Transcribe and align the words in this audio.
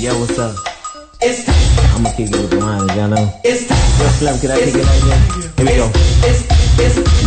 Yo, 0.00 0.18
what's 0.18 0.38
up? 0.38 0.56
It's 1.20 1.44
time. 1.44 1.94
I'm 1.94 2.02
gonna 2.04 2.16
kick 2.16 2.30
it 2.30 2.36
with 2.40 2.58
mine, 2.58 2.88
y'all 2.96 3.08
know. 3.08 3.40
Yo, 3.44 3.52
Slim, 3.52 4.40
can 4.40 4.50
I 4.50 4.58
kick 4.58 4.74
it 4.74 4.86
like 4.86 5.00
that? 5.02 5.52
Here 5.58 5.66
we 5.66 5.76
go. 5.76 5.90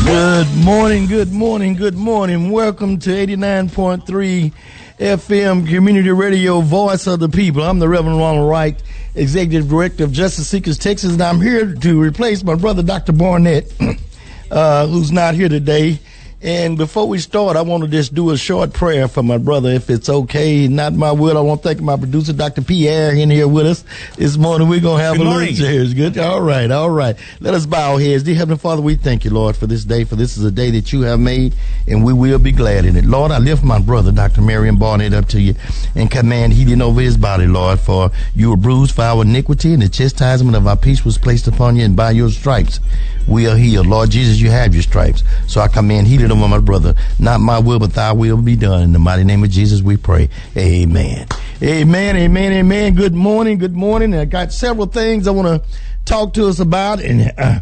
Good 0.06 0.66
morning, 0.66 1.06
good 1.06 1.32
morning, 1.32 1.76
good 1.76 1.94
morning. 1.94 2.50
Welcome 2.50 2.98
to 3.02 3.12
89.3 3.12 4.52
FM 4.98 5.70
Community 5.70 6.10
Radio, 6.10 6.62
Voice 6.62 7.06
of 7.06 7.20
the 7.20 7.30
People. 7.30 7.62
I'm 7.62 7.78
the 7.78 7.88
Reverend 7.88 8.18
Ronald 8.18 8.50
Wright, 8.50 8.82
Executive 9.14 9.70
Director 9.70 10.06
of 10.06 10.12
Justice 10.12 10.48
Seekers 10.48 10.80
Texas, 10.80 11.14
and 11.14 11.22
I'm 11.22 11.42
here 11.42 11.76
to 11.76 12.02
replace 12.02 12.44
my 12.44 12.56
brother, 12.56 12.82
Dr. 12.82 13.12
Barnett, 13.12 13.72
uh, 14.50 14.88
who's 14.88 15.12
not 15.12 15.36
here 15.36 15.48
today. 15.48 16.00
And 16.44 16.78
before 16.78 17.08
we 17.08 17.20
start, 17.20 17.56
I 17.56 17.62
want 17.62 17.84
to 17.84 17.90
just 17.90 18.14
do 18.14 18.32
a 18.32 18.38
short 18.38 18.74
prayer 18.74 19.08
for 19.08 19.24
my 19.24 19.38
brother, 19.38 19.70
if 19.70 19.90
it's 19.90 20.10
okay. 20.10 20.68
Not 20.68 20.92
my 20.92 21.14
will. 21.14 21.38
I 21.38 21.42
want 21.42 21.62
to 21.64 21.70
thank 21.70 21.80
my 21.80 21.96
producer, 21.96 22.34
Dr. 22.34 22.62
Pierre, 22.62 23.16
in 23.16 23.30
here 23.30 23.48
with 23.48 23.66
us 23.66 23.86
this 24.18 24.36
morning. 24.36 24.68
We're 24.68 24.82
going 24.82 24.98
to 24.98 25.04
have 25.06 25.16
Good 25.16 25.22
a 25.26 25.30
morning. 25.30 25.52
little 25.52 25.66
cheers. 25.66 25.94
Good. 25.94 26.18
All 26.18 26.42
right. 26.42 26.70
All 26.70 26.90
right. 26.90 27.16
Let 27.40 27.54
us 27.54 27.66
bow 27.66 27.94
our 27.94 28.00
heads. 28.00 28.24
Dear 28.24 28.36
Heavenly 28.36 28.58
Father, 28.60 28.82
we 28.82 28.96
thank 28.96 29.24
you, 29.24 29.32
Lord, 29.32 29.56
for 29.56 29.68
this 29.68 29.86
day, 29.86 30.04
for 30.04 30.18
this 30.18 30.38
is 30.38 30.44
a 30.44 30.52
day 30.52 30.70
that 30.72 30.92
you 30.92 31.04
have 31.04 31.22
made, 31.22 31.56
and 31.88 32.04
we 32.04 32.12
will 32.12 32.40
be 32.40 32.52
glad 32.52 32.84
in 32.84 32.98
it. 32.98 33.06
Lord, 33.06 33.32
I 33.32 33.38
lift 33.38 33.64
my 33.64 33.80
brother, 33.80 34.12
Dr. 34.12 34.42
Marion 34.42 34.78
Barnett, 34.78 35.14
up 35.14 35.30
to 35.30 35.40
you 35.40 35.56
and 35.96 36.12
command 36.12 36.52
healing 36.52 36.82
over 36.82 37.00
his 37.00 37.16
body, 37.16 37.48
Lord, 37.48 37.80
for 37.80 38.12
you 38.36 38.50
were 38.50 38.58
bruised 38.58 38.96
for 38.96 39.04
our 39.04 39.22
iniquity, 39.22 39.72
and 39.72 39.82
the 39.82 39.88
chastisement 39.88 40.58
of 40.58 40.68
our 40.68 40.76
peace 40.76 41.06
was 41.06 41.18
placed 41.18 41.48
upon 41.48 41.78
you, 41.78 41.86
and 41.86 41.96
by 41.96 42.12
your 42.12 42.30
stripes 42.30 42.82
we 43.28 43.48
are 43.48 43.56
healed. 43.56 43.88
Lord 43.88 44.10
Jesus, 44.10 44.40
you 44.40 44.50
have 44.50 44.74
your 44.74 44.84
stripes. 44.84 45.24
So 45.48 45.62
I 45.62 45.68
command 45.68 46.08
healing 46.08 46.32
over 46.32 46.48
my 46.48 46.60
brother. 46.60 46.96
Not 47.20 47.40
my 47.40 47.60
will, 47.60 47.80
but 47.80 47.94
thy 47.94 48.12
will 48.12 48.42
be 48.42 48.56
done. 48.56 48.84
In 48.84 48.94
the 48.94 49.00
mighty 49.00 49.24
name 49.24 49.44
of 49.44 49.50
Jesus, 49.50 49.82
we 49.82 49.98
pray. 49.98 50.30
Amen. 50.58 51.28
Amen. 51.62 52.16
Amen. 52.16 52.52
Amen. 52.52 52.96
Good 52.96 53.14
morning. 53.14 53.58
Good 53.58 53.76
morning. 53.76 54.14
I 54.16 54.26
got 54.26 54.52
several 54.52 54.88
things 54.88 55.28
I 55.28 55.32
want 55.32 55.48
to 55.48 55.70
talk 56.06 56.34
to 56.34 56.48
us 56.48 56.60
about. 56.60 57.00
And 57.00 57.32
uh, 57.38 57.60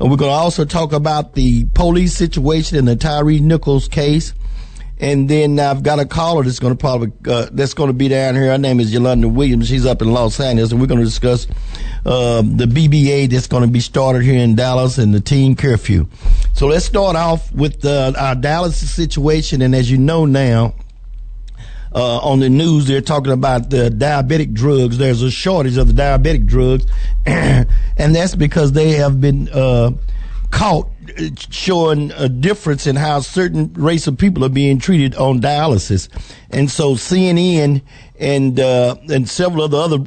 And 0.00 0.10
we're 0.10 0.16
going 0.16 0.30
to 0.30 0.36
also 0.36 0.64
talk 0.64 0.92
about 0.92 1.34
the 1.34 1.64
police 1.74 2.14
situation 2.14 2.78
in 2.78 2.84
the 2.84 2.96
Tyre 2.96 3.24
Nichols 3.24 3.88
case. 3.88 4.34
And 4.98 5.28
then 5.28 5.58
I've 5.58 5.82
got 5.82 5.98
a 5.98 6.06
caller 6.06 6.44
that's 6.44 6.60
going 6.60 6.74
to 6.74 6.78
probably 6.78 7.12
uh, 7.26 7.48
that's 7.50 7.74
going 7.74 7.88
to 7.88 7.92
be 7.92 8.06
down 8.06 8.36
here. 8.36 8.52
Her 8.52 8.58
name 8.58 8.78
is 8.78 8.92
Yolanda 8.92 9.28
Williams. 9.28 9.66
She's 9.66 9.84
up 9.84 10.00
in 10.00 10.12
Los 10.12 10.38
Angeles, 10.38 10.70
and 10.70 10.80
we're 10.80 10.86
going 10.86 11.00
to 11.00 11.04
discuss 11.04 11.48
uh, 12.06 12.42
the 12.42 12.66
BBA 12.66 13.28
that's 13.28 13.48
going 13.48 13.64
to 13.64 13.68
be 13.68 13.80
started 13.80 14.22
here 14.22 14.38
in 14.38 14.54
Dallas 14.54 14.98
and 14.98 15.12
the 15.12 15.20
teen 15.20 15.56
curfew. 15.56 16.06
So 16.52 16.68
let's 16.68 16.84
start 16.84 17.16
off 17.16 17.52
with 17.52 17.84
uh, 17.84 18.12
our 18.16 18.36
Dallas 18.36 18.76
situation. 18.76 19.60
And 19.60 19.74
as 19.74 19.90
you 19.90 19.98
know 19.98 20.24
now, 20.24 20.74
uh, 21.94 22.18
on 22.18 22.40
the 22.40 22.48
news, 22.48 22.86
they're 22.86 23.00
talking 23.00 23.32
about 23.32 23.70
the 23.70 23.90
diabetic 23.90 24.52
drugs. 24.52 24.98
There's 24.98 25.22
a 25.22 25.30
shortage 25.30 25.76
of 25.76 25.94
the 25.94 26.02
diabetic 26.02 26.46
drugs, 26.46 26.86
and 27.26 27.66
that's 27.96 28.34
because 28.34 28.72
they 28.72 28.92
have 28.92 29.20
been 29.20 29.48
uh, 29.50 29.92
caught 30.50 30.88
uh, 31.18 31.28
showing 31.50 32.12
a 32.12 32.28
difference 32.28 32.86
in 32.86 32.96
how 32.96 33.20
certain 33.20 33.72
race 33.74 34.06
of 34.06 34.16
people 34.16 34.44
are 34.44 34.50
being 34.50 34.78
treated 34.78 35.14
on 35.16 35.40
dialysis. 35.40 36.08
And 36.50 36.70
so 36.70 36.94
CNN 36.94 37.82
and 38.18 38.58
uh, 38.58 38.96
and 39.10 39.28
several 39.28 39.64
of 39.64 39.70
the 39.72 39.78
other 39.78 39.98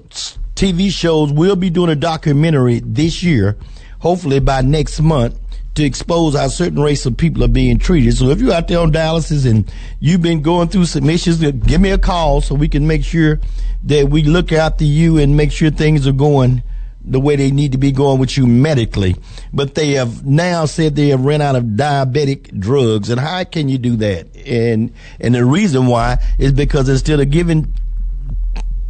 TV 0.55 0.89
shows 0.89 1.31
will 1.31 1.55
be 1.55 1.69
doing 1.69 1.89
a 1.89 1.95
documentary 1.95 2.79
this 2.79 3.21
year, 3.21 3.57
hopefully 3.99 4.39
by 4.39 4.61
next 4.61 5.01
month 5.01 5.39
to 5.75 5.83
expose 5.83 6.35
how 6.35 6.47
certain 6.47 6.81
race 6.81 7.05
of 7.05 7.17
people 7.17 7.43
are 7.43 7.49
being 7.49 7.77
treated. 7.77 8.15
So 8.15 8.29
if 8.29 8.39
you're 8.39 8.53
out 8.53 8.67
there 8.67 8.79
on 8.79 8.91
dialysis 8.91 9.49
and 9.49 9.71
you've 9.99 10.21
been 10.21 10.41
going 10.41 10.69
through 10.69 10.85
some 10.85 11.09
issues, 11.09 11.43
uh, 11.43 11.51
give 11.51 11.81
me 11.81 11.91
a 11.91 11.97
call 11.97 12.41
so 12.41 12.55
we 12.55 12.69
can 12.69 12.87
make 12.87 13.03
sure 13.03 13.39
that 13.83 14.09
we 14.09 14.23
look 14.23 14.51
after 14.51 14.85
you 14.85 15.17
and 15.17 15.35
make 15.35 15.51
sure 15.51 15.69
things 15.69 16.07
are 16.07 16.13
going 16.13 16.63
the 17.07 17.19
way 17.19 17.35
they 17.35 17.51
need 17.51 17.71
to 17.73 17.77
be 17.77 17.91
going 17.91 18.19
with 18.19 18.35
you 18.35 18.47
medically. 18.47 19.15
But 19.53 19.75
they 19.75 19.91
have 19.91 20.25
now 20.25 20.65
said 20.65 20.95
they 20.95 21.09
have 21.09 21.23
run 21.23 21.41
out 21.41 21.55
of 21.55 21.63
diabetic 21.63 22.57
drugs. 22.59 23.09
And 23.09 23.19
how 23.19 23.43
can 23.43 23.69
you 23.69 23.77
do 23.77 23.95
that? 23.97 24.35
And 24.45 24.91
and 25.19 25.35
the 25.35 25.45
reason 25.45 25.87
why 25.87 26.17
is 26.39 26.51
because 26.51 26.89
instead 26.89 27.19
of 27.19 27.29
giving 27.29 27.73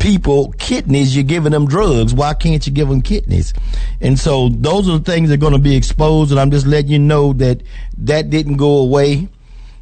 people 0.05 0.51
kidneys, 0.59 1.15
you're 1.15 1.23
giving 1.23 1.51
them 1.51 1.65
drugs. 1.65 2.13
Why 2.13 2.35
can't 2.35 2.65
you 2.67 2.71
give 2.71 2.89
them 2.89 3.01
kidneys? 3.01 3.55
And 3.99 4.19
so 4.19 4.49
those 4.49 4.87
are 4.87 4.99
the 4.99 5.03
things 5.03 5.29
that 5.29 5.35
are 5.35 5.37
going 5.37 5.53
to 5.53 5.59
be 5.59 5.75
exposed. 5.75 6.29
And 6.29 6.39
I'm 6.39 6.51
just 6.51 6.67
letting 6.67 6.91
you 6.91 6.99
know 6.99 7.33
that 7.33 7.63
that 7.97 8.29
didn't 8.29 8.57
go 8.57 8.77
away, 8.77 9.27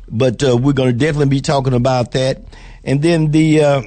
but 0.08 0.42
uh, 0.42 0.56
we're 0.56 0.72
going 0.72 0.92
to 0.92 0.98
definitely 0.98 1.28
be 1.28 1.42
talking 1.42 1.74
about 1.74 2.14
that. 2.14 2.42
And 2.86 3.02
then 3.02 3.32
the 3.32 3.64
uh, 3.64 3.82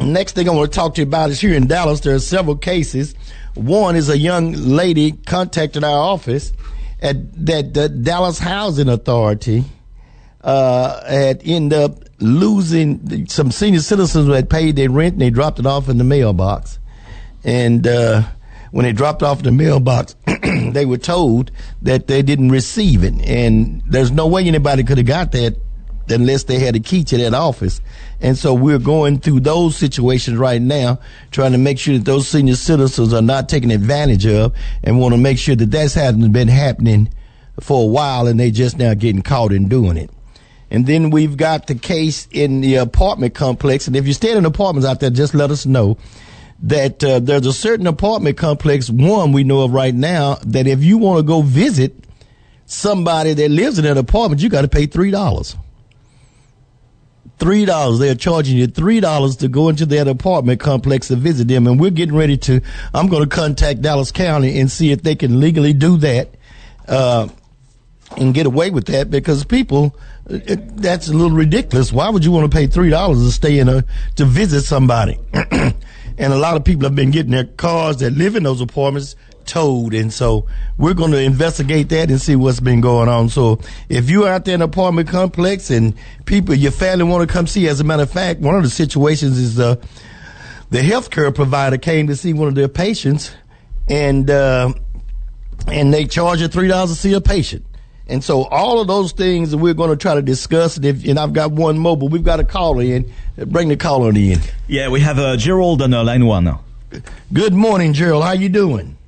next 0.00 0.32
thing 0.32 0.48
I 0.48 0.52
want 0.52 0.72
to 0.72 0.74
talk 0.74 0.94
to 0.94 1.02
you 1.02 1.06
about 1.06 1.28
is 1.28 1.38
here 1.38 1.54
in 1.54 1.66
Dallas. 1.66 2.00
There 2.00 2.14
are 2.14 2.20
several 2.20 2.56
cases. 2.56 3.14
One 3.54 3.96
is 3.96 4.08
a 4.08 4.16
young 4.16 4.52
lady 4.52 5.12
contacted 5.12 5.84
our 5.84 5.98
office 5.98 6.54
at 7.02 7.16
that 7.46 7.74
the 7.74 7.90
Dallas 7.90 8.38
Housing 8.38 8.88
Authority 8.88 9.64
uh, 10.42 11.04
had 11.04 11.42
ended 11.44 11.78
up 11.78 12.04
losing 12.18 13.26
some 13.26 13.50
senior 13.50 13.80
citizens 13.80 14.26
who 14.26 14.32
had 14.32 14.50
paid 14.50 14.76
their 14.76 14.90
rent 14.90 15.14
and 15.14 15.22
they 15.22 15.30
dropped 15.30 15.58
it 15.58 15.66
off 15.66 15.88
in 15.88 15.98
the 15.98 16.04
mailbox. 16.04 16.78
And 17.44 17.86
uh, 17.86 18.22
when 18.70 18.84
they 18.84 18.92
dropped 18.92 19.22
off 19.22 19.42
the 19.42 19.52
mailbox, 19.52 20.14
they 20.72 20.84
were 20.84 20.98
told 20.98 21.50
that 21.82 22.06
they 22.06 22.22
didn't 22.22 22.50
receive 22.50 23.04
it. 23.04 23.14
And 23.22 23.82
there's 23.86 24.10
no 24.10 24.26
way 24.26 24.46
anybody 24.46 24.84
could 24.84 24.98
have 24.98 25.06
got 25.06 25.32
that 25.32 25.56
unless 26.08 26.44
they 26.44 26.58
had 26.58 26.74
a 26.76 26.80
key 26.80 27.04
to 27.04 27.16
that 27.18 27.34
office. 27.34 27.80
And 28.20 28.36
so 28.36 28.52
we're 28.52 28.78
going 28.78 29.20
through 29.20 29.40
those 29.40 29.76
situations 29.76 30.36
right 30.36 30.60
now, 30.60 30.98
trying 31.30 31.52
to 31.52 31.58
make 31.58 31.78
sure 31.78 31.96
that 31.96 32.04
those 32.04 32.28
senior 32.28 32.56
citizens 32.56 33.14
are 33.14 33.22
not 33.22 33.48
taken 33.48 33.70
advantage 33.70 34.26
of 34.26 34.54
and 34.82 34.98
want 34.98 35.14
to 35.14 35.20
make 35.20 35.38
sure 35.38 35.56
that 35.56 35.70
that's 35.70 35.94
hasn't 35.94 36.32
been 36.32 36.48
happening 36.48 37.12
for 37.60 37.84
a 37.84 37.86
while 37.86 38.26
and 38.26 38.38
they 38.38 38.50
just 38.50 38.78
now 38.78 38.94
getting 38.94 39.22
caught 39.22 39.52
in 39.52 39.68
doing 39.68 39.96
it. 39.96 40.10
And 40.70 40.86
then 40.86 41.10
we've 41.10 41.36
got 41.36 41.66
the 41.66 41.74
case 41.74 42.28
in 42.30 42.60
the 42.60 42.76
apartment 42.76 43.34
complex. 43.34 43.86
And 43.86 43.96
if 43.96 44.04
you're 44.04 44.14
staying 44.14 44.38
in 44.38 44.44
apartments 44.44 44.88
out 44.88 45.00
there, 45.00 45.10
just 45.10 45.34
let 45.34 45.50
us 45.50 45.66
know 45.66 45.98
that 46.62 47.02
uh, 47.02 47.18
there's 47.18 47.46
a 47.46 47.52
certain 47.52 47.86
apartment 47.86 48.36
complex, 48.36 48.88
one 48.88 49.32
we 49.32 49.44
know 49.44 49.62
of 49.62 49.72
right 49.72 49.94
now, 49.94 50.36
that 50.44 50.66
if 50.66 50.82
you 50.84 50.98
want 50.98 51.18
to 51.18 51.22
go 51.22 51.42
visit 51.42 51.94
somebody 52.66 53.34
that 53.34 53.50
lives 53.50 53.78
in 53.78 53.84
that 53.84 53.96
apartment, 53.96 54.42
you 54.42 54.48
got 54.48 54.62
to 54.62 54.68
pay 54.68 54.86
$3. 54.86 55.56
Three 57.38 57.64
dollars. 57.64 57.98
They're 57.98 58.14
charging 58.14 58.58
you 58.58 58.66
three 58.66 59.00
dollars 59.00 59.36
to 59.36 59.48
go 59.48 59.70
into 59.70 59.86
that 59.86 60.06
apartment 60.06 60.60
complex 60.60 61.08
to 61.08 61.16
visit 61.16 61.48
them, 61.48 61.66
and 61.66 61.80
we're 61.80 61.90
getting 61.90 62.14
ready 62.14 62.36
to. 62.36 62.60
I'm 62.92 63.08
going 63.08 63.26
to 63.26 63.34
contact 63.34 63.80
Dallas 63.80 64.12
County 64.12 64.60
and 64.60 64.70
see 64.70 64.92
if 64.92 65.02
they 65.02 65.14
can 65.14 65.40
legally 65.40 65.72
do 65.72 65.96
that. 65.98 66.34
Uh, 66.86 67.28
and 68.16 68.34
get 68.34 68.46
away 68.46 68.70
with 68.70 68.86
that 68.86 69.10
because 69.10 69.44
people 69.44 69.96
it, 70.30 70.76
that's 70.76 71.08
a 71.08 71.12
little 71.12 71.36
ridiculous. 71.36 71.92
Why 71.92 72.08
would 72.08 72.24
you 72.24 72.32
want 72.32 72.50
to 72.50 72.56
pay 72.56 72.66
three 72.66 72.90
dollars 72.90 73.24
to 73.24 73.32
stay 73.32 73.58
in 73.58 73.68
a 73.68 73.84
to 74.16 74.24
visit 74.24 74.62
somebody? 74.62 75.18
and 75.32 75.74
a 76.18 76.36
lot 76.36 76.56
of 76.56 76.64
people 76.64 76.84
have 76.84 76.94
been 76.94 77.10
getting 77.10 77.32
their 77.32 77.44
cars 77.44 77.98
that 77.98 78.12
live 78.12 78.36
in 78.36 78.42
those 78.42 78.60
apartments 78.60 79.16
towed, 79.46 79.94
and 79.94 80.12
so 80.12 80.46
we're 80.78 80.94
going 80.94 81.10
to 81.10 81.20
investigate 81.20 81.88
that 81.88 82.10
and 82.10 82.20
see 82.20 82.36
what's 82.36 82.60
been 82.60 82.80
going 82.80 83.08
on. 83.08 83.28
So 83.28 83.60
if 83.88 84.08
you're 84.08 84.28
out 84.28 84.44
there 84.44 84.54
in 84.54 84.62
an 84.62 84.68
apartment 84.68 85.08
complex 85.08 85.70
and 85.70 85.94
people, 86.26 86.54
your 86.54 86.72
family 86.72 87.04
want 87.04 87.28
to 87.28 87.32
come 87.32 87.46
see, 87.46 87.68
as 87.68 87.80
a 87.80 87.84
matter 87.84 88.04
of 88.04 88.10
fact, 88.10 88.40
one 88.40 88.54
of 88.54 88.62
the 88.62 88.70
situations 88.70 89.38
is 89.38 89.58
uh, 89.58 89.76
the 90.70 90.78
healthcare 90.78 91.34
provider 91.34 91.78
came 91.78 92.06
to 92.06 92.16
see 92.16 92.32
one 92.32 92.48
of 92.48 92.54
their 92.54 92.68
patients, 92.68 93.32
and 93.88 94.30
uh, 94.30 94.72
and 95.66 95.92
they 95.92 96.06
charge 96.06 96.40
you 96.40 96.48
three 96.48 96.68
dollars 96.68 96.90
to 96.90 96.96
see 96.96 97.12
a 97.12 97.20
patient. 97.20 97.64
And 98.10 98.24
so 98.24 98.44
all 98.46 98.80
of 98.80 98.88
those 98.88 99.12
things 99.12 99.52
that 99.52 99.58
we're 99.58 99.72
going 99.72 99.90
to 99.90 99.96
try 99.96 100.16
to 100.16 100.22
discuss, 100.22 100.76
and, 100.76 100.84
if, 100.84 101.06
and 101.06 101.16
I've 101.16 101.32
got 101.32 101.52
one 101.52 101.78
mobile, 101.78 102.08
we've 102.08 102.24
got 102.24 102.40
a 102.40 102.44
caller 102.44 102.82
in. 102.82 103.10
Bring 103.36 103.68
the 103.68 103.76
caller 103.76 104.10
in. 104.10 104.40
Yeah, 104.66 104.88
we 104.88 104.98
have 105.00 105.18
uh, 105.18 105.36
Gerald 105.36 105.80
on 105.80 105.94
uh, 105.94 106.02
line 106.02 106.26
one. 106.26 106.44
now. 106.44 106.64
Good 107.32 107.54
morning, 107.54 107.92
Gerald. 107.92 108.24
How 108.24 108.32
you 108.32 108.48
doing? 108.48 108.98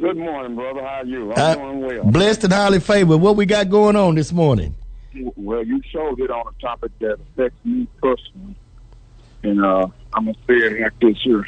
Good 0.00 0.16
morning, 0.16 0.54
brother. 0.54 0.80
How 0.80 1.00
are 1.00 1.04
you? 1.04 1.32
I'm 1.32 1.38
uh, 1.38 1.54
doing 1.56 1.80
well. 1.80 2.04
Blessed 2.04 2.44
and 2.44 2.52
highly 2.52 2.78
favored. 2.78 3.16
What 3.16 3.34
we 3.34 3.46
got 3.46 3.68
going 3.68 3.96
on 3.96 4.14
this 4.14 4.32
morning? 4.32 4.76
Well, 5.34 5.64
you 5.64 5.82
showed 5.90 6.20
it 6.20 6.30
on 6.30 6.46
a 6.46 6.62
topic 6.62 6.92
that 7.00 7.14
affects 7.14 7.58
me 7.64 7.88
personally, 8.00 8.54
and 9.42 9.64
uh, 9.64 9.88
I'm 10.12 10.26
gonna 10.26 10.36
say 10.46 10.54
it 10.54 10.80
like 10.80 10.98
this 11.00 11.20
here. 11.20 11.46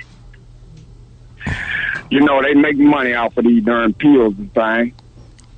You 2.10 2.20
know, 2.20 2.42
they 2.42 2.54
make 2.54 2.76
money 2.76 3.14
off 3.14 3.36
of 3.36 3.44
these 3.44 3.62
darn 3.62 3.94
pills 3.94 4.34
and 4.36 4.52
things. 4.52 4.94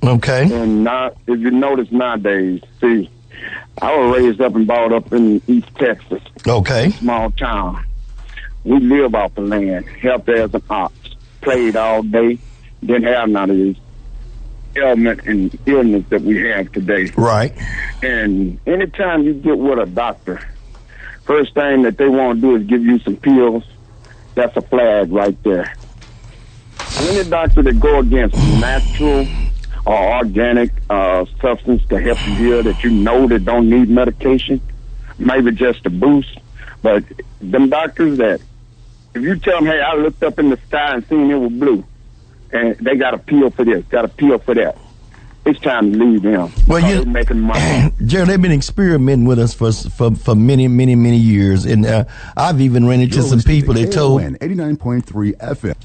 Okay. 0.05 0.43
And 0.43 0.83
not, 0.83 1.17
if 1.27 1.39
you 1.39 1.51
notice 1.51 1.91
nowadays, 1.91 2.61
see, 2.79 3.09
I 3.81 3.95
was 3.95 4.17
raised 4.17 4.41
up 4.41 4.55
and 4.55 4.67
brought 4.67 4.93
up 4.93 5.11
in 5.11 5.41
East 5.47 5.73
Texas. 5.75 6.21
Okay. 6.47 6.91
Small 6.91 7.31
town. 7.31 7.83
We 8.63 8.79
live 8.79 9.15
off 9.15 9.35
the 9.35 9.41
land, 9.41 9.87
helped 9.87 10.29
as 10.29 10.53
an 10.53 10.63
ox, 10.69 10.93
played 11.41 11.75
all 11.75 12.01
day, 12.03 12.37
didn't 12.83 13.03
have 13.03 13.29
none 13.29 13.49
of 13.49 13.57
these 13.57 13.77
ailment 14.75 15.25
and 15.25 15.57
illness 15.65 16.03
that 16.09 16.21
we 16.21 16.47
have 16.47 16.71
today. 16.71 17.11
Right. 17.15 17.53
And 18.01 18.59
anytime 18.65 19.23
you 19.23 19.33
get 19.33 19.57
with 19.57 19.79
a 19.79 19.85
doctor, 19.85 20.41
first 21.23 21.53
thing 21.53 21.83
that 21.83 21.97
they 21.97 22.07
want 22.07 22.41
to 22.41 22.41
do 22.41 22.55
is 22.55 22.63
give 22.63 22.83
you 22.83 22.99
some 22.99 23.15
pills. 23.17 23.63
That's 24.35 24.55
a 24.57 24.61
flag 24.61 25.11
right 25.11 25.41
there. 25.43 25.73
Any 26.99 27.29
doctor 27.29 27.61
that 27.63 27.79
go 27.79 27.99
against 27.99 28.35
natural 28.35 29.27
or 29.85 30.15
organic 30.17 30.71
uh, 30.89 31.25
substance 31.41 31.85
to 31.89 31.99
help 31.99 32.17
you 32.27 32.35
heal 32.35 32.63
that 32.63 32.83
you 32.83 32.89
know 32.89 33.27
that 33.27 33.45
don't 33.45 33.69
need 33.69 33.89
medication, 33.89 34.61
maybe 35.17 35.51
just 35.51 35.85
a 35.85 35.89
boost. 35.89 36.39
But 36.81 37.03
them 37.39 37.69
doctors 37.69 38.17
that, 38.17 38.41
if 39.13 39.21
you 39.21 39.37
tell 39.37 39.57
them, 39.57 39.65
hey, 39.65 39.79
I 39.81 39.95
looked 39.95 40.23
up 40.23 40.39
in 40.39 40.49
the 40.49 40.57
sky 40.67 40.95
and 40.95 41.05
seen 41.07 41.29
it 41.29 41.35
was 41.35 41.51
blue, 41.51 41.83
and 42.51 42.75
they 42.77 42.95
got 42.95 43.13
a 43.13 43.17
pill 43.17 43.49
for 43.51 43.63
this, 43.63 43.85
got 43.85 44.05
a 44.05 44.09
pill 44.09 44.39
for 44.39 44.55
that. 44.55 44.77
It's 45.45 45.59
time 45.59 45.91
to 45.91 45.97
leave 45.99 46.23
them. 46.23 46.51
Well, 46.67 46.79
you 46.79 47.05
making 47.05 47.39
money. 47.39 47.93
Jerry, 48.05 48.25
they've 48.25 48.41
been 48.41 48.51
experimenting 48.51 49.27
with 49.27 49.37
us 49.37 49.53
for 49.53 49.71
for 49.71 50.15
for 50.15 50.33
many, 50.33 50.67
many, 50.67 50.95
many 50.95 51.17
years, 51.17 51.65
and 51.65 51.85
uh, 51.85 52.05
I've 52.35 52.59
even 52.61 52.87
ran 52.87 52.99
into 52.99 53.17
You're 53.17 53.25
some 53.25 53.41
people 53.41 53.75
that 53.75 53.91
told 53.91 54.23
eighty 54.41 54.55
nine 54.55 54.75
point 54.75 55.05
three 55.05 55.33
FM. 55.33 55.75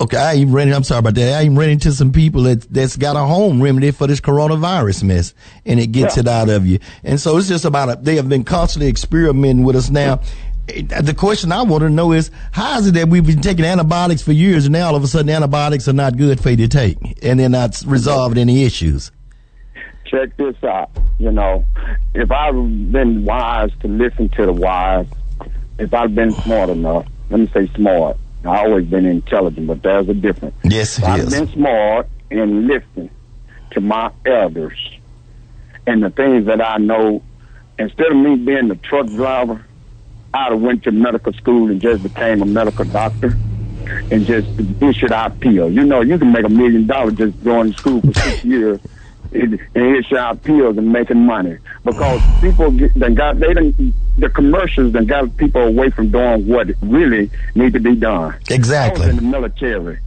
Okay, 0.00 0.16
I 0.16 0.34
even 0.34 0.52
ran. 0.52 0.72
I'm 0.72 0.82
sorry 0.82 0.98
about 0.98 1.14
that. 1.14 1.40
I 1.40 1.44
even 1.44 1.56
ran 1.56 1.70
into 1.70 1.92
some 1.92 2.10
people 2.10 2.42
that 2.42 2.62
that's 2.62 2.96
got 2.96 3.14
a 3.14 3.20
home 3.20 3.62
remedy 3.62 3.92
for 3.92 4.08
this 4.08 4.20
coronavirus 4.20 5.04
mess, 5.04 5.34
and 5.64 5.78
it 5.78 5.88
gets 5.88 6.16
yeah. 6.16 6.22
it 6.22 6.28
out 6.28 6.48
of 6.48 6.66
you. 6.66 6.80
And 7.04 7.20
so 7.20 7.36
it's 7.36 7.46
just 7.46 7.64
about 7.64 7.88
a, 7.88 8.02
they 8.02 8.16
have 8.16 8.28
been 8.28 8.42
constantly 8.42 8.88
experimenting 8.88 9.64
with 9.64 9.76
us 9.76 9.90
now. 9.90 10.20
Eh, 10.68 10.82
the 11.00 11.14
question 11.14 11.52
I 11.52 11.62
want 11.62 11.82
to 11.82 11.90
know 11.90 12.10
is 12.10 12.32
how 12.50 12.78
is 12.78 12.88
it 12.88 12.94
that 12.94 13.08
we've 13.08 13.24
been 13.24 13.40
taking 13.40 13.64
antibiotics 13.64 14.20
for 14.20 14.32
years, 14.32 14.66
and 14.66 14.72
now 14.72 14.88
all 14.88 14.96
of 14.96 15.04
a 15.04 15.06
sudden 15.06 15.30
antibiotics 15.30 15.86
are 15.86 15.92
not 15.92 16.16
good 16.16 16.40
for 16.40 16.50
you 16.50 16.56
to 16.56 16.68
take, 16.68 16.98
and 17.22 17.38
they're 17.38 17.48
not 17.48 17.80
resolving 17.86 18.38
any 18.38 18.64
issues? 18.64 19.12
Check 20.06 20.36
this 20.36 20.56
out. 20.64 20.90
You 21.20 21.30
know, 21.30 21.64
if 22.14 22.32
I've 22.32 22.54
been 22.90 23.24
wise 23.24 23.70
to 23.80 23.88
listen 23.88 24.28
to 24.30 24.46
the 24.46 24.52
wise, 24.52 25.06
if 25.78 25.94
I've 25.94 26.16
been 26.16 26.32
smart 26.32 26.70
enough, 26.70 27.06
let 27.30 27.38
me 27.38 27.48
say 27.54 27.68
smart 27.76 28.16
I 28.44 28.64
always 28.64 28.86
been 28.86 29.06
intelligent, 29.06 29.66
but 29.66 29.82
there's 29.82 30.08
a 30.08 30.14
difference. 30.14 30.54
Yes, 30.64 30.98
it 30.98 31.04
I've 31.04 31.20
is. 31.20 31.30
been 31.30 31.48
smart 31.48 32.08
and 32.30 32.66
listening 32.66 33.10
to 33.72 33.80
my 33.80 34.10
elders 34.26 34.78
and 35.86 36.02
the 36.02 36.10
things 36.10 36.46
that 36.46 36.60
I 36.60 36.78
know. 36.78 37.22
Instead 37.78 38.12
of 38.12 38.16
me 38.16 38.36
being 38.36 38.68
the 38.68 38.76
truck 38.76 39.06
driver, 39.06 39.64
I'd 40.32 40.52
have 40.52 40.60
went 40.60 40.84
to 40.84 40.92
medical 40.92 41.32
school 41.32 41.70
and 41.70 41.80
just 41.80 42.02
became 42.02 42.42
a 42.42 42.46
medical 42.46 42.84
doctor 42.84 43.36
and 44.10 44.26
just 44.26 44.48
issued 44.80 45.12
out 45.12 45.40
pills. 45.40 45.72
You 45.72 45.84
know, 45.84 46.00
you 46.00 46.18
can 46.18 46.32
make 46.32 46.44
a 46.44 46.48
million 46.48 46.86
dollars 46.86 47.14
just 47.14 47.42
going 47.42 47.72
to 47.72 47.78
school 47.78 48.00
for 48.00 48.12
six 48.14 48.44
years 48.44 48.80
and 49.34 49.96
issue 49.96 50.16
out 50.16 50.42
pills 50.42 50.78
and 50.78 50.92
making 50.92 51.24
money 51.26 51.58
because 51.84 52.20
people 52.40 52.70
get, 52.70 52.94
they 52.94 53.10
got 53.10 53.38
they 53.38 53.48
didn't 53.48 53.94
the 54.18 54.28
commercials 54.28 54.92
that 54.92 55.06
got 55.06 55.36
people 55.36 55.62
away 55.62 55.90
from 55.90 56.10
doing 56.10 56.46
what 56.46 56.68
really 56.82 57.30
need 57.54 57.72
to 57.72 57.80
be 57.80 57.94
done. 57.94 58.36
Exactly. 58.50 59.10
in 59.10 59.16
the 59.16 59.22
military. 59.22 59.98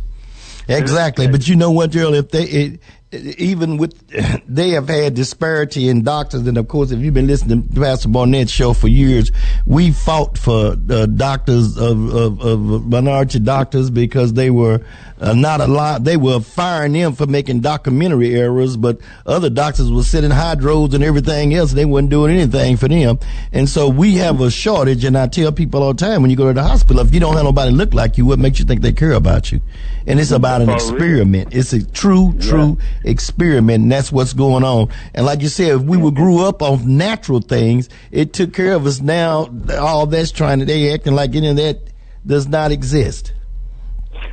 Exactly, 0.69 1.27
but 1.27 1.47
you 1.47 1.55
know 1.55 1.71
what, 1.71 1.91
Gerald? 1.91 2.15
If 2.15 2.31
they 2.31 2.43
it, 2.43 2.79
even 3.11 3.77
with 3.77 3.95
they 4.47 4.71
have 4.71 4.89
had 4.89 5.13
disparity 5.13 5.87
in 5.87 6.03
doctors, 6.03 6.45
and 6.45 6.57
of 6.57 6.67
course, 6.67 6.91
if 6.91 6.99
you've 6.99 7.13
been 7.13 7.27
listening 7.27 7.67
to 7.67 7.79
Pastor 7.79 8.09
Barnett's 8.09 8.51
show 8.51 8.73
for 8.73 8.87
years, 8.87 9.31
we 9.65 9.91
fought 9.91 10.37
for 10.37 10.75
uh, 10.89 11.05
doctors 11.05 11.77
of, 11.77 12.13
of, 12.13 12.41
of 12.41 12.87
minority 12.87 13.39
doctors 13.39 13.89
because 13.89 14.33
they 14.33 14.49
were 14.49 14.81
uh, 15.19 15.33
not 15.33 15.61
a 15.61 15.67
lot. 15.67 16.03
They 16.03 16.17
were 16.17 16.41
firing 16.41 16.93
them 16.93 17.13
for 17.13 17.25
making 17.25 17.61
documentary 17.61 18.35
errors, 18.35 18.75
but 18.75 18.99
other 19.25 19.49
doctors 19.49 19.89
were 19.89 20.03
sitting 20.03 20.31
hydros 20.31 20.93
and 20.93 21.03
everything 21.03 21.53
else. 21.53 21.71
They 21.71 21.85
weren't 21.85 22.09
doing 22.09 22.33
anything 22.33 22.75
for 22.75 22.89
them, 22.89 23.19
and 23.53 23.69
so 23.69 23.87
we 23.87 24.15
have 24.15 24.41
a 24.41 24.51
shortage. 24.51 25.05
And 25.05 25.17
I 25.17 25.27
tell 25.27 25.53
people 25.53 25.81
all 25.81 25.93
the 25.93 26.05
time 26.05 26.21
when 26.21 26.29
you 26.29 26.37
go 26.37 26.47
to 26.47 26.53
the 26.53 26.63
hospital, 26.63 27.01
if 27.01 27.13
you 27.13 27.21
don't 27.21 27.35
have 27.35 27.45
nobody 27.45 27.71
look 27.71 27.93
like 27.93 28.17
you, 28.17 28.25
what 28.25 28.37
makes 28.37 28.59
you 28.59 28.65
think 28.65 28.81
they 28.81 28.91
care 28.91 29.13
about 29.13 29.51
you? 29.51 29.61
And 30.05 30.19
it's 30.19 30.31
about 30.31 30.61
an 30.61 30.69
experiment. 30.69 31.53
It's 31.53 31.73
a 31.73 31.85
true, 31.85 32.33
true. 32.39 32.77
Yeah 32.79 33.06
experiment, 33.07 33.83
and 33.83 33.91
that's 33.91 34.11
what's 34.11 34.33
going 34.33 34.63
on. 34.63 34.89
And 35.13 35.25
like 35.25 35.41
you 35.41 35.49
said, 35.49 35.69
if 35.69 35.81
we 35.81 35.97
were 35.97 36.11
grew 36.11 36.43
up 36.43 36.61
on 36.61 36.97
natural 36.97 37.41
things, 37.41 37.89
it 38.11 38.33
took 38.33 38.53
care 38.53 38.73
of 38.73 38.85
us. 38.85 39.01
Now 39.01 39.49
all 39.77 40.05
that's 40.05 40.31
trying 40.31 40.59
to 40.59 40.65
they 40.65 40.93
acting 40.93 41.15
like 41.15 41.35
any 41.35 41.47
of 41.47 41.55
that 41.57 41.79
does 42.25 42.47
not 42.47 42.71
exist. 42.71 43.33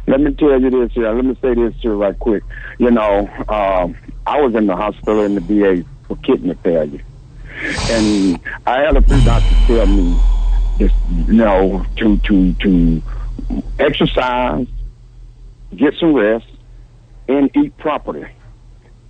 Let 0.06 0.20
me 0.20 0.34
tell 0.34 0.60
you 0.60 0.70
this 0.70 0.92
here. 0.92 1.10
Let 1.12 1.24
me 1.24 1.36
say 1.40 1.54
this 1.54 1.74
here 1.80 1.94
right 1.94 2.18
quick. 2.18 2.42
You 2.78 2.90
know, 2.90 3.28
um, 3.48 3.96
I 4.26 4.40
was 4.40 4.54
in 4.54 4.66
the 4.66 4.76
hospital 4.76 5.22
in 5.22 5.34
the 5.34 5.40
VA 5.40 5.84
for 6.06 6.16
kidney 6.16 6.54
failure, 6.62 7.02
and 7.90 8.38
I 8.66 8.80
had 8.80 8.96
a 8.96 9.02
few 9.02 9.24
doctors 9.24 9.66
tell 9.66 9.86
me, 9.86 10.18
just, 10.78 10.94
you 11.26 11.34
know, 11.34 11.86
to 11.96 12.18
to 12.18 12.52
to 12.54 13.02
exercise, 13.78 14.66
get 15.74 15.94
some 15.98 16.12
rest, 16.14 16.46
and 17.28 17.50
eat 17.56 17.76
properly. 17.78 18.26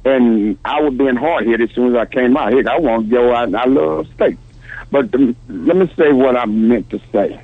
And 0.05 0.59
I 0.65 0.81
was 0.83 0.95
being 0.95 1.17
hard 1.17 1.47
headed 1.47 1.71
as 1.71 1.75
soon 1.75 1.95
as 1.95 2.01
I 2.01 2.05
came 2.07 2.37
out 2.37 2.53
here. 2.53 2.69
I 2.69 2.79
want 2.79 3.09
to 3.09 3.11
go 3.11 3.35
out 3.35 3.45
and 3.45 3.57
I 3.57 3.65
love 3.65 4.07
steak. 4.15 4.37
But 4.91 5.11
the, 5.13 5.35
let 5.49 5.77
me 5.77 5.91
say 5.97 6.13
what 6.13 6.37
I 6.37 6.45
meant 6.45 6.91
to 6.91 7.01
say. 7.11 7.41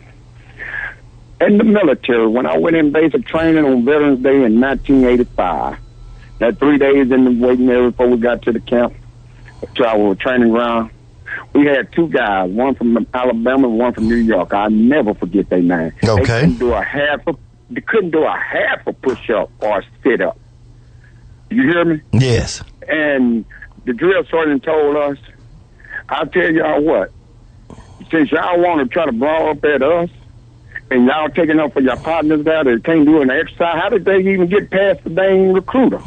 In 1.41 1.57
the 1.57 1.65
military, 1.65 2.27
when 2.27 2.45
I 2.45 2.59
went 2.59 2.77
in 2.77 2.93
basic 2.93 3.27
training 3.27 3.65
on 3.65 3.85
Veterans 3.85 4.23
Day 4.23 4.45
in 4.45 4.61
1985, 4.61 5.79
that 6.39 6.59
three 6.59 6.77
days 6.77 7.11
in 7.11 7.25
the 7.25 7.47
waiting 7.47 7.69
area 7.71 7.91
before 7.91 8.09
we 8.09 8.19
got 8.19 8.43
to 8.43 8.53
the 8.53 8.61
camp, 8.61 8.95
to 9.75 9.87
our 9.87 10.15
training 10.15 10.51
ground, 10.51 10.91
we 11.53 11.67
had 11.67 11.93
two 11.93 12.09
guys, 12.09 12.51
one 12.51 12.75
from 12.75 13.07
Alabama 13.13 13.69
and 13.69 13.79
one 13.79 13.93
from 13.93 14.09
New 14.09 14.17
York. 14.17 14.53
I 14.53 14.69
never 14.69 15.15
forget 15.15 15.49
their 15.49 15.63
name. 15.63 15.93
Okay. 16.05 16.23
They 16.23 16.25
couldn't 16.25 16.59
do 16.59 16.73
a 16.73 16.83
half 16.83 17.27
a, 17.27 17.35
they 17.71 17.81
couldn't 17.81 18.11
do 18.11 18.25
a 18.25 18.37
half 18.37 18.87
a 18.87 18.93
push 18.93 19.31
up 19.31 19.51
or 19.61 19.79
a 19.79 19.85
sit 20.03 20.21
up. 20.21 20.39
You 21.51 21.63
hear 21.63 21.85
me? 21.85 22.01
Yes. 22.13 22.63
And 22.89 23.45
the 23.85 23.93
drill 23.93 24.25
sergeant 24.31 24.63
told 24.63 24.97
us, 24.97 25.19
I'll 26.09 26.27
tell 26.27 26.51
y'all 26.51 26.81
what, 26.81 27.13
since 28.11 28.31
y'all 28.33 28.61
want 28.61 28.81
to 28.81 28.93
try 28.93 29.07
to 29.07 29.13
brawl 29.13 29.51
up 29.51 29.65
at 29.65 29.83
us, 29.83 30.11
and 30.91 31.07
y'all 31.07 31.29
taking 31.29 31.61
up 31.61 31.73
for 31.73 31.81
your 31.81 31.97
partners 31.97 32.45
there 32.45 32.65
that 32.65 32.85
can't 32.85 33.05
do 33.05 33.21
an 33.23 33.31
exercise, 33.31 33.81
how 33.81 33.89
did 33.89 34.05
they 34.05 34.19
even 34.19 34.49
get 34.49 34.71
past 34.71 35.05
the 35.05 35.11
dang 35.11 35.53
recruiter? 35.53 36.01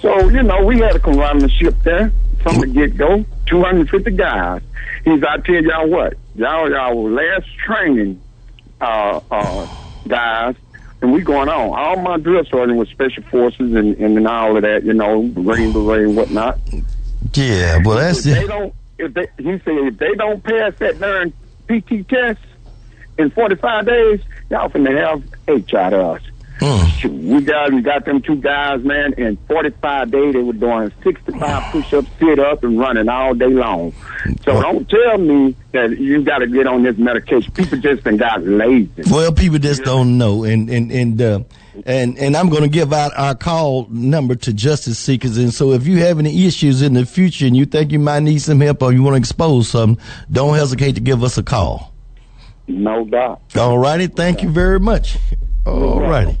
So, 0.00 0.28
you 0.28 0.42
know, 0.42 0.64
we 0.64 0.80
had 0.80 0.96
a 0.96 0.98
camaraderie 0.98 1.50
ship 1.50 1.74
there 1.82 2.12
from 2.42 2.58
the 2.60 2.66
get 2.66 2.96
go, 2.96 3.24
250 3.46 4.10
guys. 4.12 4.60
He's, 5.04 5.22
I 5.22 5.38
tell 5.38 5.62
y'all 5.62 5.88
what, 5.88 6.14
y'all, 6.34 6.70
y'all 6.70 7.10
last 7.10 7.46
training, 7.64 8.20
uh, 8.80 9.20
uh, 9.30 9.68
guys, 10.06 10.56
and 11.02 11.12
we 11.12 11.20
going 11.20 11.48
on. 11.48 11.78
All 11.78 11.96
my 11.96 12.16
drill 12.16 12.44
sergeant 12.44 12.78
with 12.78 12.88
special 12.88 13.24
forces 13.24 13.74
and, 13.74 13.96
and 13.96 14.26
all 14.26 14.56
of 14.56 14.62
that, 14.62 14.84
you 14.84 14.94
know, 14.94 15.22
Green 15.28 15.72
Beret 15.72 16.06
and 16.06 16.16
whatnot. 16.16 16.58
Yeah, 17.34 17.82
well, 17.84 17.98
that's 17.98 18.24
if. 18.24 18.34
They 18.36 18.46
don't, 18.46 18.74
if 18.98 19.12
they, 19.12 19.28
he 19.38 19.58
said, 19.58 19.74
if 19.78 19.98
they 19.98 20.14
don't 20.14 20.42
pass 20.42 20.74
that 20.78 21.00
darn 21.00 21.32
PT 21.68 22.08
test 22.08 22.40
in 23.18 23.30
45 23.30 23.86
days, 23.86 24.20
y'all 24.48 24.70
finna 24.70 24.96
have 24.96 25.24
H 25.48 25.74
out 25.74 25.92
of 25.92 26.16
us. 26.16 26.22
We 27.04 27.40
got 27.42 27.72
we 27.72 27.82
got 27.82 28.04
them 28.04 28.22
two 28.22 28.36
guys, 28.36 28.82
man. 28.84 29.14
In 29.14 29.36
45 29.48 30.10
days, 30.10 30.32
they 30.34 30.42
were 30.42 30.52
doing 30.52 30.92
65 31.02 31.72
push-ups, 31.72 32.08
sit-up, 32.20 32.62
and 32.62 32.78
running 32.78 33.08
all 33.08 33.34
day 33.34 33.46
long. 33.46 33.92
So 34.44 34.60
don't 34.62 34.88
tell 34.88 35.18
me 35.18 35.56
that 35.72 35.98
you 35.98 36.22
got 36.22 36.38
to 36.38 36.46
get 36.46 36.66
on 36.68 36.84
this 36.84 36.96
medication. 36.96 37.52
People 37.52 37.78
just 37.78 38.04
been 38.04 38.16
got 38.16 38.44
lazy. 38.44 38.90
Well, 39.10 39.32
people 39.32 39.58
just 39.58 39.82
don't 39.82 40.18
know, 40.18 40.44
and 40.44 40.70
and 40.70 40.92
and 40.92 41.20
uh, 41.20 41.40
and 41.84 42.16
and 42.18 42.36
I'm 42.36 42.48
going 42.48 42.62
to 42.62 42.68
give 42.68 42.92
out 42.92 43.12
our 43.16 43.34
call 43.34 43.88
number 43.90 44.36
to 44.36 44.52
justice 44.52 44.98
seekers. 44.98 45.38
And 45.38 45.52
so, 45.52 45.72
if 45.72 45.86
you 45.86 45.98
have 45.98 46.20
any 46.20 46.46
issues 46.46 46.82
in 46.82 46.92
the 46.94 47.04
future 47.06 47.46
and 47.46 47.56
you 47.56 47.66
think 47.66 47.90
you 47.90 47.98
might 47.98 48.20
need 48.20 48.40
some 48.40 48.60
help 48.60 48.82
or 48.82 48.92
you 48.92 49.02
want 49.02 49.14
to 49.14 49.18
expose 49.18 49.68
something, 49.68 50.02
don't 50.30 50.54
hesitate 50.54 50.94
to 50.94 51.00
give 51.00 51.24
us 51.24 51.38
a 51.38 51.42
call. 51.42 51.92
No 52.68 53.04
doubt. 53.04 53.40
All 53.56 53.78
righty, 53.78 54.06
thank 54.06 54.42
you 54.42 54.48
very 54.48 54.78
much. 54.78 55.18
All 55.66 56.00
righty. 56.00 56.38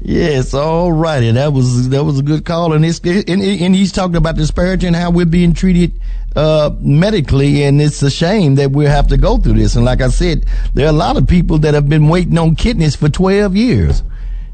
Yes, 0.00 0.54
all 0.54 0.92
righty. 0.92 1.32
That 1.32 1.52
was 1.52 1.88
that 1.88 2.04
was 2.04 2.20
a 2.20 2.22
good 2.22 2.44
call, 2.44 2.72
and 2.72 2.84
it's 2.84 3.00
and, 3.00 3.28
and 3.28 3.74
he's 3.74 3.90
talking 3.90 4.16
about 4.16 4.36
disparity 4.36 4.86
and 4.86 4.94
how 4.94 5.10
we're 5.10 5.26
being 5.26 5.54
treated 5.54 5.92
uh, 6.36 6.70
medically, 6.78 7.64
and 7.64 7.82
it's 7.82 8.00
a 8.02 8.10
shame 8.10 8.54
that 8.56 8.70
we 8.70 8.84
have 8.84 9.08
to 9.08 9.16
go 9.16 9.38
through 9.38 9.54
this. 9.54 9.74
And 9.74 9.84
like 9.84 10.00
I 10.00 10.08
said, 10.08 10.46
there 10.72 10.86
are 10.86 10.90
a 10.90 10.92
lot 10.92 11.16
of 11.16 11.26
people 11.26 11.58
that 11.58 11.74
have 11.74 11.88
been 11.88 12.08
waiting 12.08 12.38
on 12.38 12.54
kidneys 12.54 12.94
for 12.94 13.08
twelve 13.08 13.56
years. 13.56 14.02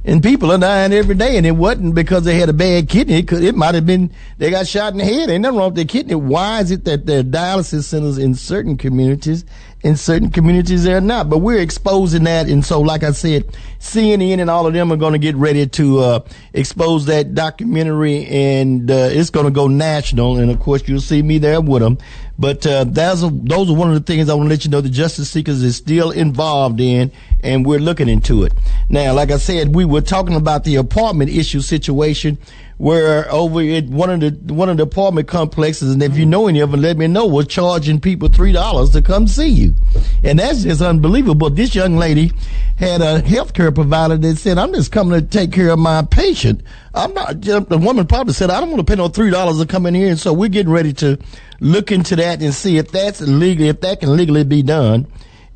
And 0.07 0.23
people 0.23 0.53
are 0.53 0.59
dying 0.59 0.93
every 0.93 1.15
day, 1.15 1.39
and 1.39 1.47
it 1.47 1.53
wasn't 1.53 1.95
because 1.95 2.25
they 2.25 2.35
had 2.35 2.51
a 2.51 2.53
bad 2.53 2.91
kidney. 2.91 3.21
It, 3.21 3.33
it 3.33 3.55
might 3.55 3.75
have 3.75 3.87
been 3.87 4.11
they 4.37 4.51
got 4.51 4.67
shot 4.67 4.93
in 4.93 4.99
the 4.99 5.05
head. 5.05 5.31
Ain't 5.31 5.43
nothing 5.43 5.59
wrong 5.59 5.69
with 5.69 5.77
their 5.77 5.87
kidney. 5.87 6.15
Why 6.15 6.61
is 6.61 6.71
it 6.71 6.85
that 6.85 7.07
there 7.07 7.21
are 7.21 7.23
dialysis 7.23 7.85
centers 7.85 8.19
in 8.19 8.35
certain 8.35 8.77
communities, 8.77 9.47
in 9.85 9.97
certain 9.97 10.31
communities 10.31 10.83
they're 10.83 11.01
not? 11.01 11.31
But 11.31 11.39
we're 11.39 11.61
exposing 11.61 12.25
that, 12.25 12.49
and 12.49 12.65
so, 12.65 12.81
like 12.81 13.05
I 13.05 13.13
said, 13.13 13.47
CNN 13.79 14.41
and 14.41 14.51
all 14.51 14.67
of 14.67 14.73
them 14.73 14.91
are 14.91 14.97
going 14.97 15.13
to 15.13 15.19
get 15.19 15.37
ready 15.37 15.67
to 15.67 15.99
uh, 16.01 16.21
expose 16.55 17.07
that 17.07 17.35
documentary, 17.35 18.27
and 18.27 18.91
uh, 18.91 19.11
it's 19.13 19.31
going 19.31 19.47
to 19.47 19.53
go 19.53 19.69
national. 19.69 20.39
And 20.39 20.51
of 20.51 20.59
course, 20.59 20.89
you'll 20.89 21.01
see 21.01 21.23
me 21.23 21.39
there 21.39 21.61
with 21.61 21.83
them. 21.83 21.99
But 22.39 22.67
uh, 22.67 22.85
that's 22.85 23.23
a, 23.23 23.31
those 23.31 23.71
are 23.71 23.75
one 23.75 23.89
of 23.89 23.95
the 23.95 24.13
things 24.13 24.29
I 24.29 24.35
want 24.35 24.47
to 24.47 24.51
let 24.51 24.65
you 24.65 24.71
know 24.71 24.81
the 24.81 24.89
Justice 24.89 25.31
Seekers 25.31 25.63
is 25.63 25.77
still 25.77 26.11
involved 26.11 26.81
in, 26.81 27.13
and 27.43 27.65
we're 27.65 27.79
looking 27.79 28.09
into 28.09 28.43
it. 28.43 28.53
Now, 28.89 29.13
like 29.13 29.31
I 29.31 29.37
said, 29.37 29.75
we 29.75 29.85
were 29.85 30.01
talking 30.01 30.35
about 30.35 30.65
the 30.65 30.77
apartment 30.77 31.31
issue 31.31 31.61
situation 31.61 32.39
where 32.77 33.31
over 33.33 33.61
at 33.61 33.85
one 33.85 34.11
of 34.11 34.21
the 34.21 34.53
one 34.53 34.69
of 34.69 34.77
the 34.77 34.83
apartment 34.83 35.29
complexes, 35.29 35.93
and 35.93 36.03
if 36.03 36.17
you 36.17 36.27
know 36.27 36.49
any 36.49 36.61
of 36.61 36.73
them, 36.73 36.81
let 36.81 36.97
me 36.97 37.07
know. 37.07 37.27
Was 37.27 37.47
charging 37.47 38.01
people 38.01 38.29
three 38.29 38.53
dollars 38.53 38.91
to 38.91 39.03
come 39.03 39.29
see 39.29 39.49
you, 39.49 39.75
and 40.25 40.39
that's 40.39 40.65
just 40.65 40.83
unbelievable. 40.83 41.51
This 41.51 41.75
young 41.75 41.97
lady 41.97 42.33
had 42.77 43.01
a 43.01 43.23
healthcare 43.23 43.73
provider 43.73 44.17
that 44.17 44.37
said, 44.37 44.59
"I'm 44.59 44.75
just 44.75 44.91
coming 44.91 45.21
to 45.21 45.27
take 45.27 45.53
care 45.53 45.71
of 45.71 45.79
my 45.79 46.03
patient. 46.03 46.63
I'm 46.95 47.13
not." 47.15 47.41
The 47.43 47.79
woman 47.79 48.07
probably 48.07 48.35
said, 48.35 48.51
"I 48.51 48.61
don't 48.61 48.71
want 48.71 48.87
to 48.87 48.91
pay 48.91 48.97
no 48.97 49.09
three 49.09 49.31
dollars 49.31 49.59
to 49.59 49.67
come 49.67 49.87
in 49.87 49.95
here," 49.95 50.09
and 50.09 50.19
so 50.19 50.33
we're 50.33 50.49
getting 50.49 50.73
ready 50.73 50.93
to 50.95 51.19
look 51.61 51.93
into 51.93 52.17
that 52.17 52.43
and 52.43 52.55
see 52.55 52.79
if 52.79 52.91
that's 52.91 53.21
legal, 53.21 53.67
if 53.67 53.81
that 53.81 54.01
can 54.01 54.17
legally 54.17 54.45
be 54.45 54.63
done. 54.63 55.07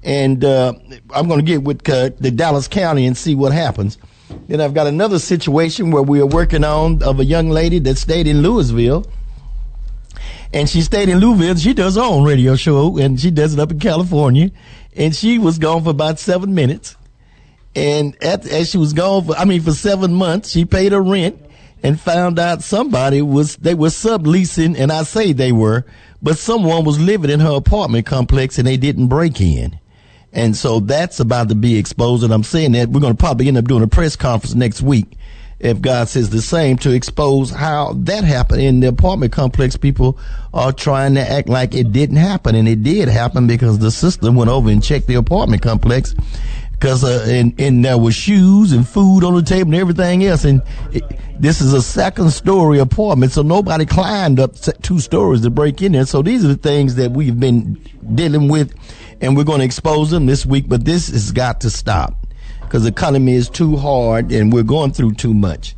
And 0.02 0.45
uh, 0.45 0.75
I'm 1.14 1.28
going 1.28 1.40
to 1.40 1.45
get 1.45 1.62
with 1.62 1.88
uh, 1.88 2.11
the 2.18 2.30
Dallas 2.30 2.68
County 2.68 3.07
and 3.07 3.16
see 3.16 3.35
what 3.35 3.52
happens. 3.52 3.99
Then 4.47 4.61
I've 4.61 4.75
got 4.75 4.87
another 4.87 5.18
situation 5.18 5.90
where 5.90 6.02
we 6.02 6.21
are 6.21 6.26
working 6.26 6.64
on 6.64 7.02
of 7.02 7.21
a 7.21 7.25
young 7.25 7.50
lady 7.50 7.78
that 7.80 7.99
stayed 7.99 8.26
in 8.26 8.42
Louisville. 8.42 9.07
And 10.52 10.68
she 10.68 10.80
stayed 10.80 11.09
in 11.09 11.18
Louisville. 11.18 11.57
She 11.57 11.75
does 11.75 11.97
her 11.97 12.02
own 12.02 12.25
radio 12.25 12.57
show 12.57 12.97
and 12.99 13.21
she 13.21 13.30
does 13.30 13.54
it 13.54 13.61
up 13.61 13.71
in 13.71 13.78
California. 13.78 14.50
And 14.97 15.14
she 15.14 15.38
was 15.38 15.59
gone 15.59 15.85
for 15.85 15.90
about 15.90 16.18
seven 16.18 16.54
minutes. 16.54 16.97
And 17.78 18.20
at, 18.25 18.44
as 18.44 18.70
she 18.70 18.76
was 18.76 18.92
gone 18.92 19.25
for, 19.25 19.37
I 19.37 19.44
mean, 19.44 19.61
for 19.61 19.70
seven 19.70 20.12
months, 20.12 20.50
she 20.50 20.64
paid 20.64 20.90
her 20.90 21.00
rent 21.00 21.40
and 21.80 22.00
found 22.00 22.40
out 22.40 22.64
somebody 22.64 23.23
was, 23.23 23.54
they 23.56 23.75
were 23.75 23.88
subleasing, 23.88 24.76
and 24.76 24.90
I 24.90 25.04
say 25.04 25.32
they 25.32 25.52
were, 25.52 25.87
but 26.20 26.38
someone 26.38 26.85
was 26.85 26.99
living 26.99 27.30
in 27.30 27.38
her 27.38 27.54
apartment 27.54 28.04
complex 28.04 28.58
and 28.58 28.66
they 28.66 28.76
didn't 28.76 29.06
break 29.06 29.40
in. 29.40 29.78
And 30.32 30.56
so 30.56 30.80
that's 30.80 31.20
about 31.20 31.50
to 31.50 31.54
be 31.54 31.78
exposed. 31.78 32.25
And 32.25 32.35
I'm 32.35 32.42
saying 32.42 32.73
that 32.73 32.88
we're 32.88 33.00
going 33.00 33.16
to 33.16 33.18
probably 33.18 33.47
end 33.47 33.58
up 33.58 33.66
doing 33.66 33.85
a 33.85 33.87
press 33.87 34.16
conference 34.16 34.56
next 34.56 34.82
week, 34.82 35.12
if 35.61 35.80
God 35.80 36.08
says 36.08 36.30
the 36.30 36.42
same, 36.42 36.78
to 36.78 36.90
expose 36.90 37.50
how 37.50 37.92
that 37.99 38.25
happened 38.25 38.62
in 38.62 38.80
the 38.80 38.88
apartment 38.88 39.32
complex. 39.32 39.76
People 39.76 40.18
are 40.52 40.73
trying 40.73 41.14
to 41.14 41.20
act 41.20 41.49
like 41.49 41.76
it 41.76 41.92
didn't 41.92 42.16
happen, 42.16 42.56
and 42.56 42.66
it 42.66 42.82
did 42.82 43.08
happen 43.08 43.47
because 43.47 43.78
the 43.78 43.92
system 43.92 44.35
went 44.35 44.50
over 44.50 44.68
and 44.68 44.82
checked 44.82 45.06
the 45.06 45.14
apartment 45.14 45.62
complex. 45.62 46.16
Because 46.78 47.02
uh, 47.02 47.26
and, 47.28 47.61
and 47.61 47.85
there 47.85 47.99
was 47.99 48.14
shoes 48.14 48.73
and 48.73 48.87
food 48.87 49.25
on 49.25 49.35
the 49.35 49.42
table 49.42 49.73
and 49.73 49.80
everything 49.80 50.25
else, 50.25 50.44
and 50.44 50.62
it, 50.92 51.02
this 51.40 51.61
is 51.61 51.73
a 51.73 51.82
second 51.82 52.30
story 52.30 52.78
apartment, 52.78 53.32
so 53.32 53.42
nobody 53.42 53.85
climbed 53.85 54.40
up 54.40 54.54
two 54.82 55.00
stories 55.00 55.40
to 55.42 55.50
break 55.50 55.82
in 55.82 55.92
there. 55.92 56.06
So 56.06 56.23
these 56.23 56.44
are 56.44 56.49
the 56.49 56.56
things 56.56 56.97
that 56.97 57.12
we've 57.12 57.38
been 57.38 57.80
dealing 58.14 58.49
with 58.49 58.75
and 59.20 59.37
we're 59.37 59.44
going 59.44 59.61
to 59.61 59.64
expose 59.64 60.11
them 60.11 60.26
this 60.26 60.47
week. 60.47 60.68
But 60.68 60.85
this 60.85 61.08
has 61.08 61.32
got 61.32 61.61
to 61.62 61.70
stop 61.70 62.26
because 62.62 62.82
the 62.82 62.88
economy 62.88 63.35
is 63.35 63.49
too 63.49 63.76
hard 63.76 64.30
and 64.32 64.52
we're 64.52 64.62
going 64.62 64.92
through 64.92 65.14
too 65.14 65.35
much 65.35 65.75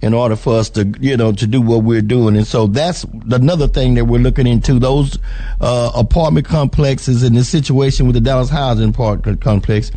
in 0.00 0.14
order 0.14 0.34
for 0.34 0.58
us 0.58 0.68
to, 0.70 0.92
you 1.00 1.16
know, 1.16 1.32
to 1.32 1.46
do 1.46 1.60
what 1.60 1.84
we're 1.84 2.02
doing. 2.02 2.36
And 2.36 2.46
so 2.46 2.66
that's 2.66 3.04
another 3.30 3.68
thing 3.68 3.94
that 3.94 4.06
we're 4.06 4.18
looking 4.18 4.48
into 4.48 4.78
those 4.78 5.18
uh, 5.60 5.92
apartment 5.94 6.46
complexes 6.46 7.22
and 7.22 7.36
the 7.36 7.44
situation 7.44 8.06
with 8.06 8.14
the 8.14 8.20
Dallas 8.20 8.48
housing 8.48 8.90
apartment 8.90 9.40
complex. 9.40 9.92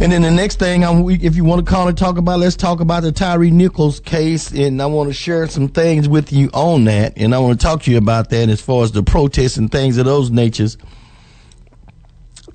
And 0.00 0.10
then 0.10 0.22
the 0.22 0.30
next 0.30 0.58
thing, 0.58 0.84
I'm, 0.84 1.08
if 1.08 1.36
you 1.36 1.44
want 1.44 1.64
to 1.64 1.70
call 1.70 1.86
and 1.86 1.96
talk 1.96 2.18
about, 2.18 2.40
let's 2.40 2.56
talk 2.56 2.80
about 2.80 3.02
the 3.02 3.12
Tyre 3.12 3.50
Nichols 3.50 4.00
case. 4.00 4.50
And 4.50 4.82
I 4.82 4.86
want 4.86 5.10
to 5.10 5.14
share 5.14 5.46
some 5.46 5.68
things 5.68 6.08
with 6.08 6.32
you 6.32 6.50
on 6.52 6.84
that. 6.84 7.14
And 7.16 7.34
I 7.34 7.38
want 7.38 7.60
to 7.60 7.64
talk 7.64 7.82
to 7.82 7.90
you 7.90 7.98
about 7.98 8.30
that 8.30 8.48
as 8.48 8.60
far 8.60 8.82
as 8.82 8.92
the 8.92 9.02
protests 9.02 9.58
and 9.58 9.70
things 9.70 9.98
of 9.98 10.04
those 10.04 10.30
natures. 10.30 10.76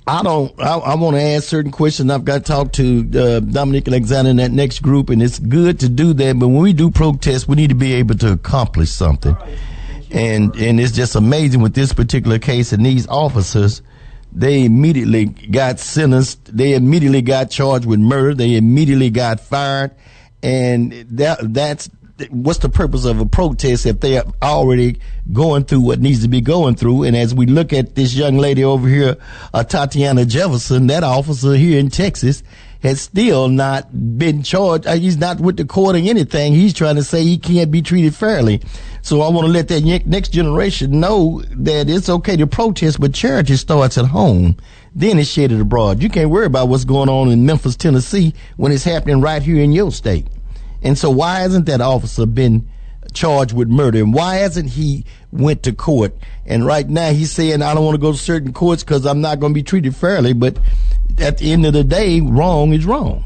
I 0.08 0.24
don't. 0.24 0.58
I, 0.60 0.78
I 0.78 0.96
want 0.96 1.18
to 1.18 1.22
ask 1.22 1.44
certain 1.44 1.72
questions. 1.72 2.10
I've 2.10 2.24
got 2.24 2.38
to 2.38 2.44
talk 2.44 2.72
to 2.74 3.10
uh, 3.14 3.40
Dominic 3.42 3.90
Alexander 3.90 4.32
in 4.32 4.38
that 4.38 4.52
next 4.52 4.82
group, 4.82 5.10
and 5.10 5.22
it's 5.22 5.38
good 5.38 5.82
to 5.82 5.90
do 5.90 6.14
that. 6.14 6.40
But 6.40 6.48
when 6.48 6.62
we 6.62 6.72
do 6.72 6.90
protest, 6.90 7.50
we 7.50 7.58
need 7.58 7.70
to 7.70 7.76
be 7.76 7.94
able 7.94 8.16
to 8.20 8.32
accomplish 8.32 8.90
something. 8.90 9.36
And 10.12 10.56
and 10.56 10.80
it's 10.80 10.94
just 10.94 11.16
amazing 11.16 11.62
with 11.62 11.74
this 11.74 11.92
particular 11.92 12.40
case 12.40 12.72
and 12.72 12.86
these 12.86 13.06
officers. 13.08 13.82
They 14.38 14.65
immediately 14.65 15.25
got 15.25 15.79
sentenced. 15.79 16.56
They 16.56 16.75
immediately 16.75 17.24
got 17.24 17.50
charged 17.50 17.88
with 17.88 18.00
murder. 18.00 18.36
They 18.36 18.56
immediately 18.56 19.10
got 19.10 19.39
fired, 19.39 19.96
and 20.44 20.91
that 21.17 21.39
that's 21.53 21.89
what's 22.29 22.60
the 22.60 22.70
purpose 22.70 23.06
of 23.06 23.20
a 23.20 23.25
protest 23.25 23.88
if 23.88 24.00
they 24.00 24.17
are 24.20 24.25
already 24.41 25.00
going 25.34 25.63
through 25.63 25.82
what 25.82 26.00
needs 26.00 26.22
to 26.22 26.27
be 26.27 26.41
going 26.41 26.75
through? 26.75 27.03
And 27.03 27.15
as 27.15 27.34
we 27.34 27.48
look 27.48 27.74
at 27.74 27.96
this 27.96 28.13
young 28.13 28.38
lady 28.38 28.63
over 28.63 28.88
here, 28.88 29.17
uh, 29.56 29.63
Tatiana 29.63 30.24
Jefferson, 30.25 30.86
that 30.88 31.03
officer 31.03 31.56
here 31.56 31.79
in 31.79 31.89
Texas, 31.89 32.44
has 32.84 33.02
still 33.02 33.48
not 33.50 34.18
been 34.18 34.44
charged. 34.44 34.88
Uh, 34.88 34.96
he's 34.96 35.18
not 35.18 35.40
with 35.40 35.58
the 35.58 35.66
court 35.66 35.96
or 35.96 36.00
anything. 36.00 36.54
He's 36.54 36.74
trying 36.74 36.96
to 36.96 37.04
say 37.04 37.24
he 37.24 37.38
can't 37.38 37.72
be 37.72 37.82
treated 37.82 38.16
fairly. 38.16 38.62
So 39.02 39.22
I 39.22 39.30
want 39.30 39.48
to 39.48 39.52
let 39.52 39.68
that 39.70 39.84
next 40.06 40.30
generation 40.30 41.00
know 41.00 41.42
that 41.52 41.90
it's 41.90 42.10
okay 42.10 42.36
to 42.38 42.48
protest, 42.48 43.00
but 43.00 43.14
charity 43.14 43.56
starts 43.56 43.98
at 43.98 44.06
home. 44.06 44.58
Then 44.94 45.20
it's 45.20 45.30
shared 45.30 45.52
abroad. 45.52 46.02
You 46.02 46.10
can't 46.10 46.30
worry 46.30 46.46
about 46.46 46.70
what's 46.70 46.86
going 46.86 47.10
on 47.10 47.30
in 47.30 47.46
Memphis, 47.46 47.76
Tennessee 47.76 48.34
when 48.58 48.72
it's 48.72 48.84
happening 48.84 49.22
right 49.22 49.42
here 49.42 49.62
in 49.62 49.72
your 49.72 49.92
state. 49.92 50.28
And 50.82 50.98
so 50.98 51.10
why 51.10 51.40
hasn't 51.40 51.66
that 51.68 51.82
officer 51.82 52.26
been 52.26 52.68
charged 53.14 53.54
with 53.54 53.68
murder? 53.68 54.00
And 54.00 54.14
why 54.14 54.36
hasn't 54.36 54.70
he 54.70 55.06
went 55.32 55.64
to 55.64 55.74
court? 55.74 56.14
And 56.46 56.66
right 56.66 56.88
now 56.88 57.12
he's 57.12 57.32
saying, 57.32 57.62
I 57.62 57.74
don't 57.74 57.86
want 57.86 57.96
to 57.96 58.02
go 58.02 58.12
to 58.12 58.18
certain 58.18 58.54
courts 58.54 58.84
because 58.84 59.06
I'm 59.06 59.22
not 59.22 59.40
going 59.40 59.54
to 59.54 59.56
be 59.56 59.64
treated 59.64 59.96
fairly. 59.96 60.34
But 60.34 60.58
at 61.20 61.38
the 61.38 61.52
end 61.52 61.66
of 61.66 61.74
the 61.74 61.84
day, 61.84 62.22
wrong 62.22 62.72
is 62.74 62.86
wrong. 62.86 63.26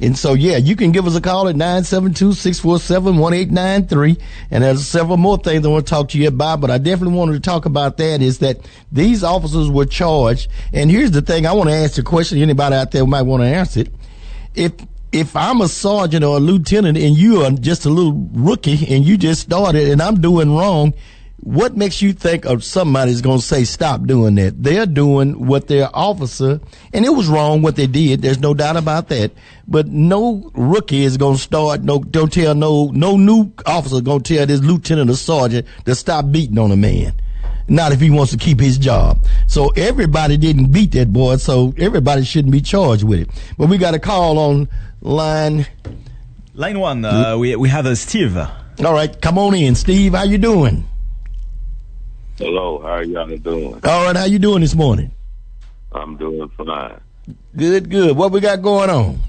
And 0.00 0.16
so, 0.18 0.32
yeah, 0.34 0.56
you 0.56 0.74
can 0.74 0.90
give 0.90 1.06
us 1.06 1.14
a 1.14 1.20
call 1.20 1.48
at 1.48 1.54
972-647-1893. 1.54 4.20
And 4.50 4.64
there's 4.64 4.84
several 4.84 5.16
more 5.16 5.38
things 5.38 5.64
I 5.64 5.68
want 5.68 5.86
to 5.86 5.90
talk 5.90 6.08
to 6.08 6.18
you 6.18 6.26
about, 6.26 6.60
but 6.60 6.72
I 6.72 6.78
definitely 6.78 7.16
wanted 7.16 7.34
to 7.34 7.40
talk 7.40 7.66
about 7.66 7.98
that 7.98 8.20
is 8.20 8.40
that 8.40 8.68
these 8.90 9.22
officers 9.22 9.70
were 9.70 9.86
charged. 9.86 10.48
And 10.72 10.90
here's 10.90 11.12
the 11.12 11.22
thing. 11.22 11.46
I 11.46 11.52
want 11.52 11.70
to 11.70 11.76
ask 11.76 11.98
a 11.98 12.02
question. 12.02 12.38
Anybody 12.38 12.74
out 12.74 12.90
there 12.90 13.06
might 13.06 13.22
want 13.22 13.44
to 13.44 13.46
answer 13.46 13.82
it. 13.82 13.92
If 14.54 14.72
if 15.12 15.36
I'm 15.36 15.60
a 15.60 15.68
sergeant 15.68 16.24
or 16.24 16.38
a 16.38 16.40
lieutenant 16.40 16.96
and 16.96 17.16
you 17.16 17.42
are 17.42 17.50
just 17.50 17.84
a 17.84 17.90
little 17.90 18.14
rookie 18.32 18.94
and 18.94 19.04
you 19.04 19.18
just 19.18 19.42
started 19.42 19.88
and 19.88 20.00
I'm 20.00 20.22
doing 20.22 20.56
wrong, 20.56 20.94
what 21.42 21.76
makes 21.76 22.00
you 22.00 22.12
think 22.12 22.44
of 22.44 22.62
somebody's 22.62 23.20
going 23.20 23.40
to 23.40 23.44
say 23.44 23.64
stop 23.64 24.04
doing 24.04 24.36
that? 24.36 24.62
They're 24.62 24.86
doing 24.86 25.44
what 25.44 25.66
their 25.66 25.88
officer, 25.92 26.60
and 26.92 27.04
it 27.04 27.08
was 27.08 27.26
wrong 27.26 27.62
what 27.62 27.74
they 27.74 27.88
did. 27.88 28.22
There's 28.22 28.38
no 28.38 28.54
doubt 28.54 28.76
about 28.76 29.08
that. 29.08 29.32
But 29.66 29.88
no 29.88 30.52
rookie 30.54 31.02
is 31.02 31.16
going 31.16 31.36
to 31.36 31.42
start. 31.42 31.82
No, 31.82 31.98
don't 31.98 32.32
tell 32.32 32.54
no 32.54 32.92
no 32.94 33.16
new 33.16 33.52
officer 33.66 34.00
going 34.00 34.22
to 34.22 34.36
tell 34.36 34.46
this 34.46 34.60
lieutenant 34.60 35.10
or 35.10 35.16
sergeant 35.16 35.66
to 35.84 35.96
stop 35.96 36.30
beating 36.30 36.58
on 36.58 36.70
a 36.70 36.76
man. 36.76 37.12
Not 37.66 37.90
if 37.90 38.00
he 38.00 38.10
wants 38.10 38.30
to 38.32 38.38
keep 38.38 38.60
his 38.60 38.78
job. 38.78 39.18
So 39.48 39.70
everybody 39.70 40.36
didn't 40.36 40.70
beat 40.70 40.92
that 40.92 41.12
boy. 41.12 41.36
So 41.36 41.74
everybody 41.76 42.22
shouldn't 42.24 42.52
be 42.52 42.60
charged 42.60 43.02
with 43.02 43.20
it. 43.20 43.28
But 43.58 43.68
we 43.68 43.78
got 43.78 43.94
a 43.94 43.98
call 43.98 44.38
on 44.38 44.68
line. 45.00 45.66
Line 46.54 46.78
one, 46.78 47.04
uh, 47.04 47.36
we, 47.36 47.56
we 47.56 47.68
have 47.68 47.86
a 47.86 47.96
Steve. 47.96 48.36
All 48.36 48.92
right, 48.92 49.20
come 49.20 49.38
on 49.38 49.54
in, 49.54 49.74
Steve. 49.74 50.14
How 50.14 50.22
you 50.22 50.38
doing? 50.38 50.86
Hello, 52.38 52.80
how 52.80 52.88
are 52.88 53.04
y'all 53.04 53.36
doing? 53.36 53.74
All 53.84 54.06
right, 54.06 54.16
how 54.16 54.24
you 54.24 54.38
doing 54.38 54.62
this 54.62 54.74
morning? 54.74 55.12
I'm 55.92 56.16
doing 56.16 56.48
fine. 56.56 57.00
Good, 57.54 57.90
good. 57.90 58.16
What 58.16 58.32
we 58.32 58.40
got 58.40 58.62
going 58.62 58.88
on? 58.88 59.20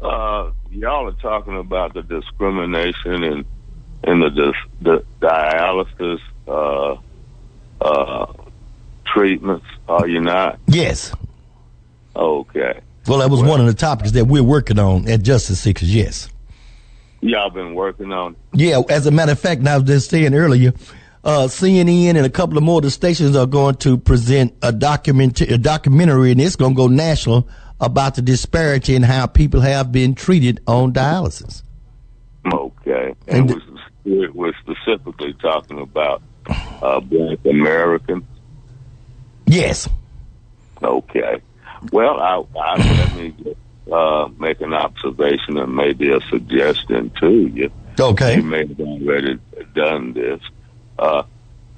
Uh, 0.00 0.50
y'all 0.70 1.06
are 1.08 1.12
talking 1.12 1.56
about 1.56 1.94
the 1.94 2.02
discrimination 2.02 3.22
and 3.22 3.44
and 4.02 4.22
the 4.22 4.30
dis, 4.30 4.54
the 4.82 5.04
dialysis 5.20 6.20
uh, 6.46 6.96
uh, 7.80 8.32
treatments. 9.06 9.66
Are 9.88 10.06
you 10.08 10.20
not? 10.20 10.58
Yes. 10.66 11.12
Okay. 12.16 12.80
Well, 13.06 13.18
that 13.20 13.30
was 13.30 13.42
one 13.42 13.60
of 13.60 13.66
the 13.66 13.74
topics 13.74 14.10
that 14.12 14.26
we're 14.26 14.42
working 14.42 14.78
on 14.78 15.08
at 15.08 15.22
Justice 15.22 15.60
Seekers. 15.60 15.94
Yes. 15.94 16.28
Y'all 17.20 17.50
been 17.50 17.74
working 17.74 18.12
on. 18.12 18.36
Yeah. 18.52 18.82
As 18.90 19.06
a 19.06 19.10
matter 19.10 19.32
of 19.32 19.40
fact, 19.40 19.60
and 19.60 19.68
I 19.68 19.78
was 19.78 19.86
just 19.86 20.10
saying 20.10 20.34
earlier, 20.34 20.72
uh, 21.24 21.46
CNN 21.48 22.10
and 22.16 22.26
a 22.26 22.30
couple 22.30 22.56
of 22.58 22.62
more 22.62 22.78
of 22.78 22.84
the 22.84 22.90
stations 22.90 23.34
are 23.34 23.46
going 23.46 23.76
to 23.76 23.96
present 23.96 24.54
a 24.62 24.70
document, 24.72 25.40
a 25.40 25.58
documentary, 25.58 26.30
and 26.30 26.40
it's 26.40 26.56
going 26.56 26.72
to 26.72 26.76
go 26.76 26.86
national 26.86 27.48
about 27.80 28.14
the 28.14 28.22
disparity 28.22 28.94
in 28.94 29.02
how 29.02 29.26
people 29.26 29.60
have 29.60 29.90
been 29.90 30.14
treated 30.14 30.60
on 30.66 30.92
dialysis. 30.92 31.62
Okay. 32.52 33.14
And, 33.26 33.50
And- 33.50 33.62
we're, 34.04 34.30
we're 34.32 34.52
specifically 34.60 35.32
talking 35.40 35.80
about 35.80 36.22
uh, 36.82 37.00
Black 37.00 37.38
Americans. 37.46 38.24
Yes. 39.46 39.88
Okay. 40.82 41.40
Well, 41.90 42.20
I, 42.20 42.42
I 42.58 42.76
let 42.76 43.16
me 43.16 43.34
just, 43.42 43.56
uh, 43.90 44.28
make 44.38 44.60
an 44.60 44.74
observation 44.74 45.56
and 45.56 45.74
maybe 45.74 46.10
a 46.12 46.20
suggestion 46.28 47.10
to 47.20 47.30
you. 47.30 47.70
Okay. 47.98 48.36
You 48.36 48.42
may 48.42 48.66
have 48.66 48.80
already 48.80 49.38
done 49.74 50.12
this. 50.12 50.40
Uh, 50.98 51.22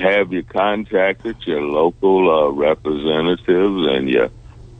have 0.00 0.32
you 0.32 0.42
contacted 0.42 1.36
your 1.46 1.62
local 1.62 2.30
uh, 2.30 2.50
representatives 2.50 3.86
and 3.88 4.08
your 4.08 4.30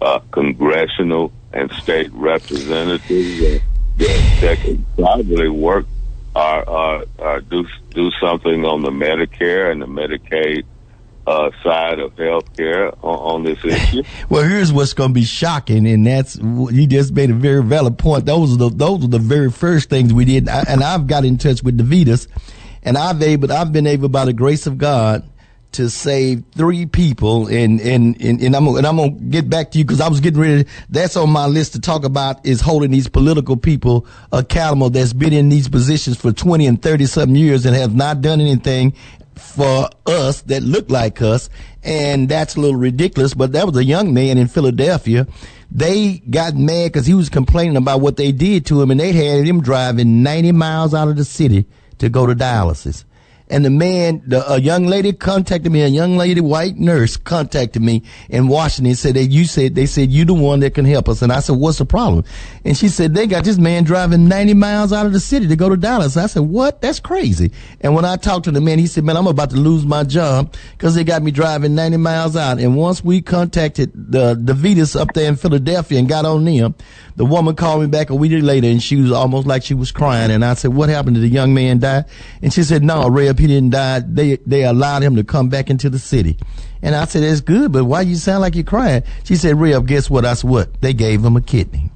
uh, 0.00 0.18
congressional 0.30 1.32
and 1.52 1.72
state 1.72 2.12
representatives 2.12 3.42
uh, 3.42 3.58
that, 3.96 4.38
that 4.40 4.78
probably 4.96 5.48
work 5.48 5.86
or, 6.34 6.68
or, 6.68 7.04
or 7.18 7.40
do 7.40 7.66
do 7.90 8.10
something 8.20 8.64
on 8.64 8.82
the 8.82 8.90
Medicare 8.90 9.72
and 9.72 9.80
the 9.80 9.86
Medicaid 9.86 10.64
uh, 11.26 11.50
side 11.64 11.98
of 11.98 12.14
healthcare 12.16 12.92
on, 13.02 13.18
on 13.36 13.44
this 13.44 13.64
issue? 13.64 14.02
Well, 14.28 14.46
here's 14.46 14.72
what's 14.72 14.92
going 14.92 15.10
to 15.10 15.14
be 15.14 15.24
shocking, 15.24 15.86
and 15.86 16.06
that's 16.06 16.36
you 16.36 16.86
just 16.86 17.14
made 17.14 17.30
a 17.30 17.34
very 17.34 17.62
valid 17.62 17.96
point. 17.96 18.26
Those 18.26 18.54
are 18.54 18.56
the 18.56 18.68
those 18.68 19.04
are 19.04 19.08
the 19.08 19.18
very 19.18 19.50
first 19.50 19.88
things 19.88 20.12
we 20.12 20.24
did, 20.24 20.48
I, 20.48 20.64
and 20.68 20.82
I've 20.82 21.06
got 21.06 21.24
in 21.24 21.38
touch 21.38 21.62
with 21.62 21.78
DaVita's, 21.78 22.28
and 22.86 22.96
I've 22.96 23.20
able 23.22 23.52
I've 23.52 23.72
been 23.72 23.86
able 23.86 24.08
by 24.08 24.24
the 24.24 24.32
grace 24.32 24.66
of 24.66 24.78
God 24.78 25.28
to 25.72 25.90
save 25.90 26.42
three 26.52 26.86
people, 26.86 27.48
and 27.48 27.80
and 27.80 28.18
and, 28.22 28.40
and 28.40 28.56
I'm 28.56 28.64
gonna- 28.64 28.78
and 28.78 28.86
I'm 28.86 28.96
gonna 28.96 29.10
get 29.10 29.50
back 29.50 29.72
to 29.72 29.78
you 29.78 29.84
because 29.84 30.00
I 30.00 30.08
was 30.08 30.20
getting 30.20 30.40
ready. 30.40 30.64
That's 30.88 31.16
on 31.16 31.28
my 31.28 31.46
list 31.46 31.72
to 31.74 31.80
talk 31.80 32.04
about 32.04 32.46
is 32.46 32.60
holding 32.62 32.92
these 32.92 33.08
political 33.08 33.56
people 33.58 34.06
accountable 34.32 34.88
that's 34.88 35.12
been 35.12 35.34
in 35.34 35.50
these 35.50 35.68
positions 35.68 36.16
for 36.16 36.32
20 36.32 36.66
and 36.66 36.80
30 36.80 37.04
something 37.06 37.36
years 37.36 37.66
and 37.66 37.76
have 37.76 37.94
not 37.94 38.22
done 38.22 38.40
anything 38.40 38.94
for 39.34 39.90
us 40.06 40.42
that 40.42 40.62
look 40.62 40.88
like 40.88 41.20
us. 41.20 41.50
And 41.82 42.28
that's 42.28 42.56
a 42.56 42.60
little 42.60 42.76
ridiculous, 42.78 43.34
but 43.34 43.52
that 43.52 43.66
was 43.66 43.76
a 43.76 43.84
young 43.84 44.14
man 44.14 44.38
in 44.38 44.46
Philadelphia. 44.48 45.26
They 45.70 46.22
got 46.30 46.54
mad 46.54 46.92
because 46.92 47.06
he 47.06 47.12
was 47.14 47.28
complaining 47.28 47.76
about 47.76 48.00
what 48.00 48.16
they 48.16 48.32
did 48.32 48.64
to 48.66 48.80
him 48.80 48.90
and 48.90 48.98
they 48.98 49.12
had 49.12 49.46
him 49.46 49.60
driving 49.60 50.22
90 50.22 50.52
miles 50.52 50.94
out 50.94 51.08
of 51.08 51.16
the 51.16 51.24
city 51.24 51.66
to 51.98 52.08
go 52.08 52.26
to 52.26 52.34
dialysis. 52.34 53.04
And 53.48 53.64
the 53.64 53.70
man, 53.70 54.22
the, 54.26 54.48
a 54.50 54.60
young 54.60 54.86
lady 54.86 55.12
contacted 55.12 55.70
me, 55.70 55.82
a 55.82 55.88
young 55.88 56.16
lady, 56.16 56.40
white 56.40 56.76
nurse 56.76 57.16
contacted 57.16 57.80
me 57.80 58.02
in 58.28 58.48
Washington 58.48 58.86
and 58.86 58.98
said 58.98 59.14
that 59.14 59.26
you 59.26 59.44
said, 59.44 59.76
they 59.76 59.86
said, 59.86 60.10
you 60.10 60.24
the 60.24 60.34
one 60.34 60.60
that 60.60 60.74
can 60.74 60.84
help 60.84 61.08
us. 61.08 61.22
And 61.22 61.32
I 61.32 61.38
said, 61.38 61.56
what's 61.56 61.78
the 61.78 61.86
problem? 61.86 62.24
And 62.64 62.76
she 62.76 62.88
said, 62.88 63.14
they 63.14 63.28
got 63.28 63.44
this 63.44 63.58
man 63.58 63.84
driving 63.84 64.26
90 64.26 64.54
miles 64.54 64.92
out 64.92 65.06
of 65.06 65.12
the 65.12 65.20
city 65.20 65.46
to 65.46 65.54
go 65.54 65.68
to 65.68 65.76
Dallas. 65.76 66.16
I 66.16 66.26
said, 66.26 66.42
what? 66.42 66.80
That's 66.80 66.98
crazy. 66.98 67.52
And 67.80 67.94
when 67.94 68.04
I 68.04 68.16
talked 68.16 68.46
to 68.46 68.50
the 68.50 68.60
man, 68.60 68.80
he 68.80 68.88
said, 68.88 69.04
man, 69.04 69.16
I'm 69.16 69.28
about 69.28 69.50
to 69.50 69.56
lose 69.56 69.86
my 69.86 70.02
job 70.02 70.52
because 70.72 70.96
they 70.96 71.04
got 71.04 71.22
me 71.22 71.30
driving 71.30 71.76
90 71.76 71.98
miles 71.98 72.34
out. 72.36 72.58
And 72.58 72.76
once 72.76 73.04
we 73.04 73.22
contacted 73.22 73.92
the, 73.94 74.34
DaVita's 74.34 74.96
up 74.96 75.12
there 75.14 75.28
in 75.28 75.36
Philadelphia 75.36 76.00
and 76.00 76.08
got 76.08 76.24
on 76.24 76.44
them, 76.44 76.74
the 77.14 77.24
woman 77.24 77.54
called 77.54 77.80
me 77.80 77.86
back 77.86 78.10
a 78.10 78.14
week 78.14 78.32
later 78.42 78.66
and 78.66 78.82
she 78.82 78.96
was 78.96 79.12
almost 79.12 79.46
like 79.46 79.62
she 79.62 79.74
was 79.74 79.92
crying. 79.92 80.30
And 80.30 80.44
I 80.44 80.54
said, 80.54 80.74
what 80.74 80.88
happened? 80.88 81.14
Did 81.14 81.22
the 81.22 81.28
young 81.28 81.54
man 81.54 81.78
die? 81.78 82.04
And 82.42 82.52
she 82.52 82.62
said, 82.62 82.82
no, 82.82 83.08
Reb, 83.36 83.40
he 83.40 83.46
didn't 83.46 83.70
die. 83.70 84.00
They, 84.00 84.36
they 84.46 84.64
allowed 84.64 85.02
him 85.02 85.16
to 85.16 85.24
come 85.24 85.48
back 85.48 85.70
into 85.70 85.90
the 85.90 85.98
city. 85.98 86.38
And 86.82 86.94
I 86.94 87.04
said, 87.04 87.22
that's 87.22 87.40
good, 87.40 87.72
but 87.72 87.84
why 87.84 88.02
you 88.02 88.16
sound 88.16 88.42
like 88.42 88.54
you're 88.54 88.64
crying? 88.64 89.02
She 89.24 89.36
said, 89.36 89.58
Reb, 89.58 89.86
guess 89.86 90.08
what? 90.10 90.24
I 90.24 90.34
said, 90.34 90.48
what? 90.50 90.80
They 90.80 90.92
gave 90.92 91.24
him 91.24 91.36
a 91.36 91.40
kidney. 91.40 91.90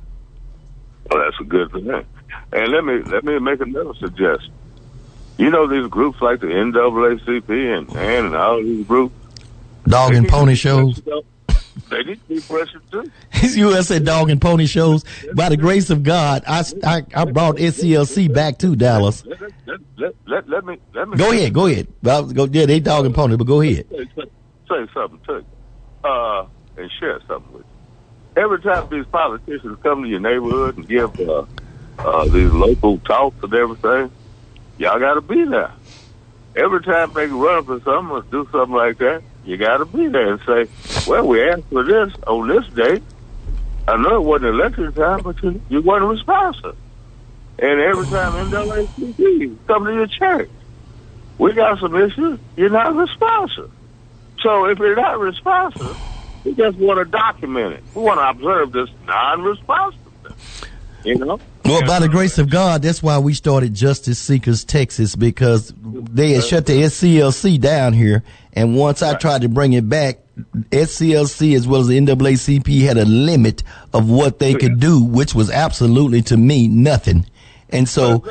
Well, 1.10 1.22
that's 1.24 1.40
a 1.40 1.44
good 1.44 1.72
thing. 1.72 2.06
And 2.52 2.72
let 2.72 2.84
me 2.84 2.98
let 3.02 3.24
me 3.24 3.38
make 3.38 3.60
another 3.60 3.94
suggestion. 3.94 4.52
You 5.38 5.50
know 5.50 5.66
these 5.66 5.88
groups 5.88 6.20
like 6.20 6.40
the 6.40 6.48
NAACP 6.48 7.78
and 7.78 7.96
and, 7.96 8.34
all 8.34 8.58
these 8.62 8.86
groups. 8.86 9.14
Dog 9.84 10.14
and 10.14 10.28
pony 10.28 10.54
shows. 10.54 11.00
They 11.90 12.02
need 12.04 12.20
to 12.20 12.28
be 12.28 12.40
pressured 12.40 12.82
too. 12.90 13.10
USA 13.56 13.98
Dog 13.98 14.30
and 14.30 14.40
Pony 14.40 14.66
shows. 14.66 15.04
By 15.34 15.48
the 15.48 15.56
grace 15.56 15.90
of 15.90 16.02
God, 16.02 16.44
I, 16.46 16.64
I, 16.84 17.02
I 17.14 17.24
brought 17.24 17.56
SCLC 17.56 18.32
back 18.32 18.58
to 18.58 18.76
Dallas. 18.76 19.24
Let, 19.24 19.40
let, 19.96 20.14
let, 20.26 20.48
let, 20.48 20.64
me 20.64 20.78
let 20.94 21.08
me 21.08 21.16
Go 21.16 21.32
ahead, 21.32 21.52
go 21.52 21.66
ahead. 21.66 21.88
Well, 22.02 22.24
go, 22.24 22.44
yeah, 22.50 22.66
they 22.66 22.80
Dog 22.80 23.06
and 23.06 23.14
Pony, 23.14 23.36
but 23.36 23.46
go 23.46 23.60
ahead. 23.60 23.86
say, 24.16 24.86
something 24.94 25.20
to 25.26 25.34
you, 25.34 26.08
uh, 26.08 26.46
and 26.76 26.90
share 26.98 27.20
something 27.26 27.52
with 27.52 27.66
you. 27.66 28.42
Every 28.42 28.60
time 28.62 28.88
these 28.90 29.06
politicians 29.06 29.78
come 29.82 30.02
to 30.02 30.08
your 30.08 30.20
neighborhood 30.20 30.76
and 30.76 30.88
give 30.88 31.18
uh, 31.20 31.44
uh, 32.04 32.24
these 32.26 32.50
local 32.52 32.98
talks 33.00 33.36
and 33.42 33.52
everything, 33.52 34.10
y'all 34.78 34.98
got 35.00 35.14
to 35.14 35.20
be 35.20 35.44
there. 35.44 35.72
Every 36.56 36.82
time 36.82 37.12
they 37.14 37.26
run 37.26 37.64
for 37.64 37.80
something 37.80 38.10
or 38.10 38.22
do 38.22 38.48
something 38.52 38.74
like 38.74 38.98
that, 38.98 39.22
you 39.44 39.56
got 39.56 39.78
to 39.78 39.84
be 39.86 40.08
there 40.08 40.32
and 40.32 40.40
say, 40.46 40.70
"Well, 41.06 41.26
we 41.26 41.48
asked 41.48 41.64
for 41.70 41.84
this 41.84 42.12
on 42.26 42.48
this 42.48 42.66
date. 42.74 43.02
I 43.88 43.96
know 43.96 44.16
it 44.16 44.22
wasn't 44.22 44.54
election 44.54 44.92
time, 44.92 45.22
but 45.22 45.42
you, 45.42 45.60
you 45.68 45.82
weren't 45.82 46.04
responsive." 46.04 46.76
And 47.58 47.80
every 47.80 48.06
time 48.06 48.50
NAACP 48.50 49.56
come 49.66 49.84
to 49.84 49.92
your 49.92 50.06
church, 50.06 50.50
we 51.38 51.52
got 51.52 51.78
some 51.78 51.94
issues. 51.94 52.38
You're 52.56 52.70
not 52.70 52.94
responsive. 52.94 53.70
So 54.42 54.64
if 54.66 54.78
you're 54.78 54.96
not 54.96 55.18
responsive, 55.18 55.96
we 56.44 56.54
just 56.54 56.78
want 56.78 56.98
to 56.98 57.04
document 57.04 57.74
it. 57.74 57.84
We 57.94 58.02
want 58.02 58.18
to 58.18 58.28
observe 58.28 58.72
this 58.72 58.88
non-responsiveness. 59.06 60.62
You 61.04 61.16
know? 61.16 61.40
Well, 61.64 61.86
by 61.86 62.00
the 62.00 62.08
grace 62.08 62.38
of 62.38 62.50
God, 62.50 62.82
that's 62.82 63.02
why 63.02 63.18
we 63.18 63.34
started 63.34 63.74
Justice 63.74 64.18
Seekers 64.18 64.64
Texas 64.64 65.14
because 65.14 65.72
they 65.76 66.32
had 66.32 66.44
shut 66.44 66.66
the 66.66 66.72
SCLC 66.72 67.60
down 67.60 67.92
here. 67.92 68.24
And 68.52 68.74
once 68.76 69.02
I 69.02 69.14
tried 69.14 69.42
to 69.42 69.48
bring 69.48 69.74
it 69.74 69.88
back, 69.88 70.18
SCLC 70.70 71.54
as 71.54 71.68
well 71.68 71.82
as 71.82 71.88
the 71.88 71.98
NAACP 72.00 72.82
had 72.82 72.96
a 72.96 73.04
limit 73.04 73.62
of 73.92 74.10
what 74.10 74.38
they 74.38 74.54
could 74.54 74.80
do, 74.80 75.04
which 75.04 75.34
was 75.34 75.50
absolutely 75.50 76.22
to 76.22 76.36
me 76.36 76.66
nothing. 76.66 77.26
And 77.68 77.88
so, 77.88 78.24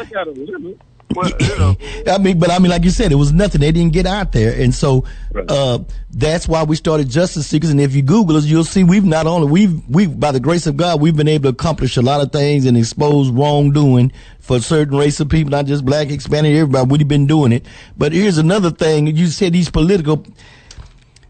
They 1.10 1.16
got 1.16 1.32
a 1.32 1.36
limit. 1.36 1.40
Well, 1.40 1.50
you 1.50 1.58
know, 1.58 1.76
I 2.14 2.18
mean, 2.20 2.40
but 2.40 2.52
I 2.52 2.60
mean, 2.60 2.70
like 2.70 2.84
you 2.84 2.90
said, 2.92 3.12
it 3.12 3.16
was 3.16 3.32
nothing. 3.34 3.62
They 3.62 3.72
didn't 3.72 3.94
get 3.94 4.06
out 4.06 4.32
there, 4.32 4.60
and 4.62 4.74
so 4.74 5.06
Right. 5.32 5.50
uh, 5.50 5.80
that's 6.12 6.48
why 6.48 6.64
we 6.64 6.76
started 6.76 7.10
Justice 7.10 7.48
Seekers. 7.48 7.70
And 7.70 7.80
if 7.82 7.94
you 7.96 8.02
Google 8.02 8.38
us, 8.38 8.46
you'll 8.46 8.64
see 8.64 8.84
we've 8.84 9.04
not 9.04 9.28
only 9.28 9.48
we've 9.52 9.90
we've 9.90 10.20
by 10.20 10.32
the 10.32 10.40
grace 10.40 10.66
of 10.68 10.76
God 10.78 11.02
we've 11.02 11.16
been 11.16 11.28
able 11.28 11.44
to 11.44 11.50
accomplish 11.50 11.98
a 11.98 12.02
lot 12.02 12.22
of 12.22 12.32
things 12.32 12.66
and 12.66 12.78
expose 12.78 13.30
wrongdoing 13.30 14.12
for 14.40 14.60
certain 14.60 14.98
race 14.98 15.20
of 15.20 15.30
people, 15.30 15.52
not 15.52 15.66
just 15.66 15.86
black, 15.86 16.08
Hispanic, 16.08 16.56
everybody. 16.56 16.90
We've 16.90 17.08
been 17.08 17.28
doing 17.28 17.52
it. 17.52 17.66
But 17.98 18.12
here's 18.12 18.38
another 18.38 18.72
thing: 18.72 19.08
you 19.08 19.28
said 19.28 19.54
these 19.54 19.70
political. 19.70 20.26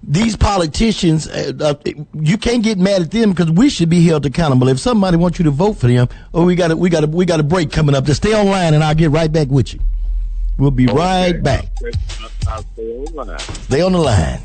These 0.01 0.37
politicians, 0.37 1.27
uh, 1.27 1.51
uh, 1.59 1.91
you 2.13 2.37
can't 2.37 2.63
get 2.63 2.77
mad 2.77 3.01
at 3.01 3.11
them 3.11 3.31
because 3.31 3.51
we 3.51 3.69
should 3.69 3.89
be 3.89 4.03
held 4.05 4.25
accountable. 4.25 4.69
If 4.69 4.79
somebody 4.79 5.17
wants 5.17 5.39
you 5.39 5.45
to 5.45 5.51
vote 5.51 5.73
for 5.73 5.87
them, 5.87 6.07
oh, 6.33 6.45
we 6.45 6.55
got 6.55 6.71
a, 6.71 6.77
we 6.77 6.89
got 6.89 7.03
a, 7.03 7.07
we 7.07 7.25
got 7.25 7.39
a 7.39 7.43
break 7.43 7.71
coming 7.71 7.93
up. 7.95 8.05
Just 8.05 8.23
stay 8.23 8.33
online, 8.33 8.73
and 8.73 8.83
I'll 8.83 8.95
get 8.95 9.11
right 9.11 9.31
back 9.31 9.49
with 9.49 9.73
you. 9.73 9.79
We'll 10.57 10.71
be 10.71 10.87
right 10.87 11.33
back. 11.43 11.65
I'll, 12.47 12.53
I'll 12.53 12.63
stay. 12.63 13.05
Stay 13.63 13.81
on 13.81 13.91
the 13.91 13.99
line. 13.99 14.39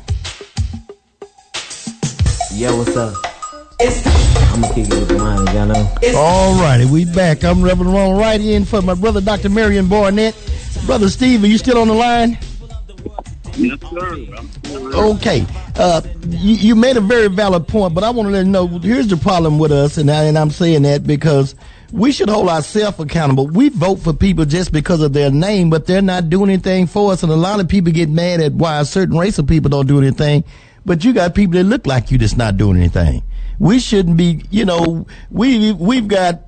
Yeah, 2.53 2.77
what's 2.77 2.95
up? 2.95 3.15
I'm 3.81 4.61
gonna 4.61 4.73
kick 4.73 4.87
it 4.87 4.93
with 4.93 5.17
mine, 5.17 5.45
y'all 5.47 5.65
know. 5.65 5.95
All 6.15 6.61
righty, 6.61 6.85
we 6.85 7.05
back. 7.05 7.43
I'm 7.43 7.61
Reverend 7.61 7.93
Ron 7.93 8.17
Wright 8.17 8.39
in 8.39 8.63
for 8.65 8.81
my 8.81 8.93
brother 8.93 9.19
Dr. 9.19 9.49
Marion 9.49 9.87
Barnett. 9.87 10.35
Brother 10.85 11.09
Steve, 11.09 11.43
are 11.43 11.47
you 11.47 11.57
still 11.57 11.77
on 11.77 11.87
the 11.87 11.93
line? 11.93 12.37
Yes, 13.57 13.79
sir. 13.89 14.25
Okay, 14.95 15.45
uh, 15.77 16.01
you, 16.29 16.55
you 16.55 16.75
made 16.75 16.97
a 16.97 17.01
very 17.01 17.29
valid 17.29 17.67
point, 17.67 17.93
but 17.93 18.03
I 18.03 18.09
want 18.09 18.27
to 18.27 18.31
let 18.33 18.45
you 18.45 18.51
know 18.51 18.67
here's 18.67 19.07
the 19.07 19.17
problem 19.17 19.59
with 19.59 19.71
us, 19.71 19.97
and, 19.97 20.09
I, 20.11 20.25
and 20.25 20.37
I'm 20.37 20.49
saying 20.49 20.81
that 20.83 21.05
because 21.05 21.55
we 21.91 22.11
should 22.11 22.29
hold 22.29 22.49
ourselves 22.49 22.99
accountable. 22.99 23.47
We 23.47 23.69
vote 23.69 23.97
for 23.99 24.13
people 24.13 24.45
just 24.45 24.71
because 24.71 25.01
of 25.01 25.13
their 25.13 25.31
name, 25.31 25.69
but 25.69 25.85
they're 25.85 26.01
not 26.01 26.29
doing 26.29 26.49
anything 26.49 26.87
for 26.87 27.13
us, 27.13 27.23
and 27.23 27.31
a 27.31 27.35
lot 27.35 27.59
of 27.59 27.67
people 27.69 27.91
get 27.91 28.09
mad 28.09 28.41
at 28.41 28.53
why 28.53 28.79
a 28.79 28.85
certain 28.85 29.17
race 29.17 29.37
of 29.39 29.47
people 29.47 29.69
don't 29.69 29.87
do 29.87 29.97
anything. 29.99 30.43
But 30.85 31.03
you 31.03 31.13
got 31.13 31.33
people 31.33 31.53
that 31.53 31.63
look 31.63 31.87
like 31.87 32.11
you 32.11 32.17
that's 32.17 32.37
not 32.37 32.57
doing 32.57 32.77
anything. 32.77 33.23
We 33.57 33.79
shouldn't 33.79 34.17
be, 34.17 34.43
you 34.51 34.65
know, 34.65 35.07
we 35.31 35.71
we've 35.71 36.07
got 36.07 36.41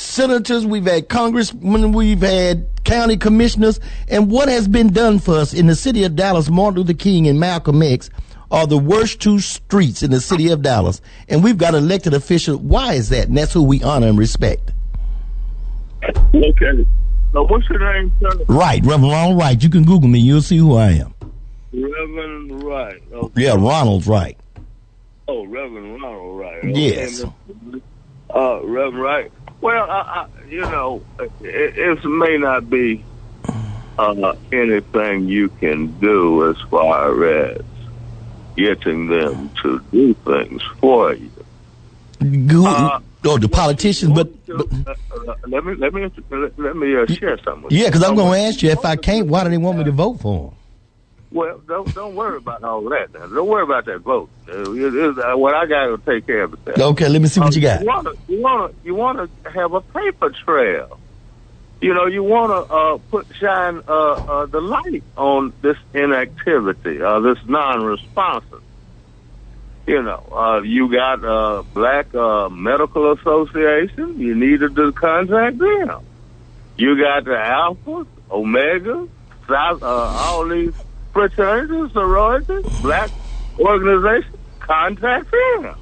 senators, 0.00 0.66
we've 0.66 0.86
had 0.86 1.08
congressmen, 1.08 1.92
we've 1.92 2.20
had 2.22 2.66
county 2.84 3.16
commissioners, 3.16 3.78
and 4.08 4.30
what 4.30 4.48
has 4.48 4.66
been 4.66 4.92
done 4.92 5.18
for 5.18 5.36
us 5.36 5.52
in 5.52 5.66
the 5.66 5.74
city 5.74 6.04
of 6.04 6.16
Dallas, 6.16 6.48
Martin 6.48 6.80
Luther 6.80 6.94
King 6.94 7.28
and 7.28 7.38
Malcolm 7.38 7.82
X 7.82 8.10
are 8.50 8.66
the 8.66 8.78
worst 8.78 9.20
two 9.20 9.38
streets 9.38 10.02
in 10.02 10.10
the 10.10 10.20
city 10.20 10.50
of 10.50 10.62
Dallas, 10.62 11.00
and 11.28 11.44
we've 11.44 11.58
got 11.58 11.74
elected 11.74 12.14
officials. 12.14 12.58
Why 12.60 12.94
is 12.94 13.10
that? 13.10 13.28
And 13.28 13.36
that's 13.36 13.52
who 13.52 13.62
we 13.62 13.82
honor 13.82 14.08
and 14.08 14.18
respect. 14.18 14.72
Okay. 16.02 16.86
Now, 17.32 17.44
what's 17.44 17.68
your 17.68 17.78
name, 17.92 18.12
sir? 18.20 18.30
Right, 18.48 18.82
Reverend 18.84 19.12
Ronald 19.12 19.38
Wright. 19.38 19.62
You 19.62 19.70
can 19.70 19.84
Google 19.84 20.08
me, 20.08 20.18
you'll 20.18 20.42
see 20.42 20.56
who 20.56 20.74
I 20.74 20.92
am. 20.92 21.14
Reverend 21.72 22.64
Wright. 22.64 23.00
Okay. 23.12 23.42
Yeah, 23.44 23.54
Ronald 23.54 24.06
Wright. 24.06 24.36
Oh, 25.28 25.46
Reverend 25.46 26.02
Ronald 26.02 26.40
Wright. 26.40 26.58
Okay, 26.58 26.72
Yes. 26.74 27.24
Uh, 28.34 28.60
Reverend 28.64 29.00
Wright. 29.00 29.32
Well, 29.60 29.86
I, 29.90 30.00
I, 30.24 30.26
you 30.48 30.66
know, 30.66 31.02
it, 31.18 31.32
it 31.40 32.04
may 32.04 32.38
not 32.38 32.70
be 32.70 33.04
uh, 33.98 34.32
anything 34.52 35.28
you 35.28 35.48
can 35.50 35.98
do 35.98 36.48
as 36.50 36.56
far 36.70 37.24
as 37.26 37.60
getting 38.56 39.08
them 39.08 39.50
to 39.62 39.80
do 39.92 40.14
things 40.14 40.62
for 40.80 41.14
you. 41.14 41.30
Go- 42.46 42.66
Uh, 42.66 43.00
oh, 43.24 43.38
the 43.38 43.48
politicians, 43.48 44.12
but, 44.12 44.28
but 44.46 44.66
Uh, 44.86 44.94
uh, 45.30 45.34
let 45.46 45.64
me 45.64 45.74
let 45.76 45.92
me 45.94 46.10
let, 46.30 46.58
let 46.58 46.76
me 46.76 46.96
uh, 46.96 47.06
share 47.06 47.38
something. 47.44 47.64
With 47.64 47.72
yeah, 47.72 47.86
because 47.86 48.02
I'm 48.02 48.14
going 48.14 48.32
to 48.32 48.38
ask 48.48 48.62
you 48.62 48.70
if 48.70 48.84
I 48.84 48.96
can't, 48.96 49.26
why 49.28 49.44
do 49.44 49.50
they 49.50 49.58
want 49.58 49.78
me 49.78 49.84
to 49.84 49.92
vote 49.92 50.20
for 50.20 50.50
them? 50.50 50.56
Well, 51.32 51.60
don't 51.68 51.94
don't 51.94 52.16
worry 52.16 52.38
about 52.38 52.64
all 52.64 52.82
that. 52.90 53.14
Now. 53.14 53.26
Don't 53.26 53.46
worry 53.46 53.62
about 53.62 53.84
that 53.86 54.00
vote. 54.00 54.28
Uh, 54.48 54.72
it- 54.72 54.94
it- 54.94 55.18
uh, 55.18 55.36
what 55.36 55.54
I 55.54 55.66
got 55.66 55.86
to 55.86 55.98
take 56.04 56.26
care 56.26 56.42
of 56.42 56.54
it. 56.54 56.78
Okay, 56.78 57.08
let 57.08 57.22
me 57.22 57.28
see 57.28 57.40
what 57.40 57.54
you 57.54 57.62
got. 57.62 57.80
You 57.82 57.86
want 57.86 58.06
to 58.08 58.32
you 58.32 58.40
want 58.42 58.72
to 58.72 58.86
you 58.86 58.94
want 58.96 59.18
to 59.44 59.50
have 59.50 59.72
a 59.72 59.80
paper 59.80 60.30
trail. 60.30 60.98
You 61.80 61.94
know, 61.94 62.06
you 62.06 62.22
want 62.24 62.50
to 62.50 62.74
uh, 62.74 62.98
put 63.10 63.26
shine 63.40 63.80
uh, 63.88 63.92
uh, 63.92 64.46
the 64.46 64.60
light 64.60 65.02
on 65.16 65.52
this 65.62 65.76
inactivity, 65.94 67.00
uh, 67.00 67.20
this 67.20 67.38
non-responsive. 67.46 68.60
You 69.86 70.02
know, 70.02 70.22
uh, 70.30 70.60
you 70.62 70.90
got 70.92 71.24
uh, 71.24 71.62
Black 71.72 72.14
uh, 72.14 72.48
Medical 72.50 73.12
Association. 73.12 74.20
You 74.20 74.34
needed 74.34 74.76
to 74.76 74.92
contact 74.92 75.58
them. 75.58 76.02
You 76.76 76.98
got 77.00 77.24
the 77.24 77.38
Alpha, 77.38 78.06
Omega, 78.30 79.08
South, 79.48 79.82
uh, 79.82 79.86
all 79.86 80.46
these 80.48 80.74
fraternities, 81.28 81.92
sororities, 81.92 82.64
Black 82.80 83.10
organizations. 83.58 84.36
Contact 84.60 85.30
them. 85.30 85.74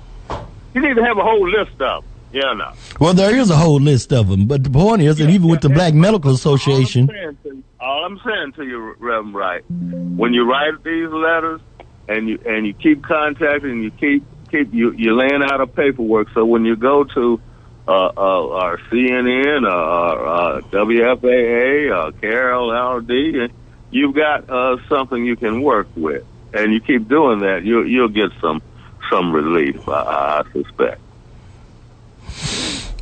You 0.74 0.81
need 0.81 0.94
to 0.94 1.05
have 1.05 1.18
a 1.18 1.22
whole 1.22 1.48
list 1.48 1.81
of 1.81 2.03
them. 2.03 2.05
Yeah, 2.33 2.53
no. 2.55 2.72
Well, 3.01 3.14
there 3.14 3.35
is 3.37 3.51
a 3.51 3.57
whole 3.57 3.81
list 3.81 4.12
of 4.12 4.29
them, 4.29 4.46
but 4.46 4.64
the 4.64 4.70
point 4.70 5.03
is 5.03 5.16
that 5.18 5.31
even 5.31 5.48
with 5.48 5.61
the 5.61 5.68
Black 5.68 5.94
Medical 5.94 6.33
Association, 6.33 7.09
All 7.09 7.14
I'm, 7.14 7.16
saying 7.16 7.37
to 7.42 7.48
you, 7.55 7.64
all 7.81 8.05
I'm 8.05 8.20
saying 8.24 8.53
to 8.53 8.64
you, 8.64 8.94
Reverend 8.98 9.35
Wright, 9.35 9.64
when 9.68 10.35
you 10.35 10.44
write 10.51 10.83
these 10.85 11.09
letters 11.09 11.61
and 12.09 12.29
you 12.29 12.38
and 12.44 12.66
you 12.66 12.74
keep 12.74 13.03
contacting, 13.03 13.70
and 13.70 13.85
you 13.85 13.90
keep 13.92 14.24
keep 14.51 14.74
you 14.74 14.92
you're 14.92 15.14
laying 15.14 15.42
out 15.42 15.61
a 15.61 15.66
paperwork. 15.66 16.29
So 16.35 16.44
when 16.44 16.64
you 16.64 16.77
go 16.77 17.05
to 17.05 17.40
uh, 17.87 17.90
uh, 17.90 18.48
our 18.51 18.79
CNN, 18.90 19.66
uh, 19.66 19.70
uh, 19.70 20.61
WFAA, 20.61 21.90
uh, 21.90 22.11
Carol 22.20 22.98
LD, 22.98 23.51
you've 23.90 24.14
got 24.14 24.48
uh, 24.48 24.77
something 24.88 25.24
you 25.24 25.37
can 25.37 25.62
work 25.62 25.88
with, 25.96 26.24
and 26.53 26.72
you 26.72 26.81
keep 26.81 27.09
doing 27.09 27.40
that, 27.40 27.64
you'll 27.64 27.87
you'll 27.87 28.09
get 28.09 28.31
some 28.40 28.62
some 29.11 29.33
relief. 29.33 29.88
I, 29.88 30.44
I 30.44 30.53
suspect. 30.53 31.01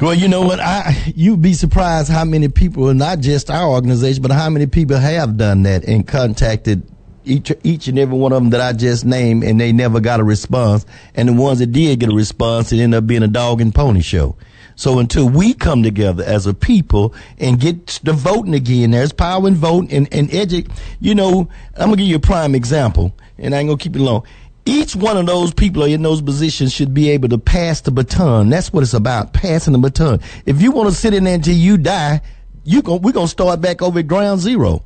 well, 0.00 0.14
you 0.14 0.28
know 0.28 0.42
what? 0.42 0.60
I 0.60 1.12
you'd 1.14 1.42
be 1.42 1.54
surprised 1.54 2.10
how 2.10 2.24
many 2.24 2.48
people, 2.48 2.92
not 2.94 3.20
just 3.20 3.50
our 3.50 3.68
organization, 3.68 4.22
but 4.22 4.30
how 4.32 4.50
many 4.50 4.66
people 4.66 4.96
have 4.96 5.36
done 5.36 5.62
that 5.64 5.84
and 5.84 6.06
contacted 6.06 6.82
each 7.24 7.52
each 7.64 7.88
and 7.88 7.98
every 7.98 8.16
one 8.16 8.32
of 8.32 8.42
them 8.42 8.50
that 8.50 8.60
I 8.60 8.72
just 8.72 9.04
named, 9.04 9.44
and 9.44 9.60
they 9.60 9.72
never 9.72 10.00
got 10.00 10.20
a 10.20 10.24
response. 10.24 10.86
And 11.14 11.28
the 11.28 11.32
ones 11.32 11.58
that 11.58 11.72
did 11.72 12.00
get 12.00 12.10
a 12.10 12.14
response, 12.14 12.72
it 12.72 12.78
ended 12.78 12.98
up 12.98 13.06
being 13.06 13.22
a 13.22 13.28
dog 13.28 13.60
and 13.60 13.74
pony 13.74 14.00
show. 14.00 14.36
So 14.76 14.98
until 14.98 15.28
we 15.28 15.54
come 15.54 15.82
together 15.82 16.22
as 16.22 16.46
a 16.46 16.52
people 16.52 17.14
and 17.38 17.58
get 17.58 17.98
the 18.04 18.12
voting 18.12 18.54
again, 18.54 18.90
there's 18.90 19.10
power 19.12 19.48
in 19.48 19.54
voting 19.54 19.90
and, 19.90 20.08
and 20.12 20.28
edu- 20.28 20.70
You 21.00 21.14
know, 21.14 21.48
I'm 21.76 21.86
gonna 21.86 21.96
give 21.96 22.06
you 22.06 22.16
a 22.16 22.20
prime 22.20 22.54
example, 22.54 23.14
and 23.38 23.54
I 23.54 23.58
ain't 23.58 23.68
gonna 23.68 23.78
keep 23.78 23.96
it 23.96 24.00
long. 24.00 24.24
Each 24.66 24.94
one 24.94 25.16
of 25.16 25.26
those 25.26 25.54
people 25.54 25.84
are 25.84 25.88
in 25.88 26.02
those 26.02 26.20
positions 26.20 26.72
should 26.72 26.92
be 26.92 27.08
able 27.10 27.28
to 27.30 27.38
pass 27.38 27.80
the 27.80 27.90
baton. 27.90 28.50
That's 28.50 28.72
what 28.72 28.82
it's 28.82 28.94
about, 28.94 29.32
passing 29.32 29.72
the 29.72 29.78
baton. 29.78 30.20
If 30.44 30.60
you 30.60 30.72
want 30.72 30.90
to 30.90 30.94
sit 30.94 31.14
in 31.14 31.24
there 31.24 31.36
until 31.36 31.54
you 31.54 31.78
die, 31.78 32.20
you 32.64 32.82
gon' 32.82 33.00
we're 33.00 33.12
gonna 33.12 33.28
start 33.28 33.60
back 33.62 33.80
over 33.80 34.00
at 34.00 34.08
ground 34.08 34.40
zero. 34.40 34.84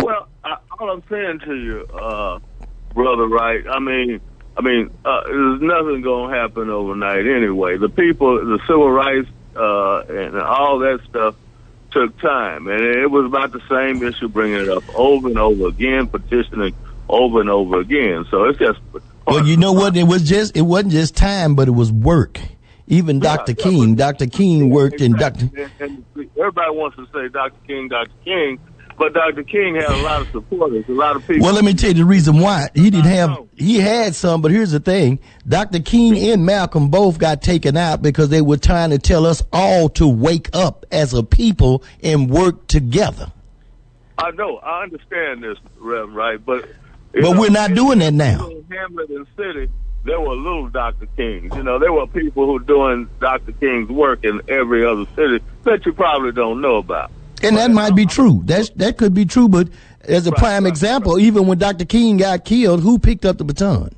Well, 0.00 0.26
I, 0.42 0.56
all 0.80 0.90
I'm 0.90 1.02
saying 1.08 1.40
to 1.44 1.54
you, 1.54 1.86
uh, 1.94 2.40
brother, 2.94 3.28
right? 3.28 3.62
I 3.68 3.78
mean, 3.78 4.20
I 4.58 4.60
mean, 4.60 4.90
uh, 5.04 5.22
there's 5.24 5.60
nothing 5.62 6.02
going 6.02 6.32
to 6.32 6.36
happen 6.36 6.68
overnight 6.68 7.26
anyway. 7.26 7.76
The 7.78 7.88
people, 7.88 8.44
the 8.44 8.58
civil 8.66 8.90
rights, 8.90 9.28
uh, 9.54 10.00
and 10.00 10.36
all 10.36 10.80
that 10.80 11.00
stuff 11.08 11.36
took 11.92 12.18
time, 12.18 12.66
and 12.66 12.80
it 12.80 13.08
was 13.08 13.24
about 13.24 13.52
the 13.52 13.60
same 13.68 14.02
issue, 14.02 14.28
bringing 14.28 14.60
it 14.60 14.68
up 14.68 14.82
over 14.98 15.28
and 15.28 15.38
over 15.38 15.68
again, 15.68 16.08
petitioning 16.08 16.74
over 17.08 17.40
and 17.40 17.48
over 17.48 17.78
again. 17.80 18.26
So 18.30 18.44
it's 18.44 18.58
just. 18.58 18.80
Well, 19.26 19.46
you 19.46 19.56
know 19.56 19.72
what? 19.72 19.96
It 19.96 20.04
was 20.04 20.28
just 20.28 20.56
it 20.56 20.62
wasn't 20.62 20.92
just 20.92 21.14
time, 21.14 21.54
but 21.54 21.68
it 21.68 21.72
was 21.72 21.92
work. 21.92 22.40
Even 22.88 23.20
Dr. 23.20 23.52
yeah, 23.52 23.62
King, 23.62 23.94
but- 23.94 24.18
Dr. 24.18 24.26
King 24.26 24.70
worked 24.70 25.00
in 25.00 25.12
Dr. 25.12 25.50
And 25.78 26.04
everybody 26.16 26.70
wants 26.72 26.96
to 26.96 27.06
say 27.12 27.28
Dr. 27.28 27.54
King, 27.66 27.88
Dr. 27.88 28.10
King, 28.24 28.58
but 28.98 29.14
Dr. 29.14 29.44
King 29.44 29.76
had 29.76 29.90
a 29.90 30.02
lot 30.02 30.22
of 30.22 30.28
supporters, 30.32 30.84
a 30.88 30.92
lot 30.92 31.16
of 31.16 31.26
people. 31.26 31.44
Well, 31.46 31.54
let 31.54 31.64
me 31.64 31.74
tell 31.74 31.90
you 31.90 31.94
the 31.94 32.04
reason 32.04 32.38
why 32.40 32.68
he 32.74 32.90
didn't 32.90 33.06
have. 33.06 33.38
He 33.56 33.78
had 33.78 34.14
some, 34.14 34.42
but 34.42 34.50
here's 34.50 34.72
the 34.72 34.80
thing: 34.80 35.20
Dr. 35.46 35.80
King 35.80 36.16
and 36.30 36.44
Malcolm 36.44 36.88
both 36.88 37.18
got 37.18 37.40
taken 37.42 37.76
out 37.76 38.02
because 38.02 38.28
they 38.28 38.40
were 38.40 38.56
trying 38.56 38.90
to 38.90 38.98
tell 38.98 39.24
us 39.26 39.42
all 39.52 39.88
to 39.90 40.08
wake 40.08 40.50
up 40.52 40.84
as 40.90 41.14
a 41.14 41.22
people 41.22 41.82
and 42.02 42.28
work 42.28 42.66
together. 42.66 43.32
I 44.18 44.32
know, 44.32 44.56
I 44.58 44.82
understand 44.82 45.44
this, 45.44 45.58
Rev, 45.78 46.10
right? 46.12 46.44
But 46.44 46.68
But 47.12 47.22
know, 47.22 47.40
we're 47.40 47.50
not 47.50 47.74
doing 47.74 48.00
that 48.00 48.14
now. 48.14 48.48
in 48.48 48.64
Hamlet 48.70 49.10
and 49.10 49.26
City, 49.36 49.68
there 50.04 50.20
were 50.20 50.34
little 50.34 50.68
Dr. 50.68 51.06
Kings. 51.16 51.54
You 51.54 51.62
know, 51.62 51.78
there 51.78 51.92
were 51.92 52.06
people 52.08 52.46
who 52.46 52.58
doing 52.64 53.08
Dr. 53.20 53.52
King's 53.52 53.88
work 53.88 54.24
in 54.24 54.40
every 54.48 54.84
other 54.84 55.06
city 55.14 55.40
that 55.64 55.86
you 55.86 55.92
probably 55.92 56.32
don't 56.32 56.60
know 56.60 56.76
about. 56.76 57.12
And 57.42 57.56
that 57.56 57.70
might 57.70 57.94
be 57.94 58.06
true. 58.06 58.42
That's 58.44 58.70
that 58.70 58.98
could 58.98 59.14
be 59.14 59.24
true, 59.24 59.48
but 59.48 59.68
as 60.02 60.26
a 60.26 60.30
Right, 60.30 60.38
prime 60.38 60.64
right, 60.64 60.70
example, 60.70 61.18
even 61.18 61.46
when 61.46 61.58
Dr. 61.58 61.84
King 61.84 62.16
got 62.16 62.44
killed, 62.44 62.82
who 62.82 62.98
picked 62.98 63.24
up 63.24 63.38
the 63.38 63.44
baton? 63.44 63.94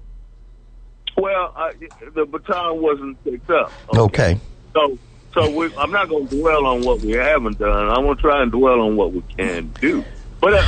Well, 1.17 1.53
I, 1.57 1.73
the 2.15 2.27
baton 2.27 2.81
wasn't 2.81 3.23
picked 3.25 3.51
up. 3.51 3.73
Okay. 3.95 4.39
So, 4.73 4.99
so 5.35 5.51
we, 5.51 5.75
I'm 5.77 5.91
not 5.91 6.09
going 6.09 6.29
to 6.29 6.37
dwell 6.39 6.67
on 6.67 6.83
what 6.83 7.01
we 7.01 7.13
haven't 7.13 7.59
done. 7.59 7.89
I'm 7.89 8.05
going 8.05 8.17
to 8.17 8.23
try 8.23 8.43
and 8.43 8.51
dwell 8.51 8.81
on 8.81 8.97
what 8.97 9.13
we 9.13 9.23
can 9.37 9.69
do. 9.81 10.05
But 10.41 10.55
uh, 10.55 10.63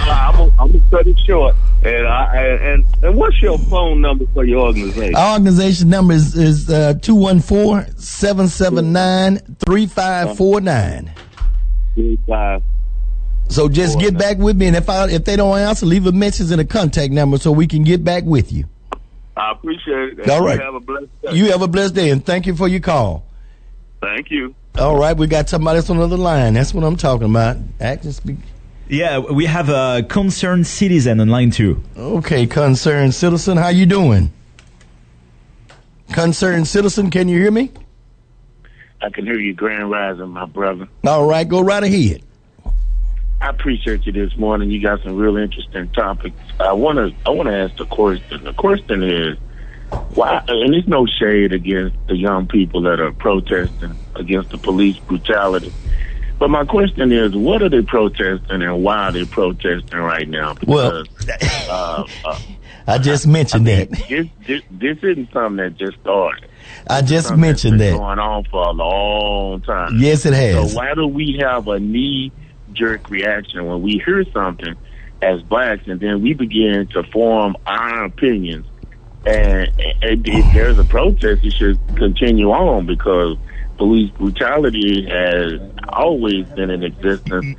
I'm 0.58 0.68
going 0.70 0.72
to 0.72 0.80
cut 0.90 1.06
it 1.06 1.18
short. 1.20 1.54
And 1.82 2.06
I 2.06 2.36
and 2.36 2.84
and 3.02 3.16
what's 3.16 3.40
your 3.40 3.56
phone 3.58 4.02
number 4.02 4.26
for 4.34 4.44
your 4.44 4.66
organization? 4.66 5.14
Our 5.16 5.32
organization 5.32 5.88
number 5.88 6.12
is 6.12 6.36
is 6.36 6.68
uh, 6.70 6.92
214-779-3549. 7.00 9.58
Three, 9.58 9.86
five. 9.86 10.36
So 13.48 13.68
just 13.68 13.98
get 13.98 14.16
back 14.16 14.38
with 14.38 14.56
me, 14.56 14.66
and 14.66 14.76
if 14.76 14.88
I 14.88 15.10
if 15.10 15.24
they 15.24 15.36
don't 15.36 15.58
answer, 15.58 15.84
leave 15.84 16.06
a 16.06 16.12
message 16.12 16.50
and 16.50 16.60
a 16.60 16.64
contact 16.64 17.12
number 17.12 17.38
so 17.38 17.52
we 17.52 17.66
can 17.66 17.84
get 17.84 18.02
back 18.02 18.24
with 18.24 18.52
you. 18.52 18.64
I 19.36 19.52
appreciate 19.52 20.18
it. 20.18 20.18
And 20.20 20.30
All 20.30 20.42
you. 20.42 20.58
Have 20.58 20.74
a 20.74 20.80
blessed 20.80 21.22
day. 21.22 21.32
You 21.32 21.50
have 21.52 21.62
a 21.62 21.68
blessed 21.68 21.94
day, 21.94 22.10
and 22.10 22.24
thank 22.24 22.46
you 22.46 22.54
for 22.54 22.68
your 22.68 22.80
call. 22.80 23.24
Thank 24.00 24.30
you. 24.30 24.54
All 24.78 24.96
right, 24.96 25.16
we 25.16 25.26
got 25.26 25.48
somebody 25.48 25.76
else 25.76 25.90
on 25.90 25.98
the 25.98 26.04
other 26.04 26.16
line. 26.16 26.54
That's 26.54 26.72
what 26.72 26.82
I'm 26.82 26.96
talking 26.96 27.28
about. 27.28 27.58
Action 27.80 28.12
speak. 28.12 28.36
Yeah, 28.88 29.18
we 29.18 29.46
have 29.46 29.68
a 29.68 30.02
concerned 30.08 30.66
citizen 30.66 31.20
on 31.20 31.28
line 31.28 31.50
too. 31.50 31.82
Okay, 31.96 32.46
concerned 32.46 33.14
citizen, 33.14 33.56
how 33.56 33.68
you 33.68 33.86
doing? 33.86 34.32
Concerned 36.12 36.66
citizen, 36.66 37.10
can 37.10 37.28
you 37.28 37.38
hear 37.38 37.50
me? 37.50 37.70
I 39.02 39.10
can 39.10 39.26
hear 39.26 39.38
you, 39.38 39.52
Grand 39.52 39.90
Rising, 39.90 40.28
my 40.28 40.46
brother. 40.46 40.88
All 41.04 41.26
right, 41.26 41.48
go 41.48 41.60
right 41.60 41.82
ahead. 41.82 42.22
I 43.40 43.48
appreciate 43.48 44.06
you 44.06 44.12
this 44.12 44.36
morning. 44.36 44.70
You 44.70 44.80
got 44.80 45.02
some 45.02 45.16
real 45.16 45.36
interesting 45.36 45.88
topics. 45.88 46.36
I 46.60 46.72
want 46.74 46.98
to 46.98 47.12
I 47.26 47.30
want 47.30 47.48
to 47.48 47.56
ask 47.56 47.76
the 47.76 47.86
question. 47.86 48.44
The 48.44 48.52
question 48.52 49.02
is 49.02 49.36
why, 50.14 50.44
and 50.46 50.72
there's 50.72 50.86
no 50.86 51.06
shade 51.06 51.52
against 51.52 51.96
the 52.06 52.16
young 52.16 52.46
people 52.46 52.82
that 52.82 53.00
are 53.00 53.10
protesting 53.10 53.96
against 54.14 54.50
the 54.50 54.58
police 54.58 54.96
brutality. 54.98 55.72
But 56.38 56.50
my 56.50 56.64
question 56.64 57.10
is, 57.10 57.34
what 57.34 57.62
are 57.62 57.68
they 57.68 57.82
protesting 57.82 58.62
and 58.62 58.82
why 58.84 59.08
are 59.08 59.12
they 59.12 59.24
protesting 59.24 59.98
right 59.98 60.28
now? 60.28 60.54
Well, 60.64 61.04
uh, 61.68 62.04
uh, 62.24 62.38
I 62.86 62.98
just 62.98 63.26
mentioned 63.26 63.68
I 63.68 63.78
mean, 63.78 63.90
that. 63.90 64.08
This, 64.08 64.26
this, 64.46 64.62
this 64.70 64.98
isn't 64.98 65.32
something 65.32 65.56
that 65.56 65.76
just 65.76 65.98
started. 66.00 66.48
I 66.88 67.02
just 67.02 67.28
something 67.28 67.40
mentioned 67.40 67.78
been 67.78 67.92
that. 67.92 67.98
going 67.98 68.18
on 68.18 68.44
for 68.44 68.62
a 68.62 68.72
long 68.72 69.60
time. 69.62 69.98
Yes, 69.98 70.26
it 70.26 70.34
has. 70.34 70.72
So 70.72 70.78
why 70.78 70.94
do 70.94 71.06
we 71.06 71.38
have 71.40 71.68
a 71.68 71.78
knee 71.78 72.32
jerk 72.72 73.08
reaction 73.10 73.66
when 73.66 73.82
we 73.82 74.02
hear 74.04 74.24
something 74.32 74.74
as 75.20 75.42
blacks, 75.42 75.82
and 75.86 76.00
then 76.00 76.22
we 76.22 76.34
begin 76.34 76.88
to 76.88 77.02
form 77.04 77.56
our 77.66 78.04
opinions? 78.04 78.66
And, 79.24 79.70
and 80.02 80.26
if 80.26 80.52
there's 80.52 80.78
a 80.78 80.84
protest, 80.84 81.44
it 81.44 81.52
should 81.52 81.78
continue 81.96 82.50
on 82.50 82.86
because 82.86 83.36
police 83.76 84.10
brutality 84.10 85.06
has 85.08 85.60
always 85.88 86.46
been 86.48 86.70
in 86.70 86.82
existence 86.82 87.56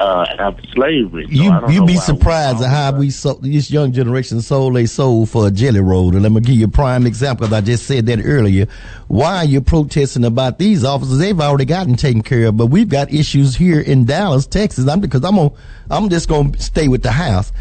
uh, 0.00 0.26
after 0.38 0.62
slavery. 0.68 1.26
So 1.26 1.32
You 1.32 1.50
don't 1.50 1.72
you 1.72 1.80
know 1.80 1.86
be 1.86 1.96
surprised 1.96 2.62
at 2.62 2.70
how 2.70 2.98
we 2.98 3.10
so, 3.10 3.34
this 3.34 3.70
young 3.70 3.92
generation 3.92 4.40
sold 4.40 4.74
they 4.74 4.86
soul 4.86 5.26
for 5.26 5.46
a 5.46 5.50
jelly 5.50 5.80
roll. 5.80 6.12
And 6.12 6.22
let 6.22 6.32
me 6.32 6.40
give 6.40 6.56
you 6.56 6.66
a 6.66 6.68
prime 6.68 7.06
example 7.06 7.46
because 7.46 7.58
I 7.58 7.60
just 7.60 7.86
said 7.86 8.06
that 8.06 8.20
earlier. 8.24 8.66
Why 9.08 9.38
are 9.38 9.44
you 9.44 9.60
protesting 9.60 10.24
about 10.24 10.58
these 10.58 10.84
officers? 10.84 11.18
They've 11.18 11.38
already 11.38 11.64
gotten 11.64 11.96
taken 11.96 12.22
care 12.22 12.46
of, 12.46 12.56
but 12.56 12.66
we've 12.66 12.88
got 12.88 13.12
issues 13.12 13.54
here 13.54 13.80
in 13.80 14.04
Dallas, 14.04 14.46
Texas. 14.46 14.88
I'm 14.88 15.00
because 15.00 15.24
I'm 15.24 15.38
on, 15.38 15.54
I'm 15.90 16.08
just 16.08 16.28
going 16.28 16.52
to 16.52 16.62
stay 16.62 16.88
with 16.88 17.02
the 17.02 17.12
house. 17.12 17.52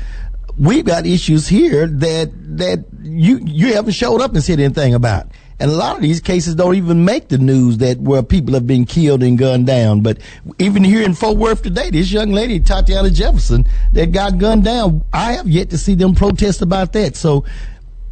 We've 0.57 0.85
got 0.85 1.05
issues 1.05 1.47
here 1.47 1.87
that 1.87 2.31
that 2.57 2.85
you 3.01 3.39
you 3.43 3.73
haven't 3.73 3.93
showed 3.93 4.21
up 4.21 4.33
and 4.33 4.43
said 4.43 4.59
anything 4.59 4.93
about. 4.93 5.27
And 5.61 5.69
a 5.69 5.75
lot 5.75 5.95
of 5.95 6.01
these 6.01 6.19
cases 6.19 6.55
don't 6.55 6.73
even 6.73 7.05
make 7.05 7.27
the 7.27 7.37
news 7.37 7.77
that 7.77 7.99
where 7.99 8.23
people 8.23 8.55
have 8.55 8.65
been 8.65 8.83
killed 8.83 9.21
and 9.21 9.37
gunned 9.37 9.67
down. 9.67 10.01
But 10.01 10.17
even 10.57 10.83
here 10.83 11.03
in 11.03 11.13
Fort 11.13 11.37
Worth 11.37 11.61
today, 11.61 11.91
this 11.91 12.11
young 12.11 12.31
lady, 12.31 12.59
Tatiana 12.59 13.11
Jefferson, 13.11 13.67
that 13.91 14.11
got 14.11 14.39
gunned 14.39 14.63
down, 14.63 15.05
I 15.13 15.33
have 15.33 15.47
yet 15.47 15.69
to 15.69 15.77
see 15.77 15.93
them 15.93 16.15
protest 16.15 16.63
about 16.63 16.93
that. 16.93 17.15
So 17.15 17.45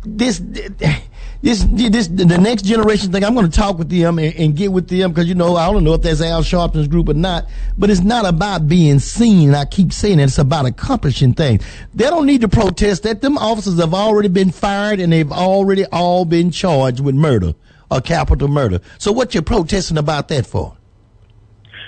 this, 0.04 0.44
this, 1.42 1.66
this, 1.70 2.08
the 2.08 2.38
next 2.38 2.64
generation 2.64 3.12
thing, 3.12 3.24
I'm 3.24 3.34
going 3.34 3.50
to 3.50 3.58
talk 3.58 3.78
with 3.78 3.90
them 3.90 4.20
and, 4.20 4.36
and 4.36 4.56
get 4.56 4.74
with 4.74 4.90
them 4.90 5.12
because, 5.12 5.28
you 5.28 5.36
know, 5.36 5.56
I 5.56 5.72
don't 5.72 5.86
know 5.86 5.94
if 5.94 6.02
that's 6.02 6.22
Al 6.22 6.44
Sharpton's 6.44 6.90
group 6.90 7.08
or 7.08 7.14
not, 7.14 7.48
but 7.78 7.90
it's 7.90 8.02
not 8.02 8.26
about 8.26 8.68
being 8.68 9.00
seen. 9.00 9.56
I 9.56 9.64
keep 9.64 9.94
saying 9.94 10.20
it. 10.20 10.24
It's 10.24 10.38
about 10.38 10.66
accomplishing 10.66 11.34
things. 11.34 11.64
They 11.94 12.10
don't 12.10 12.26
need 12.26 12.42
to 12.42 12.50
protest 12.50 13.04
that. 13.04 13.22
Them 13.22 13.38
officers 13.38 13.80
have 13.80 13.94
already 13.94 14.28
been 14.28 14.52
fired 14.52 15.00
and 15.00 15.14
they've 15.14 15.32
already 15.32 15.86
all 15.86 16.26
been 16.26 16.52
charged 16.52 17.00
with 17.00 17.16
murder 17.16 17.54
or 17.90 18.02
capital 18.02 18.50
murder. 18.50 18.82
So 18.98 19.14
what 19.14 19.34
you 19.34 19.42
protesting 19.42 19.98
about 19.98 20.28
that 20.28 20.46
for? 20.46 20.76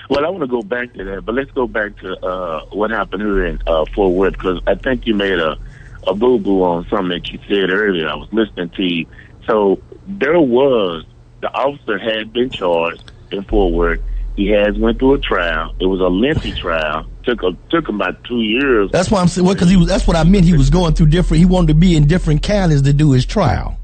Well, 0.08 0.24
I 0.24 0.28
want 0.30 0.42
to 0.42 0.46
go 0.46 0.62
back 0.62 0.94
to 0.94 1.04
that, 1.04 1.26
but 1.26 1.34
let's 1.34 1.50
go 1.52 1.66
back 1.66 1.96
to 1.98 2.26
uh, 2.26 2.64
what 2.72 2.90
happened 2.90 3.22
here 3.22 3.46
in 3.46 3.60
uh, 3.66 3.84
Fort 3.94 4.12
Worth 4.14 4.32
because 4.32 4.60
I 4.66 4.74
think 4.74 5.06
you 5.06 5.14
made 5.14 5.38
a 5.38 5.58
a 6.06 6.14
boo 6.14 6.38
boo 6.38 6.62
on 6.62 6.86
something 6.88 7.10
that 7.10 7.30
you 7.30 7.38
said 7.48 7.70
earlier. 7.70 8.08
I 8.08 8.14
was 8.14 8.28
listening 8.32 8.70
to 8.70 8.82
you. 8.82 9.06
So 9.46 9.80
there 10.06 10.40
was 10.40 11.04
the 11.40 11.52
officer 11.52 11.98
had 11.98 12.32
been 12.32 12.50
charged 12.50 13.10
in 13.30 13.42
Fort 13.44 13.72
Worth. 13.72 14.00
He 14.36 14.48
has 14.48 14.78
went 14.78 14.98
through 14.98 15.14
a 15.14 15.18
trial. 15.18 15.74
It 15.78 15.86
was 15.86 16.00
a 16.00 16.08
lengthy 16.08 16.52
trial. 16.52 17.06
took 17.24 17.42
a, 17.42 17.54
took 17.68 17.88
him 17.88 17.96
about 17.96 18.24
two 18.24 18.40
years. 18.40 18.90
That's 18.90 19.10
why 19.10 19.20
I'm 19.20 19.28
saying, 19.28 19.44
well, 19.44 19.54
because 19.54 19.68
he 19.68 19.76
was, 19.76 19.88
that's 19.88 20.06
what 20.06 20.16
I 20.16 20.24
meant. 20.24 20.44
He 20.44 20.56
was 20.56 20.70
going 20.70 20.94
through 20.94 21.08
different, 21.08 21.40
he 21.40 21.44
wanted 21.44 21.68
to 21.68 21.74
be 21.74 21.96
in 21.96 22.06
different 22.06 22.42
counties 22.42 22.82
to 22.82 22.92
do 22.92 23.12
his 23.12 23.26
trial. 23.26 23.78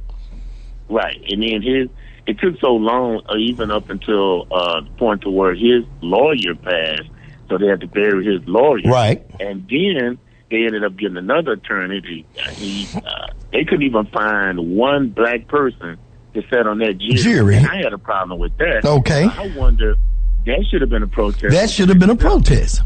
Right, 0.89 1.23
and 1.29 1.43
then 1.43 1.61
his 1.61 1.91
it 2.27 2.39
took 2.39 2.61
so 2.61 2.75
long, 2.75 3.23
uh, 3.29 3.37
even 3.37 3.71
up 3.71 3.89
until 3.89 4.47
uh, 4.53 4.83
the 4.83 4.91
point 4.99 5.23
to 5.23 5.31
where 5.31 5.55
his 5.55 5.85
lawyer 6.03 6.55
passed, 6.55 7.09
so 7.49 7.57
they 7.57 7.67
had 7.67 7.81
to 7.81 7.87
bury 7.87 8.25
his 8.25 8.47
lawyer. 8.47 8.83
Right. 8.85 9.25
and 9.41 9.67
then 9.69 10.19
they 10.51 10.65
ended 10.65 10.85
up 10.85 10.97
getting 10.97 11.17
another 11.17 11.53
attorney. 11.53 12.01
To, 12.01 12.51
he, 12.53 12.89
uh, 12.97 13.27
they 13.53 13.65
couldn't 13.65 13.83
even 13.83 14.07
find 14.07 14.77
one 14.77 15.11
black 15.11 15.47
person 15.49 15.99
to 16.35 16.43
sit 16.51 16.67
on 16.67 16.79
that 16.79 16.99
jury. 16.99 17.15
Jury. 17.17 17.57
And 17.57 17.67
I 17.67 17.77
had 17.77 17.93
a 17.93 17.99
problem 17.99 18.39
with 18.39 18.57
that. 18.59 18.85
Okay. 18.85 19.25
I 19.25 19.49
wonder 19.57 19.97
that 20.47 20.65
should 20.71 20.81
have 20.81 20.91
been 20.91 21.03
a 21.03 21.07
protest. 21.09 21.53
That 21.55 21.69
should 21.71 21.89
have 21.91 21.99
been 21.99 22.11
a 22.11 22.17
protest. 22.17 22.83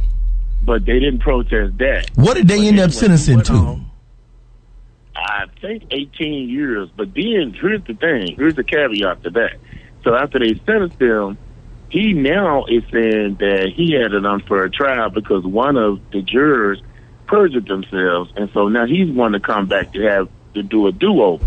but 0.64 0.84
they 0.84 0.98
didn't 1.00 1.20
protest 1.20 1.76
that. 1.78 2.10
What 2.14 2.34
did 2.34 2.48
they 2.48 2.56
But 2.58 2.60
end 2.66 2.68
anyway, 2.78 2.84
up 2.84 2.90
sentencing 2.92 3.42
to? 3.42 3.52
on. 3.52 3.90
I 5.14 5.44
think 5.60 5.84
18 5.90 6.48
years. 6.48 6.88
But 6.96 7.14
then 7.14 7.54
here's 7.60 7.84
the 7.84 7.94
thing. 7.94 8.34
Here's 8.36 8.54
the 8.56 8.64
caveat 8.64 9.22
to 9.24 9.30
that. 9.30 9.56
So 10.04 10.14
after 10.14 10.38
they 10.38 10.54
sentenced 10.66 11.00
him, 11.00 11.38
he 11.90 12.12
now 12.14 12.64
is 12.64 12.82
saying 12.90 13.36
that 13.38 13.70
he 13.74 13.92
had 13.92 14.12
an 14.14 14.24
unfair 14.24 14.68
trial 14.68 15.10
because 15.10 15.44
one 15.44 15.76
of 15.76 16.00
the 16.10 16.22
jurors 16.22 16.80
perjured 17.32 17.66
themselves, 17.66 18.30
and 18.36 18.50
so 18.52 18.68
now 18.68 18.84
he's 18.86 19.10
wanting 19.10 19.40
to 19.40 19.46
come 19.46 19.66
back 19.66 19.90
to 19.94 20.02
have 20.02 20.28
to 20.52 20.62
do 20.62 20.86
a 20.86 20.92
do-over. 20.92 21.42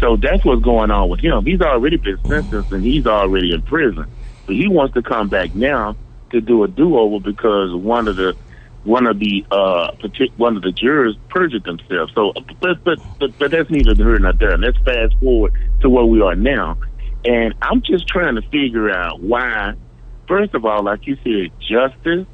So 0.00 0.16
that's 0.16 0.44
what's 0.44 0.62
going 0.62 0.90
on 0.90 1.08
with 1.08 1.20
him. 1.20 1.44
He's 1.44 1.60
already 1.60 1.96
been 1.96 2.18
sentenced 2.26 2.72
and 2.72 2.84
he's 2.84 3.06
already 3.06 3.54
in 3.54 3.62
prison, 3.62 4.06
but 4.46 4.56
he 4.56 4.66
wants 4.66 4.94
to 4.94 5.02
come 5.02 5.28
back 5.28 5.54
now 5.54 5.94
to 6.32 6.40
do 6.40 6.64
a 6.64 6.68
do-over 6.68 7.20
because 7.20 7.72
one 7.72 8.08
of 8.08 8.16
the 8.16 8.36
one 8.82 9.06
of 9.06 9.20
the 9.20 9.44
uh 9.52 9.92
one 10.38 10.56
of 10.56 10.62
the 10.62 10.72
jurors 10.72 11.16
perjured 11.28 11.62
themselves. 11.62 12.12
So, 12.12 12.32
but 12.60 12.82
but 12.82 12.98
but, 13.20 13.38
but 13.38 13.50
that's 13.52 13.70
neither 13.70 13.94
here 13.94 14.18
nor 14.18 14.32
there. 14.32 14.58
Let's 14.58 14.78
fast 14.78 15.14
forward 15.20 15.52
to 15.82 15.88
where 15.88 16.04
we 16.04 16.20
are 16.20 16.34
now, 16.34 16.78
and 17.24 17.54
I'm 17.62 17.82
just 17.82 18.08
trying 18.08 18.34
to 18.34 18.42
figure 18.42 18.90
out 18.90 19.20
why. 19.20 19.74
First 20.26 20.54
of 20.54 20.64
all, 20.64 20.82
like 20.82 21.06
you 21.06 21.16
said, 21.22 21.52
justice. 21.60 22.26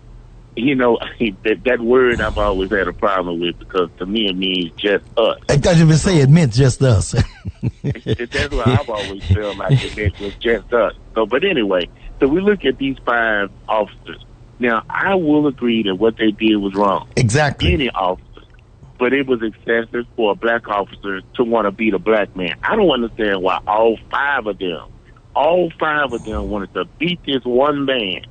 You 0.57 0.75
know 0.75 0.99
that 1.21 1.63
that 1.65 1.81
word 1.81 2.21
I've 2.21 2.39
always 2.39 2.71
had 2.71 2.89
a 2.89 2.93
problem 2.93 3.41
with 3.41 3.59
because 3.59 3.91
to 3.99 4.07
me 4.07 4.29
it 4.29 4.37
means 4.37 4.73
just 4.77 5.05
us. 5.17 5.37
I 5.49 5.59
thought 5.59 5.77
you 5.77 5.87
would 5.87 5.99
say 5.99 6.19
it 6.19 6.31
meant 6.31 6.53
just 6.53 6.83
us. 6.83 7.13
That's 7.13 8.55
what 8.55 8.67
I've 8.67 8.89
always 8.89 9.25
felt 9.25 9.59
like 9.59 9.85
it 9.85 9.97
meant 9.97 10.19
was 10.19 10.35
just 10.37 10.73
us. 10.73 10.95
So, 11.15 11.27
but 11.27 11.45
anyway, 11.45 11.89
so 12.21 12.29
we 12.29 12.41
look 12.41 12.65
at 12.65 12.79
these 12.79 12.97
five 13.05 13.51
officers. 13.69 14.25
Now, 14.59 14.83
I 14.89 15.15
will 15.17 15.47
agree 15.47 15.83
that 15.83 15.97
what 15.97 16.17
they 16.17 16.31
did 16.31 16.57
was 16.57 16.75
wrong. 16.75 17.09
exactly. 17.17 17.75
Any 17.75 17.91
officer, 17.91 18.25
but 18.99 19.13
it 19.13 19.27
was 19.27 19.43
excessive 19.43 20.07
for 20.17 20.33
a 20.33 20.35
black 20.35 20.69
officer 20.69 21.21
to 21.35 21.45
want 21.45 21.67
to 21.67 21.73
beat 21.73 21.93
a 21.95 21.99
black 21.99 22.35
man. 22.35 22.55
I 22.63 22.77
don't 22.77 22.91
understand 22.91 23.43
why 23.43 23.59
all 23.67 23.99
five 24.11 24.47
of 24.47 24.59
them, 24.59 24.89
all 25.35 25.71
five 25.79 26.13
of 26.13 26.25
them 26.25 26.49
wanted 26.49 26.73
to 26.75 26.87
beat 26.99 27.21
this 27.27 27.45
one 27.45 27.85
man, 27.85 28.23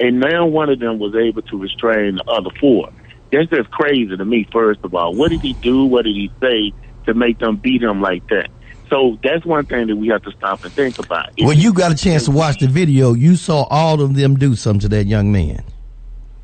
and 0.00 0.18
now 0.18 0.46
one 0.46 0.70
of 0.70 0.80
them 0.80 0.98
was 0.98 1.14
able 1.14 1.42
to 1.42 1.58
restrain 1.58 2.16
the 2.16 2.24
other 2.26 2.50
four. 2.58 2.90
That's 3.30 3.48
just 3.48 3.70
crazy 3.70 4.16
to 4.16 4.24
me. 4.24 4.48
First 4.50 4.80
of 4.82 4.94
all, 4.94 5.14
what 5.14 5.28
did 5.28 5.42
he 5.42 5.54
do? 5.62 5.84
What 5.84 6.04
did 6.04 6.16
he 6.16 6.32
say 6.42 6.72
to 7.06 7.14
make 7.14 7.38
them 7.38 7.56
beat 7.62 7.82
him 7.82 8.00
like 8.00 8.26
that? 8.30 8.48
So 8.88 9.18
that's 9.22 9.46
one 9.46 9.66
thing 9.66 9.86
that 9.86 9.96
we 9.96 10.08
have 10.08 10.22
to 10.22 10.32
stop 10.32 10.64
and 10.64 10.74
think 10.74 10.98
about. 10.98 11.28
Well, 11.38 11.52
you 11.52 11.72
got 11.72 11.92
a 11.92 11.94
chance 11.94 12.24
to 12.24 12.32
watch 12.32 12.58
the 12.58 12.66
video, 12.66 13.12
you 13.14 13.36
saw 13.36 13.62
all 13.70 14.00
of 14.00 14.14
them 14.14 14.34
do 14.34 14.56
something 14.56 14.80
to 14.80 14.88
that 14.88 15.04
young 15.04 15.30
man. 15.30 15.62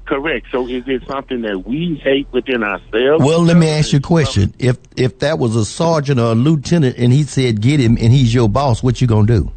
Correct. 0.07 0.47
So 0.53 0.69
is 0.69 0.85
it 0.87 1.03
something 1.09 1.43
that 1.43 1.67
we 1.67 2.01
hate 2.05 2.29
within 2.33 2.63
ourselves? 2.63 3.25
Well, 3.25 3.43
let 3.43 3.57
me 3.57 3.69
ask 3.69 3.93
you 3.93 3.99
a 3.99 4.03
question. 4.03 4.55
If 4.57 4.79
if 4.97 5.19
that 5.19 5.41
was 5.41 5.57
a 5.57 5.65
sergeant 5.65 6.21
or 6.21 6.31
a 6.31 6.35
lieutenant 6.37 6.97
and 6.97 7.13
he 7.13 7.25
said 7.25 7.61
get 7.61 7.81
him 7.81 7.99
and 8.01 8.13
he's 8.13 8.33
your 8.33 8.49
boss, 8.49 8.85
what 8.85 9.01
you 9.01 9.09
gonna 9.09 9.27
do? 9.27 9.51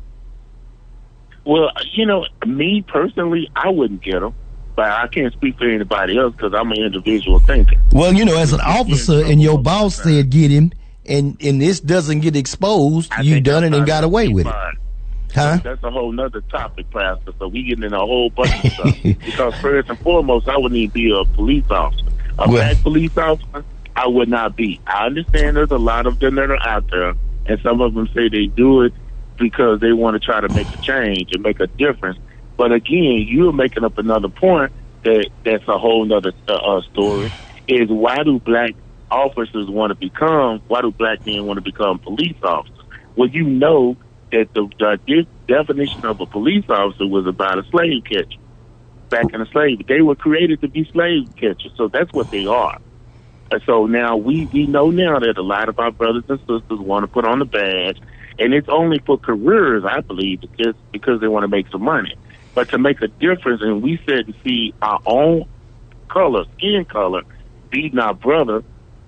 Well, 1.49 1.71
you 1.93 2.05
know, 2.05 2.27
me 2.45 2.83
personally, 2.87 3.49
I 3.55 3.69
wouldn't 3.69 4.03
get 4.03 4.19
them, 4.19 4.35
but 4.75 4.91
I 4.91 5.07
can't 5.07 5.33
speak 5.33 5.57
for 5.57 5.67
anybody 5.67 6.15
else 6.15 6.35
because 6.35 6.53
I'm 6.53 6.71
an 6.71 6.77
individual 6.77 7.39
thinker. 7.39 7.75
Well, 7.91 8.13
you 8.13 8.23
know, 8.23 8.37
as 8.37 8.53
an 8.53 8.61
officer 8.61 9.25
and 9.25 9.41
your 9.41 9.57
boss 9.57 9.95
said 9.95 10.29
get 10.29 10.51
him 10.51 10.71
and 11.07 11.35
and 11.41 11.59
this 11.59 11.79
doesn't 11.79 12.19
get 12.19 12.35
exposed, 12.35 13.11
I 13.11 13.21
you 13.21 13.41
done 13.41 13.63
it 13.63 13.67
and 13.67 13.77
fine. 13.77 13.85
got 13.85 14.03
away 14.03 14.27
with 14.27 14.45
it. 14.45 14.53
Huh? 15.33 15.57
That's 15.63 15.83
a 15.83 15.89
whole 15.89 16.11
nother 16.11 16.41
topic, 16.41 16.87
Pastor. 16.91 17.33
So 17.39 17.47
we 17.47 17.63
getting 17.63 17.83
in 17.83 17.93
a 17.93 17.99
whole 17.99 18.29
bunch 18.29 18.65
of 18.65 18.71
stuff. 18.71 18.95
because 19.03 19.55
first 19.55 19.89
and 19.89 19.97
foremost, 20.01 20.47
I 20.47 20.55
wouldn't 20.55 20.79
to 20.79 20.93
be 20.93 21.11
a 21.11 21.25
police 21.33 21.65
officer. 21.71 22.05
A 22.37 22.47
Well- 22.47 22.49
black 22.49 22.77
police 22.83 23.17
officer, 23.17 23.65
I 23.95 24.05
would 24.05 24.29
not 24.29 24.55
be. 24.55 24.79
I 24.85 25.07
understand 25.07 25.57
there's 25.57 25.71
a 25.71 25.79
lot 25.79 26.05
of 26.05 26.19
them 26.19 26.35
that 26.35 26.51
are 26.51 26.61
out 26.61 26.87
there, 26.91 27.15
and 27.47 27.59
some 27.63 27.81
of 27.81 27.95
them 27.95 28.07
say 28.13 28.29
they 28.29 28.45
do 28.45 28.83
it 28.83 28.93
because 29.39 29.79
they 29.81 29.93
want 29.93 30.15
to 30.15 30.19
try 30.19 30.41
to 30.41 30.49
make 30.49 30.69
a 30.73 30.77
change 30.77 31.29
and 31.33 31.43
make 31.43 31.59
a 31.61 31.67
difference. 31.79 32.19
But 32.57 32.73
again, 32.73 33.25
you're 33.27 33.53
making 33.53 33.85
up 33.85 33.97
another 33.97 34.29
point 34.29 34.73
that 35.05 35.29
that's 35.45 35.65
a 35.67 35.79
whole 35.79 36.05
nother 36.05 36.33
uh, 36.47 36.53
uh, 36.55 36.81
story. 36.91 37.33
Is 37.67 37.89
why 37.89 38.23
do 38.23 38.39
black 38.45 38.71
officers 39.11 39.69
want 39.69 39.91
to 39.91 39.97
become? 39.97 40.61
Why 40.67 40.81
do 40.81 40.93
black 40.97 41.19
men 41.25 41.45
want 41.45 41.57
to 41.57 41.63
become 41.63 41.99
police 41.99 42.37
officers? 42.43 42.85
Well, 43.15 43.29
you 43.29 43.45
know 43.45 43.97
that 44.31 44.49
the, 44.55 44.69
the 44.79 45.27
definition 45.47 46.05
of 46.05 46.19
a 46.21 46.27
police 46.27 46.65
officer 46.69 47.07
was 47.07 47.27
about 47.27 47.59
a 47.59 47.63
slave 47.71 48.03
catcher. 48.11 48.27
back 49.09 49.27
in 49.33 49.41
the 49.41 49.47
slave. 49.51 49.79
They 49.87 50.01
were 50.01 50.15
created 50.15 50.61
to 50.61 50.69
be 50.69 50.87
slave 50.93 51.29
catchers, 51.39 51.73
so 51.77 51.89
that's 51.91 52.13
what 52.13 52.29
they 52.31 52.45
are. 52.45 52.77
And 53.51 53.61
so 53.65 53.87
now 53.87 54.17
we 54.17 54.49
we 54.53 54.67
know 54.67 54.91
now 54.91 55.19
that 55.19 55.37
a 55.37 55.43
lot 55.43 55.69
of 55.69 55.79
our 55.79 55.91
brothers 55.91 56.25
and 56.29 56.39
sisters 56.41 56.79
want 56.79 57.03
to 57.03 57.07
put 57.07 57.25
on 57.25 57.39
the 57.39 57.45
badge, 57.45 57.97
and 58.39 58.53
it's 58.53 58.69
only 58.69 58.99
for 59.05 59.17
careers, 59.17 59.83
I 59.87 60.01
believe, 60.01 60.41
because 60.41 60.75
because 60.91 61.21
they 61.21 61.27
want 61.27 61.43
to 61.43 61.47
make 61.47 61.67
some 61.69 61.83
money. 61.83 62.15
But 62.55 62.69
to 62.69 62.79
make 62.79 63.01
a 63.01 63.07
difference, 63.07 63.61
and 63.61 63.81
we 63.81 63.99
said 64.07 64.27
to 64.27 64.33
see 64.43 64.73
our 64.81 64.99
own 65.05 65.45
color, 66.09 66.45
skin 66.57 66.85
color, 66.85 67.23
beating 67.69 67.99
our 67.99 68.13
brother. 68.13 68.63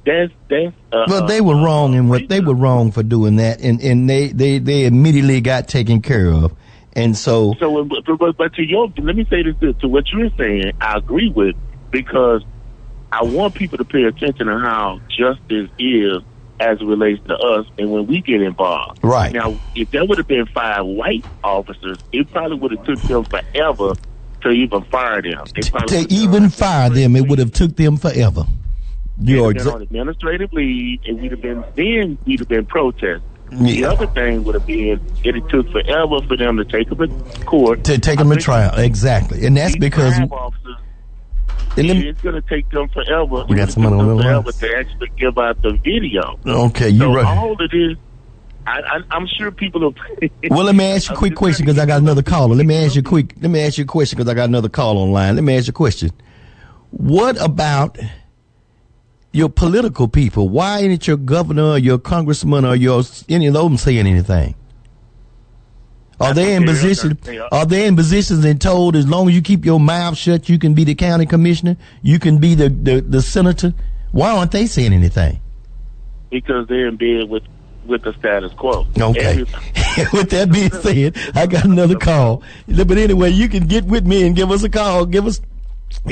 That's 0.05 0.31
that's. 0.49 0.75
Uh, 0.91 1.05
Well, 1.07 1.27
they 1.27 1.41
were 1.41 1.55
uh, 1.55 1.63
wrong 1.63 1.93
in 1.93 2.09
what 2.09 2.27
they 2.27 2.39
were 2.39 2.55
wrong 2.55 2.91
for 2.91 3.03
doing 3.03 3.37
that, 3.37 3.61
and 3.61 3.81
and 3.81 4.09
they 4.09 4.27
they 4.29 4.59
they 4.59 4.85
immediately 4.85 5.41
got 5.41 5.67
taken 5.67 6.01
care 6.01 6.31
of, 6.31 6.53
and 6.93 7.15
so 7.15 7.53
So, 7.59 7.83
but, 7.85 8.17
but, 8.19 8.37
but 8.37 8.53
to 8.55 8.63
your, 8.63 8.91
let 8.97 9.15
me 9.15 9.25
say 9.29 9.43
this 9.43 9.75
to 9.81 9.87
what 9.87 10.05
you're 10.11 10.31
saying. 10.37 10.71
I 10.81 10.97
agree 10.97 11.31
with 11.33 11.55
because 11.91 12.43
I 13.11 13.23
want 13.23 13.55
people 13.55 13.77
to 13.77 13.85
pay 13.85 14.03
attention 14.03 14.47
to 14.47 14.57
how 14.57 15.01
justice 15.09 15.69
is 15.77 16.21
as 16.61 16.79
it 16.79 16.85
relates 16.85 17.25
to 17.27 17.35
us, 17.35 17.65
and 17.77 17.91
when 17.91 18.05
we 18.05 18.21
get 18.21 18.41
involved. 18.41 18.99
Right. 19.03 19.33
now, 19.33 19.59
if 19.75 19.89
there 19.91 20.05
would 20.05 20.19
have 20.19 20.27
been 20.27 20.45
five 20.45 20.85
white 20.85 21.25
officers, 21.43 21.97
it 22.11 22.31
probably 22.31 22.57
would 22.59 22.71
have 22.71 22.85
took 22.85 23.01
them 23.01 23.23
forever 23.25 23.95
to 24.41 24.49
even 24.49 24.83
fire 24.83 25.21
them. 25.21 25.45
To 25.45 26.05
even 26.09 26.49
fire 26.49 26.89
them, 26.89 27.15
it 27.15 27.27
would 27.27 27.39
have 27.39 27.51
took 27.51 27.75
them 27.75 27.97
forever. 27.97 28.43
You're 29.19 29.53
have 29.53 29.53
been 29.53 29.67
on 29.67 29.79
exa- 29.79 29.83
administrative 29.83 30.53
leave, 30.53 30.99
and 31.05 31.21
we'd 31.21 31.31
have 31.31 31.41
been 31.41 31.63
then 31.75 32.17
we'd 32.25 32.39
have 32.39 32.47
been 32.47 32.65
protesting. 32.65 33.21
The 33.51 33.83
other 33.83 34.07
thing 34.07 34.43
would 34.45 34.55
have 34.55 34.65
been 34.65 34.99
it 35.23 35.49
took 35.49 35.69
forever 35.71 36.21
for 36.27 36.37
them 36.37 36.57
to 36.57 36.63
take 36.65 36.89
them 36.89 36.97
to 36.99 37.45
court 37.45 37.83
to 37.83 37.97
take 37.99 38.19
I 38.19 38.23
them 38.23 38.31
to 38.31 38.37
trial, 38.37 38.77
exactly, 38.79 39.45
and 39.45 39.57
that's 39.57 39.75
because 39.75 40.15
crime 40.15 40.31
officers, 40.31 40.65
and 40.65 40.79
let 41.49 41.59
me- 41.59 41.60
it's 41.77 42.21
going 42.21 42.35
to 42.35 42.41
take 42.41 42.69
them 42.69 42.89
forever. 42.89 43.45
We 43.47 43.55
got 43.55 43.71
someone 43.71 43.93
on 43.93 44.07
the 44.07 44.15
line. 44.15 44.23
forever 44.23 44.51
to 44.51 44.77
actually 44.77 45.11
give 45.17 45.37
out 45.37 45.61
the 45.61 45.71
video. 45.83 46.39
okay, 46.45 46.89
you're 46.89 47.13
so 47.13 47.15
right. 47.15 47.25
all 47.25 47.61
it 47.61 47.73
is, 47.73 47.97
I, 48.65 48.99
I'm 49.09 49.27
sure 49.27 49.51
people 49.51 49.85
are. 49.85 50.29
Well, 50.49 50.65
let 50.65 50.75
me 50.75 50.85
ask 50.85 51.09
you 51.09 51.15
a 51.15 51.17
quick 51.17 51.35
question 51.35 51.65
because 51.65 51.79
I 51.79 51.85
got 51.85 52.01
another 52.01 52.21
caller. 52.21 52.55
Let 52.55 52.65
me 52.65 52.75
ask 52.75 52.95
you 52.95 53.01
a 53.01 53.03
quick. 53.03 53.33
Let 53.41 53.49
me 53.49 53.59
ask 53.61 53.77
you 53.77 53.83
a 53.83 53.87
question 53.87 54.17
because 54.17 54.29
I 54.29 54.35
got 54.35 54.49
another 54.49 54.69
call 54.69 54.97
online. 54.97 55.35
Let 55.35 55.43
me 55.43 55.57
ask 55.57 55.67
you 55.67 55.71
a 55.71 55.73
question. 55.73 56.11
What 56.91 57.41
about 57.41 57.97
your 59.31 59.49
political 59.49 60.07
people? 60.07 60.49
Why 60.49 60.79
isn't 60.79 61.07
your 61.07 61.17
governor 61.17 61.71
or 61.71 61.77
your 61.77 61.97
congressman 61.97 62.65
or 62.65 62.75
your 62.75 63.03
any 63.29 63.47
of 63.47 63.53
them 63.53 63.77
saying 63.77 64.05
anything? 64.05 64.55
Are 66.21 66.33
they 66.33 66.55
in 66.55 66.65
position? 66.65 67.17
they 67.23 67.39
are. 67.39 67.49
Are 67.51 67.65
they 67.65 67.87
in 67.87 67.95
positions 67.95 68.45
and 68.45 68.59
told 68.59 68.95
as 68.95 69.07
long 69.07 69.29
as 69.29 69.35
you 69.35 69.41
keep 69.41 69.65
your 69.65 69.79
mouth 69.79 70.17
shut, 70.17 70.49
you 70.49 70.59
can 70.59 70.73
be 70.73 70.83
the 70.83 70.95
county 70.95 71.25
commissioner, 71.25 71.77
you 72.01 72.19
can 72.19 72.37
be 72.37 72.55
the 72.55 72.69
the, 72.69 73.01
the 73.01 73.21
senator? 73.21 73.73
Why 74.11 74.31
aren't 74.31 74.51
they 74.51 74.65
saying 74.65 74.93
anything? 74.93 75.39
because 76.31 76.67
they're 76.67 76.87
in 76.87 76.95
bed 76.95 77.29
with 77.29 77.43
with 77.85 78.01
the 78.03 78.13
status 78.13 78.53
quo. 78.53 78.87
Okay. 78.97 79.39
With 80.13 80.29
that 80.29 80.49
being 80.53 80.71
said, 80.71 81.17
I 81.35 81.47
got 81.47 81.65
another 81.65 81.97
call. 81.97 82.43
But 82.67 82.97
anyway, 82.97 83.31
you 83.31 83.49
can 83.49 83.67
get 83.67 83.83
with 83.83 84.05
me 84.05 84.25
and 84.25 84.33
give 84.35 84.49
us 84.51 84.63
a 84.63 84.69
call. 84.69 85.05
Give 85.05 85.27
us, 85.27 85.41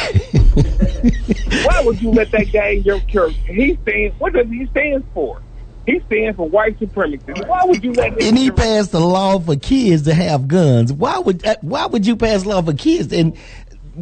Why 1.67 1.83
would 1.85 2.01
you 2.01 2.13
let 2.13 2.31
that 2.31 2.53
guy 2.53 2.69
in 2.69 2.83
your 2.85 3.01
church? 3.01 3.35
He 3.47 3.77
stands. 3.83 4.19
What 4.21 4.33
does 4.33 4.47
he 4.47 4.67
stand 4.67 5.05
for? 5.13 5.41
He 5.87 6.01
stands 6.07 6.37
for 6.37 6.49
white 6.49 6.79
supremacy. 6.79 7.33
Why 7.47 7.65
would 7.65 7.85
you 7.85 7.93
let 7.93 8.13
him? 8.13 8.19
And 8.21 8.39
he 8.39 8.51
passed 8.51 8.95
a 8.95 8.99
law 8.99 9.39
for 9.39 9.57
kids 9.57 10.03
to 10.03 10.15
have 10.15 10.49
guns. 10.49 10.93
Why 10.93 11.19
would 11.19 11.45
uh, 11.45 11.57
why 11.61 11.87
would 11.87 12.07
you 12.07 12.17
pass 12.17 12.45
a 12.45 12.49
law 12.49 12.63
for 12.63 12.73
kids? 12.73 13.13
And 13.13 13.37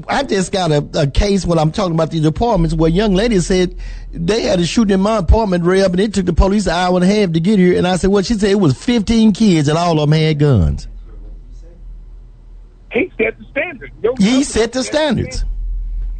I 0.09 0.23
just 0.23 0.53
got 0.53 0.71
a, 0.71 0.89
a 0.95 1.07
case 1.07 1.45
when 1.45 1.59
I'm 1.59 1.71
talking 1.73 1.95
about 1.95 2.11
these 2.11 2.25
apartments 2.25 2.75
where 2.75 2.91
young 2.91 3.15
lady 3.15 3.41
said 3.41 3.77
they 4.13 4.43
had 4.43 4.61
a 4.61 4.67
shooting 4.67 4.95
in 4.95 5.01
my 5.01 5.19
apartment, 5.19 5.65
Reb, 5.65 5.93
and 5.93 6.01
it 6.01 6.15
took 6.15 6.27
the 6.27 6.33
police 6.33 6.67
an 6.67 6.73
hour 6.73 6.95
and 6.97 7.05
a 7.05 7.07
half 7.07 7.33
to 7.33 7.41
get 7.41 7.59
here. 7.59 7.77
And 7.77 7.87
I 7.87 7.97
said, 7.97 8.11
well, 8.11 8.23
she 8.23 8.35
said 8.35 8.51
it 8.51 8.61
was 8.61 8.77
15 8.83 9.33
kids 9.33 9.69
and 9.69 9.77
all 9.77 10.01
of 10.01 10.09
them 10.09 10.19
had 10.19 10.39
guns. 10.39 10.89
He 12.93 13.11
set 13.17 13.39
the 13.39 13.45
standard. 13.51 13.93
Your 14.03 14.15
He 14.19 14.45
set 14.45 14.73
the 14.73 14.83
standards. 14.83 15.45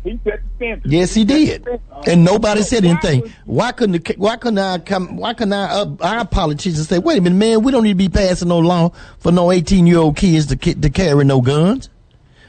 He 0.05 0.19
set 0.25 0.43
the 0.43 0.49
standard. 0.57 0.91
Yes, 0.91 1.15
he 1.15 1.25
did, 1.25 1.69
and 2.07 2.25
nobody 2.25 2.63
said 2.63 2.85
anything. 2.85 3.33
Why 3.45 3.73
couldn't 3.73 4.05
the, 4.05 4.15
why 4.17 4.37
couldn't 4.37 4.59
I 4.59 4.79
come? 4.79 5.17
Why 5.17 5.33
couldn't 5.35 5.53
I, 5.53 5.67
uh, 5.67 5.97
our 6.01 6.25
politicians 6.27 6.89
say, 6.89 6.99
"Wait 6.99 7.19
a 7.19 7.21
minute, 7.21 7.37
man, 7.37 7.63
we 7.63 7.71
don't 7.71 7.85
need 7.85 7.91
to 7.91 7.95
be 7.95 8.09
passing 8.09 8.49
no 8.49 8.59
law 8.59 8.91
for 9.19 9.31
no 9.31 9.53
eighteen 9.53 9.87
year 9.87 9.99
old 9.99 10.17
kids 10.17 10.47
to 10.47 10.57
to 10.57 10.91
carry 10.91 11.25
no 11.25 11.41
guns." 11.41 11.89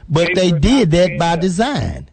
But 0.08 0.28
They 0.34 0.50
they 0.50 0.58
did 0.58 0.90
that 0.92 1.18
by 1.18 1.32
up. 1.32 1.40
design. 1.40 2.08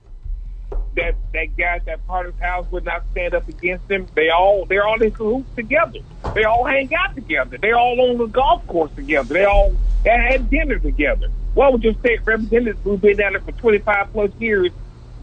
that 0.95 1.15
that 1.33 1.55
guy 1.57 1.75
at 1.75 1.85
that 1.85 2.05
Potter's 2.07 2.33
house 2.39 2.65
would 2.71 2.83
not 2.85 3.03
stand 3.11 3.33
up 3.33 3.47
against 3.47 3.87
them. 3.87 4.07
They 4.15 4.29
all 4.29 4.65
they're 4.65 4.85
all 4.85 5.01
in 5.01 5.11
cahoots 5.11 5.49
together. 5.55 5.99
They 6.33 6.43
all 6.43 6.65
hang 6.65 6.93
out 6.95 7.15
together. 7.15 7.57
They 7.57 7.71
all 7.71 7.99
on 8.11 8.17
the 8.17 8.27
golf 8.27 8.65
course 8.67 8.91
together. 8.95 9.33
They 9.33 9.45
all 9.45 9.73
they 10.03 10.09
had 10.11 10.49
dinner 10.49 10.79
together. 10.79 11.27
Why 11.53 11.69
would 11.69 11.83
your 11.83 11.93
state 11.95 12.19
representative 12.25 12.77
who's 12.83 12.99
been 12.99 13.17
down 13.17 13.33
there 13.33 13.41
for 13.41 13.51
twenty 13.53 13.79
five 13.79 14.11
plus 14.11 14.31
years 14.39 14.71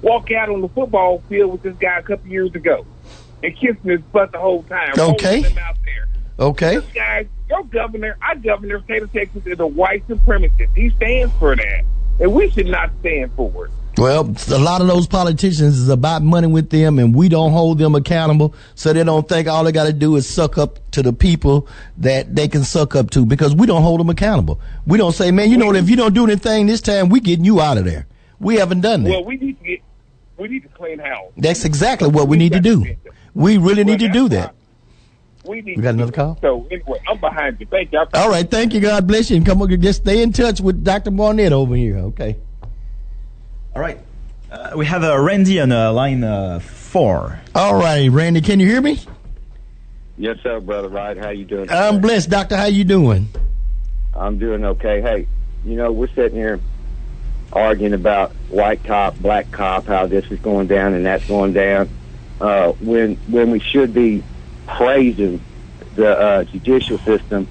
walk 0.01 0.31
out 0.31 0.49
on 0.49 0.61
the 0.61 0.69
football 0.69 1.23
field 1.29 1.53
with 1.53 1.63
this 1.63 1.77
guy 1.77 1.99
a 1.99 2.03
couple 2.03 2.29
years 2.31 2.55
ago 2.55 2.87
and 3.43 3.55
kissing 3.57 3.91
his 3.91 4.01
butt 4.13 4.33
the 4.33 4.39
whole 4.39 4.63
time? 4.65 4.93
Okay. 4.99 5.43
him 5.43 5.59
out 5.59 5.77
there. 5.85 6.07
Okay, 6.41 6.77
This 6.77 6.85
guy, 6.95 7.27
your 7.51 7.65
governor, 7.65 8.17
our 8.23 8.37
governor 8.37 8.77
of 8.77 8.85
state 8.85 9.03
of 9.03 9.13
Texas 9.13 9.45
is 9.45 9.59
a 9.59 9.67
white 9.67 10.07
supremacist. 10.07 10.69
He 10.77 10.89
stands 10.91 11.33
for 11.35 11.57
that. 11.57 11.83
And 12.21 12.33
we 12.33 12.51
should 12.51 12.67
not 12.67 12.91
stand 13.01 13.31
for 13.37 13.67
it. 13.67 13.73
well, 13.97 14.33
a 14.51 14.59
lot 14.59 14.81
of 14.81 14.87
those 14.87 15.07
politicians 15.07 15.79
is 15.79 15.89
about 15.89 16.23
money 16.23 16.47
with 16.47 16.71
them, 16.71 16.99
and 16.99 17.15
we 17.15 17.29
don't 17.29 17.53
hold 17.53 17.79
them 17.79 17.95
accountable, 17.95 18.55
so 18.75 18.93
they 18.93 19.05
don't 19.05 19.29
think 19.29 19.49
all 19.49 19.65
they 19.65 19.73
got 19.73 19.87
to 19.87 19.93
do 19.93 20.15
is 20.17 20.29
suck 20.29 20.57
up 20.59 20.79
to 20.93 21.03
the 21.03 21.13
people 21.13 21.67
that 21.97 22.35
they 22.35 22.49
can 22.49 22.63
suck 22.65 22.95
up 22.95 23.11
to 23.11 23.25
because 23.27 23.55
we 23.55 23.67
don't 23.67 23.83
hold 23.83 24.01
them 24.01 24.11
accountable. 24.11 24.61
We 24.87 24.99
don't 24.99 25.13
say, 25.13 25.31
"Man, 25.31 25.51
you 25.51 25.57
know, 25.57 25.67
what, 25.67 25.77
if 25.77 25.89
you 25.91 25.97
don't 25.97 26.15
do 26.15 26.25
anything 26.25 26.67
this 26.67 26.81
time, 26.81 27.09
we 27.09 27.21
getting 27.21 27.45
you 27.45 27.61
out 27.61 27.79
of 27.79 27.85
there." 27.85 28.07
We 28.41 28.57
haven't 28.57 28.83
done 28.83 29.03
that. 29.03 29.11
Well, 29.11 29.25
we 29.25 29.37
need 29.37 29.59
to 29.59 29.65
get 29.65 29.81
we 30.39 30.49
need 30.49 30.63
to 30.63 30.69
clean 30.69 31.01
house. 31.01 31.33
That's 31.37 31.65
exactly 31.65 32.09
what 32.09 32.29
we 32.29 32.37
need 32.37 32.53
to 32.53 32.61
do. 32.61 32.85
We 33.35 33.59
really 33.59 33.85
need 33.85 33.99
to 34.01 34.09
do 34.09 34.29
that. 34.31 34.55
Why 35.49 35.55
We, 35.57 35.63
need 35.63 35.77
We 35.77 35.83
got 35.83 35.93
to 35.93 35.97
another 35.97 36.13
call? 36.13 36.39
So 36.41 36.67
anyway, 36.71 37.01
I'm 37.09 37.19
behind 37.19 37.59
you. 37.61 37.67
Thank 37.67 37.93
you. 37.93 38.05
All 38.15 38.29
right, 38.29 38.49
thank 38.49 38.75
you. 38.75 38.81
God 38.81 39.07
bless 39.07 39.31
you, 39.31 39.37
and 39.37 39.47
come 39.47 39.63
on, 39.63 39.81
just 39.81 40.03
stay 40.03 40.23
in 40.23 40.33
touch 40.33 40.61
with 40.61 40.85
Dr. 40.85 41.11
Barnett 41.11 41.53
over 41.53 41.75
here. 41.75 41.99
Okay. 41.99 42.37
All 43.75 43.83
right. 43.83 43.99
Uh, 44.51 44.73
we 44.77 44.87
have 44.87 45.05
uh, 45.05 45.19
Randy 45.19 45.61
on 45.61 45.73
uh, 45.73 45.93
line 45.93 46.25
uh, 46.25 46.59
four. 46.61 47.41
All 47.55 47.75
right, 47.75 48.11
Randy, 48.11 48.41
can 48.41 48.61
you 48.61 48.67
hear 48.67 48.81
me? 48.81 49.01
Yes, 50.17 50.39
sir, 50.43 50.61
brother. 50.61 50.89
Right? 50.89 51.17
How 51.17 51.31
you 51.31 51.45
doing? 51.45 51.71
I'm 51.71 52.01
blessed, 52.01 52.31
Doctor. 52.31 52.57
How 52.57 52.67
you 52.67 52.85
doing? 52.85 53.29
I'm 54.15 54.39
doing 54.39 54.65
okay. 54.65 55.01
Hey, 55.01 55.27
you 55.65 55.77
know 55.77 55.93
we're 55.93 56.09
sitting 56.09 56.37
here 56.37 56.61
arguing 57.53 57.95
about 57.95 58.33
white 58.49 58.83
cop, 58.85 59.17
black 59.19 59.51
cop, 59.53 59.87
how 59.87 60.07
this 60.07 60.25
is 60.31 60.39
going 60.41 60.67
down 60.67 60.93
and 60.95 61.07
that's 61.07 61.27
going 61.27 61.53
down, 61.53 61.89
uh, 62.41 62.73
when 62.73 63.17
when 63.29 63.51
we 63.51 63.61
should 63.61 63.95
be 63.95 64.23
praising 64.69 65.41
the 65.95 66.17
uh, 66.17 66.45
judicial 66.45 66.99
system 66.99 67.49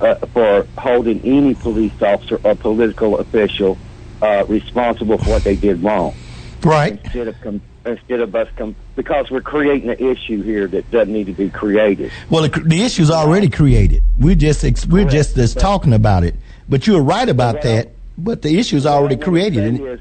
uh, 0.00 0.14
for 0.32 0.66
holding 0.78 1.20
any 1.20 1.54
police 1.54 1.92
officer 2.00 2.40
or 2.42 2.54
political 2.54 3.18
official 3.18 3.76
uh, 4.22 4.44
responsible 4.48 5.18
for 5.18 5.30
what 5.30 5.44
they 5.44 5.56
did 5.56 5.82
wrong. 5.82 6.14
Right. 6.62 6.98
Instead 7.04 7.28
of 7.28 7.40
com- 7.42 7.60
instead 7.84 8.20
of 8.20 8.34
us 8.34 8.48
com- 8.56 8.74
because 8.96 9.30
we're 9.30 9.42
creating 9.42 9.90
an 9.90 9.98
issue 9.98 10.42
here 10.42 10.66
that 10.68 10.90
doesn't 10.90 11.12
need 11.12 11.26
to 11.26 11.32
be 11.32 11.50
created. 11.50 12.10
Well, 12.30 12.48
the, 12.48 12.60
the 12.60 12.82
issue's 12.82 13.10
already 13.10 13.50
created. 13.50 14.02
We're 14.18 14.34
just 14.34 14.64
ex- 14.64 14.86
we're 14.86 15.04
just 15.04 15.36
just 15.36 15.58
talking 15.58 15.92
about 15.92 16.24
it. 16.24 16.36
But 16.68 16.86
you're 16.86 17.02
right 17.02 17.28
about 17.28 17.62
that. 17.62 17.90
But 18.16 18.42
the 18.42 18.58
issue's 18.58 18.86
already 18.86 19.16
What 19.16 19.26
I 19.26 19.30
wanna 19.30 19.40
created. 19.40 19.64
And, 19.64 19.80
is 19.86 20.00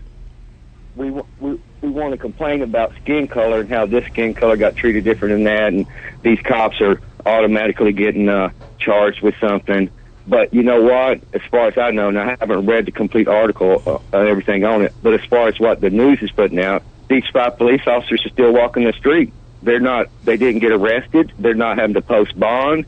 we 0.95 1.11
we 1.39 1.59
we 1.84 1.89
want 1.89 2.13
to 2.13 2.17
complain 2.17 2.61
about 2.61 2.93
skin 3.01 3.27
color 3.27 3.59
and 3.59 3.69
how 3.69 3.86
this 3.86 4.05
skin 4.05 4.34
color 4.34 4.55
got 4.55 4.75
treated 4.75 5.03
different 5.03 5.34
than 5.34 5.43
that, 5.43 5.73
and 5.73 5.86
these 6.21 6.39
cops 6.39 6.79
are 6.79 7.01
automatically 7.25 7.91
getting 7.91 8.29
uh, 8.29 8.49
charged 8.79 9.21
with 9.21 9.36
something. 9.39 9.89
But 10.25 10.53
you 10.53 10.63
know 10.63 10.81
what? 10.81 11.19
As 11.34 11.41
far 11.51 11.67
as 11.67 11.77
I 11.77 11.91
know, 11.91 12.07
and 12.07 12.17
I 12.17 12.38
haven't 12.39 12.65
read 12.65 12.86
the 12.86 12.91
complete 12.91 13.27
article 13.27 13.84
uh, 13.86 14.17
and 14.17 14.29
everything 14.29 14.63
on 14.63 14.81
it, 14.81 14.93
but 15.03 15.13
as 15.13 15.25
far 15.25 15.49
as 15.49 15.59
what 15.59 15.81
the 15.81 15.89
news 15.89 16.21
is 16.21 16.31
putting 16.31 16.59
out, 16.59 16.84
these 17.09 17.25
five 17.34 17.57
police 17.57 17.81
officers 17.86 18.25
are 18.25 18.29
still 18.29 18.53
walking 18.53 18.86
the 18.86 18.93
street. 18.93 19.34
They're 19.61 19.81
not. 19.81 20.07
They 20.23 20.38
didn't 20.38 20.61
get 20.61 20.71
arrested. 20.71 21.34
They're 21.38 21.53
not 21.53 21.77
having 21.77 21.95
to 21.95 22.01
post 22.01 22.39
bond 22.39 22.86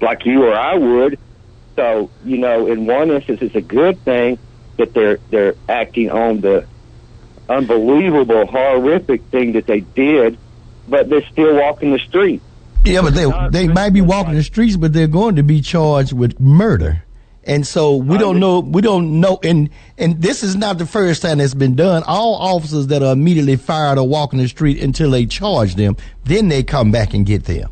like 0.00 0.26
you 0.26 0.44
or 0.44 0.54
I 0.54 0.76
would. 0.76 1.18
So 1.76 2.10
you 2.24 2.38
know, 2.38 2.66
in 2.66 2.86
one 2.86 3.12
instance, 3.12 3.40
it's 3.40 3.54
a 3.54 3.60
good 3.62 4.00
thing 4.00 4.38
that 4.78 4.94
they're 4.94 5.18
they're 5.30 5.54
acting 5.68 6.10
on 6.10 6.40
the 6.40 6.66
unbelievable, 7.52 8.46
horrific 8.46 9.22
thing 9.24 9.52
that 9.52 9.66
they 9.66 9.80
did, 9.80 10.38
but 10.88 11.08
they're 11.08 11.26
still 11.30 11.54
walking 11.56 11.92
the 11.92 11.98
street. 11.98 12.40
yeah, 12.84 13.00
but 13.02 13.14
they 13.14 13.26
they 13.50 13.68
might 13.68 13.90
be 13.90 14.00
walking 14.00 14.34
the 14.34 14.42
streets, 14.42 14.76
but 14.76 14.92
they're 14.92 15.06
going 15.06 15.36
to 15.36 15.42
be 15.42 15.60
charged 15.60 16.12
with 16.12 16.40
murder. 16.40 17.04
And 17.44 17.66
so 17.66 17.96
we 17.96 18.18
don't 18.18 18.38
know. 18.38 18.60
We 18.60 18.82
don't 18.82 19.20
know. 19.20 19.40
And 19.42 19.68
and 19.98 20.22
this 20.22 20.44
is 20.44 20.54
not 20.54 20.78
the 20.78 20.86
first 20.86 21.22
time 21.22 21.40
it's 21.40 21.54
been 21.54 21.74
done. 21.74 22.04
All 22.06 22.36
officers 22.36 22.86
that 22.88 23.02
are 23.02 23.12
immediately 23.12 23.56
fired 23.56 23.98
are 23.98 24.04
walking 24.04 24.38
the 24.38 24.46
street 24.46 24.80
until 24.80 25.10
they 25.10 25.26
charge 25.26 25.74
them. 25.74 25.96
Then 26.24 26.48
they 26.48 26.62
come 26.62 26.92
back 26.92 27.14
and 27.14 27.26
get 27.26 27.44
them. 27.44 27.70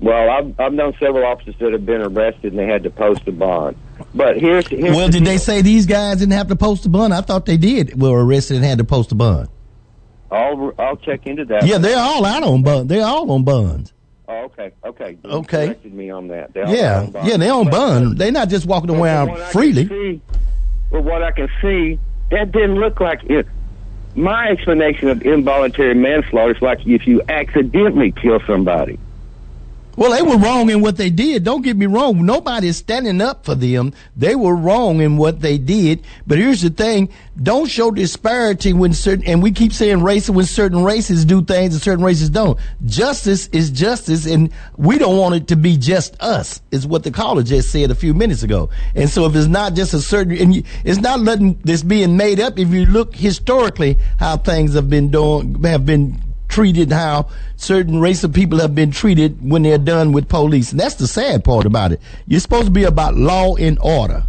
Well, 0.00 0.30
I've 0.30 0.58
I've 0.58 0.72
known 0.72 0.94
several 0.98 1.24
officers 1.26 1.54
that 1.60 1.72
have 1.72 1.84
been 1.84 2.00
arrested 2.00 2.52
and 2.52 2.58
they 2.58 2.66
had 2.66 2.82
to 2.84 2.90
post 2.90 3.26
a 3.28 3.32
bond. 3.32 3.76
But 4.14 4.38
here's, 4.38 4.66
here's 4.66 4.96
Well, 4.96 5.06
the 5.06 5.12
did 5.12 5.24
they 5.26 5.36
say 5.36 5.60
these 5.60 5.84
guys 5.86 6.18
didn't 6.18 6.32
have 6.32 6.48
to 6.48 6.56
post 6.56 6.86
a 6.86 6.88
bond? 6.88 7.12
I 7.12 7.20
thought 7.20 7.44
they 7.44 7.58
did. 7.58 8.00
Were 8.00 8.24
arrested 8.24 8.56
and 8.56 8.64
had 8.64 8.78
to 8.78 8.84
post 8.84 9.12
a 9.12 9.14
bond. 9.14 9.48
I'll 10.30 10.72
I'll 10.78 10.96
check 10.96 11.26
into 11.26 11.44
that. 11.46 11.66
Yeah, 11.66 11.78
they're 11.78 11.98
all 11.98 12.24
out 12.24 12.42
on 12.42 12.62
bond. 12.62 12.88
They're 12.88 13.04
all 13.04 13.30
on 13.30 13.44
bonds. 13.44 13.92
Oh, 14.28 14.44
okay, 14.44 14.70
okay. 14.86 15.18
You 15.24 15.30
Okay. 15.30 15.66
corrected 15.66 15.92
me 15.92 16.08
on 16.08 16.28
that. 16.28 16.54
They're 16.54 16.68
Yeah, 16.68 17.08
yeah, 17.24 17.36
they're 17.36 17.52
on 17.52 17.68
bond. 17.68 18.16
They're 18.16 18.30
not 18.32 18.48
just 18.48 18.64
walking 18.64 18.90
around 18.90 19.36
freely. 19.52 19.86
see- 19.88 20.20
But 20.90 21.02
what 21.04 21.22
I 21.22 21.32
can 21.32 21.48
see, 21.60 21.98
that 22.30 22.52
didn't 22.52 22.76
look 22.76 23.00
like 23.00 23.24
it. 23.24 23.46
My 24.14 24.48
explanation 24.48 25.08
of 25.08 25.22
involuntary 25.22 25.94
manslaughter 25.94 26.54
is 26.54 26.62
like 26.62 26.86
if 26.86 27.06
you 27.06 27.20
accidentally 27.28 28.12
kill 28.12 28.40
somebody. 28.46 28.98
Well, 30.00 30.12
they 30.12 30.22
were 30.22 30.38
wrong 30.38 30.70
in 30.70 30.80
what 30.80 30.96
they 30.96 31.10
did. 31.10 31.44
Don't 31.44 31.60
get 31.60 31.76
me 31.76 31.84
wrong. 31.84 32.24
Nobody's 32.24 32.78
standing 32.78 33.20
up 33.20 33.44
for 33.44 33.54
them. 33.54 33.92
They 34.16 34.34
were 34.34 34.56
wrong 34.56 35.02
in 35.02 35.18
what 35.18 35.42
they 35.42 35.58
did. 35.58 36.06
But 36.26 36.38
here's 36.38 36.62
the 36.62 36.70
thing. 36.70 37.10
Don't 37.42 37.68
show 37.68 37.90
disparity 37.90 38.72
when 38.72 38.94
certain, 38.94 39.26
and 39.26 39.42
we 39.42 39.52
keep 39.52 39.74
saying 39.74 40.02
race 40.02 40.30
when 40.30 40.46
certain 40.46 40.84
races 40.84 41.26
do 41.26 41.44
things 41.44 41.74
and 41.74 41.82
certain 41.82 42.02
races 42.02 42.30
don't. 42.30 42.58
Justice 42.86 43.48
is 43.48 43.70
justice 43.70 44.24
and 44.24 44.50
we 44.78 44.96
don't 44.96 45.18
want 45.18 45.34
it 45.34 45.48
to 45.48 45.56
be 45.56 45.76
just 45.76 46.16
us 46.22 46.62
is 46.70 46.86
what 46.86 47.02
the 47.02 47.10
caller 47.10 47.42
just 47.42 47.70
said 47.70 47.90
a 47.90 47.94
few 47.94 48.14
minutes 48.14 48.42
ago. 48.42 48.70
And 48.94 49.10
so 49.10 49.26
if 49.26 49.36
it's 49.36 49.48
not 49.48 49.74
just 49.74 49.92
a 49.92 50.00
certain, 50.00 50.34
and 50.38 50.54
you, 50.54 50.62
it's 50.82 51.00
not 51.00 51.20
letting 51.20 51.58
this 51.62 51.82
being 51.82 52.16
made 52.16 52.40
up. 52.40 52.58
If 52.58 52.70
you 52.70 52.86
look 52.86 53.14
historically 53.14 53.98
how 54.18 54.38
things 54.38 54.72
have 54.72 54.88
been 54.88 55.10
doing, 55.10 55.62
have 55.62 55.84
been 55.84 56.29
treated 56.50 56.92
how 56.92 57.28
certain 57.56 58.00
race 58.00 58.24
of 58.24 58.32
people 58.34 58.58
have 58.58 58.74
been 58.74 58.90
treated 58.90 59.38
when 59.40 59.62
they're 59.62 59.78
done 59.78 60.12
with 60.12 60.28
police. 60.28 60.72
And 60.72 60.80
that's 60.80 60.96
the 60.96 61.06
sad 61.06 61.44
part 61.44 61.64
about 61.64 61.92
it. 61.92 62.00
You're 62.26 62.40
supposed 62.40 62.66
to 62.66 62.70
be 62.70 62.84
about 62.84 63.14
law 63.14 63.56
and 63.56 63.78
order. 63.80 64.24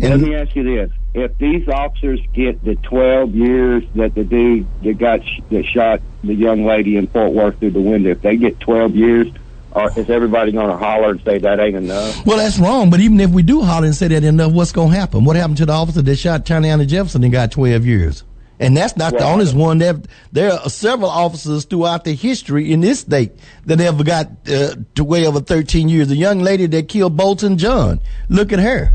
And 0.00 0.10
Let 0.10 0.20
me 0.20 0.34
ask 0.34 0.54
you 0.56 0.64
this: 0.64 0.90
If 1.14 1.36
these 1.38 1.68
officers 1.68 2.20
get 2.32 2.64
the 2.64 2.74
12 2.76 3.34
years 3.34 3.84
that 3.94 4.14
the 4.14 4.24
dude 4.24 4.66
that 4.82 4.98
got 4.98 5.24
sh- 5.24 5.40
that 5.50 5.64
shot 5.66 6.00
the 6.24 6.34
young 6.34 6.64
lady 6.64 6.96
in 6.96 7.06
Fort 7.08 7.32
Worth 7.32 7.58
through 7.58 7.72
the 7.72 7.80
window, 7.80 8.10
if 8.10 8.22
they 8.22 8.36
get 8.36 8.58
12 8.60 8.96
years, 8.96 9.28
or 9.72 9.90
is 9.96 10.10
everybody 10.10 10.52
going 10.52 10.68
to 10.68 10.76
holler 10.76 11.10
and 11.10 11.22
say 11.22 11.38
that 11.38 11.60
ain't 11.60 11.76
enough? 11.76 12.26
well, 12.26 12.38
that's 12.38 12.58
wrong. 12.58 12.90
But 12.90 13.00
even 13.00 13.20
if 13.20 13.30
we 13.30 13.42
do 13.42 13.62
holler 13.62 13.86
and 13.86 13.94
say 13.94 14.08
that 14.08 14.16
ain't 14.16 14.24
enough, 14.24 14.52
what's 14.52 14.72
going 14.72 14.90
to 14.90 14.96
happen? 14.98 15.24
What 15.24 15.36
happened 15.36 15.58
to 15.58 15.66
the 15.66 15.72
officer 15.72 16.02
that 16.02 16.16
shot 16.16 16.44
China 16.44 16.84
Jefferson 16.84 17.22
and 17.22 17.32
got 17.32 17.52
12 17.52 17.86
years? 17.86 18.24
And 18.60 18.76
that's 18.76 18.96
not 18.96 19.12
the 19.12 19.24
only 19.24 19.50
one. 19.52 19.78
There, 19.78 20.00
there 20.30 20.52
are 20.52 20.68
several 20.68 21.10
officers 21.10 21.64
throughout 21.64 22.04
the 22.04 22.14
history 22.14 22.72
in 22.72 22.80
this 22.80 23.00
state 23.00 23.32
that 23.66 23.80
ever 23.80 24.04
got 24.04 24.28
uh, 24.48 24.76
to 24.94 25.04
way 25.04 25.26
over 25.26 25.40
13 25.40 25.88
years. 25.88 26.08
The 26.08 26.16
young 26.16 26.38
lady 26.40 26.66
that 26.66 26.88
killed 26.88 27.16
Botham 27.16 27.56
Jean, 27.56 28.00
look 28.28 28.52
at 28.52 28.60
her. 28.60 28.94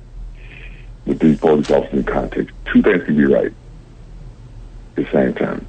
with 1.07 1.19
these 1.19 1.41
police 1.41 1.73
officers 1.73 1.93
in 1.93 2.05
context. 2.05 2.55
Two 2.67 2.81
things 2.81 3.03
can 3.03 3.17
be 3.17 3.25
right 3.25 3.47
at 3.51 4.95
the 4.95 5.11
same 5.11 5.35
time. 5.35 5.67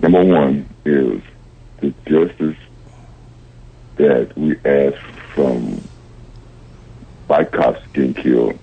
Number 0.00 0.24
one 0.24 0.68
is 0.84 1.22
the 1.78 1.94
justice 2.04 2.56
that 3.94 4.36
we 4.36 4.56
ask 4.64 5.00
from 5.36 5.80
white 7.28 7.52
cops 7.52 7.80
getting 7.92 8.14
killed. 8.14 8.58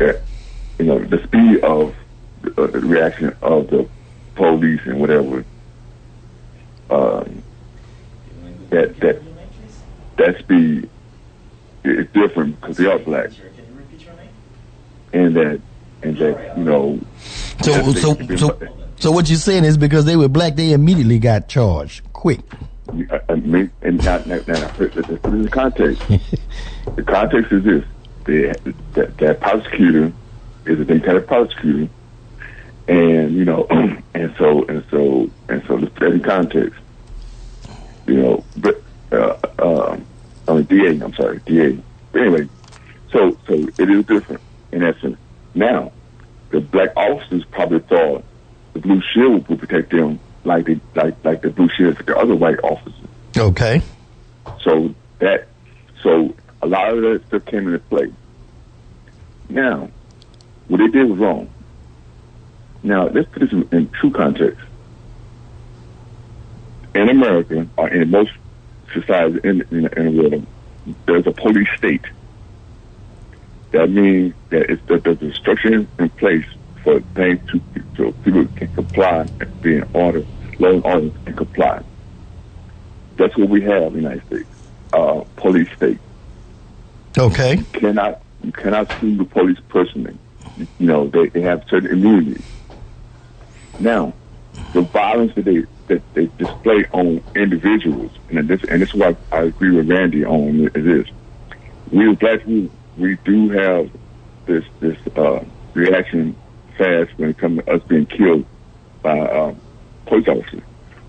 Eh, 0.00 0.12
you 0.80 0.86
know, 0.86 0.98
the 0.98 1.22
speed 1.22 1.60
of 1.60 1.94
uh, 2.58 2.66
the 2.66 2.80
reaction 2.80 3.32
of 3.42 3.70
the 3.70 3.88
police 4.34 4.80
and 4.86 5.00
whatever 5.00 5.44
Um, 6.90 7.42
that 8.70 8.98
that 9.00 9.22
that 10.16 10.38
speed 10.38 10.88
is 11.84 12.06
different 12.12 12.60
because 12.60 12.76
they 12.76 12.86
are 12.86 12.98
black, 12.98 13.30
and 15.12 15.34
that 15.36 15.60
and 16.02 16.16
that 16.18 16.58
you 16.58 16.64
know. 16.64 17.00
So 17.62 17.92
so 17.92 18.36
so 18.36 18.58
so 18.96 19.10
what 19.10 19.28
you're 19.28 19.38
saying 19.38 19.64
is 19.64 19.76
because 19.76 20.04
they 20.04 20.16
were 20.16 20.28
black, 20.28 20.56
they 20.56 20.72
immediately 20.72 21.18
got 21.18 21.48
charged 21.48 22.12
quick. 22.12 22.40
I, 23.10 23.20
I 23.28 23.34
mean, 23.34 23.70
and 23.82 24.02
now, 24.02 24.18
now, 24.18 24.40
now, 24.46 24.54
now 24.54 24.72
let's 24.78 24.96
let's 24.96 25.08
put 25.08 25.10
it 25.10 25.24
in 25.24 25.42
the 25.42 25.50
context. 25.50 26.02
the 26.96 27.02
context 27.02 27.52
is 27.52 27.64
this: 27.64 27.84
the, 28.24 28.74
that, 28.94 29.16
that 29.18 29.40
prosecutor 29.40 30.12
is 30.64 30.80
a 30.80 30.84
Democratic 30.84 31.26
prosecutor, 31.26 31.88
and 32.88 33.34
you 33.34 33.44
know, 33.44 33.66
and 34.14 34.34
so 34.38 34.64
and 34.64 34.84
so 34.90 35.30
and 35.48 35.62
so. 35.66 35.74
Let's 35.74 35.92
put 35.94 36.00
that 36.00 36.12
in 36.12 36.22
context. 36.22 36.80
You 38.06 38.14
know, 38.14 38.44
but 38.56 38.82
uh, 39.12 39.36
uh, 39.58 39.98
I 40.48 40.52
mean, 40.52 40.64
DA. 40.64 41.00
I'm 41.04 41.14
sorry, 41.14 41.40
DA. 41.46 41.78
But 42.12 42.22
anyway, 42.22 42.48
so 43.10 43.36
so 43.46 43.54
it 43.54 43.90
is 43.90 44.06
different 44.06 44.40
in 44.72 44.82
essence. 44.82 45.18
Now, 45.54 45.92
the 46.50 46.60
black 46.60 46.90
officers 46.96 47.44
probably 47.50 47.80
thought 47.80 48.24
the 48.74 48.80
blue 48.80 49.02
shield 49.12 49.48
would 49.48 49.58
protect 49.58 49.90
them 49.90 50.20
like 50.44 50.66
the 50.66 50.80
like 50.94 51.14
like 51.24 51.42
the 51.42 51.50
blue 51.50 51.68
shields 51.76 51.98
of 51.98 52.06
the 52.06 52.16
other 52.16 52.34
white 52.34 52.58
officers. 52.62 52.94
Okay. 53.36 53.82
So 54.62 54.94
that 55.18 55.48
so 56.02 56.34
a 56.62 56.66
lot 56.66 56.92
of 56.92 57.02
that 57.02 57.26
stuff 57.26 57.44
came 57.46 57.66
into 57.66 57.80
play. 57.80 58.12
Now, 59.48 59.90
what 60.68 60.78
they 60.78 60.88
did 60.88 61.08
was 61.08 61.18
wrong. 61.18 61.50
Now 62.82 63.08
let's 63.08 63.28
put 63.30 63.40
this 63.40 63.52
in, 63.52 63.68
in 63.72 63.88
true 63.90 64.10
context. 64.10 64.60
In 66.94 67.08
America, 67.08 67.66
or 67.76 67.88
in 67.88 68.10
most 68.10 68.32
societies 68.92 69.40
in, 69.44 69.60
in, 69.70 69.86
in 69.86 70.16
the 70.16 70.22
world, 70.22 70.46
there's 71.06 71.26
a 71.26 71.32
police 71.32 71.68
state. 71.76 72.04
That 73.72 73.90
means 73.90 74.34
that 74.50 74.70
it's, 74.70 74.82
that 74.86 75.04
there's 75.04 75.20
a 75.22 75.34
structure 75.34 75.86
in, 75.98 76.08
place 76.10 76.46
for 76.82 77.00
things 77.14 77.40
to 77.50 77.60
so 77.96 78.12
people 78.24 78.46
can 78.56 78.72
comply 78.74 79.26
and 79.40 79.60
be 79.60 79.76
in 79.76 79.88
order, 79.92 80.24
law 80.58 80.70
and 80.70 80.84
order, 80.84 81.10
and 81.26 81.36
comply. 81.36 81.82
That's 83.16 83.36
what 83.36 83.48
we 83.48 83.62
have 83.62 83.82
in 83.82 83.92
the 83.92 84.00
United 84.00 84.26
States. 84.26 84.48
Uh, 84.92 85.24
police 85.36 85.68
state. 85.76 85.98
Okay. 87.18 87.56
You 87.56 87.64
cannot 87.64 88.22
you 88.42 88.52
cannot 88.52 88.92
sue 89.00 89.16
the 89.16 89.24
police 89.24 89.58
personally. 89.68 90.16
You, 90.56 90.66
you 90.78 90.86
know, 90.86 91.08
they, 91.08 91.28
they 91.28 91.40
have 91.40 91.64
certain 91.68 91.90
immunity. 91.90 92.42
Now, 93.78 94.14
the 94.72 94.82
violence 94.82 95.34
that 95.34 95.44
they 95.44 95.64
that 95.88 96.02
they 96.14 96.26
display 96.38 96.84
on 96.92 97.22
individuals, 97.34 98.10
and 98.30 98.48
this 98.48 98.62
and 98.64 98.82
this 98.82 98.90
is 98.90 98.94
what 98.94 99.16
I 99.32 99.42
agree 99.42 99.70
with 99.70 99.90
Randy 99.90 100.24
on 100.24 100.68
is 100.74 100.84
this. 100.84 101.08
We 101.90 102.10
as 102.10 102.16
black 102.16 102.44
people, 102.44 102.70
we 102.96 103.16
do 103.24 103.50
have 103.50 103.90
this 104.46 104.64
this 104.80 104.98
uh, 105.16 105.44
reaction 105.74 106.36
fast 106.76 107.10
when 107.16 107.30
it 107.30 107.38
comes 107.38 107.64
to 107.64 107.72
us 107.72 107.82
being 107.84 108.06
killed 108.06 108.44
by 109.02 109.18
uh, 109.18 109.54
police 110.06 110.28
officers, 110.28 110.62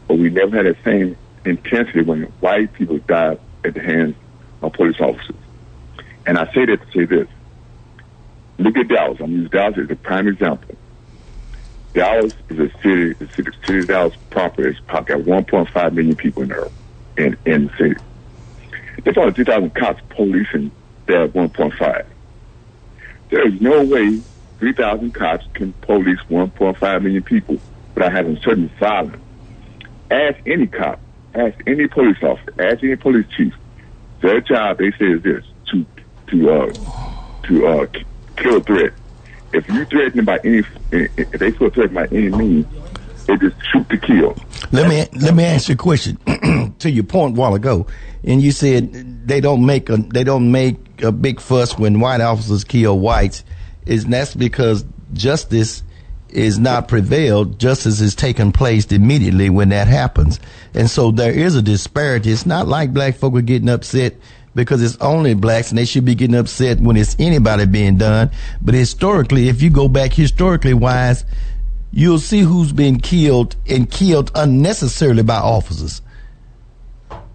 but 0.07 0.17
we 0.17 0.29
never 0.29 0.55
had 0.55 0.65
that 0.65 0.83
same 0.83 1.17
intensity 1.45 2.01
when 2.01 2.23
white 2.41 2.73
people 2.73 2.97
died 2.99 3.39
at 3.63 3.73
the 3.73 3.81
hands 3.81 4.15
of 4.61 4.73
police 4.73 4.99
officers. 4.99 5.35
And 6.25 6.37
I 6.37 6.45
say 6.53 6.65
that 6.65 6.81
to 6.81 6.91
say 6.91 7.05
this. 7.05 7.27
Look 8.59 8.75
at 8.75 8.87
Dallas. 8.87 9.19
I'm 9.21 9.31
using 9.31 9.49
Dallas 9.49 9.77
as 9.77 9.89
a 9.89 9.95
prime 9.95 10.27
example. 10.27 10.75
Dallas 11.97 12.33
is 12.49 12.59
a 12.59 12.69
city, 12.83 13.13
the 13.13 13.27
city, 13.29 13.49
city 13.65 13.79
of 13.79 13.87
Dallas 13.87 14.13
proper 14.29 14.67
is 14.67 14.77
got 14.81 15.07
1.5 15.07 15.93
million 15.93 16.15
people 16.15 16.43
in 16.43 16.49
there, 16.49 16.67
in, 17.17 17.35
in 17.43 17.65
the 17.65 17.73
city. 17.75 17.95
There's 19.03 19.17
only 19.17 19.33
2,000 19.33 19.73
cops 19.73 19.99
policing 20.09 20.69
there 21.07 21.23
at 21.23 21.33
1.5. 21.33 22.05
There 23.31 23.47
is 23.47 23.59
no 23.59 23.83
way 23.83 24.21
3,000 24.59 25.11
cops 25.11 25.47
can 25.55 25.73
police 25.73 26.19
1.5 26.29 27.01
million 27.01 27.23
people 27.23 27.57
without 27.95 28.11
having 28.11 28.37
certain 28.41 28.69
violence. 28.79 29.17
Ask 30.11 30.37
any 30.45 30.67
cop, 30.67 30.99
ask 31.33 31.57
any 31.65 31.87
police 31.87 32.21
officer, 32.21 32.53
ask 32.61 32.83
any 32.83 32.95
police 32.95 33.25
chief. 33.35 33.55
Their 34.21 34.41
job, 34.41 34.77
they 34.77 34.91
say, 34.91 35.05
is 35.05 35.23
this: 35.23 35.43
to 35.71 35.83
to 36.27 36.51
uh, 36.51 36.73
to 37.47 37.67
uh, 37.67 37.87
kill 38.35 38.57
a 38.57 38.61
threat. 38.61 38.93
If 39.57 39.67
you 39.69 39.85
threaten 39.85 40.23
by 40.23 40.39
any, 40.43 40.61
if 40.91 41.31
they 41.31 41.51
feel 41.51 41.71
threatened 41.71 41.95
by 41.95 42.05
any 42.05 42.29
means, 42.29 42.67
they 43.25 43.35
just 43.37 43.55
shoot 43.71 43.89
to 43.89 43.97
kill. 43.97 44.37
Let 44.71 44.87
me 44.87 45.07
let 45.19 45.33
me 45.33 45.43
ask 45.43 45.67
you 45.69 45.73
a 45.73 45.77
question. 45.77 46.17
to 46.79 46.91
your 46.91 47.03
point 47.03 47.35
a 47.35 47.39
while 47.39 47.55
ago, 47.55 47.87
and 48.23 48.41
you 48.41 48.51
said 48.51 49.27
they 49.27 49.41
don't 49.41 49.65
make 49.65 49.89
a 49.89 49.97
they 49.97 50.23
don't 50.23 50.51
make 50.51 51.01
a 51.01 51.11
big 51.11 51.39
fuss 51.39 51.77
when 51.77 51.99
white 51.99 52.21
officers 52.21 52.63
kill 52.63 52.99
whites. 52.99 53.43
Is 53.87 54.05
that's 54.05 54.35
because 54.35 54.85
justice 55.13 55.81
is 56.29 56.59
not 56.59 56.87
prevailed. 56.87 57.57
Justice 57.57 57.99
is 57.99 58.13
taking 58.13 58.51
place 58.51 58.85
immediately 58.91 59.49
when 59.49 59.69
that 59.69 59.87
happens, 59.87 60.39
and 60.75 60.89
so 60.89 61.09
there 61.09 61.31
is 61.31 61.55
a 61.55 61.63
disparity. 61.63 62.31
It's 62.31 62.45
not 62.45 62.67
like 62.67 62.93
black 62.93 63.15
folk 63.15 63.33
are 63.35 63.41
getting 63.41 63.69
upset 63.69 64.15
because 64.57 64.81
it's 64.81 64.97
only 64.97 65.35
blacks 65.35 65.69
and 65.69 65.77
they 65.77 65.85
should 65.85 66.03
be 66.03 66.15
getting 66.15 66.35
upset 66.35 66.79
when 66.79 66.97
it's 66.97 67.15
anybody 67.19 67.67
being 67.67 67.95
done. 67.95 68.31
But 68.59 68.73
historically, 68.73 69.49
if 69.49 69.61
you 69.61 69.69
go 69.69 69.87
back 69.87 70.11
historically 70.11 70.73
wise, 70.73 71.23
you'll 71.91 72.17
see 72.17 72.39
who's 72.39 72.71
been 72.71 72.99
killed 72.99 73.55
and 73.67 73.89
killed 73.89 74.31
unnecessarily 74.33 75.21
by 75.21 75.37
officers. 75.37 76.01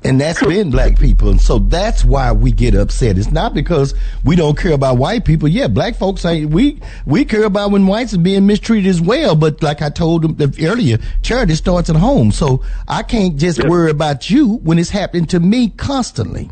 And 0.05 0.20
that's 0.20 0.45
been 0.45 0.73
black 0.73 0.99
people. 0.99 1.29
And 1.29 1.41
so 1.41 1.61
that's 1.61 2.05
why 2.05 2.33
we 2.33 2.51
get 2.51 2.75
upset. 2.75 3.16
It's 3.16 3.31
not 3.31 3.55
because 3.55 3.95
we 4.25 4.35
don't 4.35 4.59
care 4.59 4.73
about 4.73 4.99
white 4.99 5.25
people. 5.25 5.49
Yeah, 5.49 5.68
black 5.68 5.95
folks 5.95 6.25
ain't, 6.25 6.51
we, 6.51 6.81
we 7.07 7.25
care 7.25 7.45
about 7.45 7.70
when 7.70 7.87
whites 7.87 8.12
are 8.14 8.18
being 8.18 8.49
mistreated 8.49 8.91
as 8.91 9.01
well. 9.01 9.37
But 9.37 9.62
like 9.62 9.81
I 9.81 9.91
told 9.91 10.37
them 10.37 10.53
earlier, 10.61 10.99
charity 11.23 11.55
starts 11.55 11.89
at 11.89 11.95
home. 11.95 12.33
So 12.33 12.64
I 12.89 13.05
can't 13.05 13.37
just 13.37 13.62
worry 13.62 13.93
about 13.93 14.29
you 14.29 14.57
when 14.64 14.81
it's 14.81 14.91
happening 14.91 15.27
to 15.27 15.39
me 15.39 15.68
constantly. 15.68 16.51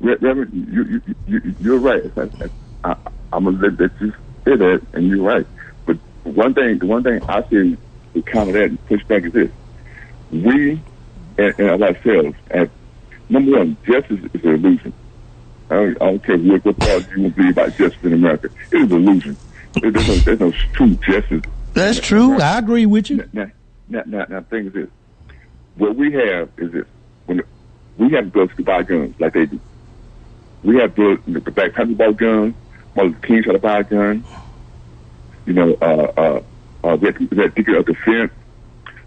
Re- 0.00 0.16
Reverend, 0.20 0.52
you, 0.52 0.84
you, 1.06 1.14
you, 1.26 1.56
you're 1.58 1.78
right. 1.80 2.02
I, 2.16 2.50
I, 2.84 2.96
I'm 3.32 3.44
gonna 3.44 3.58
let, 3.58 3.80
let 3.80 3.90
you 4.00 4.12
say 4.46 4.56
that, 4.56 4.86
and 4.92 5.08
you're 5.08 5.22
right. 5.24 5.46
But 5.86 5.98
one 6.22 6.54
thing, 6.54 6.78
the 6.78 6.86
one 6.86 7.02
thing 7.02 7.20
I 7.28 7.42
say 7.42 7.76
to 8.14 8.22
counter 8.22 8.52
that 8.52 8.64
and 8.70 8.84
push 8.86 9.02
back 9.08 9.24
is 9.24 9.32
this: 9.32 9.50
we 10.30 10.84
and, 11.36 11.54
and 11.58 11.82
ourselves, 11.82 12.36
as 12.50 12.68
number 13.28 13.58
one, 13.58 13.78
justice 13.86 14.20
is 14.34 14.44
an 14.44 14.54
illusion. 14.54 14.94
I 15.70 15.74
don't, 15.74 16.02
I 16.02 16.04
don't 16.06 16.24
care 16.24 16.38
what, 16.38 16.64
what 16.64 16.78
part 16.80 17.04
you 17.16 17.30
believe 17.30 17.52
about 17.52 17.76
justice 17.76 17.98
in 18.02 18.12
America. 18.14 18.48
It 18.72 18.76
is 18.76 18.90
an 18.90 18.96
illusion. 18.96 19.38
There's 19.82 19.94
no, 19.94 20.16
there's 20.24 20.40
no 20.40 20.52
true 20.74 20.98
justice. 21.06 21.42
That's 21.74 22.00
true. 22.00 22.40
I 22.40 22.58
agree 22.58 22.86
with 22.86 23.10
you. 23.10 23.24
Now, 23.32 23.50
now, 23.88 24.02
now, 24.06 24.26
now, 24.28 24.40
the 24.40 24.46
thing 24.46 24.66
is 24.68 24.72
this: 24.72 24.88
what 25.76 25.96
we 25.96 26.12
have 26.12 26.50
is 26.56 26.72
this: 26.72 26.84
when 27.26 27.42
we 27.96 28.12
have 28.12 28.32
guns 28.32 28.50
to 28.56 28.62
buy 28.64 28.82
guns 28.82 29.14
like 29.18 29.34
they 29.34 29.46
do. 29.46 29.60
We 30.62 30.76
have 30.76 30.94
the, 30.94 31.20
the 31.26 31.50
Black 31.50 31.74
Panther 31.74 31.94
bought 31.94 32.16
guns. 32.16 32.54
Martin 32.96 33.12
Luther 33.12 33.26
King 33.26 33.42
tried 33.42 33.52
to 33.52 33.58
buy 33.58 33.82
gun. 33.82 34.24
You 35.46 35.52
know, 35.52 35.76
uh, 35.80 36.12
uh, 36.16 36.42
uh, 36.84 36.96
we 36.96 37.06
had, 37.06 37.30
we 37.30 37.36
had 37.38 37.56
ticket 37.56 37.76
of 37.76 37.86
defense. 37.86 38.32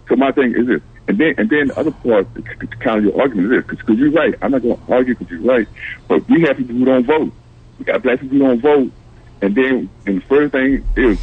So 0.08 0.16
my 0.16 0.32
thing 0.32 0.54
is 0.54 0.66
this, 0.66 0.82
and 1.08 1.18
then 1.18 1.34
and 1.38 1.48
then 1.48 1.68
the 1.68 1.78
other 1.78 1.90
part 1.90 2.34
to, 2.34 2.42
to 2.42 2.76
counter 2.78 3.02
your 3.02 3.20
argument 3.20 3.52
is 3.52 3.64
this, 3.64 3.76
because 3.78 3.98
you're 3.98 4.10
right. 4.10 4.34
I'm 4.42 4.50
not 4.50 4.62
going 4.62 4.76
to 4.76 4.92
argue 4.92 5.14
because 5.14 5.30
you're 5.30 5.40
right, 5.40 5.68
but 6.08 6.28
we 6.28 6.42
have 6.42 6.56
people 6.56 6.74
who 6.74 6.84
don't 6.84 7.04
vote. 7.06 7.32
We 7.78 7.84
got 7.84 8.02
black 8.02 8.20
people 8.20 8.38
who 8.38 8.44
don't 8.44 8.60
vote, 8.60 8.92
and 9.40 9.54
then 9.54 9.90
and 10.06 10.20
the 10.20 10.26
first 10.26 10.52
thing 10.52 10.84
is, 10.96 11.18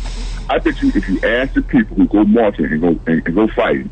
I 0.50 0.60
bet 0.60 0.82
you 0.82 0.92
if 0.96 1.08
you 1.08 1.20
ask 1.22 1.54
the 1.54 1.62
people 1.62 1.98
who 1.98 2.08
go 2.08 2.24
marching 2.24 2.66
and 2.66 2.82
go 2.82 2.88
and, 3.06 3.26
and 3.26 3.36
go 3.36 3.48
fighting, 3.50 3.90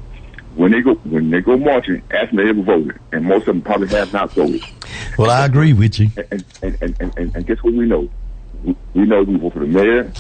when 0.58 0.72
they 0.72 0.82
go 0.82 0.96
when 0.96 1.30
they 1.30 1.40
go 1.40 1.56
marching, 1.56 2.02
ask 2.12 2.32
them 2.32 2.40
if 2.40 2.46
they 2.46 2.50
ever 2.50 2.62
voted, 2.64 3.00
and 3.12 3.26
most 3.26 3.42
of 3.42 3.56
them 3.56 3.62
probably 3.62 3.88
have 3.90 4.12
not 4.12 4.32
voted. 4.32 4.62
Well, 5.18 5.30
I 5.30 5.46
agree 5.46 5.74
with 5.74 6.00
you. 6.00 6.10
And 6.32 6.44
and, 6.62 6.78
and, 6.82 7.14
and, 7.18 7.36
and, 7.36 7.46
guess 7.46 7.62
what 7.64 7.74
we 7.74 7.86
know? 7.86 8.10
We, 8.94 9.06
know 9.06 9.24
who 9.24 9.38
vote 9.38 9.54
for 9.54 9.60
the 9.60 9.68
mayor, 9.68 10.12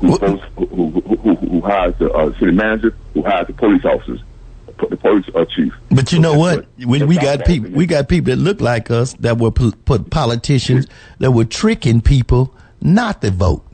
who 0.00 0.18
votes, 0.18 0.42
who, 0.56 0.66
who, 0.66 0.90
who, 1.00 1.34
who, 1.34 1.60
hires 1.62 1.94
the 1.98 2.12
uh, 2.12 2.32
city 2.38 2.52
manager, 2.52 2.94
who 3.14 3.22
hires 3.22 3.46
the 3.46 3.54
police 3.54 3.84
officers, 3.84 4.20
the 4.66 4.96
police 4.96 5.24
uh, 5.34 5.46
chief. 5.46 5.72
But 5.90 6.12
you 6.12 6.18
know 6.18 6.34
what? 6.38 6.66
We, 6.76 7.02
we 7.02 7.16
got 7.16 7.46
people. 7.46 7.70
We 7.70 7.86
got 7.86 8.08
people 8.08 8.36
that 8.36 8.42
look 8.42 8.60
like 8.60 8.90
us 8.90 9.14
that 9.20 9.38
were 9.38 9.50
put 9.50 10.10
politicians 10.10 10.86
that 11.18 11.30
were 11.32 11.46
tricking 11.46 12.02
people 12.02 12.54
not 12.82 13.22
to 13.22 13.30
vote. 13.30 13.65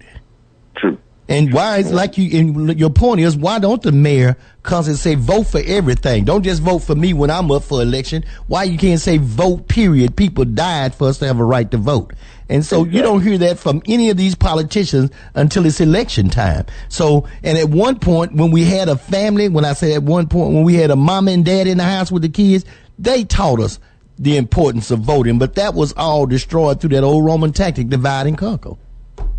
And 1.29 1.53
why 1.53 1.79
is 1.79 1.93
like 1.93 2.19
you? 2.19 2.39
And 2.39 2.79
your 2.79 2.91
point 2.91 3.21
is 3.21 3.37
why 3.37 3.59
don't 3.59 3.81
the 3.83 3.93
mayor 3.93 4.37
comes 4.65 4.89
and 4.89 4.99
say 4.99 5.15
vote 5.15 5.45
for 5.45 5.61
everything? 5.65 6.25
Don't 6.25 6.43
just 6.43 6.61
vote 6.63 6.81
for 6.81 6.95
me 6.95 7.13
when 7.13 7.31
I'm 7.31 7.51
up 7.51 7.63
for 7.63 7.81
election. 7.81 8.25
Why 8.49 8.65
you 8.65 8.77
can't 8.77 9.01
say 9.01 9.19
vote? 9.19 9.69
Period. 9.69 10.17
People 10.17 10.45
died 10.45 10.95
for 10.95 11.09
us 11.09 11.19
to 11.19 11.27
have 11.27 11.39
a 11.39 11.45
right 11.45 11.71
to 11.71 11.77
vote. 11.77 12.13
And 12.49 12.67
so 12.67 12.85
you 12.85 13.01
don't 13.01 13.23
hear 13.23 13.39
that 13.39 13.59
from 13.59 13.83
any 13.87 14.11
of 14.11 14.17
these 14.17 14.35
politicians 14.35 15.11
until 15.35 15.65
it's 15.65 15.81
election 15.81 16.29
time. 16.29 16.67
So, 16.89 17.27
and 17.43 17.57
at 17.57 17.71
one 17.71 17.99
point 17.99 18.35
when 18.35 18.51
we 18.51 18.65
had 18.65 18.89
a 18.89 18.97
family, 18.97 19.49
when 19.49 19.65
I 19.65 19.73
say 19.73 19.95
at 19.95 20.03
one 20.03 20.29
point 20.29 20.53
when 20.53 20.65
we 20.65 20.75
had 20.75 20.91
a 20.91 20.97
mom 20.97 21.29
and 21.29 21.45
dad 21.45 21.67
in 21.67 21.79
the 21.79 21.85
house 21.85 22.13
with 22.13 22.23
the 22.23 22.29
kids, 22.29 22.65
they 22.99 23.25
taught 23.25 23.61
us 23.61 23.79
the 24.19 24.37
importance 24.37 24.91
of 24.91 25.01
voting. 25.01 25.39
But 25.39 25.55
that 25.55 25.73
was 25.73 25.95
all 25.97 26.27
destroyed 26.27 26.81
through 26.81 26.91
that 26.91 27.05
old 27.05 27.25
Roman 27.25 27.53
tactic, 27.53 27.89
divide 27.89 28.27
and 28.27 28.37
conquer. 28.37 28.73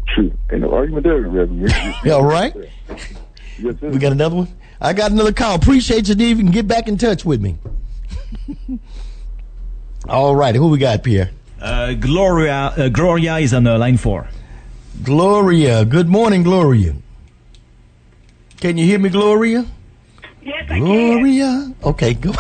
True. 0.07 0.31
And 0.49 0.63
the 0.63 0.69
argument 0.69 1.03
there, 1.03 1.21
Reverend. 1.21 1.73
All 2.11 2.23
right. 2.25 2.53
Yes, 3.59 3.75
sir. 3.79 3.89
We 3.89 3.99
got 3.99 4.11
another 4.11 4.35
one. 4.35 4.47
I 4.81 4.93
got 4.93 5.11
another 5.11 5.31
call. 5.31 5.53
Appreciate 5.55 6.07
you, 6.07 6.15
Steve. 6.15 6.37
You 6.39 6.43
can 6.43 6.51
get 6.51 6.67
back 6.67 6.87
in 6.87 6.97
touch 6.97 7.23
with 7.23 7.39
me. 7.39 7.55
All 10.09 10.35
right. 10.35 10.55
Who 10.55 10.69
we 10.69 10.79
got, 10.79 11.03
Pierre? 11.03 11.29
Uh, 11.61 11.93
Gloria, 11.93 12.73
uh, 12.75 12.89
Gloria 12.89 13.37
is 13.37 13.53
on 13.53 13.67
uh, 13.67 13.77
line 13.77 13.97
four. 13.97 14.27
Gloria. 15.03 15.85
Good 15.85 16.09
morning, 16.09 16.41
Gloria. 16.41 16.95
Can 18.59 18.75
you 18.77 18.85
hear 18.85 18.97
me, 18.97 19.09
Gloria? 19.09 19.67
Yes, 20.41 20.65
I 20.65 20.79
can. 20.79 20.85
Gloria. 20.85 21.73
Okay. 21.83 22.15
Good. 22.15 22.35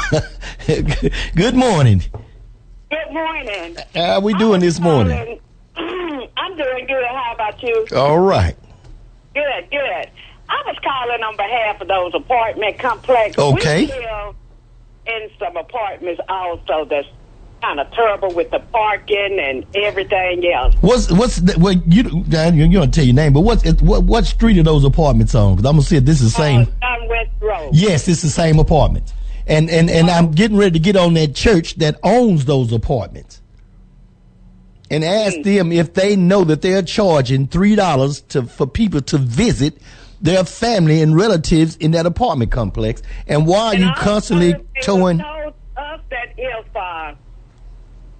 good 1.35 1.55
morning. 1.55 2.01
Good 2.89 3.13
morning. 3.13 3.77
How 3.93 4.19
we 4.19 4.33
doing 4.33 4.61
this 4.61 4.79
morning? 4.79 5.15
Calling- 5.15 5.39
I'm 6.37 6.57
doing 6.57 6.85
good. 6.87 7.05
How 7.05 7.33
about 7.33 7.61
you? 7.63 7.87
All 7.95 8.19
right. 8.19 8.55
Good, 9.33 9.69
good. 9.71 10.09
I 10.49 10.61
was 10.65 10.77
calling 10.83 11.23
on 11.23 11.35
behalf 11.35 11.81
of 11.81 11.87
those 11.87 12.13
apartment 12.13 12.77
complexes. 12.79 13.37
Okay. 13.37 13.85
We 13.85 13.87
live 13.87 14.35
in 15.05 15.29
some 15.39 15.57
apartments 15.57 16.21
also 16.29 16.85
that's 16.85 17.07
kind 17.61 17.79
of 17.79 17.89
terrible 17.91 18.33
with 18.33 18.51
the 18.51 18.59
parking 18.59 19.39
and 19.39 19.65
everything 19.75 20.45
else. 20.51 20.75
What's 20.81 21.11
what's 21.11 21.37
the, 21.37 21.57
well 21.57 21.73
you 21.87 22.03
you 22.03 22.63
you 22.65 22.79
don't 22.79 22.93
tell 22.93 23.05
your 23.05 23.15
name, 23.15 23.33
but 23.33 23.41
what's 23.41 23.65
it, 23.65 23.81
what 23.81 24.03
what 24.03 24.25
street 24.25 24.57
are 24.57 24.63
those 24.63 24.83
apartments 24.83 25.33
on? 25.33 25.55
Because 25.55 25.69
I'm 25.69 25.75
gonna 25.77 25.83
see 25.83 25.97
if 25.97 26.05
this 26.05 26.21
is 26.21 26.33
the 26.33 26.41
same. 26.41 26.61
Uh, 26.81 26.85
on 26.85 27.07
West 27.07 27.31
Road. 27.41 27.69
Yes, 27.73 28.07
it's 28.07 28.21
the 28.21 28.29
same 28.29 28.59
apartment. 28.59 29.13
And 29.47 29.69
and 29.69 29.89
and 29.89 30.09
I'm 30.09 30.31
getting 30.31 30.57
ready 30.57 30.71
to 30.71 30.79
get 30.79 30.95
on 30.95 31.13
that 31.15 31.35
church 31.35 31.75
that 31.75 31.99
owns 32.03 32.45
those 32.45 32.71
apartments. 32.71 33.41
And 34.93 35.03
ask 35.03 35.41
them 35.41 35.71
if 35.71 35.93
they 35.93 36.15
know 36.15 36.43
that 36.43 36.61
they're 36.61 36.83
charging 36.83 37.47
three 37.47 37.75
dollars 37.75 38.21
to 38.29 38.43
for 38.43 38.67
people 38.67 39.01
to 39.01 39.17
visit 39.17 39.81
their 40.21 40.43
family 40.45 41.01
and 41.01 41.15
relatives 41.15 41.75
in 41.77 41.91
that 41.91 42.05
apartment 42.05 42.51
complex. 42.51 43.01
And 43.27 43.45
why 43.45 43.59
are 43.67 43.73
And 43.73 43.81
you 43.83 43.89
also, 43.89 44.01
constantly 44.01 44.55
towing? 44.81 45.19
told 45.19 45.53
us 45.75 45.99
that 46.09 46.33
if 46.37 46.65
uh, 46.75 47.13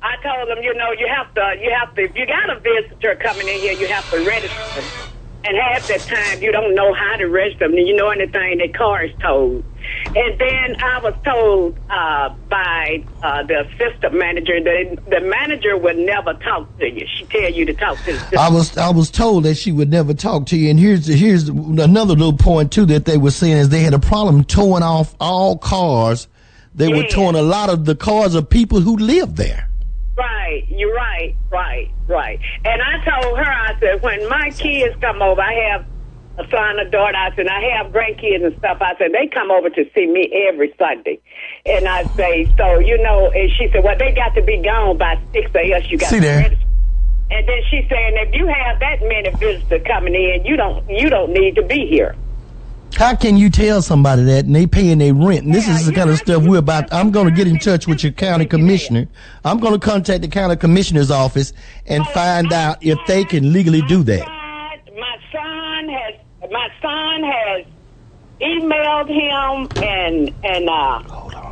I 0.02 0.16
told 0.22 0.50
them, 0.50 0.62
you 0.64 0.74
know, 0.74 0.92
you 0.92 1.08
have 1.16 1.34
to, 1.36 1.56
you 1.62 1.72
have 1.80 1.96
to, 1.96 2.02
if 2.02 2.16
you 2.16 2.26
got 2.26 2.50
a 2.50 2.60
visitor 2.60 3.16
coming 3.22 3.48
in 3.48 3.60
here, 3.60 3.74
you 3.74 3.88
have 3.88 4.10
to 4.12 4.26
register. 4.26 4.84
And 5.46 5.58
half 5.58 5.88
the 5.88 5.98
time, 6.00 6.42
you 6.42 6.52
don't 6.52 6.76
know 6.76 6.94
how 6.94 7.16
to 7.18 7.26
register 7.26 7.68
them. 7.68 7.78
You 7.78 7.96
know 7.96 8.10
anything, 8.10 8.58
the 8.58 8.68
car 8.70 9.06
is 9.06 9.12
towed. 9.22 9.64
And 10.16 10.40
then 10.40 10.82
I 10.82 11.00
was 11.00 11.14
told 11.24 11.78
uh, 11.90 12.30
by 12.50 13.04
uh, 13.22 13.44
the 13.44 13.62
assistant 13.62 14.14
manager 14.14 14.62
that 14.62 15.00
the 15.10 15.22
manager 15.22 15.78
would 15.78 15.98
never 15.98 16.34
talk 16.34 16.78
to 16.80 16.90
you. 16.90 17.08
She 17.18 17.26
tell 17.26 17.52
you 17.52 17.66
to 17.66 17.74
talk 17.74 17.98
to 18.06 18.14
the 18.14 18.40
I 18.40 18.50
was 18.50 18.78
I 18.78 18.92
was 18.92 19.10
told 19.10 19.44
that 19.44 19.56
she 19.56 19.72
would 19.72 19.90
never 19.90 20.14
talk 20.14 20.48
to 20.48 20.58
you. 20.58 20.70
And 20.70 20.80
here's 20.80 21.08
here's 21.08 21.50
another 21.50 22.14
little 22.14 22.38
point 22.38 22.72
too 22.72 22.86
that 22.88 23.06
they 23.06 23.18
were 23.18 23.32
saying 23.32 23.58
is 23.58 23.70
they 23.70 23.82
had 23.82 23.94
a 23.94 24.00
problem 24.00 24.44
towing 24.44 24.84
off 24.84 25.16
all 25.20 25.58
cars. 25.58 26.28
They 26.76 26.88
were 26.88 27.04
towing 27.04 27.36
a 27.36 27.42
lot 27.42 27.70
of 27.70 27.86
the 27.86 27.96
cars 27.96 28.34
of 28.34 28.50
people 28.50 28.82
who 28.82 28.98
live 28.98 29.36
there. 29.36 29.70
Right, 30.16 30.64
you're 30.70 30.94
right, 30.94 31.36
right, 31.50 31.90
right. 32.08 32.40
And 32.66 32.82
I 32.82 33.04
told 33.04 33.38
her, 33.38 33.52
I 33.52 33.80
said, 33.80 34.02
when 34.04 34.28
my 34.30 34.52
kids 34.52 34.96
come 35.02 35.22
over, 35.22 35.42
I 35.42 35.54
have 35.72 35.86
a 36.38 36.44
son, 36.50 36.80
a 36.80 36.90
daughter, 36.90 37.16
I 37.16 37.30
said, 37.36 37.48
I 37.48 37.62
have 37.78 37.92
grandkids 37.94 38.44
and 38.44 38.56
stuff. 38.58 38.78
I 38.82 38.96
said, 38.98 39.12
they 39.14 39.28
come 39.28 39.52
over 39.52 39.70
to 39.70 39.84
see 39.94 40.08
me 40.08 40.32
every 40.50 40.74
Sunday. 40.80 41.20
And 41.66 41.88
I 41.88 42.10
say, 42.18 42.52
so, 42.58 42.80
you 42.80 42.98
know, 43.02 43.30
and 43.32 43.50
she 43.58 43.68
said, 43.72 43.84
well, 43.84 43.96
they 44.00 44.14
got 44.14 44.34
to 44.36 44.42
be 44.42 44.62
gone 44.64 44.98
by 44.98 45.22
six 45.34 45.52
or 45.54 45.62
else 45.62 45.86
you 45.90 45.98
got 46.00 46.10
See 46.10 46.16
to 46.18 46.22
there. 46.22 46.38
register. 46.40 46.66
And 47.30 47.48
then 47.48 47.62
she's 47.70 47.86
saying, 47.90 48.14
if 48.18 48.34
you 48.34 48.48
have 48.48 48.80
that 48.80 48.98
many 49.02 49.30
visitors 49.40 49.82
coming 49.88 50.14
in, 50.16 50.46
you 50.46 50.56
don't, 50.58 50.84
you 50.90 51.10
don't 51.10 51.34
need 51.34 51.56
to 51.56 51.64
be 51.66 51.88
here. 51.90 52.16
How 52.96 53.16
can 53.16 53.38
you 53.38 53.50
tell 53.50 53.82
somebody 53.82 54.24
that 54.26 54.46
and 54.46 54.56
they 54.56 54.68
paying 54.68 55.00
their 55.00 55.14
rent? 55.16 55.46
And 55.46 55.54
this 55.54 55.68
Yeah, 55.68 55.76
is 55.78 55.86
the 55.88 55.94
kind 55.94 56.10
of 56.12 56.18
stuff 56.20 56.44
we're 56.44 56.60
about. 56.60 56.94
I'm 56.94 57.10
going 57.10 57.26
to 57.28 57.32
get 57.34 57.48
in 57.48 57.58
touch 57.58 57.88
with 57.88 58.04
your 58.04 58.12
county 58.12 58.46
commissioner. 58.46 59.08
I'm 59.44 59.60
going 59.60 59.74
to 59.74 59.80
contact 59.80 60.22
the 60.22 60.28
county 60.28 60.56
commissioner's 60.58 61.10
office 61.10 61.54
and 61.88 62.04
oh, 62.08 62.12
find 62.14 62.54
out 62.54 62.78
if 62.84 63.00
they 63.08 63.24
can 63.24 63.52
legally 63.52 63.82
do 63.84 64.04
that. 64.04 64.28
My 64.96 65.18
son 65.32 65.53
son 66.84 67.24
has 67.24 67.66
emailed 68.42 69.10
him 69.10 69.70
and 69.82 70.32
and 70.44 70.70
uh 70.70 71.00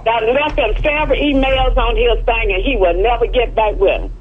that 0.06 0.24
left 0.24 0.60
him 0.60 0.74
several 0.84 1.20
emails 1.20 1.78
on 1.78 1.96
his 1.98 2.26
thing 2.26 2.54
and 2.56 2.64
he 2.64 2.78
will 2.78 3.02
never 3.04 3.28
get 3.28 3.56
back 3.56 3.76
with 3.78 4.02
him. 4.02 4.12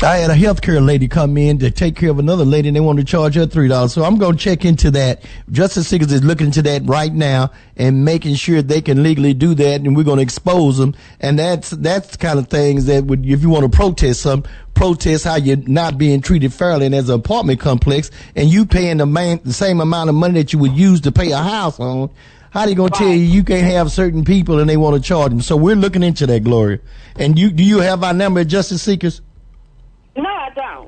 I 0.00 0.18
had 0.18 0.30
a 0.30 0.34
healthcare 0.34 0.84
lady 0.84 1.08
come 1.08 1.36
in 1.36 1.58
to 1.58 1.72
take 1.72 1.96
care 1.96 2.10
of 2.10 2.20
another 2.20 2.44
lady, 2.44 2.68
and 2.68 2.76
they 2.76 2.80
wanted 2.80 3.04
to 3.04 3.10
charge 3.10 3.34
her 3.34 3.46
three 3.46 3.66
dollars. 3.66 3.92
So 3.92 4.04
I'm 4.04 4.16
going 4.16 4.36
to 4.36 4.38
check 4.38 4.64
into 4.64 4.92
that. 4.92 5.24
Justice 5.50 5.88
Seekers 5.88 6.12
is 6.12 6.22
looking 6.22 6.46
into 6.46 6.62
that 6.62 6.82
right 6.84 7.12
now 7.12 7.50
and 7.76 8.04
making 8.04 8.36
sure 8.36 8.62
they 8.62 8.80
can 8.80 9.02
legally 9.02 9.34
do 9.34 9.54
that, 9.54 9.80
and 9.80 9.96
we're 9.96 10.04
going 10.04 10.18
to 10.18 10.22
expose 10.22 10.78
them. 10.78 10.94
And 11.18 11.36
that's 11.36 11.70
that's 11.70 12.10
the 12.12 12.18
kind 12.18 12.38
of 12.38 12.46
things 12.46 12.86
that 12.86 13.06
would, 13.06 13.26
if 13.26 13.42
you 13.42 13.50
want 13.50 13.70
to 13.70 13.76
protest 13.76 14.20
some, 14.22 14.44
protest 14.74 15.24
how 15.24 15.34
you're 15.34 15.56
not 15.56 15.98
being 15.98 16.20
treated 16.20 16.52
fairly, 16.52 16.86
and 16.86 16.94
as 16.94 17.08
an 17.08 17.16
apartment 17.16 17.58
complex, 17.58 18.12
and 18.36 18.48
you 18.48 18.66
paying 18.66 18.98
the 18.98 19.06
man 19.06 19.40
the 19.44 19.52
same 19.52 19.80
amount 19.80 20.10
of 20.10 20.14
money 20.14 20.34
that 20.34 20.52
you 20.52 20.60
would 20.60 20.76
use 20.76 21.00
to 21.00 21.12
pay 21.12 21.32
a 21.32 21.38
house 21.38 21.80
on. 21.80 22.08
How 22.50 22.64
they 22.64 22.74
gonna 22.74 22.90
tell 22.90 23.08
you 23.08 23.14
you 23.14 23.44
can't 23.44 23.66
have 23.66 23.92
certain 23.92 24.24
people 24.24 24.58
and 24.58 24.70
they 24.70 24.76
want 24.78 24.96
to 24.96 25.02
charge 25.02 25.30
them? 25.30 25.42
So 25.42 25.56
we're 25.56 25.76
looking 25.76 26.02
into 26.02 26.26
that, 26.28 26.44
Gloria. 26.44 26.78
And 27.16 27.38
you 27.38 27.50
do 27.50 27.62
you 27.64 27.80
have 27.80 28.02
our 28.04 28.14
number, 28.14 28.42
Justice 28.44 28.80
Seekers? 28.80 29.20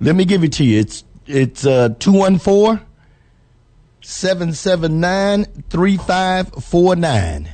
Let 0.00 0.16
me 0.16 0.24
give 0.24 0.44
it 0.44 0.52
to 0.54 0.64
you. 0.64 0.80
It's 0.80 1.04
it's 1.26 1.66
uh 1.66 1.90
214 1.98 2.80
779 4.02 5.44
3549. 5.68 7.48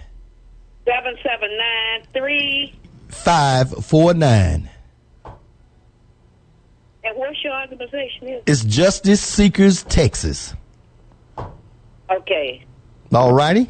Seven 0.87 1.17
seven 1.23 1.59
nine 1.59 2.07
three 2.13 2.75
549. 3.09 4.71
and 7.07 7.17
what's 7.17 7.43
your 7.45 7.55
organization 7.61 8.29
is? 8.29 8.43
It's 8.47 8.65
Justice 8.65 9.21
Seekers 9.21 9.83
Texas. 9.85 10.55
Okay. 12.11 12.65
All 13.13 13.33
righty? 13.33 13.69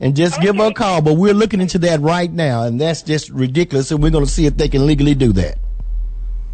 And 0.00 0.14
just 0.16 0.40
give 0.40 0.56
her 0.56 0.66
a 0.66 0.74
call. 0.74 1.00
But 1.00 1.14
we're 1.14 1.34
looking 1.34 1.60
into 1.60 1.78
that 1.80 2.00
right 2.00 2.30
now, 2.30 2.64
and 2.64 2.80
that's 2.80 3.02
just 3.02 3.30
ridiculous. 3.30 3.90
And 3.90 4.02
we're 4.02 4.10
going 4.10 4.24
to 4.24 4.30
see 4.30 4.46
if 4.46 4.56
they 4.56 4.68
can 4.68 4.86
legally 4.86 5.14
do 5.14 5.32
that. 5.34 5.58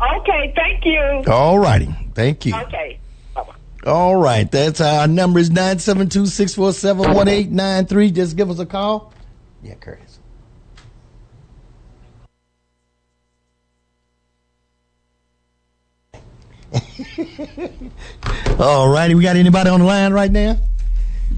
Okay, 0.01 0.53
thank 0.57 0.85
you. 0.85 1.23
All 1.31 1.59
righty. 1.59 1.95
Thank 2.15 2.47
you. 2.47 2.55
Okay. 2.55 2.99
Bye-bye. 3.35 3.91
All 3.91 4.17
right. 4.17 4.51
That's 4.51 4.81
our 4.81 5.07
number 5.07 5.39
is 5.39 5.51
972 5.51 6.27
647 6.27 6.99
1893. 7.15 8.11
Just 8.11 8.37
give 8.37 8.51
us 8.51 8.59
a 8.59 8.67
call. 8.67 9.13
Yeah, 9.63 9.75
Curtis. 9.75 10.19
All 18.59 18.89
righty. 18.89 19.15
We 19.15 19.23
got 19.23 19.37
anybody 19.37 19.71
on 19.71 19.81
the 19.81 19.87
line 19.87 20.13
right 20.13 20.31
now? 20.31 20.57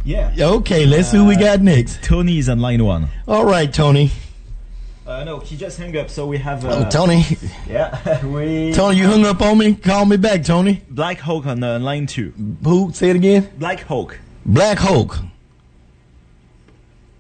Yeah. 0.05 0.33
Okay, 0.39 0.87
let's 0.87 1.11
see 1.11 1.17
who 1.17 1.27
we 1.27 1.37
uh, 1.37 1.41
got 1.41 1.61
next. 1.61 2.03
Tony 2.03 2.39
is 2.39 2.49
on 2.49 2.61
line 2.61 2.85
one. 2.85 3.09
All 3.27 3.45
right, 3.45 3.73
Tony. 3.73 4.11
Uh, 5.13 5.25
no, 5.25 5.39
he 5.41 5.59
just 5.59 5.79
hung 5.79 5.95
up, 5.99 6.09
so 6.09 6.27
we 6.27 6.39
have. 6.39 6.65
Uh, 6.65 6.85
Oh, 6.87 6.89
Tony. 6.91 7.23
Yeah, 7.69 8.25
we. 8.27 8.73
Tony, 8.73 8.97
you 8.97 9.07
hung 9.07 9.27
up 9.27 9.43
on 9.43 9.59
me? 9.59 9.75
Call 9.75 10.07
me 10.07 10.17
back, 10.17 10.43
Tony. 10.43 10.81
Black 10.89 11.19
Hawk 11.19 11.45
on 11.45 11.63
uh, 11.63 11.79
line 11.79 12.07
two. 12.07 12.33
Who? 12.65 12.93
Say 12.95 13.11
it 13.11 13.17
again. 13.17 13.51
Black 13.59 13.81
Hawk. 13.81 14.19
Black 14.47 14.79
Hulk. 14.79 15.19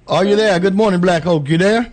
Are 0.09 0.25
you 0.25 0.37
there? 0.37 0.59
Good 0.59 0.75
morning, 0.75 1.01
Black 1.03 1.23
Hulk. 1.25 1.47
You 1.51 1.59
there? 1.59 1.93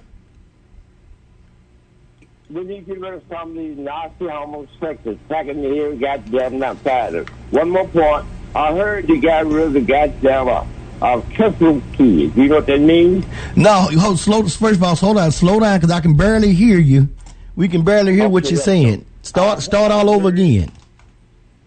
We 2.49 2.63
need 2.63 2.85
to 2.87 2.93
get 2.93 3.01
rid 3.01 3.13
of 3.15 3.23
some 3.29 3.49
of 3.51 3.55
these 3.57 3.77
nasty 3.77 4.27
homosexuals 4.27 5.19
packing 5.27 5.61
the 5.61 5.69
here 5.69 5.93
goddamn 5.95 6.59
not 6.59 6.81
tired 6.83 7.15
of. 7.15 7.27
it. 7.27 7.33
One 7.51 7.69
more 7.71 7.87
point. 7.89 8.25
I 8.55 8.73
heard 8.73 9.09
you 9.09 9.21
got 9.21 9.45
rid 9.47 9.67
of 9.67 9.73
the 9.73 9.81
goddamn 9.81 10.47
uh, 10.47 10.65
uh, 11.01 11.21
kissing 11.31 11.81
kids. 11.93 12.35
You 12.35 12.47
know 12.49 12.55
what 12.55 12.67
that 12.67 12.79
means? 12.79 13.25
No, 13.55 13.87
hold, 13.97 14.19
slow. 14.19 14.43
First 14.43 14.75
of 14.75 14.83
all, 14.83 14.95
hold 14.95 15.17
on, 15.17 15.31
slow 15.31 15.59
down, 15.59 15.77
because 15.79 15.91
I 15.91 15.99
can 15.99 16.15
barely 16.15 16.53
hear 16.53 16.79
you. 16.79 17.09
We 17.55 17.67
can 17.67 17.83
barely 17.83 18.13
hear 18.15 18.29
what 18.29 18.49
you're 18.49 18.59
saying. 18.59 19.05
Start, 19.21 19.61
start 19.61 19.91
all 19.91 20.09
over 20.09 20.29
again. 20.29 20.71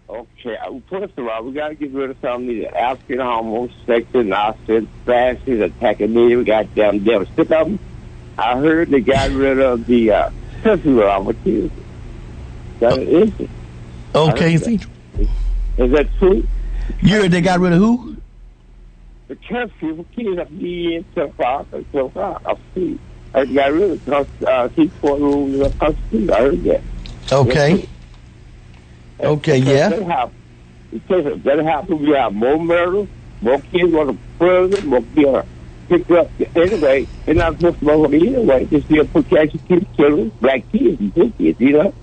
Okay, 0.08 0.56
uh, 0.56 0.72
first 0.90 1.16
of 1.16 1.26
all, 1.26 1.44
we 1.44 1.52
got 1.52 1.68
to 1.68 1.74
get 1.74 1.90
rid 1.92 2.10
of 2.10 2.16
some 2.20 2.42
of 2.42 2.48
these 2.48 2.66
African 2.66 3.18
homosexuals, 3.18 4.26
nasty 4.26 4.88
fascists 5.06 5.48
attacking 5.48 6.12
me. 6.12 6.36
We 6.36 6.44
goddamn 6.44 7.04
devil. 7.04 7.26
Sick 7.34 7.50
of 7.50 7.66
them. 7.68 7.78
I 8.36 8.58
heard 8.58 8.90
they 8.90 9.00
got 9.00 9.30
rid 9.32 9.58
of 9.58 9.86
the 9.86 10.10
uh, 10.12 10.30
of 10.64 11.44
kids. 11.44 11.72
That 12.80 12.98
is 12.98 13.32
it. 13.38 13.50
Okay, 14.14 14.54
Is 14.54 15.92
that 15.92 16.08
true? 16.18 16.46
you 17.00 17.20
heard 17.20 17.30
they 17.30 17.40
got 17.40 17.60
rid 17.60 17.72
of 17.72 17.78
who? 17.78 18.16
The 19.32 19.38
curfew 19.48 19.96
for 19.96 20.04
kids 20.14 20.36
have 20.36 20.48
to 20.48 20.54
be 20.54 20.96
in 20.96 21.06
so 21.14 21.32
far, 21.38 21.64
so 21.90 22.10
far. 22.10 22.38
I 22.44 22.54
see. 22.74 22.98
I 23.32 23.46
got 23.46 23.72
rid 23.72 23.92
of 23.92 24.04
the 24.04 24.46
uh, 24.46 24.68
in 24.76 25.58
the 25.58 25.74
Constitution. 25.80 26.30
I 26.30 26.38
heard 26.38 26.64
that. 26.64 26.82
Okay. 27.32 27.88
Okay, 29.20 29.56
yeah. 29.56 29.88
That 29.88 30.02
happen. 30.02 30.34
It 30.92 31.44
that 31.44 31.58
happen. 31.60 31.98
We 32.00 32.10
have 32.10 32.34
more 32.34 32.58
murders, 32.58 33.08
more 33.40 33.58
kids 33.58 33.90
want 33.90 34.10
to 34.10 34.18
prison, 34.38 34.86
more 34.90 35.02
kids 35.14 35.48
picked 35.88 36.10
up. 36.10 36.30
Anyway, 36.54 37.06
they're 37.24 37.34
not 37.34 37.54
supposed 37.54 37.78
to 37.78 37.84
vote 37.86 38.12
anyway. 38.12 38.66
Just 38.66 38.84
still 38.84 39.06
put 39.06 39.30
catch 39.30 39.52
kids, 39.66 39.86
children, 39.96 40.30
black 40.42 40.70
kids, 40.72 41.00
and 41.00 41.14
good 41.14 41.38
kids. 41.38 41.58
You 41.58 41.72
know, 41.72 41.94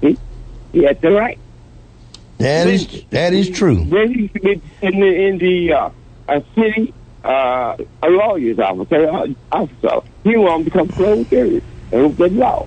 he 0.00 0.84
had 0.84 1.00
the 1.00 1.10
right. 1.10 1.40
That 2.38 2.68
is 2.68 3.02
that 3.10 3.34
is 3.34 3.50
true. 3.50 3.84
Then 3.84 4.14
he 4.14 4.20
used 4.20 4.34
to 4.34 4.40
be 4.40 4.62
in 4.80 5.00
the 5.00 5.26
in 5.26 5.38
the 5.38 5.72
uh, 5.72 5.90
a 6.28 6.42
city 6.54 6.94
uh, 7.24 7.76
a 8.02 8.08
lawyer's 8.08 8.58
officer, 8.58 9.08
uh, 9.08 9.26
officer. 9.52 10.00
He 10.24 10.36
wanted 10.36 10.64
to 10.64 10.70
become 10.70 10.88
closed 10.88 11.32
area 11.32 11.60
and 11.92 12.16
get 12.16 12.32
law. 12.32 12.66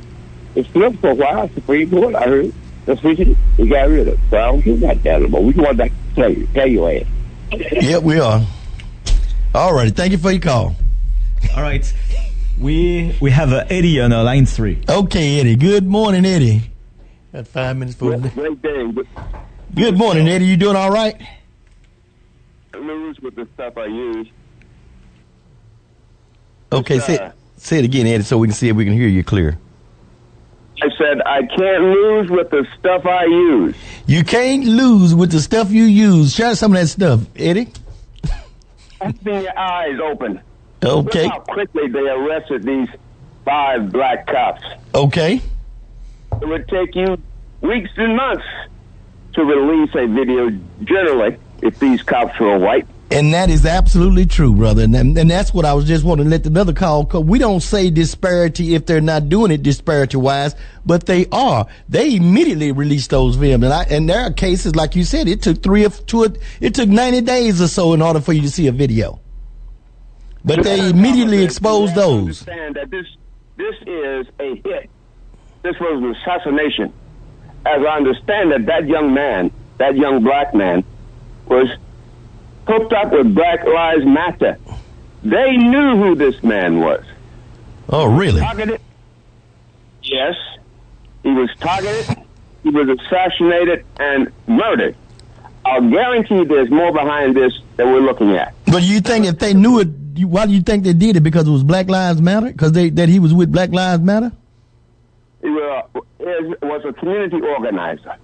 It's 0.56 0.68
flipped 0.70 1.00
for 1.00 1.12
a 1.12 1.16
while. 1.16 1.50
Supreme 1.50 1.90
Court, 1.90 2.16
I 2.16 2.26
heard. 2.26 2.54
The 2.86 2.94
Officially, 2.94 3.38
he 3.58 3.68
got 3.68 3.90
rid 3.90 4.08
of 4.08 4.16
it. 4.16 4.20
So 4.30 4.38
I 4.38 4.46
don't 4.48 4.62
care 4.62 4.74
about 4.76 5.04
that 5.04 5.22
anymore. 5.22 5.44
We 5.44 5.54
want 5.54 5.78
that 5.78 5.90
to 5.90 6.16
tell 6.16 6.32
you, 6.32 6.48
tell 6.48 6.68
your 6.68 6.92
ass. 6.92 7.06
Yep, 7.52 8.04
we 8.04 8.20
are. 8.20 8.42
All 9.54 9.74
right. 9.74 9.94
Thank 9.96 10.14
you 10.14 10.18
for 10.18 10.32
your 10.32 10.42
call. 10.42 10.76
All 11.56 11.62
right. 11.62 11.94
We 12.60 13.16
we 13.22 13.32
have 13.32 13.54
uh, 13.54 13.66
Eddie 13.70 14.02
on 14.02 14.12
uh, 14.12 14.24
line 14.24 14.46
three. 14.46 14.82
Okay, 14.88 15.40
Eddie. 15.40 15.56
Good 15.56 15.86
morning, 15.86 16.26
Eddie. 16.26 16.62
Got 17.34 17.48
five 17.48 17.78
minutes 17.78 17.98
for 17.98 18.18
Great, 18.18 18.34
great 18.34 18.62
day. 18.62 18.92
Good 18.92 19.08
Good 19.76 19.98
morning, 19.98 20.28
Eddie. 20.28 20.46
You 20.46 20.58
doing 20.58 20.76
all 20.76 20.92
right? 20.92 21.20
News 22.82 23.20
with 23.20 23.36
the 23.36 23.48
stuff 23.54 23.78
I 23.78 23.86
use. 23.86 24.28
Okay, 26.72 27.00
say, 27.00 27.18
sir. 27.18 27.34
say 27.58 27.80
it 27.80 27.86
again, 27.86 28.08
Eddie, 28.08 28.24
so 28.24 28.38
we 28.38 28.48
can 28.48 28.56
see 28.56 28.70
if 28.70 28.76
we 28.76 28.86
can 28.86 28.94
hear 28.94 29.08
you 29.08 29.24
clear. 29.24 29.58
I 30.82 30.88
said 30.98 31.22
I 31.26 31.42
can't 31.42 31.84
lose 31.84 32.30
with 32.32 32.50
the 32.50 32.66
stuff 32.80 33.06
I 33.06 33.26
use. 33.26 33.76
You 34.08 34.24
can't 34.24 34.66
lose 34.66 35.14
with 35.14 35.32
the 35.32 35.40
stuff 35.40 35.70
you 35.70 35.84
use. 35.84 36.34
Share 36.34 36.56
some 36.56 36.74
of 36.74 36.80
that 36.80 36.88
stuff, 36.88 37.22
Eddie. 37.36 37.68
Keeping 39.06 39.42
your 39.42 39.58
eyes 39.58 40.00
open. 40.04 40.42
Okay. 40.84 41.24
Look 41.26 41.34
how 41.34 41.40
quickly 41.42 41.88
they 41.88 42.00
arrested 42.00 42.64
these 42.64 42.88
five 43.46 43.92
black 43.92 44.26
cops. 44.28 44.64
Okay. 44.96 45.42
It 46.42 46.48
would 46.48 46.68
take 46.68 46.96
you 46.96 47.18
weeks 47.62 47.92
and 47.98 48.16
months 48.16 48.46
to 49.34 49.44
release 49.44 49.90
a 49.94 50.08
video, 50.08 50.50
generally, 50.84 51.38
if 51.62 51.80
these 51.80 52.02
cops 52.04 52.40
were 52.40 52.58
white. 52.58 52.88
And 53.12 53.34
that 53.34 53.50
is 53.50 53.66
absolutely 53.66 54.26
true, 54.26 54.56
brother. 54.56 54.84
And, 54.84 54.96
and 54.96 55.30
that's 55.30 55.54
what 55.54 55.66
I 55.66 55.74
was 55.74 55.86
just 55.86 56.06
wanting 56.06 56.26
to 56.26 56.32
let 56.32 56.46
another 56.46 56.72
call. 56.72 57.06
Cause 57.06 57.26
we 57.26 57.40
don't 57.40 57.60
say 57.60 57.90
disparity 57.90 58.74
if 58.74 58.86
they're 58.86 59.02
not 59.02 59.28
doing 59.28 59.52
it 59.52 59.64
disparity 59.64 60.16
wise, 60.16 60.56
but 60.86 61.08
they 61.08 61.26
are. 61.30 61.68
They 61.90 62.16
immediately 62.16 62.72
released 62.72 63.10
those 63.10 63.36
films, 63.36 63.66
and 63.66 63.74
I 63.74 63.84
and 63.84 64.10
there 64.10 64.22
are 64.22 64.32
cases 64.32 64.78
like 64.78 64.96
you 64.96 65.04
said. 65.04 65.28
It 65.28 65.42
took 65.42 65.62
three 65.62 65.86
or 65.86 65.90
two. 65.90 66.34
It 66.62 66.74
took 66.74 66.88
ninety 66.88 67.20
days 67.20 67.62
or 67.62 67.68
so 67.68 67.92
in 67.92 68.02
order 68.02 68.22
for 68.22 68.32
you 68.32 68.44
to 68.44 68.50
see 68.50 68.68
a 68.68 68.72
video. 68.72 69.20
But 70.46 70.64
they 70.64 70.90
immediately 70.90 71.44
exposed 71.44 71.96
those. 71.96 72.48
Understand 72.48 72.76
that 72.76 72.90
this 72.90 73.08
this 73.58 73.76
is 73.86 74.28
a 74.40 74.56
hit. 74.56 74.90
This 75.64 75.76
was 75.82 76.02
an 76.02 76.16
assassination. 76.16 76.94
As 77.66 77.82
I 77.86 77.98
understand 77.98 78.54
it, 78.54 78.66
that 78.68 78.88
young 78.88 79.14
man, 79.14 79.52
that 79.78 79.96
young 79.96 80.24
black 80.24 80.56
man, 80.56 80.84
was 81.48 81.70
hooked 82.68 82.94
up 82.94 83.12
with 83.12 83.34
Black 83.34 83.66
Lives 83.66 84.06
Matter. 84.06 84.58
They 85.24 85.58
knew 85.58 85.98
who 85.98 86.16
this 86.16 86.42
man 86.44 86.80
was. 86.80 87.04
Oh, 87.90 88.06
really? 88.06 88.40
Targeted. 88.42 88.82
Yes, 90.04 90.36
he 91.24 91.30
was 91.30 91.50
targeted. 91.60 92.18
He 92.64 92.70
was 92.70 92.90
assassinated 92.90 93.86
and 94.00 94.32
murdered. 94.48 94.96
I'll 95.66 95.90
guarantee 95.90 96.44
there's 96.46 96.72
more 96.72 96.92
behind 96.92 97.36
this 97.36 97.54
that 97.78 97.86
we're 97.86 98.02
looking 98.02 98.32
at. 98.36 98.54
But 98.66 98.84
you 98.84 99.00
think 99.00 99.26
if 99.26 99.38
they 99.38 99.54
knew 99.54 99.80
it, 99.80 99.88
why 100.26 100.46
do 100.46 100.54
you 100.54 100.62
think 100.62 100.84
they 100.84 100.94
did 100.94 101.18
it? 101.18 101.22
Because 101.22 101.48
it 101.48 101.52
was 101.52 101.64
Black 101.64 101.90
Lives 101.90 102.22
Matter? 102.22 102.48
Because 102.48 102.72
they 102.72 102.90
that 102.92 103.10
he 103.10 103.20
was 103.20 103.34
with 103.34 103.52
Black 103.52 103.72
Lives 103.72 104.02
Matter? 104.02 104.32
He 105.42 105.50
uh, 105.50 105.82
was 106.20 106.84
a 106.86 106.94
community 106.94 107.42
organizer. 107.42 108.16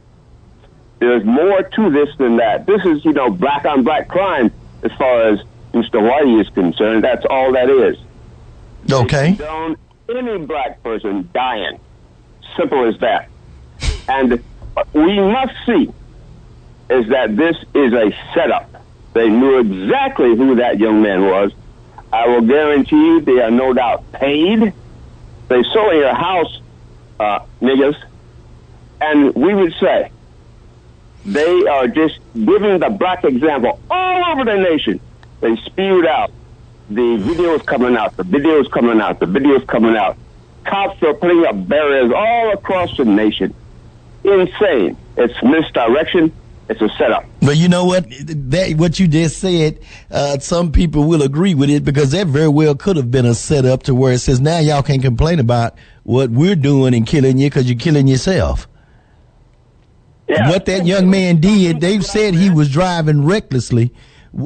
There's 1.00 1.24
more 1.24 1.62
to 1.62 1.89
this 1.91 2.10
than 2.18 2.38
that. 2.38 2.66
This 2.66 2.84
is, 2.86 3.06
you 3.06 3.14
know, 3.14 3.30
black 3.30 3.66
on 3.66 3.84
black 3.84 4.08
crime 4.08 4.52
as 4.84 4.91
far 4.93 5.30
as 5.30 5.39
Mr. 5.74 6.02
Whitey 6.02 6.41
is 6.41 6.50
concerned. 6.50 7.04
That's 7.04 7.26
all 7.30 7.52
that 7.54 7.70
is. 7.70 7.98
Okay. 8.91 9.34
Don't 9.34 9.78
any 10.10 10.38
black 10.45 10.82
person 10.82 11.30
dying. 11.34 11.80
Simple 12.56 12.88
as 12.88 12.98
that. 13.00 13.30
And 14.08 14.43
we 14.93 15.20
must 15.20 15.54
see 15.66 15.91
is 16.89 17.08
that 17.10 17.36
this 17.36 17.58
is 17.76 17.93
a 17.93 18.16
setup. 18.34 18.70
They 19.14 19.30
knew 19.30 19.60
exactly 19.60 20.36
who 20.36 20.56
that 20.56 20.80
young 20.80 21.02
man 21.02 21.24
was. 21.26 21.52
I 22.12 22.28
will 22.28 22.41
guarantee 22.41 22.95
you 22.95 23.22
they 23.22 23.41
are 23.41 23.52
no 23.52 23.74
doubt 23.74 24.12
paid. 24.14 24.74
They 25.50 25.64
sold 25.64 25.93
your 25.93 26.14
house, 26.14 26.60
uh, 27.20 27.39
niggas, 27.62 27.98
and 29.02 29.36
we 29.36 29.54
would 29.54 29.74
say 29.80 30.12
they 31.28 31.67
are 31.67 31.88
just 31.88 32.19
giving 32.34 32.80
the 32.80 32.89
black 32.89 33.23
example 33.25 33.80
all 33.91 34.32
over 34.32 34.45
the 34.45 34.55
nation. 34.55 34.99
They 35.41 35.55
spewed 35.57 36.05
out 36.07 36.32
the 36.89 37.01
videos 37.01 37.65
coming 37.65 37.97
out, 37.97 38.15
the 38.15 38.23
videos 38.23 38.71
coming 38.71 39.01
out, 39.01 39.19
the 39.19 39.25
videos 39.25 39.67
coming 39.67 39.97
out. 39.97 40.17
Cops 40.63 41.03
are 41.03 41.13
putting 41.13 41.45
up 41.45 41.67
barriers 41.67 42.11
all 42.15 42.53
across 42.53 42.95
the 42.95 43.03
nation. 43.03 43.53
Insane. 44.23 44.97
It's 45.17 45.41
misdirection. 45.43 46.32
It's 46.69 46.82
a 46.82 46.89
setup. 46.97 47.25
But 47.41 47.57
you 47.57 47.69
know 47.69 47.86
what? 47.86 48.05
That 48.09 48.73
what 48.78 48.99
you 48.99 49.07
just 49.07 49.39
said, 49.39 49.80
uh, 50.11 50.39
some 50.39 50.71
people 50.71 51.05
will 51.05 51.23
agree 51.23 51.55
with 51.55 51.69
it 51.69 51.84
because 51.86 52.11
that 52.11 52.28
very 52.28 52.49
well 52.49 52.75
could 52.75 52.97
have 52.97 53.09
been 53.11 53.25
a 53.25 53.36
setup 53.36 53.84
to 53.84 53.95
where 53.95 54.13
it 54.13 54.19
says 54.19 54.41
now 54.41 54.59
y'all 54.59 54.84
can't 54.84 55.01
complain 55.01 55.39
about 55.39 55.75
what 56.03 56.30
we're 56.30 56.55
doing 56.55 56.93
and 56.93 57.05
killing 57.07 57.38
you 57.38 57.49
because 57.49 57.69
you're 57.69 57.80
killing 57.80 58.07
yourself. 58.07 58.67
What 60.28 60.65
that 60.65 60.86
young 60.86 61.09
man 61.09 61.39
did, 61.39 61.80
they've 61.80 62.05
said 62.05 62.34
he 62.34 62.49
was 62.49 62.69
driving 62.69 63.25
recklessly, 63.25 63.93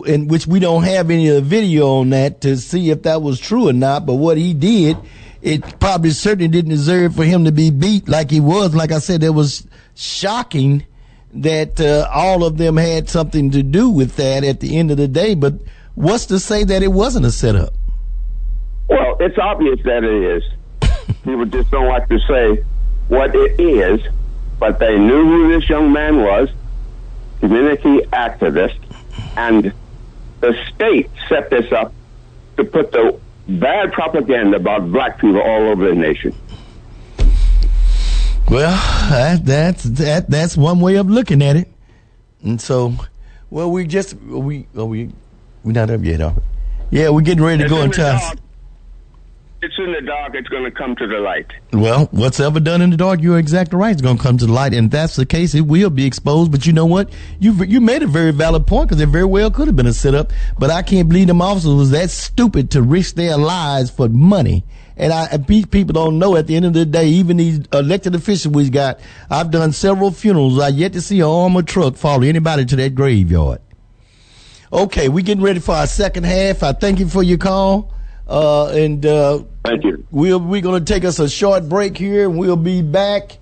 in 0.05 0.27
which 0.27 0.45
we 0.45 0.59
don't 0.59 0.83
have 0.83 1.09
any 1.09 1.27
of 1.27 1.35
the 1.35 1.41
video 1.41 1.87
on 1.95 2.11
that 2.11 2.41
to 2.41 2.57
see 2.57 2.91
if 2.91 3.03
that 3.03 3.21
was 3.21 3.39
true 3.39 3.67
or 3.67 3.73
not. 3.73 4.05
But 4.05 4.15
what 4.15 4.37
he 4.37 4.53
did, 4.53 4.97
it 5.41 5.79
probably 5.79 6.11
certainly 6.11 6.47
didn't 6.47 6.69
deserve 6.69 7.15
for 7.15 7.23
him 7.23 7.45
to 7.45 7.51
be 7.51 7.71
beat 7.71 8.07
like 8.07 8.29
he 8.29 8.39
was. 8.39 8.75
Like 8.75 8.91
I 8.91 8.99
said, 8.99 9.23
it 9.23 9.31
was 9.31 9.65
shocking 9.95 10.85
that 11.33 11.79
uh, 11.79 12.07
all 12.13 12.43
of 12.43 12.57
them 12.57 12.77
had 12.77 13.09
something 13.09 13.51
to 13.51 13.63
do 13.63 13.89
with 13.89 14.17
that 14.17 14.43
at 14.43 14.59
the 14.59 14.77
end 14.77 14.91
of 14.91 14.97
the 14.97 15.07
day. 15.07 15.33
But 15.33 15.55
what's 15.95 16.27
to 16.27 16.39
say 16.39 16.63
that 16.63 16.83
it 16.83 16.89
wasn't 16.89 17.25
a 17.25 17.31
setup? 17.31 17.73
Well, 18.87 19.17
it's 19.19 19.37
obvious 19.37 19.79
that 19.83 20.03
it 20.03 20.23
is. 20.37 20.43
People 21.23 21.45
just 21.45 21.71
don't 21.71 21.87
like 21.87 22.07
to 22.09 22.19
say 22.19 22.63
what 23.07 23.33
it 23.33 23.59
is, 23.59 24.01
but 24.61 24.77
they 24.77 24.95
knew 24.97 25.25
who 25.25 25.59
this 25.59 25.67
young 25.67 25.91
man 25.91 26.17
was, 26.17 26.47
community 27.39 27.97
activist, 28.13 28.77
and 29.35 29.73
the 30.39 30.55
state 30.73 31.09
set 31.27 31.49
this 31.49 31.71
up 31.71 31.91
to 32.57 32.63
put 32.63 32.91
the 32.91 33.19
bad 33.47 33.91
propaganda 33.91 34.57
about 34.57 34.91
black 34.91 35.19
people 35.19 35.41
all 35.41 35.63
over 35.69 35.87
the 35.89 35.95
nation. 35.95 36.31
Well, 38.49 38.69
that, 39.09 39.43
that's 39.45 39.83
that 39.83 40.29
that's 40.29 40.55
one 40.55 40.79
way 40.79 40.95
of 40.97 41.09
looking 41.09 41.41
at 41.41 41.55
it. 41.55 41.67
And 42.43 42.61
so, 42.61 42.93
well, 43.49 43.71
we 43.71 43.87
just 43.87 44.13
we 44.15 44.67
are 44.77 44.85
we 44.85 45.09
we 45.63 45.73
not 45.73 45.89
up 45.89 46.03
yet, 46.03 46.21
are 46.21 46.33
we? 46.33 46.99
Yeah, 46.99 47.09
we're 47.09 47.21
getting 47.21 47.43
ready 47.43 47.59
to 47.59 47.63
It's 47.63 47.71
go 47.73 47.79
in 47.79 47.85
into 47.85 48.01
the 48.01 48.11
our. 48.11 48.19
dark. 48.19 48.37
It's 49.63 49.77
in 49.77 49.91
the 49.91 50.01
dark. 50.01 50.33
It's 50.33 50.47
going 50.47 50.63
to 50.63 50.71
come 50.71 50.95
to 50.95 51.05
the 51.05 51.19
light. 51.19 51.45
Well, 51.71 52.07
what's 52.09 52.39
ever 52.39 52.59
done 52.59 52.81
in 52.81 52.89
the 52.89 52.97
dark, 52.97 53.21
you're 53.21 53.37
exactly 53.37 53.77
right. 53.77 53.91
It's 53.91 54.01
going 54.01 54.17
to 54.17 54.23
come 54.23 54.37
to 54.39 54.47
the 54.47 54.51
light, 54.51 54.73
and 54.73 54.85
if 54.85 54.91
that's 54.91 55.15
the 55.15 55.25
case, 55.25 55.53
it 55.53 55.61
will 55.61 55.91
be 55.91 56.03
exposed. 56.03 56.51
But 56.51 56.65
you 56.65 56.73
know 56.73 56.87
what? 56.87 57.11
You 57.39 57.53
you 57.65 57.79
made 57.79 58.01
a 58.01 58.07
very 58.07 58.31
valid 58.31 58.65
point 58.65 58.89
because 58.89 58.99
it 58.99 59.09
very 59.09 59.25
well 59.25 59.51
could 59.51 59.67
have 59.67 59.75
been 59.75 59.85
a 59.85 59.93
setup. 59.93 60.33
But 60.57 60.71
I 60.71 60.81
can't 60.81 61.07
believe 61.07 61.27
them 61.27 61.43
officers 61.43 61.75
was 61.75 61.91
that 61.91 62.09
stupid 62.09 62.71
to 62.71 62.81
risk 62.81 63.13
their 63.15 63.37
lives 63.37 63.91
for 63.91 64.09
money. 64.09 64.63
And 64.97 65.13
I 65.13 65.37
people 65.37 65.93
don't 65.93 66.17
know. 66.17 66.35
At 66.35 66.47
the 66.47 66.55
end 66.55 66.65
of 66.65 66.73
the 66.73 66.85
day, 66.85 67.07
even 67.07 67.37
these 67.37 67.59
elected 67.71 68.15
officials 68.15 68.55
we 68.55 68.67
got, 68.71 68.99
I've 69.29 69.51
done 69.51 69.73
several 69.73 70.09
funerals. 70.09 70.59
I 70.59 70.69
yet 70.69 70.93
to 70.93 71.01
see 71.01 71.19
an 71.19 71.27
armored 71.27 71.67
truck 71.67 71.97
follow 71.97 72.23
anybody 72.23 72.65
to 72.65 72.75
that 72.77 72.95
graveyard. 72.95 73.61
Okay, 74.73 75.07
we 75.07 75.21
getting 75.21 75.43
ready 75.43 75.59
for 75.59 75.75
our 75.75 75.85
second 75.85 76.23
half. 76.23 76.63
I 76.63 76.73
thank 76.73 76.99
you 76.99 77.07
for 77.07 77.21
your 77.21 77.37
call. 77.37 77.93
Uh, 78.27 78.67
and 78.67 79.05
uh, 79.05 79.43
thank 79.63 79.83
you. 79.83 80.05
We'll 80.11 80.39
we're 80.39 80.61
going 80.61 80.83
to 80.83 80.93
take 80.93 81.03
us 81.03 81.19
a 81.19 81.29
short 81.29 81.67
break 81.67 81.97
here. 81.97 82.29
and 82.29 82.37
We'll 82.37 82.55
be 82.55 82.81
back. 82.81 83.37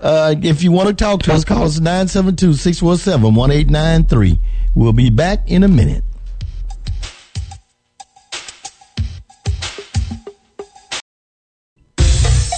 Uh, 0.00 0.34
if 0.42 0.62
you 0.62 0.70
want 0.70 0.88
to 0.88 0.94
talk 0.94 1.22
to 1.22 1.32
us, 1.32 1.44
call 1.44 1.64
us 1.64 1.80
972-617-1893. 1.80 4.38
We'll 4.74 4.92
be 4.92 5.08
back 5.08 5.50
in 5.50 5.62
a 5.62 5.68
minute. 5.68 6.04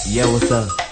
Yeah, 0.09 0.25
what's 0.31 0.51
up? 0.51 0.86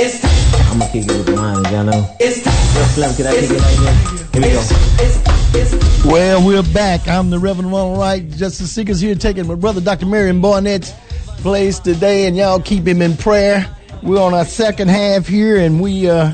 I'm 0.00 0.78
gonna 0.78 0.90
kick 0.90 1.04
it 1.04 1.08
with 1.08 1.36
mine, 1.36 1.62
y'all 1.64 1.84
know. 1.84 2.16
Yo, 2.18 2.30
Slim, 2.30 3.14
can 3.16 3.26
I 3.26 3.34
kick 3.34 3.50
it 3.50 3.60
like 3.60 4.32
Here 4.32 4.42
we 4.42 4.48
go. 4.48 6.10
Well, 6.10 6.46
we're 6.46 6.62
back. 6.72 7.06
I'm 7.06 7.28
the 7.28 7.38
Reverend 7.38 7.70
Ronald 7.70 7.98
Wright. 7.98 8.26
Justice 8.30 8.72
Seekers 8.72 8.98
here 8.98 9.14
taking 9.14 9.46
my 9.46 9.56
brother 9.56 9.82
Dr. 9.82 10.06
Marion 10.06 10.40
Barnett's 10.40 10.94
place 11.42 11.78
today, 11.78 12.26
and 12.26 12.34
y'all 12.34 12.60
keep 12.62 12.86
him 12.86 13.02
in 13.02 13.14
prayer. 13.14 13.68
We're 14.02 14.22
on 14.22 14.32
our 14.32 14.46
second 14.46 14.88
half 14.88 15.26
here, 15.26 15.58
and 15.58 15.82
we 15.82 16.08
uh, 16.08 16.32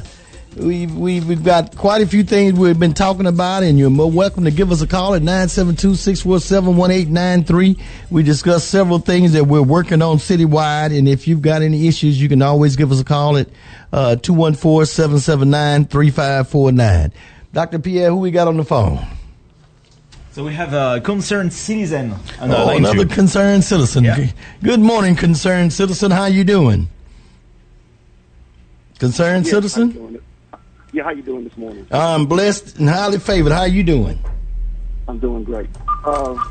we 0.57 0.87
we 0.87 1.21
we've 1.21 1.45
got 1.45 1.77
quite 1.77 2.01
a 2.03 2.07
few 2.07 2.25
things 2.25 2.55
we've 2.59 2.79
been 2.79 2.95
talking 2.95 3.27
about, 3.27 3.63
and 3.63 3.79
you're 3.79 3.91
more 3.91 4.11
welcome 4.11 4.45
to 4.45 4.51
give 4.51 4.73
us 4.73 4.81
a 4.81 4.87
call 4.87 5.13
at 5.15 5.21
972-647-1893. 5.23 7.79
We 8.11 8.23
discussed 8.23 8.69
several 8.69 8.99
things 8.99 9.33
that 9.35 9.45
we're 9.45 9.61
working 9.63 10.01
on 10.03 10.17
citywide, 10.17 10.97
and 10.97 11.07
if 11.09 11.29
you've 11.29 11.43
got 11.43 11.61
any 11.63 11.87
issues, 11.89 12.21
you 12.21 12.29
can 12.29 12.41
always 12.43 12.77
give 12.77 12.91
us 12.91 13.01
a 13.01 13.05
call 13.05 13.37
at 13.37 13.49
uh, 13.93 14.17
214-779-3549. 14.21 17.13
Dr. 17.53 17.79
Pierre, 17.79 18.11
who 18.11 18.17
we 18.17 18.31
got 18.31 18.49
on 18.49 18.57
the 18.57 18.65
phone? 18.65 19.05
So 20.33 20.45
we 20.45 20.55
have 20.55 20.73
a 20.75 21.01
concerned 21.01 21.53
citizen 21.53 22.13
on 22.41 22.51
Oh, 22.53 22.67
line 22.67 22.79
another 22.79 23.05
two. 23.05 23.15
concerned 23.15 23.63
citizen. 23.65 24.05
Yeah. 24.05 24.27
Good 24.63 24.81
morning, 24.81 25.15
concerned 25.17 25.73
citizen. 25.73 26.11
How 26.11 26.27
you 26.27 26.45
doing? 26.45 26.89
Concerned 28.99 29.45
Yes, 29.47 29.53
how 29.53 29.59
you 29.61 29.69
citizen? 29.69 30.16
Yeah, 30.97 31.03
how 31.03 31.11
you 31.11 31.21
doing 31.23 31.45
this 31.45 31.55
morning? 31.59 31.87
I'm 31.91 32.25
blessed 32.25 32.79
and 32.79 32.89
highly 32.89 33.19
favored. 33.19 33.53
How 33.53 33.65
you 33.65 33.83
doing? 33.83 34.19
I'm 35.07 35.19
doing 35.19 35.45
great. 35.45 35.69
Uh, 36.07 36.43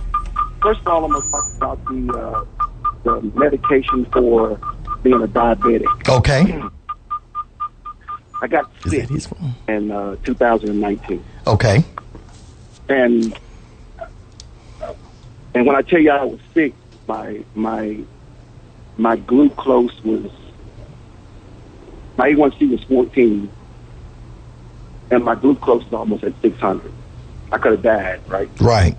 first 0.62 0.82
of 0.82 0.88
all, 0.88 1.04
I'm 1.04 1.14
going 1.14 1.24
to 1.24 1.32
talk 1.32 1.46
about 1.58 1.86
the 1.86 2.14
uh, 2.14 2.46
the 3.04 3.22
medication 3.39 4.06
for 4.14 4.60
being 5.02 5.16
a 5.24 5.28
diabetic. 5.28 6.08
Okay. 6.08 6.62
I 8.39 8.46
got 8.48 8.70
sick 8.84 9.08
that 9.08 9.10
his 9.10 9.26
phone? 9.26 9.56
in 9.68 9.89
uh, 9.89 10.16
2019, 10.24 11.26
Okay. 11.48 11.84
and 12.88 13.36
and 15.56 15.66
when 15.66 15.76
I 15.76 15.82
tell 15.82 16.00
you 16.00 16.12
I 16.12 16.24
was 16.24 16.39
sick, 16.54 16.76
my 17.08 17.43
my 17.56 17.98
my 18.98 19.16
glucose 19.16 20.04
was 20.04 20.30
my 22.18 22.30
A1C 22.30 22.70
was 22.70 22.84
14, 22.84 23.50
and 25.12 25.24
my 25.24 25.36
glucose 25.36 25.84
was 25.84 25.93
almost 25.93 26.24
at 26.24 26.34
600. 26.41 26.91
I 27.51 27.58
could 27.58 27.74
have 27.74 27.82
died, 27.82 28.22
right? 28.28 28.49
Right. 28.60 28.97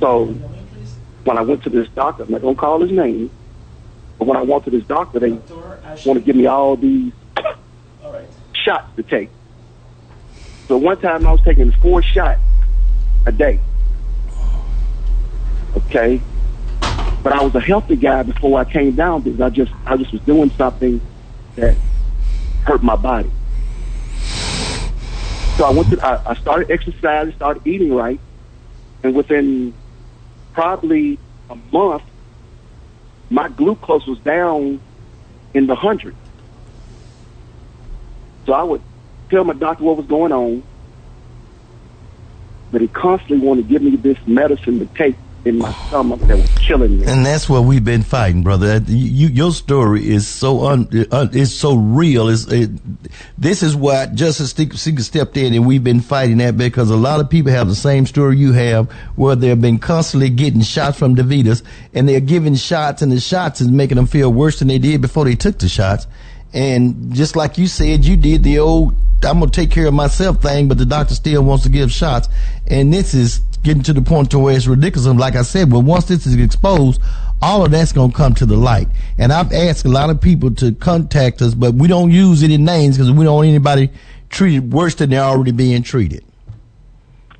So 0.00 0.36
when 1.24 1.38
I 1.38 1.42
went 1.42 1.62
to 1.64 1.70
this 1.70 1.88
doctor, 1.94 2.24
I'm 2.24 2.30
not 2.30 2.42
gonna 2.42 2.54
call 2.56 2.82
his 2.82 2.90
name, 2.90 3.30
but 4.18 4.26
when 4.26 4.36
I 4.36 4.42
went 4.42 4.64
to 4.64 4.70
this 4.70 4.84
doctor, 4.84 5.20
they 5.20 5.38
want 6.04 6.18
to 6.18 6.20
give 6.20 6.36
me 6.36 6.46
all 6.46 6.76
these 6.76 7.12
shots 8.52 8.86
to 8.96 9.02
take. 9.02 9.30
So 10.68 10.76
one 10.76 11.00
time 11.00 11.26
I 11.26 11.32
was 11.32 11.40
taking 11.42 11.72
four 11.72 12.02
shots 12.02 12.40
a 13.26 13.32
day. 13.32 13.60
Okay, 15.76 16.20
but 17.22 17.32
I 17.32 17.42
was 17.42 17.54
a 17.54 17.60
healthy 17.60 17.96
guy 17.96 18.22
before 18.22 18.60
I 18.60 18.64
came 18.64 18.94
down 18.94 19.22
because 19.22 19.40
I 19.40 19.50
just 19.50 19.72
I 19.86 19.96
just 19.96 20.12
was 20.12 20.22
doing 20.22 20.50
something 20.56 21.00
that 21.56 21.76
hurt 22.64 22.82
my 22.82 22.96
body. 22.96 23.30
So 25.56 25.64
I 25.64 25.70
went 25.70 25.90
to 25.90 25.98
I, 26.02 26.32
I 26.32 26.34
started 26.36 26.70
exercising, 26.70 27.34
started 27.34 27.62
eating 27.66 27.92
right, 27.92 28.20
and 29.02 29.14
within 29.14 29.74
probably 30.52 31.18
a 31.50 31.56
month, 31.56 32.02
my 33.30 33.48
glucose 33.48 34.06
was 34.06 34.18
down 34.20 34.80
in 35.54 35.66
the 35.66 35.74
hundreds. 35.74 36.18
So 38.46 38.52
I 38.52 38.62
would 38.62 38.82
tell 39.30 39.44
my 39.44 39.54
doctor 39.54 39.84
what 39.84 39.96
was 39.96 40.06
going 40.06 40.32
on, 40.32 40.64
but 42.70 42.80
he 42.80 42.88
constantly 42.88 43.46
wanted 43.46 43.68
to 43.68 43.72
give 43.72 43.82
me 43.82 43.96
this 43.96 44.18
medicine 44.26 44.80
to 44.80 44.86
take 44.86 45.16
in 45.44 45.58
my 45.58 45.72
stomach 45.88 46.20
that 46.20 46.36
was 46.36 46.50
killing 46.58 46.98
me. 46.98 47.06
And 47.06 47.24
that's 47.24 47.48
what 47.48 47.64
we've 47.64 47.84
been 47.84 48.02
fighting, 48.02 48.42
brother. 48.42 48.82
You, 48.86 48.96
you, 48.96 49.28
your 49.28 49.52
story 49.52 50.08
is 50.08 50.26
so 50.26 50.66
un, 50.66 50.88
is 50.90 51.54
so 51.54 51.76
real. 51.76 52.28
It's, 52.28 52.46
it, 52.46 52.70
this 53.38 53.62
is 53.62 53.76
why 53.76 54.06
Justice 54.06 54.52
Seeker 54.52 55.02
stepped 55.02 55.36
in, 55.36 55.52
and 55.52 55.66
we've 55.66 55.84
been 55.84 56.00
fighting 56.00 56.38
that 56.38 56.56
because 56.56 56.90
a 56.90 56.96
lot 56.96 57.20
of 57.20 57.28
people 57.28 57.52
have 57.52 57.68
the 57.68 57.74
same 57.74 58.06
story 58.06 58.38
you 58.38 58.52
have, 58.52 58.90
where 59.16 59.36
they've 59.36 59.60
been 59.60 59.78
constantly 59.78 60.30
getting 60.30 60.62
shots 60.62 60.98
from 60.98 61.14
DaVita's, 61.14 61.62
and 61.92 62.08
they're 62.08 62.20
giving 62.20 62.54
shots, 62.54 63.02
and 63.02 63.12
the 63.12 63.20
shots 63.20 63.60
is 63.60 63.68
making 63.68 63.96
them 63.96 64.06
feel 64.06 64.32
worse 64.32 64.58
than 64.58 64.68
they 64.68 64.78
did 64.78 65.00
before 65.00 65.24
they 65.24 65.36
took 65.36 65.58
the 65.58 65.68
shots. 65.68 66.06
And 66.54 67.12
just 67.12 67.34
like 67.34 67.58
you 67.58 67.66
said, 67.66 68.04
you 68.04 68.16
did 68.16 68.44
the 68.44 68.60
old 68.60 68.94
"I'm 69.24 69.40
gonna 69.40 69.50
take 69.50 69.70
care 69.70 69.86
of 69.86 69.94
myself" 69.94 70.40
thing, 70.40 70.68
but 70.68 70.78
the 70.78 70.86
doctor 70.86 71.14
still 71.14 71.42
wants 71.42 71.64
to 71.64 71.68
give 71.68 71.90
shots, 71.90 72.28
and 72.68 72.92
this 72.92 73.12
is 73.12 73.40
getting 73.64 73.82
to 73.82 73.92
the 73.92 74.02
point 74.02 74.30
to 74.30 74.38
where 74.38 74.56
it's 74.56 74.66
ridiculous. 74.68 75.06
And 75.06 75.18
like 75.18 75.34
I 75.34 75.42
said, 75.42 75.68
but 75.68 75.80
once 75.80 76.04
this 76.04 76.26
is 76.26 76.36
exposed, 76.36 77.02
all 77.42 77.64
of 77.64 77.72
that's 77.72 77.92
gonna 77.92 78.12
come 78.12 78.34
to 78.34 78.46
the 78.46 78.56
light. 78.56 78.86
And 79.18 79.32
I've 79.32 79.52
asked 79.52 79.84
a 79.84 79.88
lot 79.88 80.10
of 80.10 80.20
people 80.20 80.54
to 80.56 80.72
contact 80.72 81.42
us, 81.42 81.54
but 81.54 81.74
we 81.74 81.88
don't 81.88 82.12
use 82.12 82.44
any 82.44 82.56
names 82.56 82.96
because 82.96 83.10
we 83.10 83.24
don't 83.24 83.34
want 83.34 83.48
anybody 83.48 83.90
treated 84.30 84.72
worse 84.72 84.94
than 84.94 85.10
they're 85.10 85.22
already 85.22 85.52
being 85.52 85.82
treated. 85.82 86.24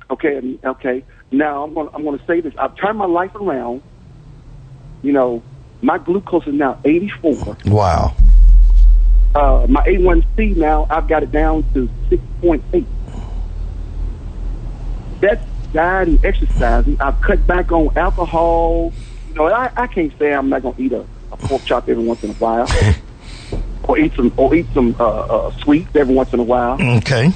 Okay, 0.09 0.37
um, 0.37 0.59
okay. 0.65 1.03
Now 1.31 1.63
I'm 1.63 1.73
going. 1.73 1.87
to 1.87 1.95
I'm 1.95 2.03
going 2.03 2.19
to 2.19 2.25
say 2.25 2.41
this. 2.41 2.53
I've 2.57 2.75
turned 2.75 2.97
my 2.97 3.05
life 3.05 3.33
around. 3.35 3.81
You 5.03 5.13
know, 5.13 5.43
my 5.81 5.97
glucose 5.97 6.47
is 6.47 6.53
now 6.53 6.79
84. 6.83 7.57
Wow. 7.65 8.15
Uh, 9.35 9.65
my 9.67 9.81
A1C 9.81 10.55
now 10.55 10.87
I've 10.89 11.09
got 11.09 11.21
it 11.21 11.31
down 11.31 11.65
to 11.73 11.89
6.8. 12.09 12.85
That's 15.19 15.45
diet 15.73 16.07
and 16.07 16.25
exercising. 16.25 17.01
I've 17.01 17.19
cut 17.19 17.45
back 17.45 17.69
on 17.73 17.95
alcohol. 17.97 18.93
You 19.27 19.35
know, 19.35 19.47
I, 19.47 19.69
I 19.75 19.87
can't 19.87 20.17
say 20.17 20.33
I'm 20.33 20.47
not 20.47 20.61
going 20.61 20.75
to 20.75 20.81
eat 20.81 20.93
a, 20.93 21.05
a 21.33 21.37
pork 21.37 21.65
chop 21.65 21.89
every 21.89 22.03
once 22.03 22.23
in 22.23 22.29
a 22.29 22.33
while, 22.33 22.67
or 23.83 23.99
eat 23.99 24.13
some 24.15 24.33
or 24.37 24.55
eat 24.55 24.67
some 24.73 24.95
uh, 24.97 25.03
uh, 25.03 25.51
sweets 25.57 25.93
every 25.95 26.15
once 26.15 26.31
in 26.31 26.39
a 26.39 26.43
while. 26.43 26.81
Okay. 26.97 27.33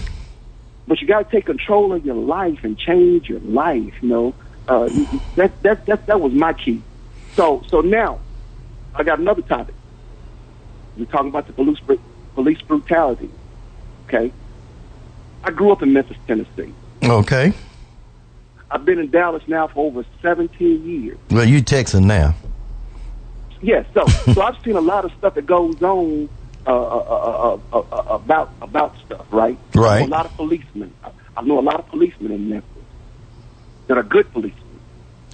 But 0.88 1.02
you 1.02 1.08
got 1.08 1.30
to 1.30 1.36
take 1.36 1.46
control 1.46 1.92
of 1.92 2.06
your 2.06 2.16
life 2.16 2.60
and 2.64 2.78
change 2.78 3.28
your 3.28 3.42
life. 3.42 3.94
You 4.02 4.10
know, 4.10 4.36
uh, 4.70 4.90
that 5.36 5.62
that 5.64 5.86
that 5.86 6.06
that 6.06 6.22
was 6.22 6.32
my 6.32 6.54
key. 6.54 6.82
So 7.36 7.62
so 7.68 7.82
now, 7.82 8.20
I 8.96 9.04
got 9.04 9.20
another 9.20 9.42
topic. 9.42 9.76
We're 11.00 11.06
talking 11.06 11.30
about 11.30 11.48
the 11.48 11.54
police 11.54 11.80
police 12.36 12.62
brutality. 12.62 13.30
Okay, 14.08 14.32
I 15.44 15.52
grew 15.52 15.72
up 15.72 15.82
in 15.82 15.94
Memphis, 15.94 16.18
Tennessee. 16.28 16.74
Okay. 17.04 17.54
I've 18.72 18.86
been 18.86 19.00
in 19.00 19.10
Dallas 19.10 19.42
now 19.48 19.68
for 19.68 19.88
over 19.88 20.06
17 20.22 20.88
years. 20.88 21.18
Well, 21.32 21.46
you 21.46 21.62
Texan 21.62 22.06
now. 22.06 22.36
Yes, 23.62 23.86
so 23.94 24.06
so 24.34 24.42
I've 24.42 24.62
seen 24.64 24.76
a 24.76 24.82
lot 24.82 25.06
of 25.06 25.12
stuff 25.18 25.34
that 25.36 25.46
goes 25.46 25.82
on 25.82 26.30
uh, 26.68 26.72
uh, 26.72 26.98
uh, 26.98 27.60
uh, 27.74 27.80
uh, 27.80 28.16
about 28.16 28.52
about 28.62 28.96
stuff, 29.06 29.26
right? 29.32 29.58
I 29.76 29.80
Right. 29.80 30.00
know 30.02 30.06
a 30.06 30.16
lot 30.18 30.26
of 30.26 30.36
policemen. 30.36 30.94
I, 31.04 31.12
I 31.38 31.42
know 31.44 31.60
a 31.60 31.62
lot 31.62 31.80
of 31.80 31.88
policemen 31.88 32.32
in 32.32 32.50
Memphis 32.50 32.84
that 33.88 33.98
are 33.98 34.04
good 34.04 34.32
policemen. 34.34 34.56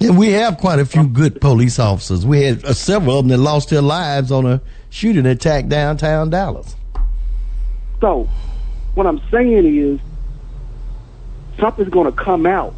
And 0.00 0.16
we 0.18 0.32
have 0.32 0.58
quite 0.58 0.78
a 0.78 0.84
few 0.86 1.06
good 1.06 1.40
police 1.40 1.78
officers. 1.78 2.24
We 2.26 2.42
had 2.42 2.64
uh, 2.64 2.74
several 2.74 3.18
of 3.18 3.24
them 3.24 3.28
that 3.30 3.38
lost 3.42 3.70
their 3.70 3.82
lives 3.82 4.30
on 4.30 4.46
a 4.46 4.60
shooting 4.90 5.26
attack 5.26 5.68
downtown 5.68 6.30
Dallas. 6.30 6.76
So 8.00 8.28
what 8.94 9.06
I'm 9.06 9.20
saying 9.30 9.66
is 9.66 10.00
something's 11.58 11.90
going 11.90 12.10
to 12.10 12.16
come 12.16 12.46
out 12.46 12.74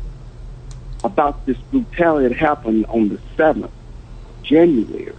about 1.05 1.47
this 1.47 1.57
brutality 1.71 2.29
that 2.29 2.37
happened 2.37 2.87
on 2.87 3.09
the 3.09 3.19
7th 3.37 3.71
January. 4.43 5.15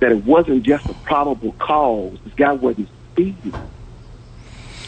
That 0.00 0.12
it 0.12 0.24
wasn't 0.24 0.64
just 0.64 0.86
a 0.86 0.94
probable 0.94 1.52
cause. 1.58 2.18
This 2.24 2.34
guy 2.34 2.52
wasn't 2.52 2.88
speeding. 3.12 3.54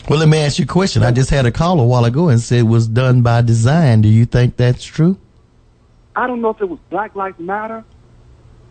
Well, 0.08 0.18
let 0.18 0.28
me 0.28 0.38
ask 0.38 0.58
you 0.58 0.64
a 0.64 0.68
question. 0.68 1.02
I 1.02 1.12
just 1.12 1.30
had 1.30 1.46
a 1.46 1.52
call 1.52 1.80
a 1.80 1.86
while 1.86 2.04
ago 2.04 2.28
and 2.28 2.40
said 2.40 2.58
it 2.58 2.62
was 2.64 2.86
done 2.86 3.22
by 3.22 3.40
design. 3.40 4.02
Do 4.02 4.08
you 4.08 4.26
think 4.26 4.56
that's 4.56 4.84
true? 4.84 5.16
I 6.14 6.26
don't 6.26 6.40
know 6.42 6.50
if 6.50 6.60
it 6.60 6.68
was 6.68 6.78
Black 6.90 7.14
Lives 7.14 7.38
Matter, 7.38 7.84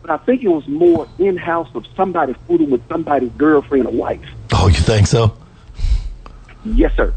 but 0.03 0.11
I 0.11 0.17
think 0.17 0.43
it 0.43 0.49
was 0.49 0.67
more 0.67 1.07
in 1.17 1.37
house 1.37 1.69
of 1.73 1.87
somebody 1.95 2.33
fooling 2.45 2.69
with 2.69 2.85
somebody's 2.89 3.31
girlfriend 3.37 3.87
or 3.87 3.93
wife. 3.93 4.19
Oh, 4.53 4.67
you 4.67 4.75
think 4.75 5.07
so? 5.07 5.35
Yes, 6.65 6.93
sir. 6.95 7.13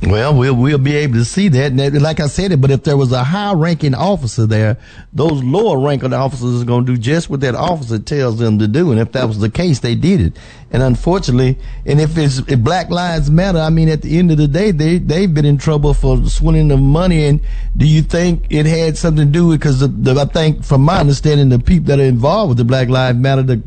Well, 0.00 0.32
we'll 0.32 0.54
we'll 0.54 0.78
be 0.78 0.94
able 0.94 1.14
to 1.14 1.24
see 1.24 1.48
that. 1.48 1.72
And 1.72 2.00
like 2.00 2.20
I 2.20 2.28
said, 2.28 2.52
it. 2.52 2.60
But 2.60 2.70
if 2.70 2.84
there 2.84 2.96
was 2.96 3.10
a 3.10 3.24
high-ranking 3.24 3.94
officer 3.94 4.46
there, 4.46 4.76
those 5.12 5.42
lower-ranking 5.42 6.12
officers 6.12 6.62
are 6.62 6.64
going 6.64 6.86
to 6.86 6.92
do 6.94 6.98
just 6.98 7.28
what 7.28 7.40
that 7.40 7.56
officer 7.56 7.98
tells 7.98 8.38
them 8.38 8.60
to 8.60 8.68
do. 8.68 8.92
And 8.92 9.00
if 9.00 9.10
that 9.12 9.26
was 9.26 9.40
the 9.40 9.50
case, 9.50 9.80
they 9.80 9.96
did 9.96 10.20
it. 10.20 10.36
And 10.70 10.84
unfortunately, 10.84 11.58
and 11.84 12.00
if 12.00 12.16
it's 12.16 12.38
if 12.38 12.60
Black 12.60 12.90
Lives 12.90 13.28
Matter, 13.28 13.58
I 13.58 13.70
mean, 13.70 13.88
at 13.88 14.02
the 14.02 14.18
end 14.18 14.30
of 14.30 14.36
the 14.38 14.46
day, 14.46 14.70
they 14.70 14.98
they've 14.98 15.32
been 15.32 15.44
in 15.44 15.58
trouble 15.58 15.94
for 15.94 16.24
swindling 16.26 16.70
of 16.70 16.80
money. 16.80 17.24
And 17.24 17.40
do 17.76 17.86
you 17.86 18.02
think 18.02 18.46
it 18.50 18.66
had 18.66 18.96
something 18.96 19.26
to 19.26 19.32
do 19.32 19.48
with? 19.48 19.58
Because 19.58 19.80
the, 19.80 19.88
the, 19.88 20.20
I 20.20 20.26
think, 20.26 20.64
from 20.64 20.82
my 20.82 21.00
understanding, 21.00 21.48
the 21.48 21.58
people 21.58 21.86
that 21.86 21.98
are 21.98 22.04
involved 22.04 22.50
with 22.50 22.58
the 22.58 22.64
Black 22.64 22.88
Lives 22.88 23.18
Matter, 23.18 23.42
the 23.42 23.62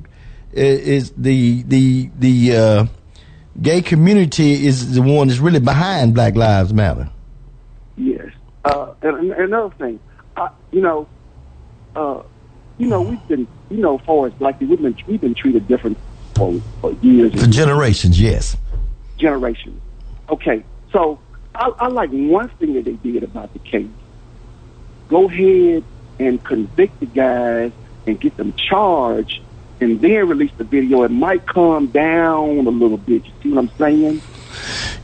is 0.54 1.12
the 1.18 1.64
the 1.64 2.10
the 2.20 2.56
uh, 2.56 2.86
gay 3.60 3.82
community 3.82 4.66
is 4.66 4.94
the 4.94 5.02
one 5.02 5.28
that's 5.28 5.40
really 5.40 5.60
behind 5.60 6.14
Black 6.14 6.36
Lives 6.36 6.74
Matter. 6.74 7.10
Yes. 7.98 8.30
Uh, 8.64 8.94
and, 9.02 9.32
and 9.32 9.32
another 9.32 9.74
thing, 9.76 10.00
I, 10.38 10.50
you 10.72 10.82
know, 10.82 11.08
uh, 11.96 12.22
you 12.78 12.88
know, 12.88 13.02
we've 13.02 13.28
been, 13.28 13.48
you 13.70 13.78
know, 13.78 14.00
as 14.00 14.06
far 14.06 14.28
as 14.28 14.34
black 14.34 14.60
people, 14.60 14.76
we've 14.76 14.96
been 14.96 15.06
we've 15.08 15.22
been 15.22 15.34
treated 15.34 15.68
different 15.68 15.98
for, 16.36 16.60
for 16.80 16.92
years 16.94 17.34
For 17.34 17.48
generations, 17.48 18.20
yes. 18.20 18.56
generations. 19.18 19.82
Okay, 20.30 20.64
so 20.92 21.20
I, 21.54 21.72
I 21.80 21.88
like 21.88 22.10
one 22.12 22.50
thing 22.50 22.74
that 22.74 22.86
they 22.86 22.94
did 22.94 23.24
about 23.24 23.54
the 23.54 23.60
case. 23.60 23.90
Go 25.10 25.28
ahead 25.28 25.84
and 26.20 26.44
convict 26.44 27.00
the 27.00 27.06
guys 27.06 27.72
and 28.08 28.20
get 28.20 28.38
them 28.38 28.54
charged, 28.54 29.42
and 29.82 30.00
then 30.00 30.28
release 30.28 30.52
the 30.58 30.64
video. 30.64 31.04
It 31.04 31.12
might 31.12 31.46
calm 31.46 31.88
down 31.88 32.66
a 32.68 32.70
little 32.70 32.98
bit. 32.98 33.26
You 33.26 33.32
see 33.44 33.50
what 33.52 33.60
I'm 33.60 33.78
saying? 33.78 34.22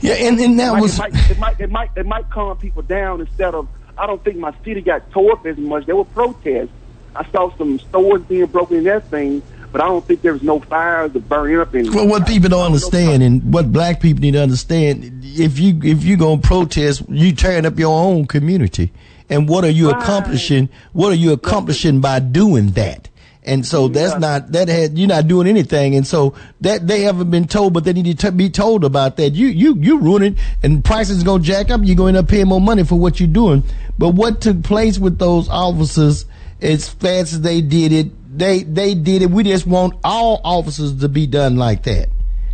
Yeah, 0.01 0.13
and, 0.13 0.39
and 0.39 0.59
that 0.59 0.69
it 0.69 0.71
might, 0.73 0.81
was 0.81 0.99
it 0.99 0.99
might, 0.99 1.29
it 1.31 1.39
might 1.39 1.59
it 1.59 1.71
might 1.71 1.89
it 1.95 2.05
might 2.05 2.29
calm 2.29 2.57
people 2.57 2.83
down 2.83 3.21
instead 3.21 3.53
of. 3.55 3.67
I 3.97 4.05
don't 4.05 4.23
think 4.23 4.37
my 4.37 4.53
city 4.63 4.81
got 4.81 5.09
tore 5.09 5.33
up 5.33 5.45
as 5.47 5.57
much. 5.57 5.87
There 5.87 5.95
were 5.95 6.05
protests. 6.05 6.69
I 7.15 7.27
saw 7.31 7.55
some 7.57 7.79
stores 7.79 8.21
being 8.23 8.45
broken 8.45 8.77
and 8.77 8.85
everything, 8.87 9.41
but 9.71 9.81
I 9.81 9.85
don't 9.85 10.05
think 10.05 10.21
there 10.21 10.33
was 10.33 10.43
no 10.43 10.59
fires 10.59 11.13
to 11.13 11.19
burn 11.19 11.59
up. 11.59 11.73
And 11.73 11.91
Well, 11.95 12.07
what 12.07 12.27
people 12.27 12.49
don't 12.49 12.65
understand, 12.67 13.23
and 13.23 13.51
what 13.51 13.73
black 13.73 13.99
people 13.99 14.21
need 14.21 14.33
to 14.33 14.41
understand, 14.43 15.23
if 15.23 15.57
you 15.57 15.79
if 15.83 16.03
you 16.03 16.15
gonna 16.15 16.41
protest, 16.41 17.09
you 17.09 17.33
tearing 17.33 17.65
up 17.65 17.79
your 17.79 17.99
own 17.99 18.27
community. 18.27 18.91
And 19.29 19.49
what 19.49 19.65
are 19.65 19.69
you 19.69 19.89
Right. 19.91 20.01
accomplishing? 20.01 20.69
What 20.93 21.11
are 21.11 21.15
you 21.15 21.31
accomplishing 21.33 21.99
by 21.99 22.19
doing 22.19 22.69
that? 22.71 23.09
And 23.47 23.65
so 23.65 23.87
that's 23.87 24.19
not 24.19 24.51
that 24.51 24.67
had 24.67 24.97
you're 24.99 25.07
not 25.07 25.27
doing 25.27 25.47
anything. 25.47 25.95
And 25.95 26.05
so 26.05 26.35
that 26.61 26.85
they 26.85 27.01
haven't 27.03 27.31
been 27.31 27.47
told, 27.47 27.73
but 27.73 27.85
they 27.85 27.93
need 27.93 28.17
to 28.17 28.29
t- 28.29 28.35
be 28.35 28.49
told 28.49 28.83
about 28.83 29.15
that. 29.17 29.31
You 29.31 29.47
you 29.47 29.75
you 29.79 29.99
ruining 29.99 30.35
and 30.61 30.83
prices 30.83 31.23
gonna 31.23 31.41
jack 31.41 31.71
up. 31.71 31.79
You're 31.83 31.95
going 31.95 32.13
to 32.13 32.19
end 32.19 32.25
up 32.27 32.29
paying 32.29 32.47
more 32.47 32.59
money 32.59 32.83
for 32.83 32.99
what 32.99 33.19
you're 33.21 33.29
doing. 33.29 33.63
But 33.97 34.09
what 34.09 34.41
took 34.41 34.63
place 34.63 34.99
with 34.99 35.17
those 35.17 35.47
officers, 35.47 36.25
as 36.61 36.89
fast 36.89 37.31
as 37.33 37.41
they 37.41 37.61
did 37.61 37.93
it, 37.93 38.37
they 38.37 38.63
they 38.63 38.93
did 38.95 39.21
it. 39.21 39.29
We 39.31 39.43
just 39.43 39.65
want 39.65 39.93
all 40.03 40.41
officers 40.43 40.99
to 40.99 41.07
be 41.07 41.25
done 41.25 41.55
like 41.55 41.83
that. 41.83 42.09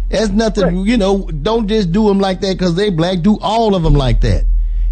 That's 0.10 0.30
nothing, 0.30 0.86
you 0.86 0.98
know. 0.98 1.24
Don't 1.28 1.68
just 1.68 1.92
do 1.92 2.08
them 2.08 2.20
like 2.20 2.40
that 2.42 2.54
because 2.56 2.76
they 2.76 2.92
black. 2.92 3.22
Do 3.22 3.40
all 3.42 3.74
of 3.74 3.82
them 3.82 3.96
like 3.96 4.22
that. 4.22 4.46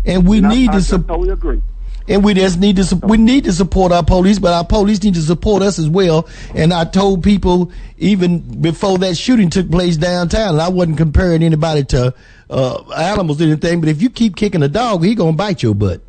And 0.04 0.28
we 0.28 0.39
And 0.39 0.49
need 0.49 0.70
I, 0.70 0.74
to 0.74 0.78
I 0.78 0.82
support. 0.82 1.08
totally 1.10 1.30
agree. 1.30 1.62
And 2.08 2.24
we 2.24 2.34
just 2.34 2.60
need 2.60 2.78
to 2.78 2.95
we 3.04 3.18
need 3.18 3.43
to 3.45 3.54
support 3.54 3.91
our 3.91 4.04
police, 4.04 4.39
but 4.39 4.54
our 4.54 4.66
police 4.66 5.02
need 5.04 5.14
to 5.14 5.22
support 5.22 5.62
us 5.62 5.78
as 5.80 5.88
well. 5.88 6.28
And 6.56 6.74
I 6.74 6.84
told 6.86 7.24
people 7.24 7.72
even 7.97 8.39
before 8.62 8.97
that 8.99 9.16
shooting 9.16 9.49
took 9.49 9.70
place 9.70 9.97
downtown, 9.97 10.49
and 10.56 10.62
I 10.62 10.70
wasn't 10.70 10.97
comparing 10.97 11.43
anybody 11.43 11.84
to 11.86 12.14
uh, 12.49 12.84
animals 12.97 13.39
or 13.41 13.45
anything. 13.45 13.80
But 13.82 13.89
if 13.89 14.02
you 14.02 14.10
keep 14.10 14.36
kicking 14.36 14.64
a 14.64 14.68
dog, 14.68 15.04
he 15.04 15.16
gonna 15.16 15.34
bite 15.34 15.62
your 15.64 15.76
butt. 15.76 16.02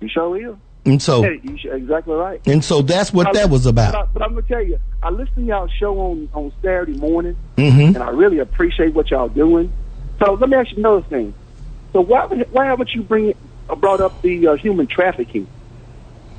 You 0.00 0.08
sure 0.08 0.36
is. 0.50 0.56
And 0.84 1.00
so 1.00 1.22
you 1.24 1.56
sure, 1.58 1.74
exactly 1.76 2.14
right. 2.14 2.40
and 2.46 2.64
so 2.64 2.82
that's 2.82 3.12
what 3.12 3.28
I- 3.28 3.32
that 3.34 3.50
was 3.50 3.64
But, 3.70 3.78
I, 3.78 3.88
about. 3.90 4.14
but 4.14 4.22
I'm 4.22 4.30
gonna 4.30 4.42
tell 4.42 4.62
you, 4.62 4.78
I 5.02 5.10
listened 5.10 5.36
to 5.36 5.42
y'all 5.42 5.68
show 5.78 5.96
on 5.98 6.28
on 6.34 6.52
Saturday 6.62 6.96
morning, 6.96 7.36
Mhm. 7.56 7.94
and 7.94 7.98
I 7.98 8.10
really 8.10 8.38
appreciate 8.40 8.92
what 8.94 9.10
y'all 9.10 9.28
doing. 9.28 9.70
So 10.18 10.34
let 10.34 10.48
me 10.48 10.56
ask 10.56 10.70
you 10.72 10.78
another 10.78 11.02
thing. 11.02 11.34
So 11.92 12.00
why 12.00 12.24
would- 12.26 12.48
why 12.52 12.66
haven't 12.66 12.92
you 12.94 13.02
bring 13.02 13.32
brought 13.78 14.00
up 14.00 14.22
the 14.22 14.48
uh, 14.48 14.54
human 14.54 14.86
trafficking? 14.86 15.46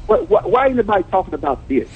What, 0.08 0.30
why, 0.30 0.42
why 0.44 0.68
ain't 0.68 0.76
nobody 0.76 1.04
talking 1.10 1.34
about 1.34 1.68
this? 1.68 1.90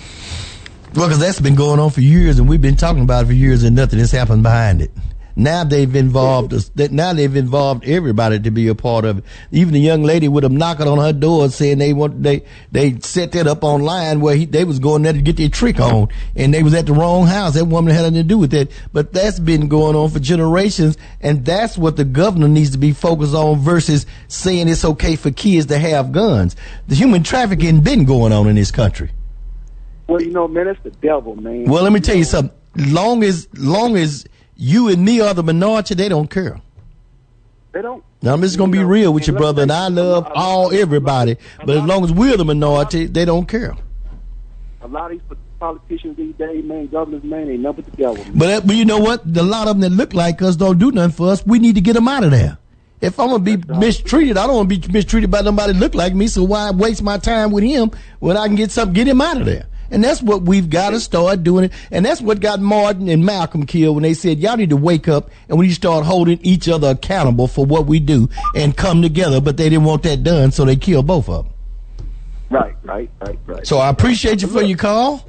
Well, 0.94 1.08
because 1.08 1.20
that's 1.20 1.40
been 1.40 1.56
going 1.56 1.80
on 1.80 1.92
for 1.92 2.02
years, 2.02 2.40
and 2.40 2.48
we've 2.48 2.62
been 2.62 2.78
talking 2.78 3.04
about 3.04 3.26
it 3.26 3.28
for 3.28 3.34
years, 3.34 3.64
and 3.64 3.76
nothing 3.76 4.00
has 4.00 4.12
happened 4.12 4.44
behind 4.44 4.82
it. 4.82 4.92
Now 5.38 5.64
they've 5.64 5.96
involved 5.96 6.52
Now 6.92 7.14
they've 7.14 7.36
involved 7.36 7.86
everybody 7.86 8.40
to 8.40 8.50
be 8.50 8.68
a 8.70 8.74
part 8.74 9.06
of 9.06 9.20
it. 9.20 9.24
Even 9.52 9.76
the 9.76 9.80
young 9.80 10.02
lady 10.02 10.28
with 10.28 10.42
them 10.42 10.58
knocking 10.58 10.88
on 10.88 10.98
her 10.98 11.14
door 11.14 11.48
saying 11.50 11.78
they 11.78 11.94
want 11.94 12.24
they 12.24 12.44
they 12.72 13.00
set 13.02 13.34
that 13.34 13.46
up 13.46 13.64
online 13.64 14.20
where 14.20 14.36
he, 14.36 14.46
they 14.46 14.64
was 14.64 14.80
going 14.80 15.04
there 15.04 15.14
to 15.14 15.22
get 15.22 15.38
their 15.38 15.48
trick 15.48 15.80
on, 15.80 16.10
and 16.36 16.56
they 16.56 16.64
was 16.64 16.74
at 16.74 16.88
the 16.88 16.94
wrong 16.94 17.28
house. 17.28 17.54
That 17.54 17.66
woman 17.66 17.94
had 17.94 18.02
nothing 18.02 18.16
to 18.16 18.24
do 18.24 18.40
with 18.40 18.50
that. 18.50 18.72
But 18.92 19.14
that's 19.14 19.40
been 19.40 19.68
going 19.68 19.96
on 19.96 20.10
for 20.10 20.18
generations, 20.18 20.98
and 21.22 21.46
that's 21.46 21.78
what 21.78 21.98
the 21.98 22.06
governor 22.06 22.48
needs 22.48 22.72
to 22.72 22.80
be 22.80 22.92
focused 22.92 23.36
on 23.36 23.60
versus 23.60 24.08
saying 24.28 24.68
it's 24.68 24.84
okay 24.84 25.16
for 25.16 25.30
kids 25.30 25.68
to 25.68 25.78
have 25.78 26.12
guns. 26.12 26.56
The 26.88 26.96
human 26.96 27.22
trafficking 27.22 27.82
been 27.82 28.06
going 28.06 28.34
on 28.34 28.48
in 28.48 28.56
this 28.56 28.72
country. 28.72 29.12
Well, 30.08 30.20
you 30.20 30.32
know, 30.32 30.48
man, 30.48 30.66
that's 30.66 30.82
the 30.82 30.90
devil, 30.90 31.36
man. 31.36 31.66
Well, 31.66 31.84
let 31.84 31.94
me 31.94 32.00
tell 32.00 32.16
you 32.16 32.24
something. 32.24 32.58
Long 32.76 33.24
as 33.24 33.48
long 33.54 33.98
as 33.98 34.26
you 34.58 34.90
and 34.90 35.04
me 35.06 35.22
are 35.22 35.34
the 35.34 35.44
minority, 35.44 35.94
they 35.96 36.10
don't 36.10 36.30
care. 36.30 36.60
They 37.72 37.82
don't. 37.82 38.04
Now 38.22 38.34
I'm 38.34 38.42
just 38.42 38.58
gonna 38.58 38.72
be 38.72 38.84
real 38.84 39.14
with 39.14 39.28
you, 39.28 39.34
brother, 39.34 39.62
and 39.62 39.72
I 39.72 39.88
love 39.90 40.28
all 40.34 40.74
everybody. 40.74 41.38
But 41.64 41.78
as 41.78 41.84
long 41.84 42.04
as 42.04 42.12
we're 42.12 42.36
the 42.38 42.46
minority, 42.46 43.06
they 43.06 43.26
don't 43.26 43.46
care. 43.48 43.76
A 44.82 44.88
lot 44.88 45.12
of 45.12 45.20
these 45.20 45.38
politicians 45.60 46.18
these 46.18 46.36
days, 46.36 46.64
man, 46.64 46.88
governors, 46.88 47.24
man, 47.24 47.50
ain't 47.50 47.62
nothing 47.62 47.84
but 47.84 47.98
the. 47.98 48.32
But 48.36 48.48
that- 48.48 48.68
but 48.68 48.76
you 48.76 48.86
know 48.86 49.00
what? 49.00 49.26
A 49.26 49.44
lot 49.44 49.68
of 49.68 49.80
them 49.80 49.82
that 49.82 49.96
look 49.96 50.14
like 50.14 50.42
us 50.42 50.56
don't 50.56 50.80
do 50.80 50.92
nothing 50.92 51.12
for 51.12 51.30
us. 51.30 51.46
We 51.46 51.60
need 51.60 51.76
to 51.76 51.82
get 51.82 51.94
them 51.94 52.08
out 52.08 52.24
of 52.24 52.32
there. 52.32 52.58
If 53.02 53.20
I'm 53.20 53.28
gonna 53.28 53.40
be 53.40 53.58
mistreated, 53.58 54.38
I 54.38 54.48
don't 54.48 54.56
want 54.56 54.70
to 54.70 54.80
be 54.80 54.92
mistreated 54.92 55.30
by 55.30 55.42
nobody 55.42 55.74
that 55.74 55.80
look 55.80 55.94
like 55.94 56.16
me. 56.16 56.28
So 56.28 56.44
why 56.44 56.72
waste 56.72 57.04
my 57.04 57.18
time 57.20 57.52
with 57.52 57.64
him 57.64 57.92
when 58.20 58.38
I 58.38 58.48
can 58.48 58.56
get 58.56 58.72
something, 58.72 58.94
get 58.94 59.08
him 59.08 59.22
out 59.22 59.38
of 59.38 59.46
there? 59.46 59.68
And 59.92 60.04
that's 60.04 60.22
what 60.22 60.44
we've 60.44 60.70
got 60.70 60.92
to 60.92 61.00
start 61.00 61.44
doing. 61.44 61.66
It. 61.66 61.74
And 61.92 62.06
that's 62.06 62.22
what 62.22 62.40
got 62.40 62.60
Martin 62.60 63.10
and 63.10 63.26
Malcolm 63.26 63.66
killed 63.66 63.96
when 63.96 64.04
they 64.04 64.14
said, 64.14 64.40
y'all 64.40 64.58
need 64.58 64.70
to 64.72 64.78
wake 64.78 65.08
up 65.08 65.30
and 65.50 65.58
we 65.58 65.66
need 65.66 65.72
to 65.72 65.76
start 65.76 66.06
holding 66.06 66.40
each 66.42 66.68
other 66.68 66.90
accountable 66.90 67.48
for 67.48 67.66
what 67.66 67.86
we 67.86 68.00
do 68.00 68.30
and 68.56 68.76
come 68.76 69.02
together. 69.02 69.42
But 69.42 69.58
they 69.58 69.70
didn't 69.70 69.86
want 69.86 70.04
that 70.04 70.24
done, 70.24 70.52
so 70.52 70.66
they 70.66 70.76
killed 70.76 71.08
both 71.08 71.30
of 71.30 71.46
them. 71.46 71.54
Right, 72.50 72.76
right, 72.84 73.10
right, 73.22 73.40
right. 73.46 73.68
So 73.68 73.78
I 73.78 73.90
appreciate 73.90 74.42
you 74.42 74.48
for 74.48 74.62
your 74.62 74.78
call. 74.78 75.26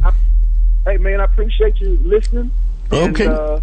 Hey, 0.86 0.96
man, 0.96 1.20
I 1.20 1.24
appreciate 1.24 1.80
you 1.80 1.98
listening. 2.02 2.50
And, 2.90 3.14
Okay. 3.14 3.26
Uh, 3.26 3.60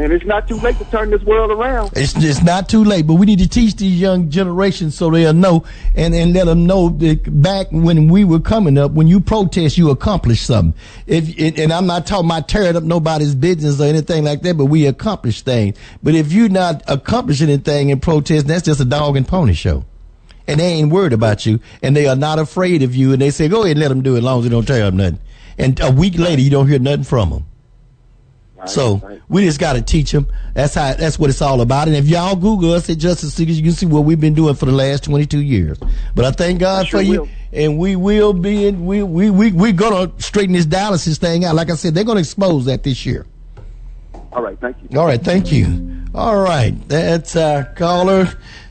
and 0.00 0.14
it's 0.14 0.24
not 0.24 0.48
too 0.48 0.56
late 0.56 0.78
to 0.78 0.84
turn 0.86 1.10
this 1.10 1.22
world 1.22 1.50
around. 1.50 1.90
It's 1.94 2.14
it's 2.16 2.42
not 2.42 2.68
too 2.70 2.84
late, 2.84 3.06
but 3.06 3.14
we 3.14 3.26
need 3.26 3.38
to 3.40 3.48
teach 3.48 3.76
these 3.76 4.00
young 4.00 4.30
generations 4.30 4.96
so 4.96 5.10
they'll 5.10 5.34
know 5.34 5.64
and, 5.94 6.14
and 6.14 6.32
let 6.32 6.46
them 6.46 6.66
know 6.66 6.88
that 6.88 7.42
back 7.42 7.66
when 7.70 8.08
we 8.08 8.24
were 8.24 8.40
coming 8.40 8.78
up, 8.78 8.92
when 8.92 9.08
you 9.08 9.20
protest, 9.20 9.76
you 9.76 9.90
accomplish 9.90 10.40
something. 10.40 10.80
If 11.06 11.38
and 11.38 11.58
and 11.58 11.72
I'm 11.72 11.86
not 11.86 12.06
talking 12.06 12.26
about 12.30 12.48
tearing 12.48 12.76
up 12.76 12.82
nobody's 12.82 13.34
business 13.34 13.78
or 13.78 13.84
anything 13.84 14.24
like 14.24 14.40
that, 14.42 14.56
but 14.56 14.66
we 14.66 14.86
accomplish 14.86 15.42
things. 15.42 15.76
But 16.02 16.14
if 16.14 16.32
you're 16.32 16.48
not 16.48 16.82
accomplishing 16.88 17.50
anything 17.50 17.90
in 17.90 18.00
protest, 18.00 18.46
that's 18.46 18.64
just 18.64 18.80
a 18.80 18.86
dog 18.86 19.16
and 19.16 19.28
pony 19.28 19.52
show. 19.52 19.84
And 20.46 20.58
they 20.58 20.72
ain't 20.72 20.90
worried 20.90 21.12
about 21.12 21.44
you, 21.44 21.60
and 21.82 21.94
they 21.94 22.08
are 22.08 22.16
not 22.16 22.38
afraid 22.38 22.82
of 22.82 22.94
you, 22.94 23.12
and 23.12 23.20
they 23.20 23.30
say, 23.30 23.48
"Go 23.48 23.64
ahead, 23.64 23.72
and 23.72 23.80
let 23.80 23.88
them 23.88 24.00
do 24.00 24.14
it, 24.14 24.18
as 24.18 24.24
long 24.24 24.38
as 24.38 24.44
they 24.44 24.50
don't 24.50 24.66
tear 24.66 24.84
up 24.84 24.94
nothing." 24.94 25.18
And 25.58 25.78
a 25.80 25.90
week 25.90 26.18
later, 26.18 26.40
you 26.40 26.48
don't 26.48 26.66
hear 26.68 26.78
nothing 26.78 27.04
from 27.04 27.30
them. 27.30 27.44
So 28.68 29.18
we 29.28 29.44
just 29.44 29.58
got 29.58 29.74
to 29.74 29.82
teach 29.82 30.12
them. 30.12 30.26
That's 30.54 30.74
how. 30.74 30.94
That's 30.94 31.18
what 31.18 31.30
it's 31.30 31.42
all 31.42 31.60
about. 31.60 31.88
And 31.88 31.96
if 31.96 32.06
y'all 32.06 32.36
Google 32.36 32.72
us 32.72 32.88
at 32.90 32.98
Justice 32.98 33.34
Seekers, 33.34 33.58
you 33.58 33.64
can 33.64 33.72
see 33.72 33.86
what 33.86 34.00
we've 34.04 34.20
been 34.20 34.34
doing 34.34 34.54
for 34.54 34.66
the 34.66 34.72
last 34.72 35.04
22 35.04 35.40
years. 35.40 35.78
But 36.14 36.24
I 36.24 36.30
thank 36.32 36.60
God 36.60 36.86
sure 36.86 37.00
for 37.00 37.02
you, 37.02 37.28
and 37.52 37.78
we 37.78 37.96
will 37.96 38.32
be. 38.32 38.66
In, 38.66 38.84
we 38.84 39.02
we 39.02 39.30
we 39.30 39.52
we're 39.52 39.72
gonna 39.72 40.12
straighten 40.18 40.54
this 40.54 40.66
dialysis 40.66 41.18
thing 41.18 41.44
out. 41.44 41.54
Like 41.54 41.70
I 41.70 41.74
said, 41.74 41.94
they're 41.94 42.04
gonna 42.04 42.20
expose 42.20 42.66
that 42.66 42.82
this 42.82 43.06
year. 43.06 43.26
All 44.32 44.42
right, 44.42 44.58
thank 44.60 44.76
you. 44.82 44.98
All 44.98 45.06
right, 45.06 45.20
thank 45.20 45.50
you. 45.50 46.04
All 46.14 46.36
right, 46.40 46.72
that's 46.88 47.36
uh, 47.36 47.72
caller. 47.76 48.28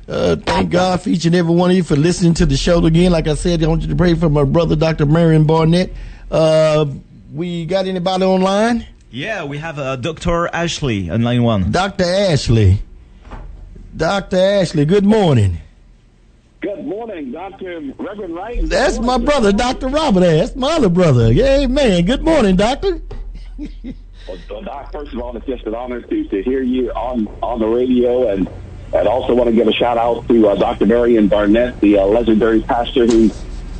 Uh, 0.07 0.35
thank 0.37 0.71
God 0.71 1.01
for 1.01 1.09
each 1.09 1.25
and 1.25 1.35
every 1.35 1.53
one 1.53 1.69
of 1.69 1.77
you 1.77 1.83
for 1.83 1.95
listening 1.95 2.33
to 2.35 2.45
the 2.45 2.57
show 2.57 2.83
again. 2.85 3.11
Like 3.11 3.27
I 3.27 3.35
said, 3.35 3.63
I 3.63 3.67
want 3.67 3.83
you 3.83 3.87
to 3.89 3.95
pray 3.95 4.15
for 4.15 4.29
my 4.29 4.43
brother, 4.43 4.75
Dr. 4.75 5.05
Marion 5.05 5.43
Barnett. 5.43 5.91
Uh, 6.31 6.85
we 7.31 7.65
got 7.65 7.85
anybody 7.85 8.23
online? 8.23 8.87
Yeah, 9.11 9.45
we 9.45 9.57
have 9.57 9.79
uh, 9.79 9.95
Dr. 9.95 10.47
Ashley 10.53 11.09
on 11.09 11.23
line 11.23 11.43
one. 11.43 11.71
Dr. 11.71 12.03
Ashley. 12.03 12.81
Dr. 13.95 14.37
Ashley, 14.37 14.85
good 14.85 15.05
morning. 15.05 15.57
Good 16.61 16.85
morning, 16.85 17.31
Dr. 17.31 17.81
Reverend 17.97 18.35
Wright. 18.35 18.59
That's 18.63 18.99
my 18.99 19.17
brother, 19.17 19.51
Dr. 19.51 19.87
Robert. 19.87 20.19
That's 20.19 20.55
my 20.55 20.73
other 20.73 20.89
brother. 20.89 21.31
Yeah, 21.31 21.65
man. 21.67 22.05
Good 22.05 22.21
morning, 22.21 22.55
Doctor. 22.55 23.01
Well, 23.57 24.61
Doc, 24.61 24.91
first 24.91 25.13
of 25.13 25.19
all, 25.19 25.35
it's 25.35 25.45
just 25.47 25.65
an 25.65 25.73
honor 25.73 26.01
to, 26.01 26.23
to 26.25 26.43
hear 26.43 26.61
you 26.61 26.91
on, 26.91 27.27
on 27.41 27.59
the 27.59 27.67
radio 27.67 28.29
and 28.29 28.47
I'd 28.93 29.07
also 29.07 29.33
want 29.35 29.49
to 29.49 29.55
give 29.55 29.67
a 29.67 29.73
shout 29.73 29.97
out 29.97 30.27
to 30.27 30.49
uh, 30.49 30.55
Dr. 30.55 30.85
Marion 30.85 31.27
Barnett, 31.27 31.79
the 31.79 31.99
uh, 31.99 32.05
legendary 32.05 32.61
pastor 32.61 33.05
who, 33.05 33.29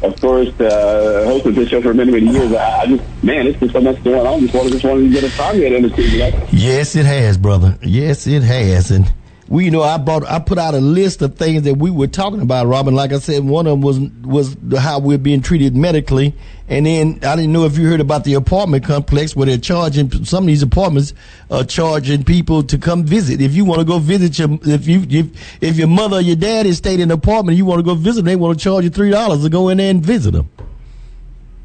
of 0.02 0.20
course, 0.22 0.50
uh, 0.60 1.26
hosted 1.28 1.56
this 1.56 1.70
show 1.70 1.82
for 1.82 1.94
many, 1.94 2.12
many 2.12 2.30
years. 2.30 2.54
I, 2.54 2.82
I 2.82 2.86
just, 2.88 3.24
man, 3.24 3.48
it's 3.48 3.60
just 3.60 3.74
so 3.74 3.82
much 3.82 4.02
going 4.04 4.26
on. 4.26 4.40
Just 4.40 4.54
wanted, 4.54 4.72
just 4.72 4.86
wanted 4.86 5.04
to 5.04 5.10
get 5.10 5.24
a 5.24 5.36
comment 5.36 5.74
in 5.74 5.84
the 5.84 5.90
know? 5.90 6.48
Yes, 6.52 6.96
it 6.96 7.06
has, 7.06 7.38
brother. 7.38 7.78
Yes, 7.82 8.28
it 8.28 8.44
has. 8.44 8.92
And 8.92 9.12
we, 9.50 9.66
you 9.66 9.72
know, 9.72 9.82
I 9.82 9.98
brought, 9.98 10.24
I 10.30 10.38
put 10.38 10.60
out 10.60 10.76
a 10.76 10.80
list 10.80 11.24
of 11.24 11.36
things 11.36 11.64
that 11.64 11.74
we 11.74 11.90
were 11.90 12.06
talking 12.06 12.40
about, 12.42 12.68
Robin. 12.68 12.94
Like 12.94 13.12
I 13.12 13.18
said, 13.18 13.44
one 13.44 13.66
of 13.66 13.72
them 13.72 13.82
was 13.82 14.00
was 14.22 14.56
how 14.78 15.00
we're 15.00 15.18
being 15.18 15.42
treated 15.42 15.76
medically, 15.76 16.36
and 16.68 16.86
then 16.86 17.20
I 17.24 17.36
didn't 17.36 17.52
know 17.52 17.66
if 17.66 17.76
you 17.76 17.88
heard 17.88 18.00
about 18.00 18.26
the 18.26 18.36
apartment 18.36 18.86
complex 18.86 19.36
where 19.36 19.48
they're 19.48 19.58
charging 19.58 20.24
some 20.24 20.44
of 20.44 20.48
these 20.48 20.62
apartments 20.62 21.16
are 21.50 21.64
charging 21.64 22.24
people 22.24 22.62
to 22.64 22.78
come 22.78 23.04
visit. 23.04 23.42
If 23.42 23.56
you 23.56 23.66
want 23.66 23.80
to 23.80 23.86
go 23.86 23.98
visit 23.98 24.38
your, 24.38 24.60
if 24.62 24.88
you 24.88 25.04
if 25.10 25.64
if 25.64 25.78
your 25.78 25.88
mother 25.88 26.18
or 26.18 26.22
your 26.22 26.36
dad 26.36 26.68
is 26.68 26.78
staying 26.78 27.00
in 27.00 27.10
an 27.10 27.18
apartment, 27.18 27.50
and 27.50 27.58
you 27.58 27.66
want 27.66 27.80
to 27.80 27.84
go 27.84 27.96
visit 27.96 28.22
them, 28.22 28.26
they 28.26 28.36
want 28.36 28.60
to 28.60 28.64
charge 28.64 28.84
you 28.84 28.92
three 28.92 29.10
dollars 29.10 29.42
to 29.42 29.50
go 29.50 29.70
in 29.70 29.80
there 29.80 29.90
and 29.90 30.06
visit 30.06 30.32
them. 30.32 30.48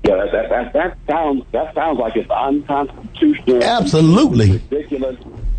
Yeah, 0.04 0.16
that, 0.16 0.32
that 0.32 0.50
that 0.50 0.72
that 0.74 0.98
sounds 1.08 1.44
that 1.52 1.74
sounds 1.74 1.98
like 1.98 2.14
it's 2.14 2.30
unconstitutional. 2.30 3.64
Absolutely 3.64 4.52
ridiculous. 4.52 5.16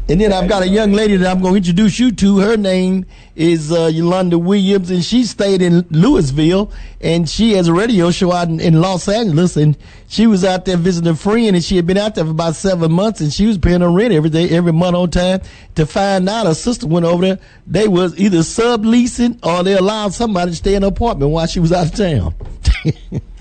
And 0.07 0.21
then 0.21 0.31
I've 0.31 0.47
got 0.47 0.61
a 0.61 0.67
young 0.67 0.91
lady 0.91 1.17
that 1.17 1.35
I'm 1.35 1.41
going 1.41 1.53
to 1.53 1.57
introduce 1.57 1.97
you 1.97 2.11
to. 2.11 2.37
Her 2.37 2.55
name 2.55 3.07
is 3.35 3.71
uh, 3.71 3.89
Yolanda 3.91 4.37
Williams, 4.37 4.91
and 4.91 5.03
she 5.03 5.23
stayed 5.23 5.63
in 5.63 5.83
Louisville, 5.89 6.71
and 7.01 7.27
she 7.27 7.53
has 7.53 7.67
a 7.67 7.73
radio 7.73 8.11
show 8.11 8.31
out 8.31 8.47
in, 8.47 8.59
in, 8.59 8.81
Los 8.81 9.09
Angeles, 9.09 9.57
and 9.57 9.75
she 10.07 10.27
was 10.27 10.45
out 10.45 10.65
there 10.65 10.77
visiting 10.77 11.11
a 11.11 11.15
friend, 11.15 11.55
and 11.55 11.63
she 11.63 11.75
had 11.75 11.87
been 11.87 11.97
out 11.97 12.13
there 12.13 12.23
for 12.23 12.29
about 12.29 12.53
seven 12.53 12.91
months, 12.91 13.19
and 13.19 13.33
she 13.33 13.47
was 13.47 13.57
paying 13.57 13.81
her 13.81 13.89
rent 13.89 14.13
every 14.13 14.29
day, 14.29 14.47
every 14.49 14.73
month 14.73 14.95
on 14.95 15.09
time. 15.09 15.41
To 15.73 15.87
find 15.87 16.29
out, 16.29 16.45
her 16.45 16.53
sister 16.53 16.85
went 16.85 17.07
over 17.07 17.23
there. 17.25 17.39
They 17.65 17.87
was 17.87 18.15
either 18.19 18.39
subleasing 18.39 19.43
or 19.43 19.63
they 19.63 19.73
allowed 19.73 20.13
somebody 20.13 20.51
to 20.51 20.57
stay 20.57 20.75
in 20.75 20.83
an 20.83 20.89
apartment 20.89 21.31
while 21.31 21.47
she 21.47 21.59
was 21.59 21.71
out 21.71 21.87
of 21.87 21.95
town. 21.95 22.35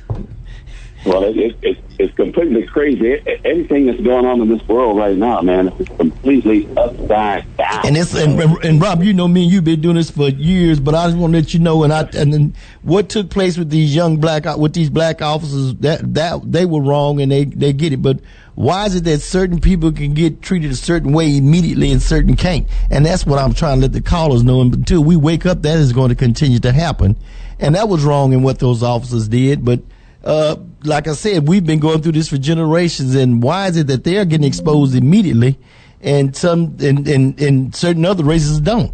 Well, 1.05 1.24
it, 1.24 1.36
it, 1.36 1.57
it, 1.62 1.78
it's 1.98 2.14
completely 2.14 2.66
crazy. 2.66 3.20
Everything 3.44 3.86
that's 3.86 4.00
going 4.00 4.24
on 4.24 4.40
in 4.40 4.48
this 4.48 4.66
world 4.66 4.96
right 4.96 5.16
now, 5.16 5.42
man, 5.42 5.68
is 5.78 5.88
completely 5.88 6.66
upside 6.76 7.57
down. 7.57 7.86
And 7.86 7.96
it's 7.96 8.14
and, 8.14 8.40
and 8.64 8.80
Rob, 8.80 9.02
you 9.02 9.12
know 9.12 9.28
me, 9.28 9.44
you've 9.44 9.64
been 9.64 9.82
doing 9.82 9.96
this 9.96 10.11
for 10.11 10.28
years, 10.28 10.80
but 10.80 10.94
I 10.94 11.07
just 11.07 11.18
want 11.18 11.34
to 11.34 11.38
let 11.38 11.52
you 11.52 11.61
know, 11.61 11.84
and 11.84 11.92
I 11.92 12.09
and 12.14 12.57
what 12.82 13.11
took 13.11 13.28
place 13.28 13.59
with 13.59 13.68
these 13.68 13.94
young 13.94 14.16
black 14.16 14.44
with 14.57 14.72
these 14.72 14.88
black 14.88 15.20
officers 15.20 15.74
that 15.76 16.14
that 16.14 16.40
they 16.50 16.64
were 16.64 16.80
wrong 16.80 17.20
and 17.20 17.30
they 17.30 17.44
they 17.44 17.72
get 17.72 17.92
it, 17.92 18.00
but 18.00 18.20
why 18.55 18.86
is 18.86 18.94
it 18.94 19.05
that 19.05 19.20
certain 19.20 19.61
people 19.61 19.92
can 19.92 20.14
get 20.14 20.40
treated 20.40 20.70
a 20.70 20.76
certain 20.76 21.12
way 21.12 21.36
immediately 21.36 21.90
and 21.90 22.00
certain 22.00 22.36
can't? 22.36 22.66
And 22.90 23.05
that's 23.05 23.26
what 23.26 23.38
I'm 23.38 23.52
trying 23.52 23.78
to 23.78 23.82
let 23.82 23.92
the 23.92 24.00
callers 24.00 24.44
know. 24.44 24.61
And 24.61 24.72
until 24.72 25.02
we 25.02 25.16
wake 25.16 25.44
up, 25.44 25.62
that 25.62 25.76
is 25.78 25.92
going 25.92 26.11
to 26.11 26.14
continue 26.14 26.61
to 26.61 26.72
happen. 26.72 27.16
And 27.59 27.74
that 27.74 27.88
was 27.88 28.05
wrong 28.05 28.32
in 28.32 28.42
what 28.42 28.61
those 28.61 28.82
officers 28.82 29.28
did, 29.28 29.64
but 29.64 29.80
uh, 30.24 30.57
like 30.85 31.09
I 31.09 31.12
said, 31.12 31.49
we've 31.49 31.64
been 31.64 31.78
going 31.78 32.03
through 32.03 32.12
this 32.12 32.28
for 32.28 32.37
generations, 32.37 33.14
and 33.14 33.43
why 33.43 33.68
is 33.68 33.76
it 33.76 33.87
that 33.89 34.05
they're 34.05 34.24
getting 34.24 34.47
exposed 34.47 34.95
immediately, 34.95 35.59
and 36.01 36.37
some 36.37 36.76
and 36.80 37.07
and, 37.09 37.41
and 37.41 37.74
certain 37.74 38.05
other 38.05 38.24
races 38.24 38.61
don't? 38.61 38.93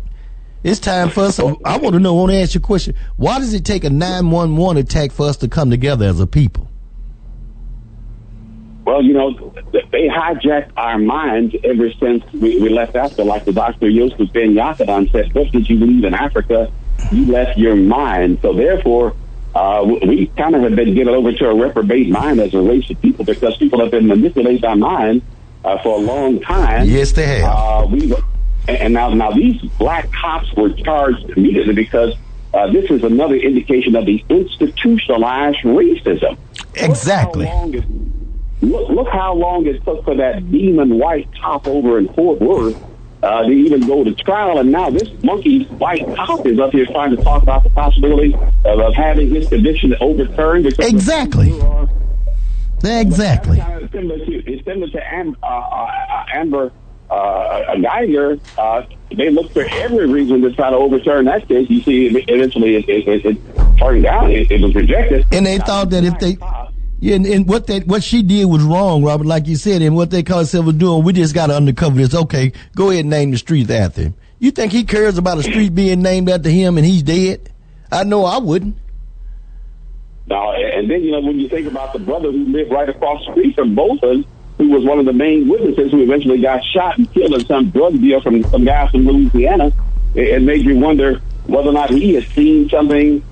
It's 0.62 0.78
time 0.78 1.09
for 1.09 1.24
us. 1.24 1.38
I 1.38 1.78
want 1.78 1.95
to 1.95 1.99
know. 1.99 2.16
I 2.16 2.20
want 2.20 2.32
to 2.32 2.38
ask 2.38 2.55
you 2.55 2.61
a 2.61 2.62
question. 2.62 2.95
Why 3.16 3.38
does 3.38 3.55
it 3.55 3.64
take 3.64 3.84
a 3.84 3.91
nine 3.91 4.30
one 4.30 4.57
one 4.57 4.76
attack 4.76 5.11
for 5.12 5.26
us 5.26 5.36
to 5.38 5.49
come 5.49 5.70
together 5.70 6.07
as 6.07 6.20
a 6.20 6.26
people? 6.26 6.68
Well, 8.84 9.03
you 9.03 9.12
know, 9.12 9.55
they 9.93 10.09
hijacked 10.09 10.72
our 10.76 10.99
minds 10.99 11.55
ever 11.64 11.93
since 11.93 12.24
we, 12.32 12.59
we 12.59 12.68
left 12.70 12.97
Africa. 12.97 13.22
Like 13.22 13.45
the 13.45 13.53
Dr. 13.53 13.88
Yosef 13.88 14.32
Ben-Jochannan 14.32 15.12
said, 15.12 15.32
just 15.32 15.55
as 15.55 15.70
you 15.70 15.78
leave 15.78 16.03
in 16.03 16.12
Africa, 16.12 16.72
you 17.12 17.26
left 17.26 17.57
your 17.57 17.76
mind. 17.76 18.41
So 18.43 18.53
therefore, 18.53 19.14
uh, 19.55 19.84
we 20.07 20.26
kind 20.36 20.55
of 20.55 20.62
have 20.62 20.76
been 20.76 20.94
given 20.94 21.14
over 21.14 21.32
to 21.32 21.48
a 21.48 21.55
reprobate 21.55 22.09
mind 22.09 22.40
as 22.40 22.55
a 22.55 22.61
race 22.61 22.88
of 22.90 23.01
people 23.03 23.24
because 23.24 23.57
people 23.57 23.80
have 23.80 23.90
been 23.90 24.07
manipulating 24.07 24.64
our 24.64 24.76
mind 24.76 25.22
uh, 25.64 25.78
for 25.82 25.98
a 25.98 26.01
long 26.01 26.40
time. 26.40 26.86
Yes, 26.88 27.12
they 27.12 27.40
have. 27.40 27.44
Uh, 27.44 27.86
we 27.90 28.14
and 28.68 28.94
now 28.94 29.12
now 29.12 29.32
these 29.32 29.61
black 29.78 30.11
cops 30.12 30.53
were 30.55 30.70
charged 30.70 31.30
immediately 31.30 31.74
because 31.74 32.14
uh, 32.55 32.70
this 32.70 32.90
is 32.90 33.03
another 33.03 33.36
indication 33.36 33.96
of 33.96 34.07
the 34.07 34.24
institutionalized 34.28 35.59
racism. 35.59 36.36
Exactly. 36.74 37.46
Look 37.46 37.53
how, 37.53 37.61
long 37.61 37.74
it, 37.74 37.84
look, 38.62 38.88
look 38.88 39.09
how 39.09 39.34
long 39.34 39.66
it 39.66 39.84
took 39.84 40.05
for 40.05 40.14
that 40.16 40.51
demon 40.51 40.98
white 40.98 41.28
cop 41.40 41.66
over 41.66 41.98
in 41.98 42.12
Fort 42.12 42.40
Worth 42.40 42.76
uh, 43.22 43.42
to 43.42 43.50
even 43.50 43.86
go 43.86 44.04
to 44.04 44.14
trial. 44.14 44.58
And 44.58 44.72
now 44.72 44.90
this 44.90 45.08
monkey 45.22 45.64
white 45.64 46.06
cop 46.16 46.46
is 46.46 46.58
up 46.58 46.72
here 46.72 46.86
trying 46.86 47.16
to 47.16 47.22
talk 47.22 47.42
about 47.42 47.64
the 47.64 47.70
possibility 47.70 48.34
of, 48.64 48.78
of 48.80 48.94
having 48.94 49.30
his 49.30 49.48
conviction 49.48 49.94
overturned. 50.00 50.66
Exactly. 50.66 51.52
Exactly. 52.82 53.58
It's 53.60 53.92
similar 53.92 54.24
to, 54.24 54.50
it's 54.50 54.64
similar 54.64 54.88
to 54.88 55.14
Am, 55.14 55.36
uh, 55.42 55.46
uh, 55.46 56.24
Amber 56.32 56.72
uh, 57.10 57.74
Guyger. 57.76 58.40
Uh, 58.56 58.86
they 59.14 59.28
looked 59.30 59.52
for 59.52 59.66
every 59.70 60.06
reason 60.06 60.40
to 60.42 60.52
try 60.52 60.70
to 60.70 60.76
overturn 60.76 61.26
that 61.26 61.46
case. 61.46 61.68
You 61.68 61.82
see, 61.82 62.06
eventually 62.06 62.76
it, 62.76 62.88
it, 62.88 63.08
it, 63.08 63.26
it 63.26 63.78
turned 63.78 64.04
down. 64.04 64.30
It, 64.30 64.50
it 64.50 64.62
was 64.62 64.74
rejected. 64.74 65.26
And 65.32 65.44
they 65.44 65.58
thought 65.58 65.90
that 65.90 66.04
if 66.04 66.18
they 66.20 66.38
yeah, 67.01 67.16
and, 67.16 67.26
and, 67.26 67.48
what 67.48 67.66
that 67.68 67.86
what 67.86 68.05
she 68.05 68.22
did 68.22 68.44
was 68.44 68.62
wrong, 68.62 69.03
Robert, 69.03 69.26
like 69.26 69.46
you 69.46 69.57
said, 69.57 69.80
and 69.80 69.96
what 69.96 70.11
they 70.11 70.22
call 70.22 70.38
themselves 70.38 70.72
doing, 70.74 71.03
we 71.03 71.14
just 71.14 71.34
got 71.34 71.46
to 71.46 71.57
undercover 71.57 71.96
this. 71.96 72.14
Okay, 72.14 72.53
go 72.76 72.90
ahead 72.90 73.01
and 73.01 73.11
name 73.11 73.30
the 73.30 73.38
street 73.38 73.70
after 73.70 74.03
him. 74.03 74.14
You 74.38 74.51
think 74.51 74.72
he 74.72 74.84
cares 74.84 75.18
about 75.18 75.38
a 75.38 75.42
street 75.42 75.74
being 75.74 76.03
named 76.03 76.28
after 76.28 76.51
him 76.51 76.78
and 76.78 76.86
he's 76.86 77.03
dead? 77.03 77.51
I 77.90 78.05
know 78.05 78.24
I 78.24 78.38
wouldn't. 78.38 78.76
Now, 80.26 80.53
and 80.53 80.90
then 80.90 81.03
you 81.03 81.12
know 81.12 81.20
when 81.20 81.40
you 81.40 81.48
think 81.48 81.66
about 81.66 81.92
the 81.92 81.98
brother 81.98 82.30
who 82.30 82.44
lived 82.46 82.70
right 82.70 82.88
across 82.88 83.24
the 83.26 83.32
street 83.32 83.55
from 83.55 83.74
both 83.74 84.03
of 84.03 84.20
us, 84.20 84.24
who 84.59 84.68
was 84.68 84.84
one 84.84 84.98
of 84.98 85.07
the 85.07 85.12
main 85.12 85.48
witnesses 85.48 85.90
who 85.90 86.03
eventually 86.03 86.40
got 86.40 86.62
shot 86.64 86.98
and 86.98 87.12
killed 87.14 87.32
in 87.32 87.44
some 87.46 87.70
drug 87.70 87.98
deal 87.98 88.20
from 88.20 88.44
some 88.44 88.64
guys 88.64 88.90
from 88.90 89.07
Louisiana, 89.07 89.72
it, 90.14 90.28
it 90.28 90.42
made 90.42 90.64
you 90.64 90.78
wonder 90.78 91.20
whether 91.46 91.70
or 91.70 91.72
not 91.72 91.90
he 91.90 92.14
had 92.14 92.24
seen 92.28 92.68
something 92.68 93.24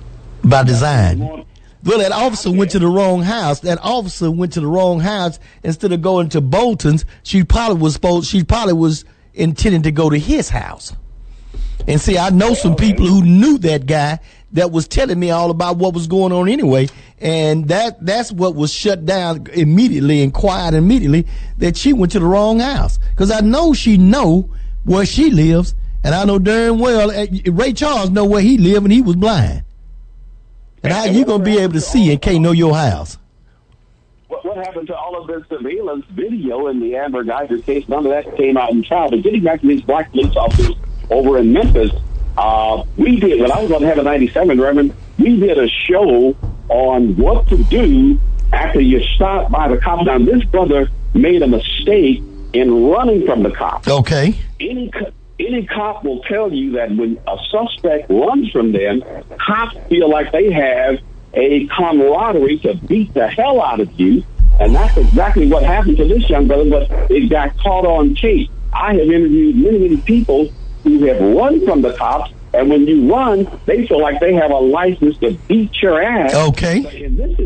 by 0.43 0.63
design. 0.63 1.45
Well, 1.83 1.99
that 1.99 2.11
officer 2.11 2.51
went 2.51 2.71
to 2.71 2.79
the 2.79 2.87
wrong 2.87 3.21
house. 3.21 3.61
That 3.61 3.79
officer 3.81 4.29
went 4.29 4.53
to 4.53 4.61
the 4.61 4.67
wrong 4.67 4.99
house 4.99 5.39
instead 5.63 5.93
of 5.93 6.01
going 6.01 6.29
to 6.29 6.41
Botham's. 6.41 7.05
She 7.23 7.43
probably 7.43 7.81
was 7.81 7.93
supposed. 7.93 8.29
She 8.29 8.43
probably 8.43 8.73
was 8.73 9.05
intending 9.33 9.83
to 9.83 9.91
go 9.91 10.09
to 10.09 10.19
his 10.19 10.49
house. 10.49 10.93
And 11.87 11.99
see, 12.01 12.17
I 12.17 12.29
know 12.29 12.53
some 12.53 12.75
people 12.75 13.07
who 13.07 13.23
knew 13.23 13.57
that 13.59 13.85
guy 13.85 14.19
that 14.51 14.71
was 14.71 14.87
telling 14.87 15.19
me 15.19 15.31
all 15.31 15.51
about 15.51 15.77
what 15.77 15.93
was 15.93 16.07
going 16.07 16.33
on 16.33 16.49
anyway, 16.49 16.89
and 17.19 17.67
that 17.69 18.03
that's 18.05 18.31
what 18.31 18.55
was 18.55 18.73
shut 18.73 19.05
down 19.05 19.47
immediately 19.53 20.21
and 20.21 20.33
quiet 20.33 20.73
immediately. 20.73 21.25
That 21.57 21.77
she 21.77 21.93
went 21.93 22.11
to 22.11 22.19
the 22.19 22.25
wrong 22.25 22.59
house 22.59 22.99
because 23.11 23.31
I 23.31 23.39
know 23.39 23.73
she 23.73 23.97
know 23.97 24.49
where 24.83 25.05
she 25.05 25.29
lives, 25.29 25.75
and 26.03 26.13
I 26.13 26.25
know 26.25 26.39
darn 26.39 26.79
well 26.79 27.09
eh, 27.11 27.27
Ray 27.45 27.73
Charles 27.73 28.09
know 28.09 28.25
where 28.25 28.41
he 28.41 28.57
lived, 28.57 28.83
and 28.83 28.91
he 28.91 29.01
was 29.01 29.15
blind. 29.15 29.63
And 30.83 30.93
how 30.93 31.05
you 31.05 31.25
gonna 31.25 31.43
be 31.43 31.59
able 31.59 31.73
to 31.73 31.81
see 31.81 32.11
and 32.11 32.21
can't 32.21 32.41
know 32.41 32.51
your 32.51 32.75
house? 32.75 33.17
What, 34.27 34.45
what 34.45 34.57
happened 34.57 34.87
to 34.87 34.95
all 34.95 35.19
of 35.19 35.27
the 35.27 35.45
surveillance 35.49 36.05
video 36.11 36.67
in 36.67 36.79
the 36.79 36.95
Amber 36.95 37.23
Guyger 37.23 37.63
case? 37.65 37.87
None 37.89 38.05
of 38.05 38.11
that 38.11 38.37
came 38.37 38.57
out 38.57 38.71
in 38.71 38.83
trial. 38.83 39.09
But 39.09 39.23
getting 39.23 39.43
back 39.43 39.61
to 39.61 39.67
these 39.67 39.81
black 39.81 40.11
police 40.11 40.35
officers 40.35 40.75
over 41.09 41.37
in 41.37 41.51
Memphis, 41.51 41.91
uh, 42.37 42.83
we 42.97 43.19
did 43.19 43.41
when 43.41 43.51
I 43.51 43.61
was 43.61 43.71
on 43.71 43.81
Heaven 43.81 44.05
97, 44.05 44.61
Reverend. 44.61 44.93
We 45.17 45.39
did 45.39 45.57
a 45.57 45.67
show 45.67 46.35
on 46.69 47.15
what 47.17 47.47
to 47.49 47.63
do 47.65 48.19
after 48.53 48.79
you're 48.79 49.03
stopped 49.15 49.51
by 49.51 49.67
the 49.67 49.77
cops. 49.77 50.05
Now, 50.05 50.19
this 50.19 50.43
brother 50.45 50.89
made 51.13 51.41
a 51.41 51.47
mistake 51.47 52.23
in 52.53 52.89
running 52.89 53.25
from 53.25 53.43
the 53.43 53.51
cops. 53.51 53.87
Okay. 53.87 54.35
Any 54.59 54.89
any 55.39 55.65
cop 55.65 56.03
will 56.03 56.21
tell 56.23 56.51
you 56.51 56.71
that 56.73 56.95
when 56.95 57.19
a 57.27 57.37
suspect 57.49 58.09
runs 58.09 58.51
from 58.51 58.71
them, 58.71 59.03
cops 59.39 59.77
feel 59.87 60.09
like 60.09 60.31
they 60.31 60.51
have 60.51 60.99
a 61.33 61.67
camaraderie 61.67 62.59
to 62.59 62.75
beat 62.75 63.13
the 63.13 63.27
hell 63.27 63.61
out 63.61 63.79
of 63.79 63.99
you. 63.99 64.23
And 64.59 64.75
that's 64.75 64.97
exactly 64.97 65.47
what 65.47 65.63
happened 65.63 65.97
to 65.97 66.07
this 66.07 66.29
young 66.29 66.47
brother, 66.47 66.69
but 66.69 67.11
it 67.11 67.29
got 67.29 67.57
caught 67.59 67.85
on 67.85 68.15
tape. 68.15 68.49
I 68.73 68.93
have 68.93 69.09
interviewed 69.09 69.55
many, 69.55 69.79
many 69.79 69.97
people 69.97 70.49
who 70.83 71.05
have 71.05 71.19
run 71.21 71.65
from 71.65 71.81
the 71.81 71.93
cops, 71.93 72.33
and 72.53 72.69
when 72.69 72.85
you 72.87 73.11
run, 73.13 73.47
they 73.65 73.87
feel 73.87 74.01
like 74.01 74.19
they 74.19 74.33
have 74.33 74.51
a 74.51 74.57
license 74.57 75.17
to 75.19 75.31
beat 75.47 75.81
your 75.81 76.01
ass. 76.01 76.33
Okay. 76.33 76.81
But 76.81 76.95
in 76.95 77.15
this, 77.15 77.39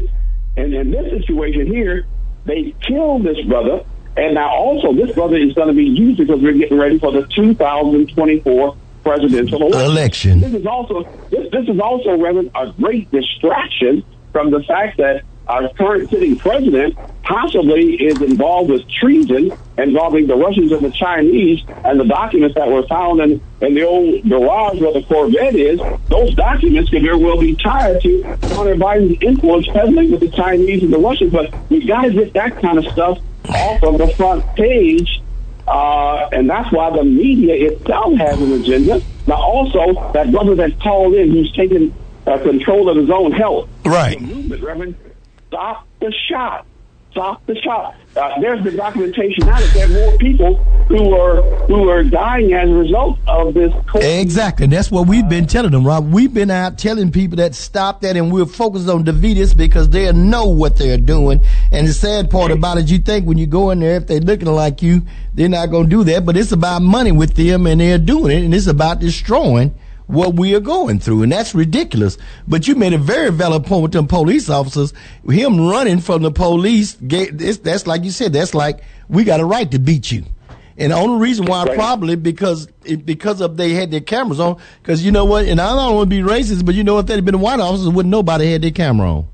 and 0.58 0.74
in 0.74 0.92
this 0.92 1.22
situation 1.22 1.68
here, 1.68 2.06
they 2.46 2.74
killed 2.82 3.24
this 3.24 3.40
brother 3.42 3.86
and 4.16 4.36
now 4.36 4.50
also 4.50 4.94
this 4.94 5.14
brother 5.16 5.38
is 5.38 5.54
going 5.54 5.68
to 5.68 5.74
be 5.74 5.86
used 5.86 6.20
because 6.20 6.40
we're 6.42 6.54
getting 6.54 6.78
ready 6.78 7.00
for 7.00 7.12
the 7.12 7.26
2024 7.28 8.78
presidential 9.04 9.62
election. 9.62 9.92
election. 9.92 10.40
This 10.40 10.54
is 10.54 10.66
also 10.66 11.04
this, 11.30 11.52
this 11.52 11.68
is 11.68 11.80
also 11.80 12.18
Reverend, 12.18 12.52
a 12.56 12.72
great 12.74 13.12
distraction 13.12 14.04
from 14.32 14.52
the 14.52 14.64
fact 14.64 14.98
that 14.98 15.24
our 15.48 15.74
current 15.74 16.10
sitting 16.10 16.38
president 16.38 16.98
possibly 17.24 17.96
is 17.96 18.22
involved 18.22 18.70
with 18.70 18.90
treason 18.90 19.52
involving 19.78 20.28
the 20.28 20.36
Russians 20.36 20.72
and 20.72 20.82
the 20.82 20.92
Chinese 20.92 21.62
and 21.84 22.00
the 22.00 22.06
documents 22.06 22.56
that 22.56 22.68
were 22.68 22.88
found 22.88 23.20
in, 23.20 23.42
in 23.62 23.74
the 23.74 23.84
old 23.84 24.28
garage 24.30 24.80
where 24.80 24.94
the 24.94 25.04
Corvette 25.04 25.56
is, 25.56 25.80
those 26.08 26.34
documents 26.36 26.90
could 26.90 27.02
very 27.02 27.18
well 27.18 27.40
be 27.40 27.56
tied 27.56 28.02
to 28.02 28.24
Hunter 28.24 28.76
Biden's 28.76 29.22
influence 29.22 29.68
heavily 29.68 30.12
with 30.12 30.22
the 30.22 30.30
Chinese 30.30 30.84
and 30.84 30.94
the 30.94 31.00
Russians. 31.00 31.34
But 31.34 31.54
we 31.70 31.86
got 31.86 32.04
to 32.04 32.14
get 32.14 32.34
that 32.34 32.62
kind 32.62 32.78
of 32.78 32.86
stuff 32.94 33.20
off 33.50 33.84
of 33.84 33.98
the 33.98 34.08
front 34.10 34.46
page. 34.56 35.22
Uh, 35.68 36.28
and 36.32 36.50
that's 36.50 36.72
why 36.72 36.90
the 36.90 37.04
media 37.04 37.72
itself 37.72 38.14
has 38.16 38.40
an 38.42 38.52
agenda. 38.52 39.02
Now, 39.28 39.36
also, 39.36 40.12
that 40.12 40.32
brother 40.32 40.56
that 40.56 40.80
called 40.82 41.14
in 41.14 41.32
who's 41.32 41.52
taking 41.54 41.96
uh, 42.28 42.38
control 42.40 42.90
of 42.90 42.98
his 42.98 43.10
own 43.10 43.32
health. 43.32 43.70
Right. 43.86 44.20
The 44.20 44.26
movement, 44.26 44.62
Reverend, 44.62 44.96
stop 45.48 45.88
the 46.00 46.14
shot. 46.30 46.66
Stop 47.14 47.46
the 47.46 47.56
shot. 47.62 47.96
Uh, 48.16 48.40
there's 48.42 48.64
the 48.64 48.72
documentation 48.72 49.46
now 49.46 49.60
that 49.60 49.72
there 49.76 49.86
are 49.86 49.90
more 49.90 50.18
people 50.18 50.56
who 50.88 51.14
are 51.14 51.44
who 51.68 51.88
are 51.88 52.04
dying 52.04 52.54
as 52.54 52.68
a 52.68 52.74
result 52.74 53.20
of 53.28 53.54
this. 53.54 53.72
COVID. 53.72 54.22
Exactly. 54.22 54.64
And 54.64 54.74
that's 54.74 54.90
what 54.90 55.08
we've 55.08 55.30
been 55.30 55.46
telling 55.46 55.72
them, 55.72 55.86
Rob. 55.86 56.12
We've 56.12 56.34
been 56.34 56.50
out 56.50 56.80
telling 56.80 57.12
people 57.12 57.38
that 57.38 57.54
stop 57.54 58.02
that 58.02 58.18
and 58.18 58.32
we're 58.32 58.48
focused 58.48 58.90
on 58.90 59.06
DaVita's 59.06 59.54
because 59.54 59.90
they 59.90 60.12
know 60.12 60.48
what 60.48 60.76
they're 60.76 60.98
doing. 60.98 61.42
And 61.72 61.88
the 61.88 61.94
sad 61.94 62.32
part 62.32 62.50
about 62.50 62.80
it, 62.80 62.90
you 62.90 62.98
think 62.98 63.28
when 63.28 63.38
you 63.38 63.46
go 63.46 63.70
in 63.70 63.80
there, 63.80 63.98
if 63.98 64.08
they're 64.08 64.20
looking 64.20 64.48
like 64.48 64.82
you, 64.82 65.04
they're 65.36 65.50
not 65.50 65.68
going 65.68 65.84
to 65.84 65.90
do 65.90 66.04
that. 66.06 66.26
But 66.26 66.36
it's 66.36 66.52
about 66.52 66.82
money 66.82 67.12
with 67.12 67.36
them 67.36 67.68
and 67.68 67.80
they're 67.80 68.00
doing 68.00 68.36
it. 68.36 68.44
And 68.44 68.56
it's 68.56 68.66
about 68.66 69.00
destroying 69.00 69.76
what 70.08 70.36
we 70.36 70.56
are 70.56 70.60
going 70.60 71.00
through, 71.00 71.24
and 71.24 71.32
that's 71.32 71.56
ridiculous. 71.56 72.18
But 72.48 72.68
you 72.68 72.76
made 72.76 72.94
a 72.94 72.98
very 72.98 73.32
valid 73.32 73.66
point 73.66 73.84
with 73.84 73.92
them 73.92 74.08
police 74.08 74.50
officers. 74.50 74.94
Him 75.28 75.68
running 75.68 76.00
from 76.00 76.22
the 76.22 76.32
police, 76.32 76.98
that's 77.02 77.88
like 77.88 78.04
you 78.04 78.12
said, 78.12 78.34
that's 78.34 78.54
like 78.54 78.84
we 79.10 79.24
got 79.24 79.40
a 79.40 79.46
right 79.46 79.70
to 79.72 79.80
beat 79.80 80.12
you. 80.12 80.24
And 80.78 80.92
the 80.92 80.96
only 80.96 81.22
reason 81.22 81.46
why 81.46 81.66
right. 81.66 81.76
probably 81.76 82.16
because 82.16 82.66
because 82.66 83.42
of 83.42 83.58
they 83.58 83.74
had 83.74 83.92
their 83.92 84.02
cameras 84.02 84.40
on. 84.40 84.60
Because 84.82 85.06
you 85.06 85.12
know 85.12 85.26
what, 85.26 85.46
and 85.46 85.62
I 85.62 85.76
don't 85.76 85.96
want 85.96 86.10
to 86.10 86.16
be 86.16 86.22
racist, 86.22 86.66
but 86.66 86.74
you 86.76 86.84
know 86.84 86.98
if 87.00 87.06
they'd 87.06 87.24
been 87.24 87.40
white 87.40 87.60
officers, 87.60 87.90
wouldn't 87.90 88.12
nobody 88.12 88.52
had 88.52 88.64
their 88.64 88.72
camera 88.72 89.12
on. 89.12 89.28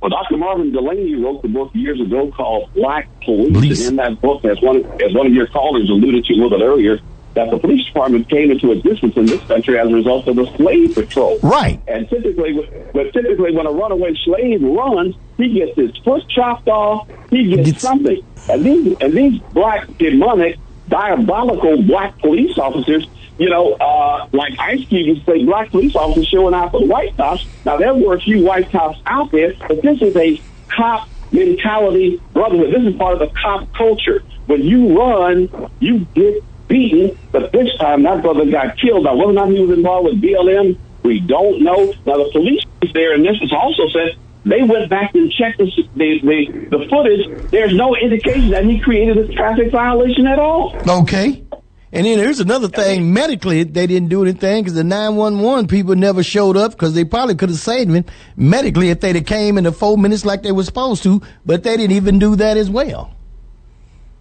Well, 0.00 0.08
Dr. 0.08 0.38
Marvin 0.38 0.72
Dulaney 0.72 1.22
wrote 1.22 1.42
the 1.42 1.48
book 1.48 1.70
years 1.74 2.00
ago 2.00 2.30
called 2.30 2.72
Black 2.74 3.08
Police. 3.20 3.52
Police. 3.52 3.80
And 3.80 3.90
in 3.90 3.96
that 3.96 4.20
book, 4.20 4.44
as 4.44 4.60
one 4.62 4.78
as 5.00 5.14
one 5.14 5.26
of 5.26 5.32
your 5.32 5.46
callers 5.46 5.88
alluded 5.90 6.24
to 6.24 6.32
a 6.32 6.36
little 6.36 6.58
bit 6.58 6.64
earlier, 6.64 6.98
that 7.34 7.50
the 7.50 7.58
police 7.58 7.86
department 7.86 8.28
came 8.28 8.50
into 8.50 8.72
existence 8.72 9.16
in 9.16 9.26
this 9.26 9.40
country 9.44 9.78
as 9.78 9.88
a 9.88 9.94
result 9.94 10.26
of 10.26 10.36
the 10.36 10.46
slave 10.56 10.94
patrol. 10.94 11.38
Right. 11.42 11.80
And 11.86 12.08
typically, 12.08 12.68
but 12.92 13.12
typically 13.12 13.54
when 13.54 13.66
a 13.66 13.72
runaway 13.72 14.14
slave 14.24 14.62
runs, 14.62 15.14
he 15.36 15.54
gets 15.54 15.76
his 15.76 15.96
foot 15.98 16.28
chopped 16.28 16.68
off, 16.68 17.08
he 17.30 17.54
gets 17.54 17.68
it's, 17.68 17.82
something. 17.82 18.22
And 18.48 18.64
these 18.64 18.96
and 19.00 19.12
these 19.12 19.40
black 19.52 19.86
demonic, 19.98 20.56
diabolical 20.88 21.82
black 21.82 22.18
police 22.18 22.58
officers, 22.58 23.06
you 23.38 23.48
know, 23.48 23.74
uh, 23.74 24.28
like 24.32 24.58
Ice 24.58 24.86
Cube 24.88 25.06
used 25.06 25.26
to 25.26 25.32
say, 25.32 25.44
black 25.44 25.70
police 25.70 25.94
officers 25.94 26.26
showing 26.26 26.54
out 26.54 26.72
for 26.72 26.80
the 26.80 26.86
white 26.86 27.16
cops. 27.16 27.46
Now 27.64 27.76
there 27.76 27.94
were 27.94 28.16
a 28.16 28.20
few 28.20 28.44
white 28.44 28.70
cops 28.70 28.98
out 29.06 29.30
there, 29.30 29.54
but 29.66 29.82
this 29.82 30.02
is 30.02 30.16
a 30.16 30.40
cop 30.68 31.08
mentality 31.32 32.20
brotherhood. 32.32 32.74
This 32.74 32.92
is 32.92 32.98
part 32.98 33.14
of 33.14 33.20
the 33.20 33.34
cop 33.40 33.72
culture. 33.74 34.22
When 34.46 34.62
you 34.62 34.98
run, 34.98 35.70
you 35.78 36.06
get 36.14 36.42
beaten, 36.70 37.18
but 37.32 37.52
this 37.52 37.68
time 37.76 38.04
that 38.04 38.22
brother 38.22 38.46
got 38.46 38.78
killed. 38.78 39.04
Now, 39.04 39.16
whether 39.16 39.30
or 39.30 39.34
not 39.34 39.50
he 39.50 39.60
was 39.60 39.76
involved 39.76 40.06
with 40.06 40.22
BLM, 40.22 40.78
we 41.02 41.20
don't 41.20 41.60
know. 41.60 41.92
Now, 42.06 42.16
the 42.16 42.30
police 42.32 42.64
there, 42.94 43.12
and 43.14 43.24
this 43.24 43.36
is 43.42 43.52
also 43.52 43.88
said, 43.88 44.16
they 44.44 44.62
went 44.62 44.88
back 44.88 45.14
and 45.14 45.30
checked 45.30 45.58
the, 45.58 45.70
the, 45.94 46.20
the, 46.22 46.78
the 46.78 46.88
footage. 46.88 47.50
There's 47.50 47.74
no 47.74 47.94
indication 47.94 48.50
that 48.50 48.64
he 48.64 48.80
created 48.80 49.18
a 49.18 49.34
traffic 49.34 49.70
violation 49.70 50.26
at 50.26 50.38
all. 50.38 50.74
Okay. 50.88 51.44
And 51.92 52.06
then 52.06 52.18
here's 52.18 52.40
another 52.40 52.68
thing. 52.68 53.12
Medically, 53.12 53.64
they 53.64 53.86
didn't 53.86 54.08
do 54.08 54.22
anything 54.22 54.62
because 54.62 54.74
the 54.74 54.84
911 54.84 55.66
people 55.66 55.96
never 55.96 56.22
showed 56.22 56.56
up 56.56 56.70
because 56.70 56.94
they 56.94 57.04
probably 57.04 57.34
could 57.34 57.48
have 57.48 57.58
saved 57.58 57.90
him 57.90 58.04
medically 58.36 58.90
if 58.90 59.00
they'd 59.00 59.16
have 59.16 59.26
came 59.26 59.58
in 59.58 59.64
the 59.64 59.72
four 59.72 59.98
minutes 59.98 60.24
like 60.24 60.42
they 60.42 60.52
were 60.52 60.62
supposed 60.62 61.02
to, 61.02 61.20
but 61.44 61.64
they 61.64 61.76
didn't 61.76 61.96
even 61.96 62.18
do 62.20 62.36
that 62.36 62.56
as 62.56 62.70
well 62.70 63.12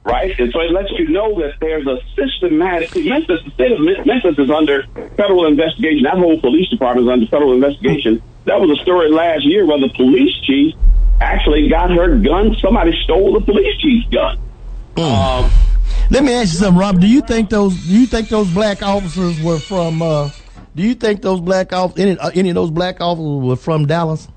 right? 0.04 0.38
And 0.40 0.52
so 0.52 0.60
it 0.62 0.72
lets 0.72 0.92
you 0.92 1.10
know 1.10 1.40
that 1.40 1.60
there's 1.60 1.88
a 1.88 2.00
systematic. 2.16 2.96
Memphis, 2.96 3.42
the 3.44 3.52
state 3.52 3.72
of 3.72 3.80
Memphis 4.06 4.38
is 4.38 4.50
under 4.50 4.84
federal 5.16 5.46
investigation. 5.46 6.04
That 6.04 6.18
whole 6.18 6.40
police 6.40 6.70
department 6.70 7.08
is 7.08 7.12
under 7.12 7.28
federal 7.28 7.54
investigation. 7.54 8.22
That 8.46 8.60
was 8.60 8.78
a 8.80 8.82
story 8.82 9.12
last 9.12 9.46
year 9.46 9.66
where 9.66 9.80
the 9.80 9.90
police 9.90 10.36
chief 10.44 10.76
actually 11.22 11.70
got 11.70 11.92
her 11.92 12.18
gun. 12.18 12.56
Somebody 12.62 12.94
stole 13.04 13.34
the 13.34 13.42
police 13.42 13.78
chief's 13.78 14.08
gun. 14.10 14.40
Mm. 14.96 15.44
Um, 15.44 15.52
Let 16.10 16.24
me 16.24 16.34
ask 16.34 16.54
you 16.54 16.60
something, 16.60 16.80
Rob. 16.80 17.00
Do 17.00 17.08
you 17.08 17.22
think 17.22 17.50
those? 17.50 17.76
Do 17.86 18.00
you 18.00 18.08
think 18.08 18.30
those 18.30 18.52
black 18.52 18.82
officers 18.82 19.42
were 19.42 19.60
from? 19.60 20.02
Uh, 20.02 20.30
do 20.76 20.84
you 20.84 20.96
think 20.96 21.22
those 21.22 21.42
black 21.42 21.74
off 21.74 21.98
any 22.00 22.18
uh, 22.18 22.32
any 22.34 22.50
of 22.50 22.56
those 22.56 22.72
black 22.72 23.02
officers 23.02 23.44
were 23.44 23.56
from 23.56 23.86
Dallas? 23.86 24.28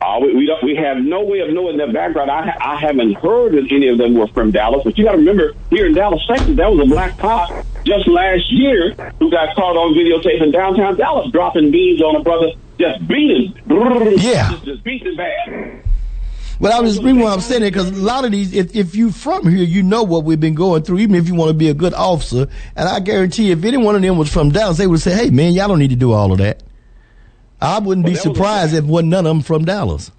Uh, 0.00 0.18
we, 0.22 0.34
we, 0.34 0.46
don't, 0.46 0.62
we 0.62 0.76
have 0.76 0.98
no 0.98 1.24
way 1.24 1.40
of 1.40 1.52
knowing 1.52 1.76
their 1.76 1.92
background. 1.92 2.30
I, 2.30 2.56
I 2.60 2.76
haven't 2.76 3.14
heard 3.14 3.52
that 3.52 3.66
any 3.70 3.88
of 3.88 3.98
them 3.98 4.14
were 4.14 4.28
from 4.28 4.52
Dallas, 4.52 4.82
but 4.84 4.96
you 4.96 5.04
got 5.04 5.12
to 5.12 5.18
remember 5.18 5.54
here 5.70 5.86
in 5.86 5.94
Dallas, 5.94 6.24
Texas, 6.28 6.54
there 6.54 6.70
was 6.70 6.86
a 6.86 6.88
black 6.88 7.18
cop 7.18 7.50
just 7.84 8.06
last 8.06 8.50
year 8.52 8.92
who 9.18 9.30
got 9.30 9.56
caught 9.56 9.76
on 9.76 9.94
videotape 9.94 10.40
in 10.40 10.52
downtown 10.52 10.96
Dallas 10.96 11.30
dropping 11.32 11.72
beans 11.72 12.00
on 12.00 12.14
a 12.14 12.22
brother, 12.22 12.52
just 12.78 13.08
beating, 13.08 13.58
yeah, 14.18 14.50
just, 14.52 14.64
just 14.64 14.84
beating 14.84 15.16
bad. 15.16 15.82
But 16.60 16.72
I 16.72 16.80
was 16.80 16.94
just 16.94 17.04
reason 17.04 17.20
why 17.20 17.32
I'm 17.32 17.40
saying 17.40 17.62
because 17.62 17.90
a 17.90 18.02
lot 18.02 18.24
of 18.24 18.32
these, 18.32 18.52
if, 18.52 18.74
if 18.74 18.94
you 18.94 19.10
from 19.10 19.48
here, 19.48 19.64
you 19.64 19.82
know 19.82 20.02
what 20.02 20.24
we've 20.24 20.40
been 20.40 20.54
going 20.54 20.82
through. 20.82 20.98
Even 20.98 21.14
if 21.14 21.28
you 21.28 21.34
want 21.34 21.50
to 21.50 21.54
be 21.54 21.68
a 21.68 21.74
good 21.74 21.94
officer, 21.94 22.48
and 22.74 22.88
I 22.88 22.98
guarantee, 23.00 23.52
if 23.52 23.64
any 23.64 23.76
one 23.76 23.94
of 23.94 24.02
them 24.02 24.16
was 24.18 24.32
from 24.32 24.50
Dallas, 24.50 24.78
they 24.78 24.86
would 24.86 25.00
say, 25.00 25.14
"Hey, 25.14 25.30
man, 25.30 25.52
y'all 25.52 25.68
don't 25.68 25.78
need 25.78 25.90
to 25.90 25.96
do 25.96 26.12
all 26.12 26.32
of 26.32 26.38
that." 26.38 26.62
I 27.60 27.78
wouldn't 27.78 28.04
well, 28.04 28.12
be 28.12 28.18
surprised 28.18 28.74
if 28.74 28.84
wasn't 28.84 29.10
none 29.10 29.26
of 29.26 29.30
them 29.30 29.42
from 29.42 29.64
Dallas. 29.64 30.10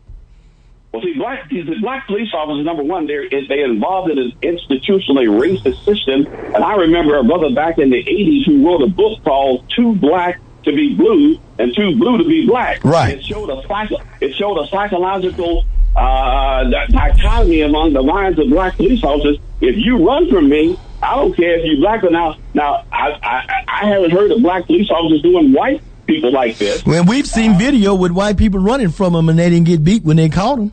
Well, 0.92 1.04
see, 1.04 1.14
black 1.14 1.48
the 1.50 1.76
black 1.82 2.08
police 2.08 2.34
officers, 2.34 2.66
number 2.66 2.84
one, 2.84 3.06
they're 3.06 3.30
they 3.30 3.62
involved 3.62 4.12
in 4.12 4.18
an 4.18 4.32
institutionally 4.42 5.28
racist 5.30 5.86
system. 5.86 6.26
And 6.54 6.64
I 6.64 6.76
remember 6.76 7.18
a 7.18 7.24
brother 7.24 7.54
back 7.54 7.78
in 7.78 7.92
the 7.92 8.04
'80s 8.04 8.46
who 8.46 8.66
wrote 8.66 8.82
a 8.82 8.88
book 8.88 9.24
called 9.24 9.70
"Too 9.70 9.96
Black 9.96 10.40
to 10.64 10.72
Be 10.72 10.96
Blue" 10.96 11.40
and 11.60 11.76
"Too 11.76 11.96
Blue 11.96 12.18
to 12.18 12.24
Be 12.24 12.48
Black." 12.48 12.84
Right. 12.84 13.18
It 13.18 13.24
showed 13.24 13.50
a 13.52 13.66
psycho- 13.68 14.02
it 14.20 14.34
showed 14.34 14.58
a 14.58 14.68
psychological 14.68 15.64
uh, 15.96 16.64
dichotomy 16.90 17.62
among 17.62 17.94
the 17.94 18.02
minds 18.02 18.40
of 18.40 18.50
black 18.50 18.76
police 18.76 19.04
officers. 19.04 19.38
If 19.62 19.78
you 19.78 20.08
run 20.08 20.28
from 20.30 20.50
me, 20.50 20.80
I 21.04 21.16
don't 21.16 21.36
care 21.36 21.60
if 21.60 21.66
you're 21.66 21.82
black 21.82 22.04
or 22.04 22.10
now. 22.10 22.36
Now, 22.56 22.86
I, 22.92 23.12
I 23.22 23.64
I 23.68 23.86
haven't 23.86 24.10
heard 24.10 24.32
of 24.32 24.42
black 24.42 24.66
police 24.66 24.90
officers 24.90 25.22
doing 25.22 25.54
white 25.54 25.84
people 26.10 26.32
like 26.32 26.58
this. 26.58 26.84
When 26.86 27.06
we've 27.06 27.28
seen 27.28 27.58
video 27.58 27.94
with 27.94 28.12
white 28.12 28.38
people 28.38 28.60
running 28.60 28.90
from 28.90 29.14
them 29.14 29.30
and 29.30 29.38
they 29.38 29.50
didn't 29.50 29.68
get 29.68 29.84
beat 29.84 30.04
when 30.04 30.18
they 30.18 30.28
caught 30.28 30.58
them. 30.58 30.72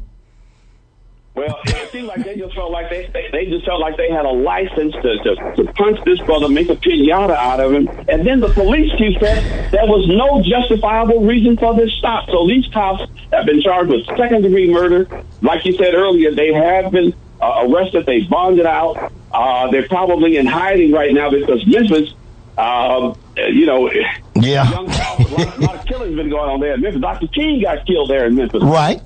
Well, 1.35 1.61
it 1.67 1.91
seemed 1.93 2.07
like 2.07 2.25
they 2.25 2.37
just 2.37 2.55
felt 2.55 2.73
like 2.73 2.89
they, 2.89 3.11
they, 3.13 3.29
they 3.31 3.45
just 3.45 3.67
felt 3.67 3.79
like 3.79 3.99
they 3.99 4.11
had 4.11 4.25
a 4.25 4.31
license 4.31 4.95
to, 4.95 5.19
to, 5.19 5.55
to 5.57 5.73
punch 5.75 6.03
this 6.07 6.19
brother, 6.21 6.49
make 6.49 6.71
a 6.71 6.77
pinata 6.77 7.37
out 7.37 7.61
of 7.61 7.73
him. 7.73 7.89
And 8.09 8.27
then 8.27 8.41
the 8.41 8.49
police 8.49 8.91
chief 8.97 9.19
said 9.21 9.71
there 9.71 9.85
was 9.85 10.09
no 10.09 10.43
justifiable 10.43 11.27
reason 11.27 11.59
for 11.59 11.75
this 11.75 11.93
stop. 11.99 12.31
So 12.31 12.47
these 12.47 12.67
cops 12.69 13.05
have 13.33 13.45
been 13.45 13.61
charged 13.61 13.91
with 13.91 14.07
second 14.17 14.43
degree 14.43 14.73
murder. 14.73 15.07
Like 15.43 15.67
you 15.67 15.75
said 15.75 15.93
earlier, 15.93 16.35
they 16.35 16.55
have 16.55 16.91
been 16.91 17.13
uh, 17.43 17.67
arrested. 17.69 18.07
They 18.07 18.23
bonded 18.23 18.65
out. 18.65 19.13
Uh, 19.31 19.71
they're 19.71 19.89
probably 19.89 20.39
in 20.39 20.47
hiding 20.47 20.93
right 20.93 21.13
now 21.13 21.29
because 21.29 21.67
Memphis 21.67 22.15
um, 22.57 23.15
you 23.37 23.67
know, 23.67 23.91
yeah, 24.35 24.71
young, 24.71 24.87
a, 24.87 25.29
lot, 25.29 25.57
a 25.57 25.61
lot 25.61 25.77
of 25.77 25.87
killings 25.87 26.17
been 26.17 26.31
going 26.31 26.51
on 26.51 26.61
there 26.61 26.75
in 26.75 26.81
Memphis. 26.81 27.01
Dr. 27.01 27.27
King 27.29 27.63
got 27.63 27.87
killed 27.87 28.11
there 28.11 28.27
in 28.27 28.35
Memphis. 28.35 28.63
Right, 28.63 29.01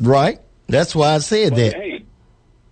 right. 0.00 0.38
That's 0.68 0.94
why 0.94 1.14
I 1.14 1.18
said 1.18 1.50
but, 1.50 1.56
that. 1.56 1.74
Hey, 1.74 2.04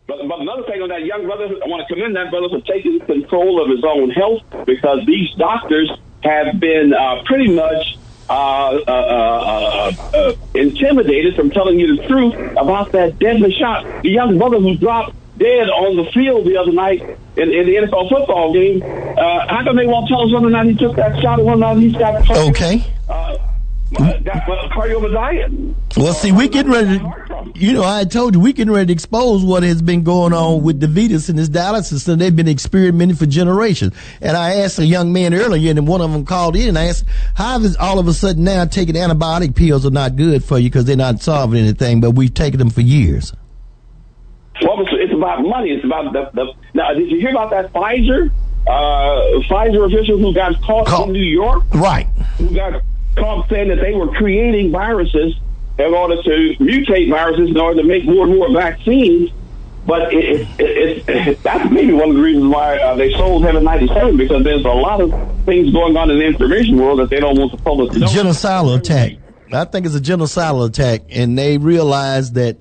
but, 0.07 0.27
but 0.27 0.41
another 0.41 0.63
thing 0.65 0.81
on 0.83 0.89
that 0.89 1.05
young 1.05 1.25
brother, 1.25 1.45
I 1.45 1.69
want 1.69 1.87
to 1.87 1.95
commend 1.95 2.17
that 2.17 2.31
brother 2.31 2.49
for 2.49 2.61
taking 2.63 3.01
control 3.01 3.63
of 3.63 3.71
his 3.71 3.85
own 3.85 4.11
health 4.11 4.43
because 4.67 5.05
these 5.07 5.33
doctors 5.37 5.91
have 6.23 6.59
been 6.59 6.93
uh, 6.93 7.23
pretty 7.25 7.53
much 7.53 7.97
uh 8.29 8.33
uh, 8.33 8.91
uh, 8.91 9.93
uh, 9.93 10.17
uh, 10.17 10.33
intimidated 10.55 11.35
from 11.35 11.51
telling 11.51 11.81
you 11.81 11.97
the 11.97 12.07
truth 12.07 12.35
about 12.57 12.93
that 12.93 13.19
deadly 13.19 13.53
shot. 13.53 13.85
The 14.03 14.11
young 14.11 14.39
brother 14.39 14.61
who 14.61 14.77
dropped 14.77 15.17
dead 15.41 15.69
on 15.71 15.97
the 15.97 16.05
field 16.13 16.45
the 16.47 16.57
other 16.57 16.73
night 16.73 17.01
in, 17.01 17.51
in 17.51 17.67
the 17.67 17.75
NFL 17.89 18.11
football 18.11 18.53
game. 18.53 18.83
Uh, 18.83 19.49
how 19.49 19.65
come 19.65 19.77
they 19.77 19.87
won't 19.87 20.07
tell 20.07 20.21
us 20.23 20.33
whether 20.33 20.47
or 20.47 20.51
not 20.51 20.67
he 20.67 20.75
took 20.75 20.95
that 20.97 21.21
shot 21.21 21.41
or 21.41 21.45
whether 21.45 21.57
or 21.57 21.75
not 21.75 21.79
he's 21.79 21.95
got 21.95 22.23
cardio, 22.25 22.51
okay? 22.51 22.85
Uh, 23.09 23.39
got 23.93 24.47
cardiomyopathy? 24.71 25.75
Well, 25.97 26.13
see, 26.13 26.31
we 26.31 26.49
getting 26.49 26.71
ready. 26.71 26.99
To, 26.99 27.53
You 27.55 27.73
know, 27.73 27.83
I 27.83 28.05
told 28.05 28.35
you 28.35 28.41
we 28.41 28.53
can 28.53 28.71
ready 28.71 28.87
to 28.89 28.93
expose 28.93 29.43
what 29.43 29.63
has 29.63 29.81
been 29.83 30.05
going 30.05 30.33
on 30.33 30.63
with 30.63 30.81
DaVita's 30.81 31.29
and 31.31 31.39
this 31.39 31.49
dialysis, 31.49 32.07
and 32.07 32.21
they've 32.21 32.37
been 32.37 32.49
experimenting 32.49 33.17
for 33.17 33.27
generations. 33.27 33.95
And 34.21 34.37
I 34.37 34.57
asked 34.57 34.79
a 34.79 34.87
young 34.87 35.13
man 35.13 35.35
earlier, 35.35 35.71
and 35.71 35.89
one 35.89 36.03
of 36.03 36.13
them 36.13 36.25
called 36.27 36.55
in, 36.55 36.69
and 36.69 36.79
I 36.79 36.85
asked, 36.85 37.05
"How 37.35 37.59
is 37.61 37.77
all 37.77 37.99
of 37.99 38.07
a 38.07 38.13
sudden 38.13 38.45
now 38.45 38.67
taking 38.67 38.95
antibiotic 38.95 39.57
pills 39.57 39.87
are 39.87 39.91
not 39.91 40.17
good 40.17 40.45
for 40.45 40.59
you 40.59 40.69
because 40.69 40.85
they're 40.85 40.97
not 40.97 41.23
solving 41.23 41.61
anything, 41.61 42.01
but 42.01 42.13
we've 42.13 42.35
taken 42.35 42.59
them 42.59 42.71
for 42.71 42.83
years." 42.83 43.33
Well, 44.63 44.77
about 45.23 45.43
money. 45.43 45.71
It's 45.71 45.85
about 45.85 46.13
the, 46.13 46.31
the. 46.33 46.53
Now, 46.75 46.93
did 46.95 47.11
you 47.11 47.21
hear 47.21 47.31
about 47.31 47.51
that 47.51 47.73
Pfizer? 47.73 48.31
Uh, 48.67 49.41
Pfizer 49.49 49.87
official 49.87 50.19
who 50.19 50.35
got 50.35 50.61
caught 50.63 51.07
in 51.07 51.13
New 51.13 51.23
York, 51.23 51.65
right? 51.75 52.07
Who 52.39 52.55
got 52.55 52.83
caught 53.17 53.49
saying 53.49 53.69
that 53.69 53.81
they 53.81 53.95
were 53.95 54.09
creating 54.09 54.71
viruses 54.71 55.35
in 55.79 55.95
order 55.95 56.23
to 56.23 56.55
mutate 56.61 57.09
viruses 57.09 57.51
in 57.51 57.57
order 57.57 57.81
to 57.81 57.87
make 57.87 58.05
more 58.05 58.27
and 58.27 58.37
more 58.37 58.53
vaccines. 58.53 59.31
But 59.87 60.13
it, 60.13 60.47
it, 60.61 60.61
it, 60.61 61.09
it 61.09 61.43
that's 61.43 61.71
maybe 61.71 61.93
one 61.93 62.11
of 62.11 62.17
the 62.17 62.23
reasons 62.23 62.53
why 62.53 62.77
uh, 62.79 62.95
they 62.97 63.13
sold 63.13 63.45
Heaven 63.45 63.65
97 63.65 64.17
because 64.17 64.45
there's 64.45 64.65
a 64.65 64.69
lot 64.69 65.01
of 65.01 65.11
things 65.47 65.73
going 65.73 65.97
on 65.97 66.11
in 66.11 66.19
the 66.19 66.27
information 66.27 66.77
world 66.77 66.99
that 66.99 67.09
they 67.09 67.19
don't 67.19 67.39
want 67.39 67.51
the 67.53 67.59
public 67.59 67.93
to 67.93 67.99
know. 67.99 68.07
Genocidal 68.07 68.79
attack. 68.79 69.17
I 69.53 69.65
think 69.65 69.87
it's 69.87 69.97
a 69.97 70.01
genocidal 70.01 70.69
attack, 70.69 71.03
and 71.11 71.37
they 71.37 71.59
realize 71.59 72.33
that 72.33 72.59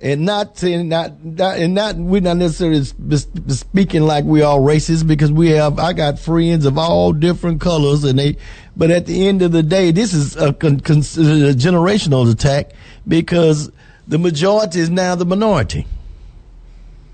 and 0.00 0.24
not 0.26 0.58
saying 0.58 0.88
not, 0.88 1.24
not 1.24 1.56
and 1.56 1.74
not 1.74 1.96
we're 1.96 2.20
not 2.20 2.36
necessarily 2.36 2.84
speaking 2.84 4.02
like 4.02 4.24
we 4.24 4.42
all 4.42 4.60
racist 4.60 5.06
because 5.06 5.32
we 5.32 5.50
have 5.50 5.78
I 5.78 5.92
got 5.94 6.18
friends 6.18 6.66
of 6.66 6.76
all 6.76 7.12
different 7.12 7.60
colors 7.60 8.04
and 8.04 8.18
they 8.18 8.36
but 8.76 8.90
at 8.90 9.06
the 9.06 9.26
end 9.26 9.40
of 9.42 9.52
the 9.52 9.62
day 9.62 9.92
this 9.92 10.12
is 10.12 10.36
a, 10.36 10.48
a 10.48 10.52
generational 10.52 12.30
attack 12.30 12.72
because 13.08 13.70
the 14.06 14.18
majority 14.18 14.80
is 14.80 14.90
now 14.90 15.14
the 15.14 15.26
minority. 15.26 15.86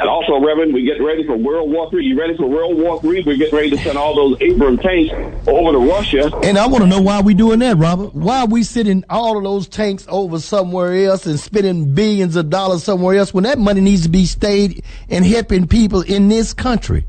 And 0.02 0.10
also, 0.10 0.40
Reverend, 0.44 0.74
we 0.74 0.82
get 0.82 1.00
ready 1.00 1.24
for 1.24 1.36
World 1.36 1.70
War 1.70 1.88
Three. 1.88 2.06
You 2.06 2.18
ready 2.18 2.36
for 2.36 2.48
World 2.48 2.76
War 2.76 3.00
Three? 3.00 3.22
We're 3.22 3.36
getting 3.36 3.54
ready 3.54 3.70
to 3.70 3.78
send 3.78 3.96
all 3.96 4.16
those 4.16 4.36
Abrams 4.42 4.80
tanks 4.80 5.14
over 5.46 5.70
to 5.70 5.78
Russia. 5.78 6.28
And 6.42 6.58
I 6.58 6.66
want 6.66 6.82
to 6.82 6.88
know 6.88 7.00
why 7.00 7.20
we're 7.20 7.36
doing 7.36 7.60
that, 7.60 7.76
Robert. 7.76 8.12
Why 8.12 8.40
are 8.40 8.48
we 8.48 8.64
sending 8.64 9.04
all 9.08 9.38
of 9.38 9.44
those 9.44 9.68
tanks 9.68 10.04
over 10.08 10.40
somewhere 10.40 10.92
else 11.06 11.24
and 11.26 11.38
spending 11.38 11.94
billions 11.94 12.34
of 12.34 12.50
dollars 12.50 12.82
somewhere 12.82 13.14
else 13.14 13.32
when 13.32 13.44
that 13.44 13.60
money 13.60 13.80
needs 13.80 14.02
to 14.02 14.08
be 14.08 14.26
stayed 14.26 14.82
and 15.08 15.24
helping 15.24 15.68
people 15.68 16.00
in 16.00 16.26
this 16.26 16.52
country? 16.52 17.06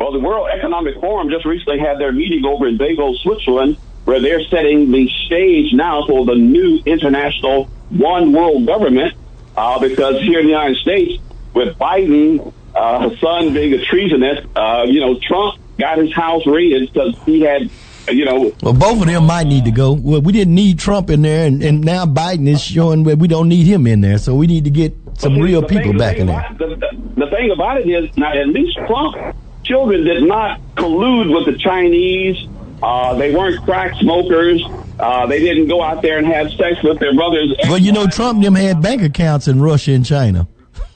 Well, 0.00 0.12
the 0.12 0.20
World 0.20 0.48
Economic 0.48 0.98
Forum 0.98 1.28
just 1.28 1.44
recently 1.44 1.78
had 1.78 1.98
their 1.98 2.10
meeting 2.10 2.46
over 2.46 2.66
in 2.68 2.78
Davos, 2.78 3.20
Switzerland, 3.20 3.76
where 4.06 4.18
they're 4.18 4.42
setting 4.44 4.92
the 4.92 5.10
stage 5.26 5.74
now 5.74 6.06
for 6.06 6.24
the 6.24 6.36
new 6.36 6.80
international 6.86 7.66
one 7.90 8.32
world 8.32 8.64
government. 8.64 9.12
Uh, 9.54 9.78
because 9.78 10.18
here 10.22 10.40
in 10.40 10.46
the 10.46 10.52
United 10.52 10.78
States, 10.78 11.22
with 11.54 11.78
Biden, 11.78 12.52
uh, 12.74 13.14
son 13.16 13.52
being 13.52 13.72
a 13.74 13.84
treasonous, 13.84 14.44
uh, 14.56 14.84
you 14.86 15.00
know, 15.00 15.18
Trump 15.20 15.58
got 15.78 15.98
his 15.98 16.12
house 16.12 16.46
raided 16.46 16.92
because 16.92 17.16
he 17.24 17.40
had, 17.40 17.70
you 18.08 18.24
know. 18.24 18.52
Well, 18.62 18.72
both 18.72 19.00
of 19.00 19.06
them 19.06 19.26
might 19.26 19.46
need 19.46 19.64
to 19.64 19.70
go. 19.70 19.92
Well, 19.92 20.20
we 20.20 20.32
didn't 20.32 20.54
need 20.54 20.78
Trump 20.78 21.10
in 21.10 21.22
there, 21.22 21.46
and, 21.46 21.62
and 21.62 21.84
now 21.84 22.06
Biden 22.06 22.48
is 22.48 22.62
showing 22.62 23.04
that 23.04 23.18
we 23.18 23.28
don't 23.28 23.48
need 23.48 23.66
him 23.66 23.86
in 23.86 24.00
there. 24.00 24.18
So 24.18 24.34
we 24.34 24.46
need 24.46 24.64
to 24.64 24.70
get 24.70 24.94
some 25.18 25.38
real 25.38 25.60
the 25.60 25.66
people 25.68 25.90
thing, 25.90 25.98
back 25.98 26.16
the 26.16 26.20
in 26.22 26.26
there. 26.28 26.56
The, 26.58 26.66
the, 26.76 27.24
the 27.24 27.30
thing 27.30 27.50
about 27.50 27.80
it 27.80 27.88
is, 27.88 28.16
now 28.16 28.32
at 28.32 28.48
least 28.48 28.76
Trump 28.86 29.36
children 29.64 30.04
did 30.04 30.22
not 30.24 30.60
collude 30.74 31.34
with 31.34 31.52
the 31.52 31.58
Chinese. 31.58 32.48
Uh, 32.82 33.14
they 33.14 33.32
weren't 33.32 33.62
crack 33.64 33.94
smokers. 34.00 34.60
Uh, 34.98 35.26
they 35.26 35.38
didn't 35.38 35.68
go 35.68 35.82
out 35.82 36.02
there 36.02 36.18
and 36.18 36.26
have 36.26 36.50
sex 36.52 36.82
with 36.82 36.98
their 36.98 37.14
brothers. 37.14 37.54
Well, 37.68 37.78
you 37.78 37.92
know, 37.92 38.06
Trump 38.08 38.42
them 38.42 38.56
had 38.56 38.82
bank 38.82 39.02
accounts 39.02 39.46
in 39.46 39.60
Russia 39.60 39.92
and 39.92 40.04
China. 40.04 40.48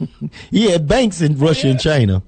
he 0.50 0.70
had 0.70 0.86
banks 0.86 1.20
in 1.20 1.38
Russia 1.38 1.68
and 1.68 1.80
China. 1.80 2.22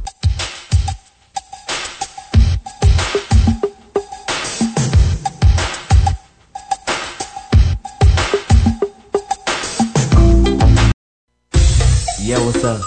Yeah, 12.20 12.38
what's 12.44 12.62
up? 12.62 12.82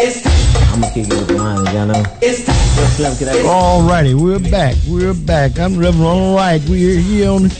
I'm 0.00 0.80
gonna 0.80 0.94
kick 0.94 1.08
it 1.08 1.12
with 1.12 1.36
mine, 1.36 1.66
y'all 1.74 1.86
know. 1.88 2.02
All 3.46 3.82
righty, 3.86 4.14
we're 4.14 4.38
back. 4.38 4.76
We're 4.88 5.12
back. 5.12 5.58
I'm 5.58 5.76
Reverend 5.76 6.06
All 6.06 6.34
right. 6.34 6.62
We're 6.66 6.98
here 7.00 7.32
on 7.32 7.50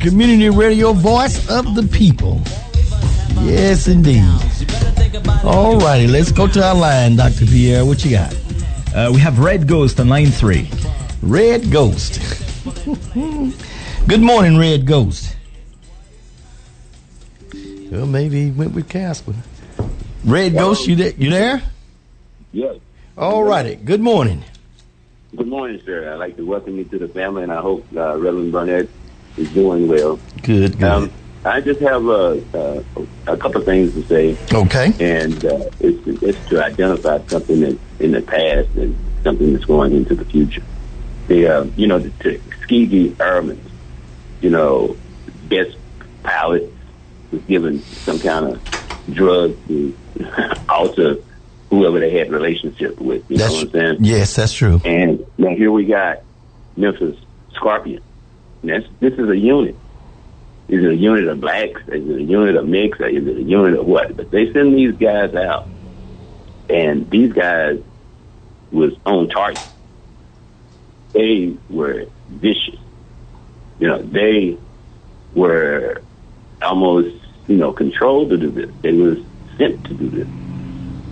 Community 0.00 0.50
Radio, 0.50 0.92
voice 0.92 1.48
of 1.48 1.76
the 1.76 1.84
people. 1.84 2.40
Yes, 3.44 3.86
indeed. 3.86 4.24
All 5.44 5.78
righty, 5.78 6.06
let's 6.08 6.32
go 6.32 6.48
to 6.48 6.64
our 6.64 6.74
line, 6.74 7.16
Dr. 7.16 7.46
Pierre. 7.46 7.84
What 7.84 8.04
you 8.04 8.10
got? 8.12 8.34
Uh, 8.94 9.10
we 9.12 9.20
have 9.20 9.38
Red 9.38 9.68
Ghost 9.68 10.00
on 10.00 10.08
line 10.08 10.26
three. 10.26 10.68
Red 11.22 11.70
Ghost. 11.70 12.20
Good 14.08 14.20
morning, 14.20 14.58
Red 14.58 14.86
Ghost. 14.86 15.36
Well, 17.90 18.06
maybe 18.06 18.46
he 18.46 18.50
went 18.50 18.72
with 18.74 18.88
Casper. 18.88 19.34
Red 20.24 20.54
Ghost, 20.54 20.88
you 20.88 20.96
there? 20.96 21.12
You 21.16 21.30
there? 21.30 21.62
Yes. 22.52 22.76
All 23.16 23.44
righty. 23.44 23.76
Good 23.76 24.00
morning. 24.00 24.42
Good 25.36 25.46
morning, 25.46 25.80
sir. 25.84 26.12
I'd 26.12 26.16
like 26.16 26.36
to 26.36 26.44
welcome 26.44 26.78
you 26.78 26.84
to 26.84 26.98
the 26.98 27.08
family, 27.08 27.44
and 27.44 27.52
I 27.52 27.60
hope 27.60 27.86
uh, 27.94 28.16
Reverend 28.18 28.50
Burnett 28.50 28.88
is 29.36 29.52
doing 29.52 29.86
well. 29.86 30.18
Good, 30.42 30.78
good. 30.78 30.82
Um, 30.84 31.12
I 31.46 31.60
just 31.60 31.80
have 31.80 32.04
a, 32.06 32.42
uh, 32.54 32.82
a 33.28 33.36
couple 33.36 33.60
of 33.60 33.64
things 33.64 33.94
to 33.94 34.02
say. 34.06 34.36
Okay. 34.52 34.86
And 34.98 35.44
uh, 35.44 35.70
it's, 35.78 36.22
it's 36.22 36.48
to 36.48 36.64
identify 36.64 37.24
something 37.28 37.60
that's 37.60 37.78
in 38.00 38.12
the 38.12 38.22
past 38.22 38.68
and 38.76 38.96
something 39.22 39.52
that's 39.52 39.64
going 39.64 39.94
into 39.94 40.14
the 40.14 40.24
future. 40.24 40.62
The, 41.28 41.46
uh, 41.46 41.64
you 41.76 41.86
know, 41.86 41.98
the 42.00 42.10
Tuskegee 42.10 43.14
Airmen, 43.20 43.60
you 44.40 44.50
know, 44.50 44.96
best 45.48 45.76
pilot 46.22 46.72
was 47.30 47.42
given 47.42 47.80
some 47.82 48.18
kind 48.18 48.46
of 48.46 49.04
drug 49.12 49.56
to 49.68 49.96
alter 50.68 51.16
whoever 51.70 52.00
they 52.00 52.18
had 52.18 52.30
relationship 52.30 53.00
with. 53.00 53.28
You 53.30 53.38
that's, 53.38 53.52
know 53.52 53.58
what 53.58 53.66
I'm 53.66 53.72
saying? 53.72 53.96
Yes, 54.00 54.34
that's 54.34 54.52
true. 54.52 54.80
And 54.84 55.24
now 55.38 55.50
here 55.50 55.70
we 55.70 55.84
got 55.84 56.22
Memphis 56.76 57.16
Scorpion. 57.54 58.02
That's, 58.64 58.86
this 58.98 59.14
is 59.14 59.28
a 59.28 59.36
unit. 59.36 59.76
Is 60.68 60.82
it 60.82 60.90
a 60.90 60.96
unit 60.96 61.28
of 61.28 61.40
blacks? 61.40 61.80
Is 61.88 62.08
it 62.08 62.16
a 62.16 62.22
unit 62.22 62.56
of 62.56 62.66
mixed? 62.66 63.00
Is 63.00 63.26
it 63.26 63.36
a 63.36 63.42
unit 63.42 63.78
of 63.78 63.86
what? 63.86 64.16
But 64.16 64.30
they 64.30 64.52
send 64.52 64.74
these 64.74 64.96
guys 64.96 65.34
out, 65.34 65.68
and 66.68 67.08
these 67.08 67.32
guys 67.32 67.80
was 68.72 68.92
on 69.06 69.28
target. 69.28 69.64
They 71.12 71.56
were 71.70 72.06
vicious. 72.28 72.80
You 73.78 73.88
know, 73.88 74.02
they 74.02 74.58
were 75.34 76.02
almost, 76.60 77.14
you 77.46 77.56
know, 77.56 77.72
controlled 77.72 78.30
to 78.30 78.36
do 78.36 78.50
this. 78.50 78.70
They 78.82 78.92
was 78.92 79.18
sent 79.58 79.84
to 79.84 79.94
do 79.94 80.08
this. 80.10 80.28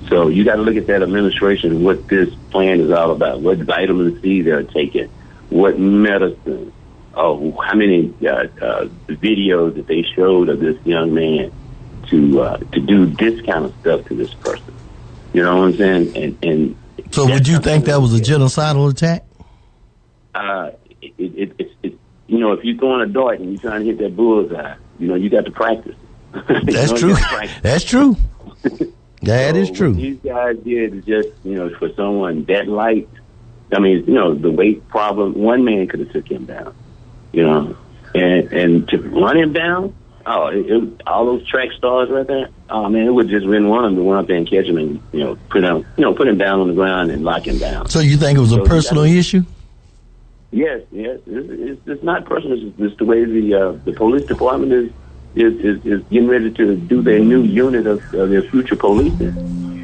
So 0.08 0.28
you 0.28 0.44
got 0.44 0.56
to 0.56 0.62
look 0.62 0.76
at 0.76 0.86
that 0.88 1.02
administration, 1.02 1.82
what 1.82 2.08
this 2.08 2.34
plan 2.50 2.80
is 2.80 2.90
all 2.90 3.12
about, 3.12 3.40
what 3.40 3.58
vitamin 3.58 4.20
C 4.20 4.42
they're 4.42 4.62
taking, 4.62 5.08
what 5.48 5.78
medicine, 5.78 6.72
oh, 7.16 7.52
how 7.62 7.74
many 7.74 8.12
uh, 8.22 8.46
uh, 8.60 8.84
videos 9.08 9.74
that 9.76 9.86
they 9.86 10.02
showed 10.02 10.48
of 10.48 10.60
this 10.60 10.76
young 10.84 11.14
man 11.14 11.52
to 12.08 12.40
uh, 12.40 12.56
to 12.58 12.80
do 12.80 13.06
this 13.06 13.40
kind 13.42 13.64
of 13.64 13.74
stuff 13.80 14.04
to 14.06 14.14
this 14.14 14.34
person. 14.34 14.74
You 15.32 15.42
know 15.42 15.56
what 15.56 15.64
I'm 15.64 15.76
saying? 15.76 16.16
And 16.16 16.44
and 16.44 16.76
so, 17.10 17.26
would 17.26 17.48
you 17.48 17.58
think 17.58 17.86
that 17.86 18.00
was 18.00 18.18
a 18.18 18.22
genocidal 18.22 18.90
attack? 18.90 19.24
Uh, 20.34 20.70
it, 21.00 21.12
it, 21.18 21.52
it, 21.58 21.72
it, 21.82 21.98
you 22.26 22.38
know, 22.38 22.52
if 22.52 22.64
you're 22.64 22.76
throwing 22.76 23.08
a 23.08 23.12
dart 23.12 23.40
and 23.40 23.52
you're 23.52 23.60
trying 23.60 23.80
to 23.80 23.86
hit 23.86 23.98
that 23.98 24.16
bullseye, 24.16 24.74
you 24.98 25.06
know, 25.08 25.14
you 25.14 25.30
got 25.30 25.44
to 25.44 25.50
practice. 25.50 25.96
That's 26.32 26.92
know, 26.92 26.96
true. 26.96 27.14
Practice. 27.14 27.56
That's 27.62 27.84
true. 27.84 28.16
That 29.22 29.54
so 29.54 29.60
is 29.60 29.70
true. 29.70 29.94
these 29.94 30.18
guys 30.18 30.56
did 30.58 30.94
is 30.94 31.04
just, 31.04 31.28
you 31.44 31.54
know, 31.54 31.70
for 31.78 31.92
someone 31.94 32.44
that 32.44 32.68
light. 32.68 33.08
I 33.72 33.78
mean, 33.78 34.04
you 34.06 34.14
know, 34.14 34.34
the 34.34 34.50
weight 34.50 34.86
problem. 34.88 35.34
One 35.34 35.64
man 35.64 35.88
could 35.88 36.00
have 36.00 36.12
took 36.12 36.30
him 36.30 36.44
down 36.44 36.74
you 37.34 37.42
know, 37.44 37.76
and 38.14 38.52
and 38.52 38.88
to 38.88 38.98
run 38.98 39.36
him 39.36 39.52
down, 39.52 39.94
Oh, 40.26 40.46
it, 40.46 40.64
it, 40.70 41.02
all 41.06 41.26
those 41.26 41.46
track 41.46 41.68
stars 41.76 42.08
right 42.08 42.26
there. 42.26 42.48
Oh 42.70 42.88
man, 42.88 43.06
it 43.06 43.10
would 43.10 43.28
just 43.28 43.46
been 43.46 43.68
one 43.68 43.84
of 43.84 43.90
them 43.94 44.02
to 44.02 44.10
run 44.10 44.20
up 44.20 44.26
there 44.26 44.36
and 44.36 44.48
catch 44.48 44.64
him 44.64 44.78
and 44.78 45.02
you 45.12 45.20
know 45.20 45.36
put 45.50 45.62
him, 45.64 45.84
you 45.98 46.02
know, 46.04 46.14
put 46.14 46.26
him 46.28 46.38
down 46.38 46.60
on 46.60 46.68
the 46.68 46.74
ground 46.74 47.10
and 47.10 47.24
lock 47.24 47.46
him 47.46 47.58
down. 47.58 47.88
So 47.90 48.00
you 48.00 48.16
think 48.16 48.38
it 48.38 48.40
was 48.40 48.52
a 48.52 48.56
So 48.56 48.64
personal 48.64 49.02
that- 49.02 49.10
issue? 49.10 49.42
Yes, 50.50 50.82
yes. 50.92 51.18
It's, 51.26 51.50
it's, 51.50 51.88
it's 51.88 52.02
not 52.04 52.24
personal. 52.26 52.56
It's 52.68 52.78
just 52.78 52.98
the 52.98 53.04
way 53.04 53.24
the 53.24 53.54
uh, 53.54 53.72
the 53.84 53.92
police 53.92 54.24
department 54.24 54.72
is, 54.72 54.90
is 55.34 55.52
is 55.62 55.84
is 55.84 56.02
getting 56.04 56.28
ready 56.28 56.50
to 56.52 56.76
do 56.76 57.02
their 57.02 57.18
new 57.18 57.42
unit 57.42 57.86
of, 57.88 57.98
of 58.14 58.30
their 58.30 58.42
future 58.42 58.76
policing. 58.76 59.83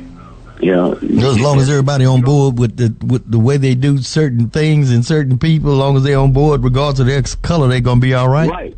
You 0.62 0.72
know, 0.72 0.92
As 0.92 1.40
long 1.40 1.58
as 1.58 1.70
everybody 1.70 2.04
on 2.04 2.20
board 2.20 2.58
with 2.58 2.76
the 2.76 2.94
with 3.06 3.30
the 3.30 3.38
way 3.38 3.56
they 3.56 3.74
do 3.74 3.98
certain 3.98 4.50
things 4.50 4.90
and 4.90 5.04
certain 5.04 5.38
people, 5.38 5.72
as 5.72 5.78
long 5.78 5.96
as 5.96 6.02
they're 6.02 6.18
on 6.18 6.32
board, 6.32 6.62
regardless 6.62 7.00
of 7.00 7.06
their 7.06 7.22
color, 7.42 7.68
they're 7.68 7.80
gonna 7.80 8.00
be 8.00 8.14
all 8.14 8.28
right. 8.28 8.50
Right. 8.50 8.76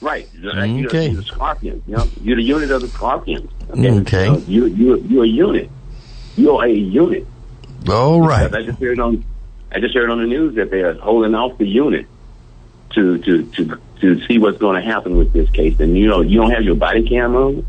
Right. 0.00 0.28
Okay. 0.44 1.08
you're 1.08 1.16
the 1.16 1.22
scorpion. 1.22 1.82
You 1.86 1.96
know, 1.96 2.08
you're 2.22 2.36
the 2.36 2.42
unit 2.42 2.70
of 2.70 2.82
the 2.82 2.88
scorpions. 2.88 3.50
Okay. 3.70 4.26
So 4.26 4.36
you 4.46 4.66
you 4.66 4.96
you're 5.08 5.24
a 5.24 5.28
unit. 5.28 5.70
You're 6.36 6.64
a 6.64 6.70
unit. 6.70 7.26
All 7.88 8.20
right. 8.20 8.50
Because 8.50 8.64
I 8.64 8.66
just 8.66 8.80
heard 8.80 9.00
on 9.00 9.24
I 9.72 9.80
just 9.80 9.94
heard 9.94 10.10
on 10.10 10.18
the 10.18 10.26
news 10.26 10.54
that 10.56 10.70
they 10.70 10.82
are 10.82 10.94
holding 10.94 11.34
off 11.34 11.58
the 11.58 11.66
unit 11.66 12.06
to 12.90 13.18
to 13.18 13.42
to 13.42 13.80
to 14.00 14.26
see 14.26 14.38
what's 14.38 14.58
going 14.58 14.80
to 14.80 14.86
happen 14.86 15.16
with 15.16 15.32
this 15.32 15.50
case. 15.50 15.80
And 15.80 15.96
you 15.96 16.06
know, 16.06 16.20
you 16.20 16.40
don't 16.40 16.50
have 16.50 16.62
your 16.62 16.76
body 16.76 17.08
cam 17.08 17.34
on. 17.34 17.66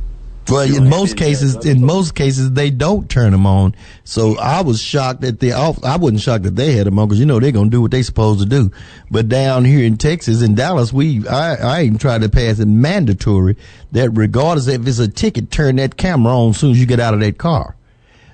Well, 0.50 0.76
in 0.76 0.90
most 0.90 1.18
cases, 1.18 1.66
in 1.66 1.84
most 1.84 2.14
cases, 2.14 2.52
they 2.52 2.70
don't 2.70 3.10
turn 3.10 3.32
them 3.32 3.48
on. 3.48 3.76
So 4.04 4.38
I 4.38 4.62
was 4.62 4.82
shocked 4.82 5.22
that 5.22 5.40
they. 5.40 5.52
I 5.52 5.96
wasn't 5.98 6.22
shocked 6.22 6.44
that 6.44 6.56
they 6.56 6.74
had 6.74 6.86
them 6.86 7.00
on 7.00 7.08
because 7.08 7.20
you 7.20 7.26
know 7.26 7.40
they're 7.40 7.52
gonna 7.52 7.70
do 7.70 7.82
what 7.82 7.92
they 7.92 8.04
supposed 8.04 8.42
to 8.42 8.46
do. 8.46 8.72
But 9.10 9.28
down 9.28 9.66
here 9.66 9.84
in 9.84 9.98
Texas, 9.98 10.42
in 10.42 10.54
Dallas, 10.54 10.94
we 10.94 11.28
I, 11.28 11.56
I 11.56 11.84
even 11.84 11.98
tried 11.98 12.22
to 12.22 12.30
pass 12.30 12.60
it 12.60 12.68
mandatory 12.68 13.58
that 13.94 14.12
regardless 14.12 14.68
if 14.68 14.86
it's 14.86 15.00
a 15.00 15.08
ticket, 15.08 15.50
turn 15.50 15.78
that 15.78 15.98
camera 15.98 16.34
on 16.34 16.52
as 16.52 16.58
soon 16.58 16.72
as 16.72 16.80
you 16.80 16.86
get 16.86 17.00
out 17.00 17.16
of 17.16 17.22
that 17.22 17.38
car. 17.38 17.76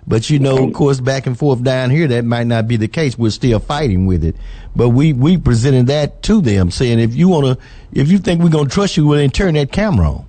But 0.08 0.30
you 0.30 0.40
know, 0.40 0.68
of 0.68 0.74
course, 0.74 1.00
back 1.00 1.28
and 1.28 1.38
forth 1.38 1.64
down 1.64 1.92
here, 1.92 2.08
that 2.08 2.26
might 2.26 2.48
not 2.48 2.68
be 2.68 2.76
the 2.76 2.88
case. 2.88 3.18
We're 3.18 3.30
still 3.30 3.60
fighting 3.60 4.08
with 4.08 4.26
it. 4.26 4.36
But 4.76 4.90
we 4.90 5.14
we 5.14 5.38
presented 5.38 5.88
that 5.88 6.24
to 6.24 6.42
them, 6.42 6.72
saying 6.72 7.00
if 7.00 7.16
you 7.16 7.30
want 7.30 7.46
to, 7.46 7.66
if 7.94 8.10
you 8.10 8.18
think 8.18 8.42
we're 8.42 8.50
gonna 8.50 8.70
trust 8.70 8.98
you, 8.98 9.08
well, 9.08 9.20
then 9.20 9.30
turn 9.30 9.54
that 9.54 9.72
camera 9.72 10.12
on. 10.12 10.26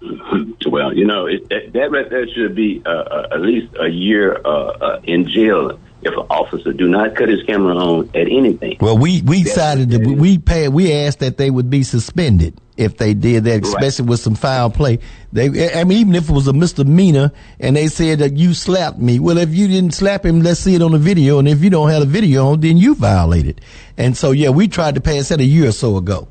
Well, 0.68 0.94
you 0.94 1.06
know, 1.06 1.26
it, 1.26 1.48
that, 1.48 1.72
that 1.72 1.90
right 1.90 2.08
there 2.08 2.26
should 2.28 2.54
be 2.54 2.82
uh, 2.84 2.90
uh, 2.90 3.28
at 3.32 3.40
least 3.40 3.74
a 3.80 3.88
year 3.88 4.40
uh, 4.44 4.48
uh, 4.48 5.00
in 5.04 5.28
jail 5.28 5.78
if 6.02 6.12
an 6.12 6.26
officer 6.30 6.72
do 6.72 6.88
not 6.88 7.16
cut 7.16 7.28
his 7.28 7.42
camera 7.42 7.76
on 7.76 8.08
at 8.14 8.28
anything. 8.28 8.76
Well, 8.80 8.96
we 8.96 9.22
we 9.22 9.42
decided 9.42 9.90
that 9.90 10.06
we 10.06 10.38
paid. 10.38 10.68
We 10.68 10.92
asked 10.92 11.18
that 11.20 11.38
they 11.38 11.50
would 11.50 11.70
be 11.70 11.82
suspended 11.82 12.60
if 12.76 12.96
they 12.96 13.12
did 13.14 13.44
that, 13.44 13.64
especially 13.64 14.06
with 14.06 14.20
some 14.20 14.36
foul 14.36 14.70
play. 14.70 15.00
They, 15.32 15.74
I 15.74 15.82
mean, 15.82 15.98
even 15.98 16.14
if 16.14 16.30
it 16.30 16.32
was 16.32 16.46
a 16.46 16.52
misdemeanor, 16.52 17.32
and 17.58 17.74
they 17.74 17.88
said 17.88 18.20
that 18.20 18.36
you 18.36 18.54
slapped 18.54 18.98
me. 18.98 19.18
Well, 19.18 19.38
if 19.38 19.52
you 19.52 19.66
didn't 19.66 19.94
slap 19.94 20.24
him, 20.24 20.40
let's 20.40 20.60
see 20.60 20.76
it 20.76 20.82
on 20.82 20.92
the 20.92 20.98
video. 20.98 21.40
And 21.40 21.48
if 21.48 21.62
you 21.62 21.70
don't 21.70 21.90
have 21.90 22.02
a 22.02 22.06
video 22.06 22.46
on, 22.46 22.60
then 22.60 22.76
you 22.76 22.94
violated. 22.94 23.60
And 23.96 24.16
so, 24.16 24.30
yeah, 24.30 24.50
we 24.50 24.68
tried 24.68 24.94
to 24.94 25.00
pass 25.00 25.30
that 25.30 25.40
a 25.40 25.44
year 25.44 25.68
or 25.68 25.72
so 25.72 25.96
ago. 25.96 26.28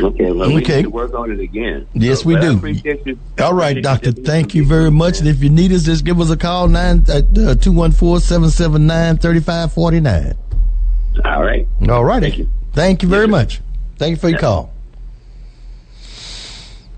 Okay, 0.00 0.32
well, 0.32 0.48
we 0.48 0.62
Okay. 0.62 0.76
need 0.76 0.82
to 0.84 0.90
work 0.90 1.14
on 1.14 1.30
it 1.30 1.40
again. 1.40 1.86
Yes, 1.92 2.22
So, 2.22 2.28
we 2.28 2.36
do. 2.36 2.60
you. 3.06 3.18
All 3.40 3.52
right, 3.54 3.80
doctor. 3.82 4.12
Thank 4.12 4.54
you 4.54 4.64
very 4.64 4.90
much. 4.90 5.18
And 5.18 5.28
if 5.28 5.42
you 5.42 5.50
need 5.50 5.72
us, 5.72 5.82
just 5.82 6.04
give 6.04 6.20
us 6.20 6.30
a 6.30 6.36
call 6.36 6.68
nine 6.68 7.04
uh, 7.08 7.54
two 7.54 7.72
one 7.72 7.92
four 7.92 8.20
seven 8.20 8.50
seven 8.50 8.86
nine 8.86 9.18
thirty 9.18 9.40
five 9.40 9.72
forty 9.72 10.00
nine. 10.00 10.34
All 11.24 11.42
right. 11.42 11.66
All 11.88 12.04
right. 12.04 12.22
Thank 12.22 12.38
you. 12.38 12.48
Thank 12.72 13.02
you 13.02 13.08
very 13.08 13.28
much. 13.28 13.60
Thank 13.98 14.10
you 14.12 14.16
for 14.16 14.28
your 14.30 14.38
call. 14.38 14.72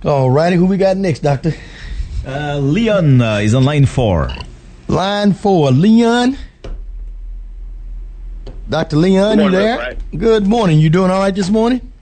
All 0.04 0.30
righty. 0.30 0.56
Who 0.56 0.66
we 0.66 0.76
got 0.76 0.96
next, 0.96 1.20
doctor? 1.20 1.54
Uh, 2.26 2.58
Leon 2.58 3.20
uh, 3.20 3.36
is 3.38 3.54
on 3.54 3.64
line 3.64 3.86
four. 3.86 4.30
Line 4.88 5.32
four, 5.32 5.70
Leon. 5.70 6.36
Dr. 8.68 8.96
Leon, 8.96 9.36
Good 9.36 9.44
you 9.44 9.50
there? 9.50 9.78
Reverend. 9.78 10.02
Good 10.18 10.46
morning. 10.46 10.78
You 10.78 10.88
doing 10.90 11.10
all 11.10 11.20
right 11.20 11.34
this 11.34 11.50
morning? 11.50 11.92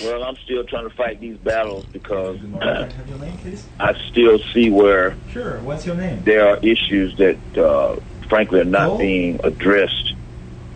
Well, 0.00 0.22
I'm 0.22 0.36
still 0.44 0.64
trying 0.64 0.88
to 0.88 0.94
fight 0.94 1.20
these 1.20 1.36
battles 1.38 1.84
because 1.92 2.38
I 3.80 3.94
still 4.10 4.38
see 4.54 4.70
where 4.70 5.16
Sure. 5.32 5.58
What's 5.60 5.86
your 5.86 5.96
name? 5.96 6.22
there 6.24 6.48
are 6.48 6.56
issues 6.58 7.16
that, 7.16 7.38
uh, 7.56 7.96
frankly, 8.28 8.60
are 8.60 8.64
not 8.64 8.90
Oh. 8.90 8.98
being 8.98 9.40
addressed 9.44 10.14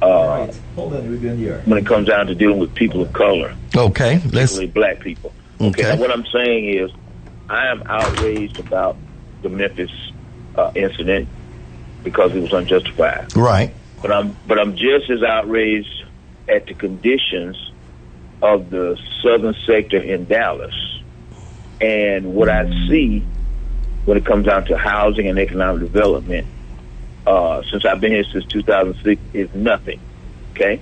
uh, 0.01 0.51
Hold 0.75 0.95
on, 0.95 1.09
we're 1.09 1.17
going 1.17 1.39
here. 1.39 1.63
when 1.65 1.79
it 1.79 1.87
comes 1.87 2.09
down 2.09 2.27
to 2.27 2.35
dealing 2.35 2.59
with 2.59 2.75
people 2.75 3.03
of 3.03 3.13
color, 3.13 3.55
Okay. 3.77 4.21
Let's. 4.33 4.59
black 4.67 4.99
people. 4.99 5.33
Okay. 5.61 5.83
Now, 5.83 5.95
what 5.97 6.11
I'm 6.11 6.27
saying 6.27 6.77
is, 6.77 6.91
I 7.49 7.69
am 7.71 7.85
outraged 7.87 8.59
about 8.59 8.97
the 9.43 9.49
Memphis 9.49 9.93
uh, 10.57 10.73
incident 10.75 11.29
because 12.03 12.33
it 12.35 12.41
was 12.41 12.53
unjustified. 12.53 13.37
Right. 13.37 13.73
But 14.01 14.11
I'm 14.11 14.37
but 14.49 14.59
I'm 14.59 14.75
just 14.75 15.09
as 15.09 15.23
outraged 15.23 16.03
at 16.49 16.67
the 16.67 16.75
conditions 16.75 17.57
of 18.43 18.71
the 18.71 18.99
southern 19.23 19.55
sector 19.65 19.99
in 19.99 20.25
Dallas 20.27 20.75
and 21.81 22.35
what 22.35 22.49
I 22.49 22.69
see 22.89 23.25
when 24.05 24.17
it 24.17 24.27
comes 24.27 24.47
down 24.47 24.65
to 24.67 24.77
housing 24.77 25.29
and 25.29 25.39
economic 25.39 25.81
development. 25.81 26.47
Uh, 27.25 27.63
since 27.71 27.85
I've 27.85 28.01
been 28.01 28.11
here 28.11 28.25
since 28.25 28.45
2006, 28.47 29.21
is 29.33 29.55
nothing. 29.55 30.01
Okay. 30.51 30.81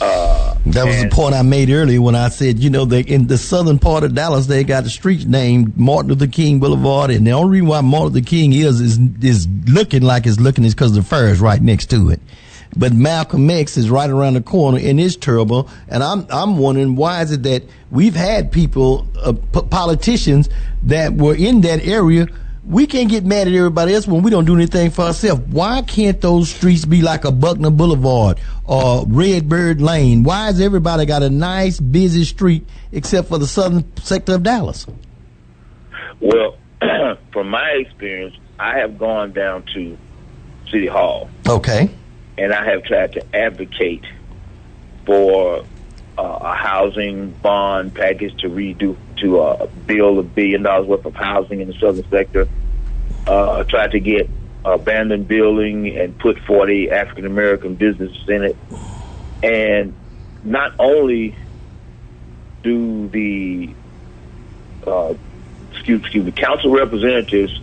Uh, 0.00 0.54
That 0.66 0.86
was 0.86 1.02
the 1.02 1.08
point 1.08 1.34
I 1.34 1.42
made 1.42 1.68
earlier 1.70 2.00
when 2.00 2.14
I 2.14 2.28
said, 2.28 2.60
you 2.60 2.70
know, 2.70 2.84
they 2.84 3.00
in 3.00 3.26
the 3.26 3.38
southern 3.38 3.78
part 3.80 4.04
of 4.04 4.14
Dallas, 4.14 4.46
they 4.46 4.62
got 4.62 4.84
the 4.84 4.90
street 4.90 5.26
named 5.26 5.76
Martin 5.76 6.10
Luther 6.10 6.28
King 6.28 6.60
Boulevard, 6.60 7.10
and 7.10 7.26
the 7.26 7.32
only 7.32 7.50
reason 7.52 7.66
why 7.68 7.80
Martin 7.80 8.14
Luther 8.14 8.26
King 8.26 8.52
is 8.52 8.80
is 8.80 8.98
is 9.20 9.48
looking 9.66 10.02
like 10.02 10.26
it's 10.26 10.38
looking 10.38 10.64
is 10.64 10.74
because 10.74 10.94
the 10.94 11.02
fair 11.02 11.28
is 11.28 11.40
right 11.40 11.60
next 11.60 11.90
to 11.90 12.10
it. 12.10 12.20
But 12.74 12.92
Malcolm 12.94 13.48
X 13.50 13.76
is 13.76 13.90
right 13.90 14.08
around 14.08 14.34
the 14.34 14.40
corner 14.40 14.78
and 14.78 14.98
is 14.98 15.16
terrible. 15.16 15.68
And 15.88 16.02
I'm 16.02 16.26
I'm 16.30 16.56
wondering 16.56 16.96
why 16.96 17.20
is 17.22 17.30
it 17.30 17.42
that 17.42 17.64
we've 17.90 18.14
had 18.14 18.50
people, 18.50 19.06
uh, 19.20 19.32
p- 19.32 19.66
politicians 19.68 20.48
that 20.84 21.12
were 21.14 21.34
in 21.34 21.60
that 21.62 21.86
area. 21.86 22.26
We 22.64 22.86
can't 22.86 23.10
get 23.10 23.24
mad 23.24 23.48
at 23.48 23.54
everybody 23.54 23.92
else 23.92 24.06
when 24.06 24.22
we 24.22 24.30
don't 24.30 24.44
do 24.44 24.54
anything 24.54 24.90
for 24.90 25.02
ourselves. 25.02 25.42
Why 25.50 25.82
can't 25.82 26.20
those 26.20 26.48
streets 26.48 26.84
be 26.84 27.02
like 27.02 27.24
a 27.24 27.32
Buckner 27.32 27.70
Boulevard 27.70 28.38
or 28.64 29.04
Redbird 29.08 29.80
Lane? 29.82 30.22
Why 30.22 30.46
has 30.46 30.60
everybody 30.60 31.04
got 31.04 31.24
a 31.24 31.28
nice 31.30 31.80
busy 31.80 32.22
street 32.24 32.64
except 32.92 33.28
for 33.28 33.38
the 33.38 33.48
southern 33.48 33.84
sector 33.96 34.34
of 34.36 34.44
Dallas? 34.44 34.86
well, 36.20 36.56
from 37.32 37.48
my 37.48 37.68
experience, 37.70 38.36
I 38.60 38.78
have 38.78 38.96
gone 38.96 39.32
down 39.32 39.64
to 39.74 39.98
City 40.70 40.86
Hall 40.86 41.28
Okay. 41.48 41.90
And 42.42 42.52
I 42.52 42.68
have 42.70 42.82
tried 42.82 43.12
to 43.12 43.36
advocate 43.36 44.04
for 45.06 45.64
uh, 46.18 46.22
a 46.22 46.54
housing 46.56 47.30
bond 47.30 47.94
package 47.94 48.36
to 48.38 48.48
redo 48.48 48.96
to 49.18 49.40
uh, 49.40 49.66
build 49.86 50.18
a 50.18 50.22
billion 50.24 50.64
dollars 50.64 50.88
worth 50.88 51.06
of 51.06 51.14
housing 51.14 51.60
in 51.60 51.68
the 51.68 51.74
southern 51.74 52.08
sector. 52.10 52.48
Uh, 53.28 53.62
tried 53.62 53.92
to 53.92 54.00
get 54.00 54.28
abandoned 54.64 55.28
building 55.28 55.96
and 55.96 56.18
put 56.18 56.36
40 56.40 56.90
African 56.90 57.26
American 57.26 57.76
businesses 57.76 58.28
in 58.28 58.42
it. 58.42 58.56
And 59.44 59.94
not 60.42 60.74
only 60.80 61.36
do 62.64 63.08
the 63.08 63.72
uh, 64.84 65.14
excuse, 65.70 66.00
excuse 66.00 66.24
me, 66.24 66.32
council 66.32 66.72
representatives 66.72 67.60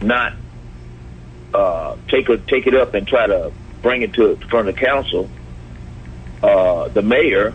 not 0.00 0.34
uh, 1.52 1.96
take 2.08 2.28
it 2.28 2.46
take 2.46 2.68
it 2.68 2.74
up 2.74 2.94
and 2.94 3.08
try 3.08 3.26
to 3.26 3.52
bring 3.84 4.02
it 4.02 4.14
to 4.14 4.34
front 4.48 4.66
of 4.66 4.74
the 4.74 4.80
council. 4.80 5.30
Uh, 6.42 6.88
the 6.88 7.02
mayor 7.02 7.54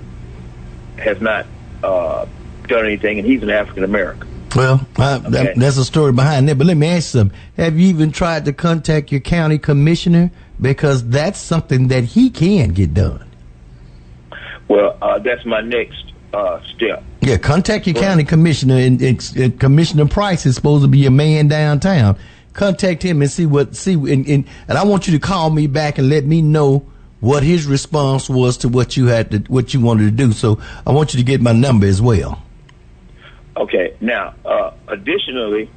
has 0.97 1.19
not 1.19 1.45
uh, 1.84 2.27
done 2.68 2.85
anything, 2.85 3.18
and 3.18 3.27
he's 3.27 3.43
an 3.43 3.49
African 3.49 3.84
American. 3.84 4.27
Well, 4.56 4.88
uh, 4.95 5.18
that, 5.30 5.56
that's 5.57 5.77
a 5.77 5.85
story 5.85 6.14
behind 6.14 6.47
that. 6.47 6.57
But 6.57 6.68
let 6.68 6.77
me 6.77 6.88
ask 6.88 7.14
you 7.14 7.19
something. 7.19 7.38
Have 7.57 7.77
you 7.77 7.88
even 7.89 8.11
tried 8.11 8.45
to 8.45 8.53
contact 8.53 9.11
your 9.11 9.22
county 9.22 9.57
commissioner? 9.57 10.31
Because 10.61 11.07
that's 11.07 11.39
something 11.39 11.88
that 11.89 12.03
he 12.03 12.30
can 12.30 12.69
get 12.69 12.93
done. 12.93 13.27
Well, 14.68 14.97
uh, 15.01 15.19
that's 15.19 15.45
my 15.45 15.61
next 15.61 16.14
uh, 16.34 16.61
step. 16.76 17.03
Yeah, 17.22 17.38
contact 17.38 17.88
your 17.88 17.95
county 17.95 18.23
commissioner, 18.23 18.76
and, 18.76 19.01
and, 19.01 19.60
Commissioner 19.60 20.07
Price 20.07 20.45
is 20.45 20.56
supposed 20.56 20.84
to 20.84 20.88
be 20.88 21.06
a 21.06 21.11
man 21.11 21.47
downtown. 21.47 22.18
Contact 22.60 23.02
him 23.02 23.22
and 23.22 23.31
see 23.31 23.45
what 23.45 23.73
see, 23.73 23.94
and, 23.94 24.27
and 24.27 24.45
and 24.68 24.77
I 24.77 24.84
want 24.84 25.07
you 25.07 25.14
to 25.18 25.19
call 25.26 25.49
me 25.49 25.65
back 25.68 25.98
and 25.98 26.10
let 26.10 26.26
me 26.26 26.41
know 26.41 26.86
what 27.22 27.41
his 27.41 27.65
response 27.65 28.30
was 28.30 28.57
to 28.57 28.68
what 28.68 28.98
you 28.98 29.07
had 29.07 29.31
to 29.31 29.38
what 29.48 29.73
you 29.73 29.80
wanted 29.80 30.03
to 30.03 30.11
do. 30.11 30.34
So 30.34 30.60
I 30.86 30.91
want 30.91 31.14
you 31.14 31.19
to 31.19 31.23
get 31.23 31.40
my 31.40 31.53
number 31.53 31.88
as 31.88 32.02
well. 32.02 32.44
Okay. 33.56 33.95
Now, 34.02 34.34
uh, 34.44 34.72
additionally, 34.90 35.69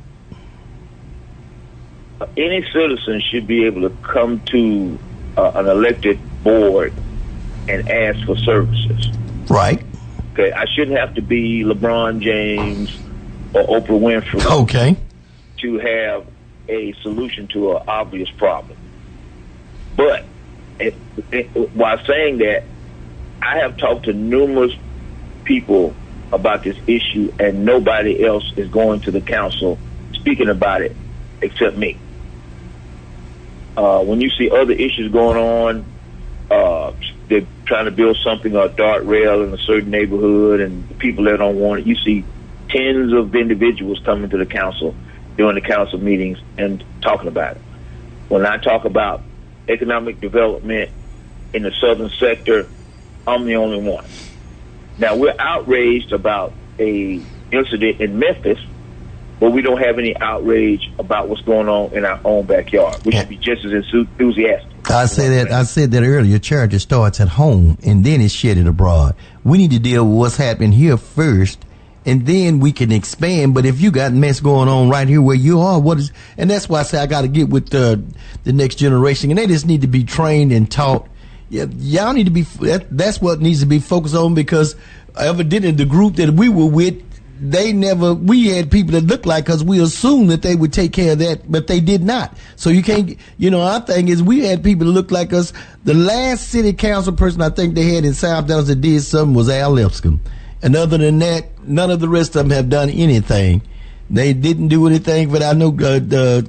any 2.37 2.63
citizen 2.73 3.21
should 3.31 3.47
be 3.47 3.65
able 3.67 3.89
to 3.89 3.97
come 4.03 4.41
to 4.47 4.99
uh, 5.37 5.53
an 5.55 5.67
elected 5.69 6.19
board 6.43 6.93
and 7.69 7.89
ask 7.89 8.27
for 8.27 8.37
services. 8.39 9.07
Right. 9.49 9.81
Okay, 10.33 10.51
I 10.51 10.65
shouldn't 10.75 10.99
have 10.99 11.15
to 11.15 11.23
be 11.23 11.63
LeBron 11.63 12.21
James 12.21 12.97
or 13.55 13.63
Oprah 13.67 14.01
Winfrey 14.01 14.63
Okay. 14.63 14.97
to 15.59 15.79
have 15.79 16.27
a 16.73 16.95
solution 17.03 17.49
to 17.49 17.77
an 17.77 17.83
obvious 17.87 18.31
problem. 18.31 18.77
But 19.97 20.25
it, 20.79 20.95
it, 21.31 21.77
while 21.77 21.99
saying 22.07 22.39
that, 22.39 22.65
I 23.43 23.59
have 23.59 23.77
talked 23.77 24.05
to 24.07 24.13
numerous 24.13 24.73
people 25.45 25.95
about 26.33 26.63
this 26.63 26.77
issue, 26.87 27.33
and 27.39 27.65
nobody 27.65 28.25
else 28.25 28.53
is 28.57 28.71
going 28.71 29.01
to 29.01 29.11
the 29.11 29.21
council 29.21 29.79
speaking 30.15 30.49
about 30.49 30.83
it 30.83 30.97
except 31.43 31.77
me. 31.77 31.99
Uh, 33.77 34.03
when 34.03 34.21
you 34.21 34.31
see 34.31 34.51
other 34.51 34.73
issues 34.73 35.13
going 35.13 35.37
on, 35.37 35.85
uh, 36.51 36.93
they're 37.29 37.47
trying 37.67 37.87
to 37.87 37.91
build 37.91 38.17
something, 38.23 38.55
a 38.55 38.69
dart 38.69 39.05
rail 39.05 39.43
in 39.43 39.53
a 39.53 39.59
certain 39.59 39.91
neighborhood, 39.91 40.61
and 40.61 40.99
people 40.99 41.25
that 41.25 41.39
don't 41.39 41.59
want 41.59 41.81
it, 41.81 41.87
you 41.87 41.97
see 41.97 42.25
tens 42.69 43.13
of 43.13 43.35
individuals 43.35 44.01
coming 44.05 44.31
to 44.31 44.39
the 44.39 44.47
council 44.47 44.95
during 45.37 45.55
the 45.55 45.61
council 45.61 45.99
meetings 45.99 46.39
and 46.59 46.85
talking 47.01 47.29
about 47.29 47.57
it. 47.57 47.63
When 48.29 48.47
I 48.47 48.59
talk 48.59 48.85
about 48.85 49.23
economic 49.69 50.21
development 50.21 50.91
in 51.53 51.63
the 51.63 51.73
southern 51.81 52.11
sector, 52.19 52.69
I'm 53.27 53.45
the 53.45 53.57
only 53.57 53.83
one. 53.83 54.05
Now 54.99 55.17
we're 55.17 55.35
outraged 55.39 56.13
about 56.13 56.53
a 56.79 57.21
incident 57.51 58.01
in 58.01 58.19
Memphis, 58.19 58.59
but 59.41 59.51
we 59.51 59.63
don't 59.63 59.83
have 59.83 59.99
any 59.99 60.17
outrage 60.17 60.91
about 60.99 61.29
what's 61.29 61.43
going 61.43 61.69
on 61.69 61.93
in 61.95 62.05
our 62.05 62.21
own 62.25 62.47
backyard. 62.47 63.05
We 63.05 63.13
should 63.13 63.29
be 63.29 63.37
just 63.37 63.65
as 63.65 63.73
enthusiastic. 63.73 64.73
I 64.91 65.07
say 65.07 65.29
that 65.29 65.53
I 65.53 65.63
said 65.63 65.93
that 65.93 66.03
earlier. 66.03 66.39
Charity 66.39 66.79
starts 66.79 67.21
at 67.21 67.29
home 67.29 67.79
and 67.85 68.05
then 68.05 68.21
it's 68.21 68.35
shedded 68.35 68.67
abroad. 68.67 69.15
We 69.45 69.59
need 69.59 69.71
to 69.71 69.79
deal 69.79 70.05
with 70.05 70.17
what's 70.17 70.37
happening 70.37 70.73
here 70.73 70.97
first, 70.97 71.65
and 72.05 72.27
then 72.27 72.61
we 72.61 72.73
can 72.73 72.93
expand. 72.93 73.55
But 73.55 73.65
if 73.65 73.81
you 73.81 73.91
got 73.91 74.13
mess 74.13 74.41
going 74.41 74.69
on 74.69 74.89
right 74.89 75.07
here 75.07 75.23
where 75.23 75.37
you 75.37 75.61
are, 75.61 75.81
what 75.81 75.99
is? 75.99 76.13
And 76.37 76.51
that's 76.51 76.69
why 76.69 76.81
I 76.81 76.83
say 76.83 76.99
I 76.99 77.07
got 77.07 77.23
to 77.23 77.29
get 77.29 77.49
with 77.49 77.71
the 77.71 78.03
the 78.45 78.53
next 78.53 78.77
generation, 78.77 79.31
and 79.31 79.39
they 79.39 79.47
just 79.47 79.67
need 79.67 79.83
to 79.83 79.87
be 79.87 80.05
trained 80.05 80.53
and 80.53 80.71
taught. 80.71 81.09
Yeah, 81.49 81.67
y'all 81.77 82.15
need 82.15 82.25
to 82.25 82.31
be. 82.31 82.43
That, 82.43 82.87
that's 82.91 83.21
what 83.21 83.41
needs 83.41 83.61
to 83.61 83.67
be 83.67 83.79
focused 83.79 84.15
on 84.15 84.35
because 84.35 84.75
evidently 85.19 85.73
the 85.73 85.85
group 85.85 86.17
that 86.17 86.31
we 86.31 86.49
were 86.49 86.67
with 86.67 87.03
they 87.43 87.73
never 87.73 88.15
we 88.15 88.47
had 88.47 88.71
people 88.71 88.93
that 88.93 89.05
looked 89.05 89.27
like 89.27 89.51
us 89.51 89.65
we 89.65 89.81
assumed 89.81 90.31
that 90.31 90.43
they 90.43 90.55
would 90.55 90.73
take 90.73 90.93
care 90.93 91.13
of 91.13 91.19
that 91.19 91.51
but 91.51 91.67
they 91.67 91.81
did 91.81 92.01
not 92.03 92.37
so 92.55 92.71
you 92.71 92.85
can't 92.85 93.19
you 93.37 93.51
know 93.51 93.61
our 93.61 93.81
thing 93.81 94.07
is 94.07 94.23
we 94.23 94.45
had 94.45 94.63
people 94.63 94.87
that 94.87 94.93
looked 94.93 95.11
like 95.11 95.33
us 95.33 95.53
the 95.83 95.93
last 95.93 96.51
city 96.51 96.73
council 96.73 97.13
person 97.13 97.43
i 97.43 97.51
think 97.51 97.75
they 97.75 97.95
had 97.95 98.05
in 98.05 98.15
south 98.15 98.47
dallas 98.47 98.69
that 98.69 98.81
did 98.81 99.03
something 99.03 99.35
was 99.35 99.49
al 99.49 99.73
lipscomb 99.73 100.21
and 100.63 100.77
other 100.77 100.99
than 100.99 101.19
that 101.19 101.47
none 101.67 101.91
of 101.91 102.01
the 102.01 102.09
rest 102.09 102.37
of 102.37 102.49
them 102.49 102.51
have 102.51 102.69
done 102.69 102.89
anything 102.91 103.63
they 104.11 104.33
didn't 104.33 104.69
do 104.69 104.87
anything 104.87 105.31
but 105.31 105.43
i 105.43 105.53
know 105.53 105.69
uh, 105.69 105.99
the 105.99 106.49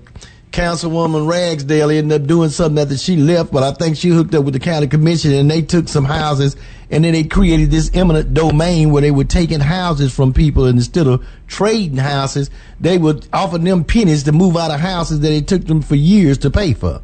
Councilwoman 0.53 1.27
Ragsdale 1.27 1.89
ended 1.89 2.21
up 2.21 2.27
doing 2.27 2.51
something 2.51 2.79
after 2.79 2.95
she 2.95 3.15
left, 3.15 3.51
but 3.51 3.63
I 3.63 3.71
think 3.71 3.97
she 3.97 4.09
hooked 4.09 4.35
up 4.35 4.45
with 4.45 4.53
the 4.53 4.59
county 4.59 4.85
commission 4.85 5.33
and 5.33 5.49
they 5.49 5.63
took 5.63 5.87
some 5.87 6.05
houses 6.05 6.55
and 6.91 7.03
then 7.03 7.13
they 7.13 7.23
created 7.23 7.71
this 7.71 7.89
eminent 7.95 8.35
domain 8.35 8.91
where 8.91 9.01
they 9.01 9.09
were 9.09 9.23
taking 9.23 9.59
houses 9.59 10.13
from 10.13 10.31
people 10.31 10.65
and 10.65 10.77
instead 10.77 11.07
of 11.07 11.25
trading 11.47 11.97
houses, 11.97 12.51
they 12.79 12.99
would 12.99 13.27
offer 13.33 13.57
them 13.57 13.83
pennies 13.83 14.21
to 14.23 14.31
move 14.31 14.55
out 14.55 14.69
of 14.69 14.79
houses 14.79 15.21
that 15.21 15.31
it 15.31 15.47
took 15.47 15.65
them 15.65 15.81
for 15.81 15.95
years 15.95 16.37
to 16.37 16.51
pay 16.51 16.73
for. 16.73 17.01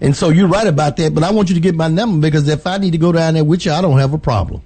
And 0.00 0.16
so 0.16 0.30
you're 0.30 0.48
right 0.48 0.66
about 0.66 0.96
that, 0.96 1.14
but 1.14 1.22
I 1.22 1.30
want 1.30 1.50
you 1.50 1.54
to 1.54 1.60
get 1.60 1.76
my 1.76 1.86
number 1.86 2.26
because 2.26 2.48
if 2.48 2.66
I 2.66 2.78
need 2.78 2.90
to 2.92 2.98
go 2.98 3.12
down 3.12 3.34
there 3.34 3.44
with 3.44 3.64
you, 3.64 3.70
I 3.70 3.80
don't 3.80 3.98
have 4.00 4.12
a 4.12 4.18
problem. 4.18 4.62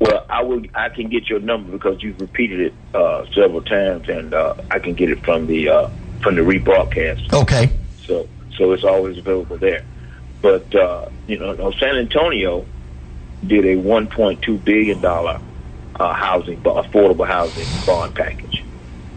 Well, 0.00 0.24
I 0.28 0.42
will. 0.42 0.62
I 0.74 0.90
can 0.90 1.08
get 1.08 1.28
your 1.28 1.40
number 1.40 1.72
because 1.72 2.02
you've 2.02 2.20
repeated 2.20 2.60
it 2.60 2.74
uh, 2.94 3.24
several 3.34 3.62
times, 3.62 4.08
and 4.08 4.32
uh, 4.32 4.54
I 4.70 4.78
can 4.78 4.94
get 4.94 5.10
it 5.10 5.24
from 5.24 5.46
the 5.46 5.68
uh, 5.68 5.90
from 6.22 6.36
the 6.36 6.42
rebroadcast. 6.42 7.32
Okay. 7.32 7.70
So 8.04 8.28
so 8.56 8.72
it's 8.72 8.84
always 8.84 9.18
available 9.18 9.56
there. 9.56 9.84
But 10.40 10.72
uh, 10.74 11.08
you 11.26 11.38
know, 11.38 11.72
San 11.72 11.96
Antonio 11.96 12.64
did 13.46 13.64
a 13.64 13.76
1.2 13.76 14.64
billion 14.64 15.00
dollar 15.00 15.40
uh, 15.96 16.12
housing, 16.12 16.60
affordable 16.62 17.26
housing 17.26 17.66
bond 17.86 18.14
package. 18.14 18.64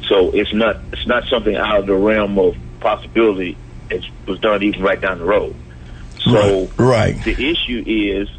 So 0.07 0.31
it's 0.31 0.53
not 0.53 0.77
it's 0.91 1.07
not 1.07 1.25
something 1.25 1.55
out 1.55 1.79
of 1.79 1.85
the 1.85 1.95
realm 1.95 2.39
of 2.39 2.55
possibility. 2.79 3.57
It 3.89 4.03
was 4.25 4.39
done 4.39 4.63
even 4.63 4.81
right 4.81 4.99
down 4.99 5.19
the 5.19 5.25
road. 5.25 5.55
So 6.19 6.69
right. 6.77 7.21
the 7.23 7.31
issue 7.31 7.83
is 7.85 8.29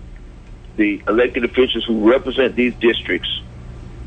the 0.76 1.02
elected 1.08 1.44
officials 1.44 1.84
who 1.84 2.08
represent 2.10 2.54
these 2.56 2.74
districts 2.74 3.28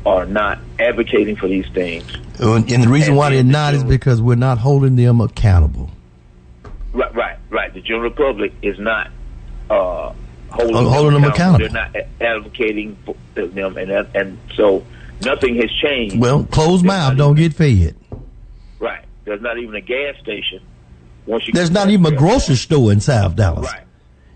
are 0.04 0.26
not 0.26 0.58
advocating 0.78 1.36
for 1.36 1.48
these 1.48 1.68
things. 1.70 2.04
Uh, 2.40 2.54
And 2.54 2.82
the 2.84 2.88
reason 2.88 3.14
why 3.16 3.30
they're 3.30 3.42
not 3.42 3.74
is 3.74 3.82
because 3.84 4.20
we're 4.22 4.34
not 4.36 4.58
holding 4.58 4.96
them 4.96 5.20
accountable. 5.20 5.90
Right, 6.92 7.14
right, 7.14 7.38
right. 7.50 7.74
The 7.74 7.80
general 7.80 8.10
public 8.10 8.52
is 8.62 8.78
not 8.78 9.10
uh, 9.68 10.12
holding, 10.50 10.74
holding 10.74 11.14
them 11.20 11.24
accountable. 11.24 11.68
They're 11.68 11.90
not 11.92 11.96
advocating 12.20 12.96
for 13.04 13.16
them, 13.34 13.76
and 13.76 13.90
and 13.90 14.38
so 14.54 14.84
nothing 15.24 15.56
has 15.56 15.70
changed. 15.82 16.18
Well, 16.18 16.44
closed 16.44 16.84
mouth 16.84 17.16
don't 17.16 17.34
get 17.34 17.52
fed. 17.54 17.96
right. 18.78 19.04
There's 19.24 19.42
not 19.42 19.58
even 19.58 19.74
a 19.74 19.80
gas 19.80 20.16
station. 20.22 20.60
Once 21.26 21.48
you 21.48 21.52
There's 21.52 21.72
not 21.72 21.90
even 21.90 22.06
a 22.14 22.16
grocery 22.16 22.54
store 22.54 22.92
in 22.92 23.00
South 23.00 23.34
Dallas. 23.34 23.66
Right. 23.66 23.82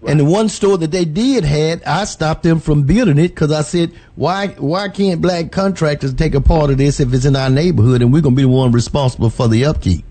And 0.07 0.19
the 0.19 0.25
one 0.25 0.49
store 0.49 0.79
that 0.79 0.91
they 0.91 1.05
did 1.05 1.45
had, 1.45 1.83
I 1.85 2.05
stopped 2.05 2.43
them 2.43 2.59
from 2.59 2.85
building 2.85 3.19
it 3.19 3.29
because 3.29 3.53
I 3.53 3.61
said, 3.61 3.93
why 4.17 4.49
why 4.49 4.89
can't 4.89 5.21
black 5.21 5.53
contractors 5.53 6.15
take 6.15 6.35
a 6.35 6.41
part 6.41 6.71
of 6.71 6.79
this 6.79 7.01
if 7.01 7.13
it's 7.13 7.27
in 7.27 7.37
our 7.37 7.51
neighborhood 7.51 8.01
and 8.01 8.13
we're 8.13 8.23
gonna 8.23 8.35
be 8.37 8.43
the 8.43 8.49
one 8.49 8.73
responsible 8.73 9.29
for 9.29 9.47
the 9.47 9.67
upkeep? 9.67 10.05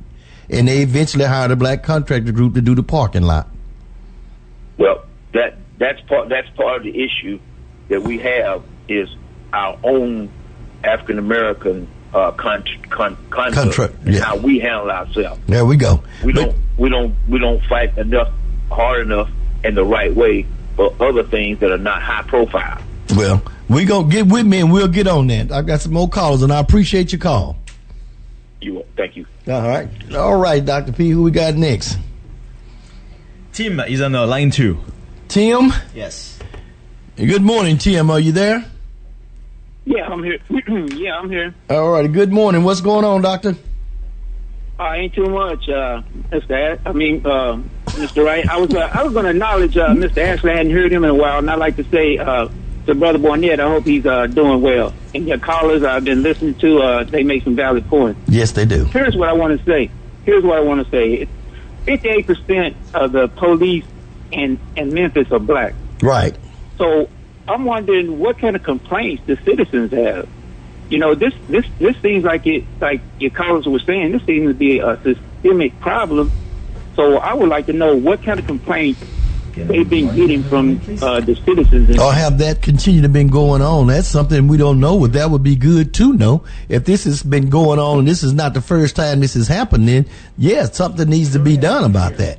And 0.49 0.67
they 0.67 0.79
eventually 0.79 1.25
hired 1.25 1.51
a 1.51 1.55
black 1.55 1.83
contractor 1.83 2.31
group 2.31 2.53
to 2.53 2.61
do 2.61 2.75
the 2.75 2.83
parking 2.83 3.23
lot. 3.23 3.47
Well, 4.77 5.05
that 5.33 5.57
that's 5.79 6.01
part 6.01 6.29
that's 6.29 6.49
part 6.51 6.77
of 6.77 6.83
the 6.83 7.03
issue 7.03 7.39
that 7.87 8.03
we 8.03 8.19
have 8.19 8.63
is 8.87 9.09
our 9.53 9.77
own 9.83 10.29
African 10.83 11.17
American 11.17 11.87
uh, 12.13 12.31
con- 12.31 12.63
con- 12.89 13.17
conduct 13.29 13.55
Contra- 13.55 13.91
and 14.05 14.13
yeah. 14.15 14.23
how 14.23 14.37
we 14.37 14.59
handle 14.59 14.91
ourselves. 14.91 15.41
There 15.47 15.65
we 15.65 15.77
go. 15.77 16.03
We 16.23 16.31
don't 16.33 16.55
we 16.77 16.89
don't 16.89 17.15
we 17.27 17.39
don't 17.39 17.63
fight 17.65 17.97
enough 17.97 18.31
hard 18.71 19.01
enough 19.07 19.29
in 19.63 19.75
the 19.75 19.83
right 19.83 20.13
way 20.13 20.45
for 20.75 20.93
other 20.99 21.23
things 21.23 21.59
that 21.59 21.71
are 21.71 21.77
not 21.77 22.01
high 22.01 22.23
profile. 22.23 22.81
Well, 23.15 23.41
we 23.67 23.85
gonna 23.85 24.07
get 24.07 24.27
with 24.27 24.45
me 24.45 24.59
and 24.59 24.71
we'll 24.71 24.87
get 24.87 25.07
on 25.07 25.27
that. 25.27 25.51
I 25.51 25.61
got 25.61 25.81
some 25.81 25.93
more 25.93 26.09
calls 26.09 26.43
and 26.43 26.51
I 26.53 26.59
appreciate 26.59 27.11
your 27.11 27.19
call. 27.19 27.57
You 28.61 28.75
will. 28.75 28.85
thank 28.97 29.15
you. 29.15 29.25
All 29.47 29.61
right. 29.61 29.87
All 30.13 30.35
right, 30.37 30.63
Dr. 30.63 30.91
P, 30.91 31.09
who 31.09 31.23
we 31.23 31.31
got 31.31 31.55
next? 31.55 31.97
Tim 33.53 33.79
is 33.79 34.01
on 34.01 34.15
uh, 34.15 34.27
line 34.27 34.51
two. 34.51 34.79
Tim? 35.27 35.71
Yes. 35.93 36.39
Good 37.15 37.41
morning, 37.41 37.77
Tim. 37.77 38.09
Are 38.09 38.19
you 38.19 38.31
there? 38.31 38.65
Yeah, 39.85 40.07
I'm 40.07 40.23
here. 40.23 40.39
yeah, 40.95 41.17
I'm 41.17 41.29
here. 41.29 41.53
All 41.69 41.91
right. 41.91 42.11
Good 42.11 42.31
morning. 42.31 42.63
What's 42.63 42.81
going 42.81 43.05
on, 43.05 43.21
Doctor? 43.21 43.55
Uh, 44.79 44.93
ain't 44.93 45.13
too 45.13 45.25
much, 45.25 45.67
uh, 45.67 46.01
Mr. 46.31 46.79
I 46.85 46.93
mean, 46.93 47.25
uh, 47.25 47.61
Mr. 47.99 48.25
Wright. 48.25 48.47
I 48.47 48.57
was, 48.57 48.73
uh, 48.73 48.79
I 48.79 49.03
was 49.03 49.13
going 49.13 49.25
to 49.25 49.31
acknowledge 49.31 49.77
uh, 49.77 49.89
Mr. 49.89 50.17
Ashley. 50.17 50.51
I 50.51 50.57
hadn't 50.57 50.71
heard 50.71 50.91
him 50.91 51.03
in 51.03 51.09
a 51.09 51.15
while, 51.15 51.39
and 51.39 51.49
I'd 51.49 51.59
like 51.59 51.75
to 51.75 51.83
say 51.85 52.17
uh, 52.17 52.47
to 52.85 52.95
Brother 52.95 53.19
Barnett, 53.19 53.59
I 53.59 53.69
hope 53.69 53.85
he's 53.85 54.05
uh, 54.05 54.27
doing 54.27 54.61
well. 54.61 54.93
And 55.13 55.27
your 55.27 55.37
callers 55.37 55.83
I've 55.83 56.03
been 56.03 56.23
listening 56.23 56.55
to, 56.55 56.79
uh, 56.79 57.03
they 57.03 57.23
make 57.23 57.43
some 57.43 57.55
valid 57.55 57.87
points. 57.87 58.19
Yes, 58.27 58.51
they 58.53 58.65
do. 58.65 58.85
Here's 58.85 59.15
what 59.15 59.29
I 59.29 59.33
want 59.33 59.59
to 59.59 59.65
say. 59.65 59.91
Here's 60.25 60.43
what 60.43 60.57
I 60.57 60.61
want 60.61 60.85
to 60.85 60.91
say. 60.91 61.27
Fifty-eight 61.85 62.27
percent 62.27 62.75
of 62.93 63.11
the 63.11 63.27
police 63.27 63.85
in 64.31 64.59
in 64.75 64.93
Memphis 64.93 65.31
are 65.31 65.39
black. 65.39 65.73
Right. 66.01 66.37
So 66.77 67.09
I'm 67.47 67.65
wondering 67.65 68.19
what 68.19 68.37
kind 68.37 68.55
of 68.55 68.63
complaints 68.63 69.23
the 69.25 69.37
citizens 69.37 69.91
have. 69.91 70.27
You 70.89 70.99
know, 70.99 71.15
this 71.15 71.33
this 71.47 71.65
this 71.79 71.95
seems 72.01 72.23
like 72.23 72.45
it 72.45 72.65
like 72.79 73.01
your 73.19 73.31
callers 73.31 73.65
were 73.65 73.79
saying. 73.79 74.11
This 74.11 74.23
seems 74.25 74.49
to 74.49 74.53
be 74.53 74.79
a 74.79 74.99
systemic 75.01 75.79
problem. 75.79 76.31
So 76.99 77.15
I 77.15 77.33
would 77.33 77.47
like 77.47 77.65
to 77.67 77.71
know 77.73 77.95
what 77.95 78.21
kind 78.23 78.41
of 78.41 78.45
complaints 78.45 79.01
they've 79.55 79.89
been 79.89 80.13
getting 80.13 80.43
from 80.43 80.81
uh, 81.01 81.21
the 81.21 81.33
citizens. 81.45 81.97
Or 81.97 82.11
have 82.11 82.39
that 82.39 82.61
continue 82.61 83.01
to 83.03 83.07
been 83.07 83.29
going 83.29 83.61
on? 83.61 83.87
That's 83.87 84.09
something 84.09 84.49
we 84.49 84.57
don't 84.57 84.81
know. 84.81 84.99
But 84.99 85.13
that 85.13 85.29
would 85.31 85.41
be 85.41 85.55
good 85.55 85.93
to 85.93 86.11
know. 86.11 86.43
If 86.67 86.83
this 86.83 87.05
has 87.05 87.23
been 87.23 87.49
going 87.49 87.79
on 87.79 87.99
and 87.99 88.07
this 88.07 88.21
is 88.21 88.33
not 88.33 88.53
the 88.53 88.59
first 88.59 88.97
time 88.97 89.21
this 89.21 89.35
has 89.35 89.47
happened, 89.47 89.87
then 89.87 90.07
yeah, 90.37 90.65
something 90.65 91.09
needs 91.09 91.31
to 91.31 91.39
be 91.39 91.55
done 91.55 91.85
about 91.85 92.17
that. 92.17 92.37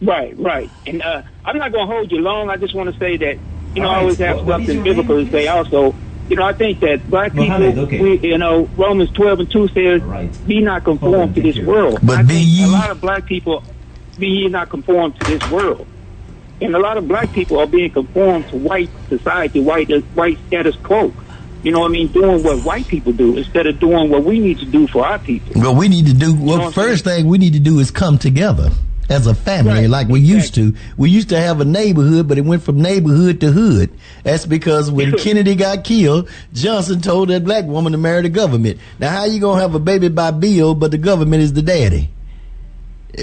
Right, 0.00 0.34
right. 0.38 0.70
And 0.86 1.02
uh, 1.02 1.20
I'm 1.44 1.58
not 1.58 1.70
going 1.70 1.86
to 1.86 1.92
hold 1.94 2.10
you 2.10 2.20
long. 2.20 2.48
I 2.48 2.56
just 2.56 2.74
want 2.74 2.90
to 2.90 2.98
say 2.98 3.18
that, 3.18 3.38
you 3.74 3.82
know, 3.82 3.88
All 3.88 3.94
I 3.94 3.98
always 3.98 4.16
have 4.20 4.36
What- 4.36 4.46
what 4.46 4.60
is 4.62 4.66
something 4.68 4.84
biblical 4.84 5.22
to 5.22 5.30
say 5.30 5.48
also. 5.48 5.94
You 6.30 6.36
know, 6.36 6.44
I 6.44 6.52
think 6.52 6.78
that 6.80 7.10
black 7.10 7.34
Mohammed, 7.34 7.70
people, 7.74 7.84
okay. 7.86 8.00
we, 8.00 8.18
you 8.30 8.38
know, 8.38 8.68
Romans 8.76 9.10
12 9.10 9.40
and 9.40 9.50
2 9.50 9.68
says, 9.68 10.00
be 10.46 10.60
not 10.60 10.84
conformed 10.84 11.34
to 11.34 11.42
this 11.42 11.58
world. 11.58 11.98
But 12.02 12.18
I 12.18 12.22
be 12.22 12.34
think 12.34 12.48
ye- 12.48 12.64
A 12.64 12.68
lot 12.68 12.90
of 12.90 13.00
black 13.00 13.26
people, 13.26 13.64
be 14.16 14.28
ye 14.28 14.48
not 14.48 14.70
conformed 14.70 15.16
to 15.16 15.24
this 15.24 15.44
world. 15.50 15.86
and 16.60 16.74
a 16.74 16.78
lot 16.78 16.96
of 16.98 17.08
black 17.08 17.32
people 17.32 17.58
are 17.58 17.66
being 17.66 17.90
conformed 17.90 18.46
to 18.50 18.56
white 18.56 18.90
society, 19.08 19.60
white 19.60 19.90
white 20.14 20.38
status 20.46 20.76
quo. 20.76 21.12
You 21.62 21.72
know 21.72 21.80
what 21.80 21.88
I 21.88 21.92
mean? 21.92 22.08
Doing 22.08 22.42
what 22.42 22.62
white 22.64 22.86
people 22.86 23.12
do 23.12 23.36
instead 23.36 23.66
of 23.66 23.80
doing 23.80 24.08
what 24.10 24.24
we 24.24 24.38
need 24.38 24.58
to 24.60 24.66
do 24.66 24.86
for 24.86 25.04
our 25.04 25.18
people. 25.18 25.60
Well, 25.60 25.74
we 25.74 25.88
need 25.88 26.06
to 26.06 26.14
do. 26.14 26.34
Well, 26.34 26.70
first 26.70 27.04
thing 27.04 27.26
we 27.26 27.38
need 27.38 27.54
to 27.54 27.60
do 27.60 27.80
is 27.80 27.90
come 27.90 28.18
together 28.18 28.70
as 29.10 29.26
a 29.26 29.34
family, 29.34 29.72
Right, 29.72 29.90
like 29.90 30.08
we 30.08 30.20
used 30.20 30.54
to. 30.54 30.72
We 30.96 31.10
used 31.10 31.28
to 31.30 31.38
have 31.38 31.60
a 31.60 31.64
neighborhood, 31.64 32.28
but 32.28 32.38
it 32.38 32.44
went 32.44 32.62
from 32.62 32.80
neighborhood 32.80 33.40
to 33.40 33.50
hood. 33.50 33.90
That's 34.22 34.46
because 34.46 34.90
when 34.90 35.12
Kennedy 35.18 35.56
got 35.56 35.82
killed, 35.84 36.30
Johnson 36.54 37.00
told 37.00 37.28
that 37.28 37.44
black 37.44 37.64
woman 37.64 37.92
to 37.92 37.98
marry 37.98 38.22
the 38.22 38.28
government. 38.28 38.78
Now, 39.00 39.10
how 39.10 39.24
you 39.24 39.40
gonna 39.40 39.60
have 39.60 39.74
a 39.74 39.80
baby 39.80 40.08
by 40.08 40.30
Bill, 40.30 40.74
but 40.74 40.92
the 40.92 40.98
government 40.98 41.42
is 41.42 41.52
the 41.52 41.62
daddy? 41.62 42.08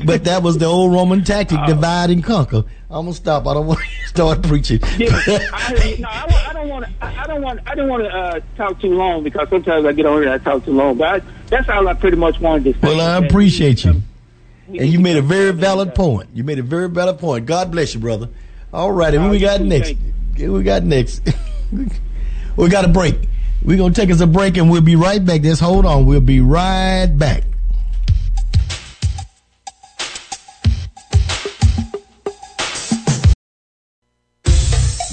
But 0.06 0.26
that 0.26 0.44
was 0.44 0.58
the 0.58 0.66
old 0.66 0.92
Roman 0.92 1.24
tactic: 1.24 1.58
divide 1.66 2.10
and 2.10 2.22
conquer. 2.22 2.66
I'm 2.90 3.06
gonna 3.06 3.14
stop. 3.14 3.48
I 3.48 3.54
don't 3.54 3.68
want 3.68 3.80
to 3.80 4.08
start 4.08 4.44
preaching. 4.44 4.82
Yeah, 4.98 5.08
I, 5.54 5.96
no, 6.00 6.10
I, 6.10 6.28
don't- 6.28 6.48
I 6.50 6.54
don't 6.54 6.70
want 6.70 6.86
to. 6.86 6.92
I 7.02 7.24
I 7.24 7.28
don't 7.28 7.42
want. 7.42 7.60
I 7.66 7.76
don't 7.76 7.88
want 7.88 8.04
to 8.04 8.10
uh, 8.10 8.40
talk 8.58 8.82
too 8.82 8.94
long 8.94 9.24
because 9.24 9.48
sometimes 9.50 9.86
I 9.86 9.94
get 9.94 10.06
on 10.06 10.22
here 10.22 10.32
and 10.34 10.42
I 10.42 10.44
talk 10.44 10.66
too 10.66 10.74
long. 10.74 10.98
But 10.98 11.08
I, 11.08 11.26
that's 11.48 11.70
all 11.70 11.88
I 11.88 11.94
pretty 11.94 12.18
much 12.18 12.40
wanted 12.42 12.66
to 12.66 12.74
say. 12.74 12.80
Well, 12.96 13.00
I 13.02 13.26
appreciate 13.26 13.86
you. 13.86 14.02
And 14.68 14.88
you 14.88 15.00
made 15.00 15.16
a 15.16 15.22
very 15.22 15.52
valid 15.52 15.96
point. 15.96 16.30
You 16.34 16.44
made 16.44 16.60
a 16.60 16.64
very 16.64 16.90
valid 16.90 17.20
point. 17.20 17.46
God 17.46 17.72
bless 17.72 17.94
you, 17.94 18.02
brother. 18.02 18.30
All 18.74 18.92
righty, 18.92 19.18
who 19.18 19.30
we 19.30 19.40
got 19.40 19.62
next? 19.62 19.96
We 20.38 20.64
got 20.64 20.84
next? 20.84 21.22
we 22.58 22.70
got 22.70 22.84
a 22.84 22.90
break. 22.90 23.16
We're 23.64 23.78
going 23.78 23.94
to 23.94 24.00
take 24.02 24.12
us 24.12 24.20
a 24.20 24.28
break 24.28 24.58
and 24.58 24.70
we'll 24.70 24.82
be 24.82 24.96
right 24.96 25.24
back. 25.24 25.42
Just 25.42 25.62
hold 25.62 25.86
on. 25.86 26.06
We'll 26.06 26.20
be 26.20 26.42
right 26.42 27.08
back. 27.08 27.44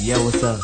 Yo, 0.00 0.22
what's 0.24 0.42
up? 0.42 0.60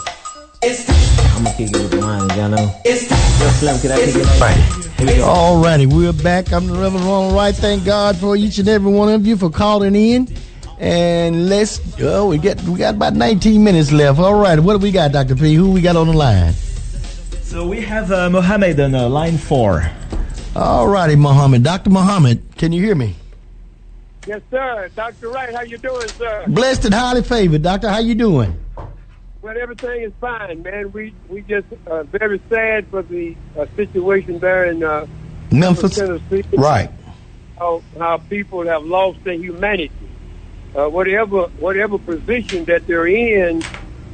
I'm 0.63 1.45
gonna 1.45 1.57
kick 1.57 1.71
it 1.71 1.77
with 1.79 1.99
mine, 1.99 2.29
y'all 2.37 2.51
know. 2.51 2.81
Yo, 2.85 2.95
Slim, 2.95 3.81
can 3.81 3.93
I 3.93 4.05
kick 4.05 4.15
it 4.17 4.41
like 4.41 4.99
Here 4.99 5.07
we 5.07 5.15
go. 5.17 5.25
All 5.25 5.63
righty, 5.63 5.87
we're 5.87 6.13
back. 6.13 6.53
I'm 6.53 6.67
the 6.67 6.75
Reverend 6.75 7.07
Ronald 7.07 7.33
Wright. 7.33 7.55
Thank 7.55 7.87
God 7.87 8.19
for 8.19 8.37
each 8.37 8.59
and 8.59 8.69
every 8.69 8.93
one 8.93 9.09
of 9.09 9.27
you 9.27 9.39
for 9.39 9.49
calling 9.49 9.95
in. 9.95 10.29
And 10.79 11.49
let's, 11.49 11.81
oh, 12.03 12.29
we 12.29 12.37
get 12.37 12.61
we 12.65 12.79
got 12.79 12.97
about 12.97 13.15
19 13.15 13.65
minutes 13.65 13.91
left. 13.91 14.19
All 14.19 14.39
right, 14.39 14.61
what 14.61 14.75
do 14.75 14.81
we 14.81 14.91
got, 14.91 15.13
Dr. 15.13 15.35
P? 15.35 15.55
Who 15.55 15.71
we 15.71 15.81
got 15.81 15.97
on 15.97 16.09
the 16.09 16.13
line? 16.13 16.53
So 17.41 17.67
we 17.67 17.81
have 17.81 18.13
uh, 18.13 18.29
Mohammed 18.29 18.81
on 18.81 18.95
uh, 18.95 19.09
line 19.09 19.39
four. 19.39 19.91
All 20.55 20.89
righty, 20.89 21.17
Muhammad. 21.17 21.63
Dr. 21.63 21.89
Mohammed, 21.89 22.43
can 22.59 22.71
you 22.73 22.83
hear 22.83 22.95
me? 22.95 23.17
Yes, 24.27 24.43
sir. 24.51 24.91
Dr. 24.95 25.31
Wright, 25.31 25.55
how 25.55 25.63
you 25.63 25.79
doing, 25.79 26.07
sir? 26.09 26.45
Blessed 26.49 26.85
and 26.85 26.93
highly 26.93 27.23
favored. 27.23 27.63
Doctor, 27.63 27.89
how 27.89 28.01
you 28.01 28.15
doing? 28.15 28.63
Well, 29.43 29.57
everything 29.59 30.03
is 30.03 30.13
fine, 30.21 30.63
man. 30.63 30.93
We 30.93 31.15
we 31.31 31.41
just 31.41 31.67
uh, 31.87 32.03
very 32.03 32.41
sad 32.51 32.87
for 32.89 33.01
the 33.03 33.35
uh, 33.59 33.65
situation 33.75 34.39
there 34.39 34.67
in 34.67 34.83
uh, 34.83 35.07
Memphis? 35.51 35.95
Tennessee. 35.95 36.45
Right. 36.53 36.91
How 37.59 37.83
how 37.99 38.19
people 38.19 38.67
have 38.67 38.85
lost 38.85 39.25
their 39.25 39.33
humanity. 39.35 39.91
Uh, 40.77 40.89
whatever 40.91 41.45
whatever 41.59 41.97
position 41.99 42.67
that 42.67 42.87
they're 42.87 43.07
in, 43.07 43.65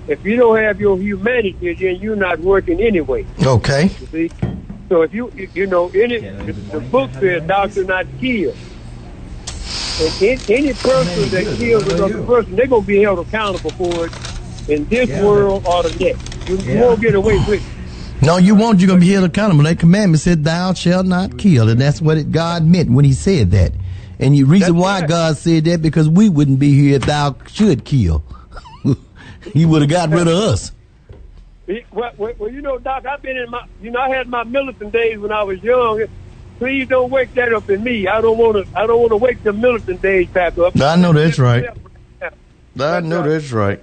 if 0.06 0.24
you 0.24 0.36
don't 0.36 0.58
have 0.58 0.80
your 0.80 0.96
humanity, 0.96 1.74
then 1.74 1.96
you're 1.96 2.14
not 2.14 2.38
working 2.38 2.80
anyway. 2.80 3.26
Okay. 3.44 3.90
You 4.00 4.06
see. 4.12 4.30
So 4.88 5.02
if 5.02 5.12
you 5.12 5.32
you- 5.34 5.50
you 5.54 5.66
know 5.66 5.88
any 5.88 6.20
the, 6.20 6.52
the 6.52 6.80
book 6.80 7.10
says 7.18 7.42
doctor 7.48 7.82
not 7.82 8.06
kill. 8.20 8.54
And 9.98 10.22
any, 10.22 10.38
any 10.54 10.72
person 10.74 11.30
that 11.30 11.56
kills 11.58 11.86
another 11.88 12.22
person, 12.22 12.54
they're 12.54 12.66
gonna 12.68 12.82
be 12.86 13.02
held 13.02 13.18
accountable 13.26 13.70
for 13.70 14.06
it 14.06 14.12
in 14.68 14.84
this 14.86 15.08
world 15.22 15.64
or 15.66 15.82
the 15.82 16.04
next. 16.04 16.48
You, 16.48 16.56
you 16.58 16.80
won't 16.80 17.00
get 17.00 17.14
away 17.14 17.38
with 17.38 17.60
it. 17.60 18.22
No, 18.22 18.38
you 18.38 18.54
won't. 18.54 18.80
You're 18.80 18.88
going 18.88 19.00
to 19.00 19.06
be 19.06 19.12
held 19.12 19.24
accountable. 19.24 19.64
That 19.64 19.78
commandment 19.78 20.20
said, 20.20 20.44
Thou 20.44 20.72
shalt 20.72 21.06
not 21.06 21.38
kill. 21.38 21.68
And 21.68 21.80
that's 21.80 22.00
what 22.00 22.16
it, 22.16 22.32
God 22.32 22.64
meant 22.64 22.90
when 22.90 23.04
He 23.04 23.12
said 23.12 23.50
that. 23.50 23.72
And 24.18 24.34
the 24.34 24.44
reason 24.44 24.76
why 24.76 25.06
God 25.06 25.36
said 25.36 25.64
that, 25.64 25.82
because 25.82 26.08
we 26.08 26.28
wouldn't 26.28 26.58
be 26.58 26.72
here 26.72 26.96
if 26.96 27.02
thou 27.02 27.36
should 27.48 27.84
kill. 27.84 28.24
he 29.52 29.66
would 29.66 29.82
have 29.82 29.90
got 29.90 30.08
rid 30.10 30.26
of 30.26 30.34
us. 30.34 30.72
Well, 31.92 32.12
well, 32.16 32.32
well, 32.38 32.50
you 32.50 32.62
know, 32.62 32.78
Doc, 32.78 33.04
I've 33.04 33.20
been 33.20 33.36
in 33.36 33.50
my, 33.50 33.66
you 33.82 33.90
know, 33.90 33.98
I 34.00 34.08
had 34.08 34.28
my 34.28 34.44
militant 34.44 34.92
days 34.92 35.18
when 35.18 35.32
I 35.32 35.42
was 35.42 35.62
young. 35.62 36.04
Please 36.58 36.88
don't 36.88 37.10
wake 37.10 37.34
that 37.34 37.52
up 37.52 37.68
in 37.68 37.82
me. 37.84 38.06
I 38.06 38.20
don't 38.22 38.38
want 38.38 38.56
to. 38.56 38.78
I 38.78 38.86
don't 38.86 39.00
want 39.00 39.10
to 39.10 39.16
wake 39.16 39.42
the 39.42 39.52
militant 39.52 40.00
days 40.00 40.28
back 40.28 40.56
up. 40.56 40.80
I 40.80 40.96
know 40.96 41.12
that's 41.12 41.38
right. 41.38 41.66
I 42.78 43.00
know 43.00 43.22
that's 43.28 43.52
right. 43.52 43.80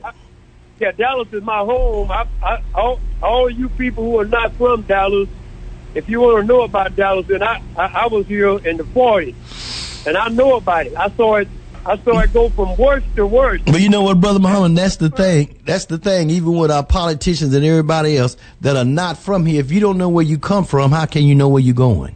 Yeah, 0.79 0.91
Dallas 0.91 1.27
is 1.31 1.43
my 1.43 1.59
home. 1.59 2.11
I, 2.11 2.25
I, 2.41 2.61
all, 2.73 2.99
all 3.21 3.49
you 3.49 3.69
people 3.69 4.03
who 4.03 4.19
are 4.19 4.25
not 4.25 4.53
from 4.55 4.81
Dallas, 4.83 5.29
if 5.93 6.09
you 6.09 6.19
want 6.19 6.41
to 6.41 6.47
know 6.47 6.63
about 6.63 6.95
Dallas, 6.95 7.27
then 7.27 7.43
I, 7.43 7.61
I, 7.77 7.85
I 7.85 8.07
was 8.07 8.25
here 8.25 8.57
in 8.57 8.77
the 8.77 8.83
40s, 8.83 10.07
and 10.07 10.17
I 10.17 10.29
know 10.29 10.57
about 10.57 10.87
it. 10.87 10.93
I 10.97 11.09
saw 11.11 11.35
it. 11.35 11.47
I 11.85 11.97
saw 11.97 12.19
it 12.19 12.31
go 12.31 12.49
from 12.49 12.77
worse 12.77 13.03
to 13.17 13.25
worse. 13.27 13.61
But 13.65 13.81
you 13.81 13.89
know 13.89 14.03
what, 14.03 14.21
Brother 14.21 14.39
Muhammad? 14.39 14.77
That's 14.77 14.95
the 14.95 15.09
thing. 15.09 15.59
That's 15.65 15.85
the 15.85 15.97
thing. 15.97 16.29
Even 16.29 16.55
with 16.57 16.71
our 16.71 16.83
politicians 16.85 17.53
and 17.53 17.65
everybody 17.65 18.17
else 18.17 18.37
that 18.61 18.77
are 18.77 18.85
not 18.85 19.17
from 19.17 19.45
here, 19.45 19.59
if 19.59 19.69
you 19.69 19.81
don't 19.81 19.97
know 19.97 20.07
where 20.07 20.23
you 20.23 20.39
come 20.39 20.63
from, 20.63 20.91
how 20.91 21.05
can 21.05 21.23
you 21.23 21.35
know 21.35 21.49
where 21.49 21.61
you're 21.61 21.75
going? 21.75 22.15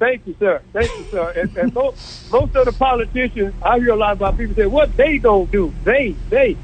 Thank 0.00 0.26
you, 0.26 0.34
sir. 0.40 0.60
Thank 0.72 0.90
you, 0.98 1.04
sir. 1.12 1.32
And, 1.36 1.56
and 1.56 1.74
most, 1.74 2.30
most 2.32 2.56
of 2.56 2.64
the 2.66 2.72
politicians, 2.72 3.54
I 3.62 3.78
hear 3.78 3.90
a 3.90 3.96
lot 3.96 4.12
about 4.12 4.36
people 4.36 4.56
say, 4.56 4.66
"What 4.66 4.96
they 4.96 5.18
don't 5.18 5.50
do? 5.50 5.72
They, 5.84 6.16
they. 6.28 6.56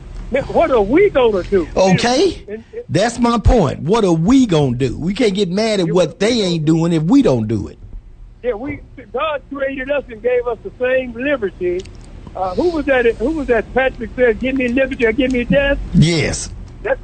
What 0.42 0.70
are 0.70 0.82
we 0.82 1.10
gonna 1.10 1.42
do?" 1.44 1.68
Okay? 1.76 2.44
That's 2.88 3.18
my 3.18 3.38
point. 3.38 3.80
What 3.80 4.04
are 4.04 4.12
we 4.12 4.46
going 4.46 4.78
to 4.78 4.88
do? 4.88 4.98
We 4.98 5.14
can't 5.14 5.34
get 5.34 5.48
mad 5.48 5.80
at 5.80 5.88
what 5.90 6.18
they 6.20 6.42
ain't 6.42 6.64
doing 6.64 6.92
if 6.92 7.02
we 7.04 7.22
don't 7.22 7.46
do 7.46 7.68
it. 7.68 7.78
Yeah, 8.42 8.54
we 8.54 8.80
God 9.12 9.42
created 9.50 9.90
us 9.90 10.04
and 10.08 10.20
gave 10.22 10.46
us 10.46 10.58
the 10.62 10.72
same 10.78 11.12
liberty. 11.12 11.80
Uh, 12.36 12.54
who 12.54 12.70
was 12.70 12.84
that? 12.86 13.06
Who 13.16 13.30
was 13.30 13.46
that? 13.46 13.72
Patrick 13.72 14.10
said, 14.16 14.40
"Give 14.40 14.56
me 14.56 14.68
liberty 14.68 15.06
or 15.06 15.12
give 15.12 15.32
me 15.32 15.44
death." 15.44 15.78
Yes. 15.94 16.50
That's 16.82 17.00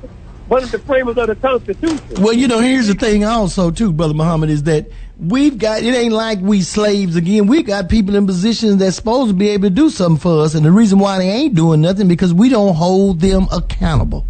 one 0.48 0.62
of 0.64 0.70
the 0.72 0.80
framers 0.80 1.16
of 1.16 1.28
the 1.28 1.36
Constitution. 1.36 2.22
Well, 2.22 2.32
you 2.32 2.48
know, 2.48 2.58
here's 2.58 2.88
the 2.88 2.94
thing 2.94 3.24
also, 3.24 3.70
too, 3.70 3.92
Brother 3.92 4.14
Muhammad, 4.14 4.50
is 4.50 4.64
that 4.64 4.90
we've 5.20 5.58
got, 5.58 5.82
it 5.82 5.94
ain't 5.94 6.12
like 6.12 6.38
we 6.40 6.62
slaves 6.62 7.16
again. 7.16 7.46
We 7.46 7.62
got 7.62 7.88
people 7.88 8.16
in 8.16 8.26
positions 8.26 8.78
that's 8.78 8.96
supposed 8.96 9.30
to 9.30 9.34
be 9.34 9.50
able 9.50 9.64
to 9.64 9.74
do 9.74 9.90
something 9.90 10.20
for 10.20 10.42
us. 10.42 10.54
And 10.54 10.64
the 10.64 10.70
reason 10.70 10.98
why 10.98 11.18
they 11.18 11.28
ain't 11.28 11.54
doing 11.54 11.80
nothing 11.80 12.08
because 12.08 12.32
we 12.32 12.48
don't 12.48 12.74
hold 12.74 13.20
them 13.20 13.46
accountable. 13.52 14.26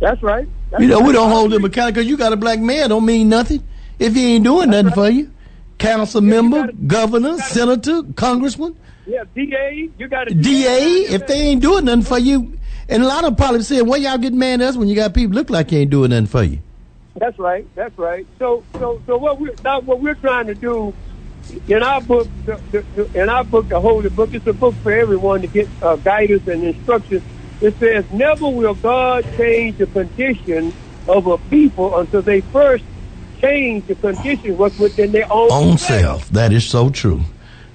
That's 0.00 0.22
right. 0.22 0.48
That's 0.70 0.82
you 0.82 0.88
know, 0.88 1.00
we 1.00 1.12
don't 1.12 1.30
hold 1.30 1.52
them 1.52 1.64
accountable 1.64 1.94
because 1.94 2.08
you 2.08 2.16
got 2.16 2.32
a 2.32 2.36
black 2.36 2.60
man 2.60 2.88
don't 2.88 3.04
mean 3.04 3.28
nothing 3.28 3.62
if 3.98 4.14
he 4.14 4.34
ain't 4.34 4.44
doing 4.44 4.70
nothing 4.70 4.92
for 4.92 5.08
you. 5.08 5.30
Council 5.78 6.20
member, 6.20 6.70
governor, 6.86 7.38
senator, 7.38 8.02
congressman, 8.14 8.76
Yeah, 9.06 9.24
DA. 9.34 9.88
You 9.98 10.08
got 10.08 10.30
a 10.30 10.34
DA, 10.34 10.82
if 11.14 11.26
they 11.26 11.40
ain't 11.40 11.62
doing 11.62 11.86
nothing 11.86 12.02
for 12.02 12.18
you. 12.18 12.58
And 12.88 13.02
a 13.02 13.06
lot 13.06 13.18
of 13.18 13.30
them 13.30 13.36
probably 13.36 13.62
saying, 13.62 13.86
why 13.86 13.96
y'all 13.96 14.18
get 14.18 14.34
mad 14.34 14.60
at 14.60 14.68
us 14.68 14.76
when 14.76 14.88
you 14.88 14.94
got 14.94 15.14
people 15.14 15.34
look 15.34 15.48
like 15.48 15.68
they 15.68 15.78
ain't 15.78 15.90
doing 15.90 16.10
nothing 16.10 16.26
for 16.26 16.42
you? 16.42 16.58
That's 17.18 17.38
right. 17.38 17.68
That's 17.76 17.96
right. 17.98 18.26
So, 18.38 18.66
so, 18.78 19.02
so 19.06 19.18
what 19.18 19.40
we're 19.40 19.56
now 19.64 19.80
what 19.80 20.00
we're 20.00 20.14
trying 20.16 20.46
to 20.48 20.54
do 20.54 20.94
in 21.68 21.82
our 21.82 22.00
book, 22.00 22.30
the, 22.46 22.60
the, 22.70 22.84
the- 22.94 23.22
in 23.22 23.28
our 23.28 23.44
book, 23.44 23.68
the 23.68 23.80
Holy 23.80 24.08
Book, 24.10 24.30
it's 24.32 24.46
a 24.46 24.52
book 24.52 24.76
for 24.82 24.92
everyone 24.92 25.42
to 25.42 25.48
get 25.48 25.70
uh, 25.82 25.96
guidance 25.96 26.44
and 26.46 26.64
instruction. 26.64 27.22
It 27.60 27.76
says, 27.78 28.06
"Never 28.10 28.48
will 28.50 28.74
God 28.74 29.26
change 29.38 29.78
the 29.78 29.86
condition 29.86 30.74
of 31.06 31.26
a 31.26 31.38
people 31.38 31.98
until 31.98 32.22
they 32.22 32.42
first 32.52 32.84
change 33.42 33.86
the 33.86 33.96
condition 33.96 34.56
what's 34.56 34.78
within 34.78 35.12
their 35.12 35.30
own, 35.32 35.50
Own 35.52 35.78
self. 35.78 36.28
That 36.30 36.52
is 36.52 36.66
so 36.66 36.90
true. 36.90 37.22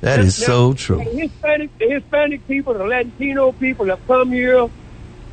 That 0.02 0.20
is 0.22 0.38
so 0.38 0.74
true. 0.74 0.98
The 1.04 1.22
Hispanic, 1.22 1.72
the 1.80 1.90
Hispanic 1.90 2.48
people, 2.48 2.74
the 2.76 2.84
Latino 2.86 3.52
people 3.54 3.88
have 3.90 4.06
come 4.08 4.32
here. 4.32 4.68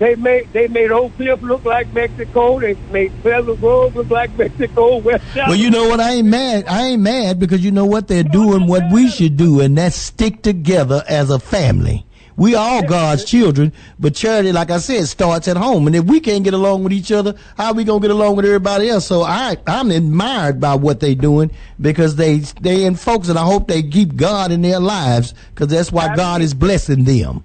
They 0.03 0.17
made 0.17 0.53
they 0.53 0.67
made 0.67 0.91
Oak 0.91 1.15
Cliff 1.17 1.41
look 1.43 1.65
like 1.65 1.95
Mexico. 1.95 2.59
They 2.59 2.75
made 2.91 3.13
Pleasant 3.23 3.61
Grove 3.61 3.95
look 3.95 4.11
like 4.11 4.37
Mexico. 4.37 4.97
West 5.07 5.23
Well, 5.37 5.55
you 5.55 5.71
know 5.71 5.87
what? 5.87 6.01
I 6.01 6.15
ain't 6.15 6.27
mad. 6.27 6.65
I 6.67 6.87
ain't 6.89 7.03
mad 7.03 7.39
because 7.39 7.65
you 7.65 7.71
know 7.71 7.87
what? 7.87 8.09
They're 8.09 8.25
doing 8.25 8.67
what 8.67 8.83
we 8.91 9.09
should 9.09 9.37
do, 9.37 9.61
and 9.61 9.79
that's 9.79 9.95
stick 9.95 10.43
together 10.43 11.05
as 11.09 11.31
a 11.31 11.39
family. 11.39 12.05
We 12.37 12.57
all 12.57 12.83
God's 12.83 13.25
children, 13.25 13.73
but 13.97 14.17
charity, 14.17 14.51
like 14.51 14.73
I 14.73 14.79
said, 14.79 15.07
starts 15.07 15.47
at 15.47 15.57
home. 15.57 15.87
And 15.87 15.95
if 15.95 16.03
we 16.03 16.19
can't 16.19 16.43
get 16.43 16.55
along 16.55 16.83
with 16.83 16.93
each 16.93 17.13
other, 17.13 17.37
how 17.57 17.67
are 17.67 17.75
we 17.75 17.85
gonna 17.85 18.01
get 18.01 18.11
along 18.11 18.35
with 18.35 18.45
everybody 18.45 18.89
else? 18.89 19.07
So 19.07 19.23
I, 19.23 19.57
I'm 19.69 19.93
admired 19.93 20.59
by 20.59 20.75
what 20.75 20.99
they're 20.99 21.15
doing 21.15 21.53
because 21.81 22.17
they, 22.17 22.39
they 22.39 22.87
in 22.87 22.97
folks, 22.97 23.29
and 23.29 23.39
I 23.39 23.45
hope 23.45 23.69
they 23.69 23.85
keep 23.85 24.17
God 24.17 24.51
in 24.51 24.63
their 24.63 24.81
lives 24.81 25.33
because 25.55 25.69
that's 25.69 25.93
why 25.93 26.17
God 26.17 26.43
is 26.43 26.55
blessing 26.55 27.05
them. 27.05 27.45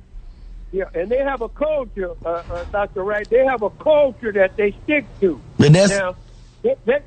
Yeah, 0.71 0.85
and 0.93 1.09
they 1.09 1.19
have 1.19 1.41
a 1.41 1.49
culture, 1.49 2.11
uh, 2.25 2.29
uh, 2.49 2.63
Dr. 2.71 3.03
Wright. 3.03 3.29
They 3.29 3.45
have 3.45 3.61
a 3.63 3.69
culture 3.69 4.31
that 4.33 4.57
they 4.57 4.75
stick 4.83 5.05
to. 5.21 5.41
And 5.59 5.75
that's- 5.75 5.89
now, 5.89 6.15
let, 6.63 7.01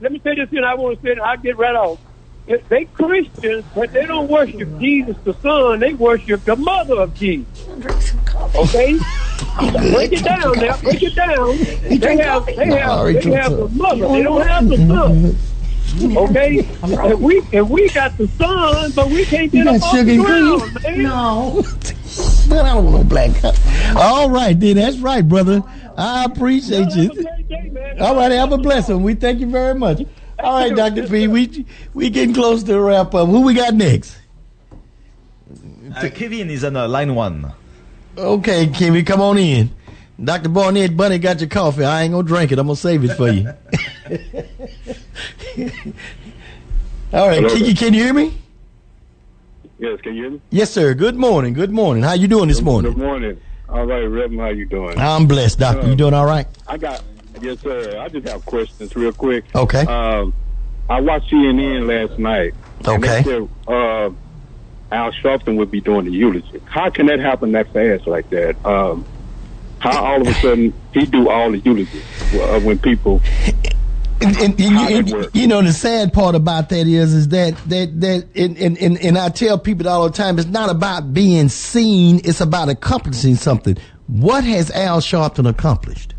let- 0.00 0.12
me 0.12 0.20
say 0.22 0.34
this, 0.34 0.50
and 0.52 0.64
I 0.64 0.74
want 0.74 1.00
to 1.00 1.06
say 1.06 1.12
it. 1.12 1.18
I'll 1.18 1.38
get 1.38 1.56
right 1.56 1.74
off. 1.74 1.98
If 2.46 2.68
they 2.68 2.84
Christians, 2.86 3.64
but 3.74 3.92
they 3.92 4.04
don't 4.04 4.28
worship 4.28 4.78
Jesus 4.80 5.16
the 5.24 5.32
Son. 5.34 5.78
They 5.80 5.94
worship 5.94 6.44
the 6.44 6.56
mother 6.56 7.00
of 7.00 7.14
Jesus. 7.14 7.46
Okay? 8.54 8.98
Break 9.92 10.12
it 10.12 10.24
down 10.24 10.58
now. 10.58 10.76
Break 10.78 11.02
it 11.02 11.14
down. 11.14 11.56
They 12.00 12.16
have, 12.16 12.46
they 12.46 12.66
have, 12.66 13.12
they 13.12 13.30
have 13.32 13.56
the 13.56 13.68
mother. 13.68 14.08
They 14.08 14.22
don't 14.22 14.46
have 14.46 14.68
the 14.68 14.76
son. 14.76 15.36
Okay, 16.00 16.58
if 16.82 17.18
we 17.18 17.42
and 17.52 17.68
we 17.68 17.88
got 17.90 18.16
the 18.16 18.26
sun, 18.28 18.92
but 18.92 19.08
we 19.10 19.24
can't 19.26 19.52
get 19.52 19.64
got 19.64 19.76
up 19.76 19.82
off 19.82 19.90
sugar 19.90 20.04
the 20.04 20.12
and 20.14 20.24
ground, 20.24 20.82
man. 20.82 21.02
No. 21.02 21.64
Man, 22.48 22.66
I 22.66 22.74
don't 22.74 22.84
want 22.84 22.96
no 22.96 23.04
black 23.04 23.34
cup. 23.36 23.54
All 23.96 24.28
right, 24.28 24.58
then. 24.58 24.76
That's 24.76 24.98
right, 24.98 25.26
brother. 25.26 25.62
I 25.96 26.24
appreciate 26.24 26.94
you. 26.94 27.10
All 28.00 28.14
right, 28.16 28.30
have 28.32 28.52
a 28.52 28.58
blessing. 28.58 29.02
We 29.02 29.14
thank 29.14 29.40
you 29.40 29.50
very 29.50 29.74
much. 29.74 30.02
All 30.38 30.60
right, 30.60 30.74
Dr. 30.74 31.06
P, 31.08 31.28
we 31.28 31.64
we 31.94 32.10
getting 32.10 32.34
close 32.34 32.62
to 32.64 32.74
a 32.74 32.80
wrap 32.82 33.14
up. 33.14 33.28
Who 33.28 33.42
we 33.42 33.54
got 33.54 33.74
next? 33.74 34.16
Uh, 35.96 36.08
Kevin 36.12 36.50
is 36.50 36.64
on 36.64 36.76
uh, 36.76 36.88
line 36.88 37.14
one. 37.14 37.52
Okay, 38.16 38.66
Kevin, 38.68 39.04
come 39.04 39.20
on 39.20 39.38
in. 39.38 39.70
Dr. 40.22 40.48
Barnett 40.50 40.96
Bunny 40.96 41.18
got 41.18 41.40
your 41.40 41.48
coffee. 41.48 41.84
I 41.84 42.02
ain't 42.02 42.12
gonna 42.12 42.26
drink 42.26 42.52
it. 42.52 42.58
I'm 42.58 42.66
gonna 42.66 42.76
save 42.76 43.02
it 43.04 43.16
for 43.16 43.28
you. 43.28 43.48
All 47.12 47.28
right, 47.28 47.42
Hello. 47.42 47.54
Kiki, 47.54 47.74
can 47.74 47.92
you 47.92 48.04
hear 48.04 48.14
me? 48.14 48.32
Yes, 49.78 50.00
can 50.00 50.14
you 50.14 50.22
hear 50.22 50.30
me? 50.30 50.40
Yes, 50.50 50.70
sir. 50.70 50.94
Good 50.94 51.16
morning. 51.16 51.54
Good 51.54 51.72
morning. 51.72 52.04
How 52.04 52.12
you 52.12 52.28
doing 52.28 52.48
this 52.48 52.62
morning? 52.62 52.92
Good 52.92 53.02
morning. 53.02 53.40
All 53.68 53.84
right, 53.84 54.04
Reverend, 54.04 54.38
how 54.38 54.48
you 54.50 54.64
doing? 54.66 54.96
I'm 54.98 55.26
blessed, 55.26 55.58
Doctor. 55.58 55.88
You 55.88 55.96
doing 55.96 56.14
all 56.14 56.26
right? 56.26 56.46
I 56.68 56.76
got 56.76 57.02
yes, 57.40 57.58
sir. 57.60 57.98
I 57.98 58.08
just 58.08 58.28
have 58.28 58.46
questions 58.46 58.94
real 58.94 59.12
quick. 59.12 59.44
Okay. 59.54 59.84
Um, 59.86 60.32
I 60.88 61.00
watched 61.00 61.30
CNN 61.32 61.86
last 61.88 62.18
night. 62.18 62.54
Okay. 62.86 63.22
said, 63.24 63.48
uh, 63.66 64.10
Al 64.92 65.10
Sharpton 65.12 65.56
would 65.56 65.70
be 65.70 65.80
doing 65.80 66.04
the 66.04 66.12
eulogy. 66.12 66.60
How 66.66 66.90
can 66.90 67.06
that 67.06 67.18
happen 67.18 67.52
that 67.52 67.72
fast 67.72 68.06
like 68.06 68.30
that? 68.30 68.64
Um, 68.64 69.04
how 69.82 70.04
all 70.04 70.20
of 70.20 70.28
a 70.28 70.34
sudden 70.34 70.72
he 70.94 71.06
do 71.06 71.28
all 71.28 71.50
the 71.50 71.58
eulogy 71.58 72.00
uh, 72.34 72.60
when 72.60 72.78
people? 72.78 73.20
And, 74.20 74.36
and, 74.36 74.60
and, 74.60 75.10
you, 75.10 75.28
you 75.32 75.46
know 75.48 75.60
the 75.62 75.72
sad 75.72 76.12
part 76.12 76.36
about 76.36 76.68
that 76.68 76.86
is 76.86 77.12
is 77.12 77.28
that 77.28 77.56
that 77.66 78.00
that 78.00 78.28
and, 78.36 78.56
and, 78.56 78.78
and, 78.78 78.96
and 78.98 79.18
I 79.18 79.28
tell 79.30 79.58
people 79.58 79.88
all 79.88 80.04
the 80.04 80.16
time 80.16 80.38
it's 80.38 80.46
not 80.46 80.70
about 80.70 81.12
being 81.12 81.48
seen 81.48 82.20
it's 82.22 82.40
about 82.40 82.68
accomplishing 82.68 83.34
something. 83.34 83.76
What 84.06 84.44
has 84.44 84.70
Al 84.70 85.00
Sharpton 85.00 85.48
accomplished? 85.48 86.14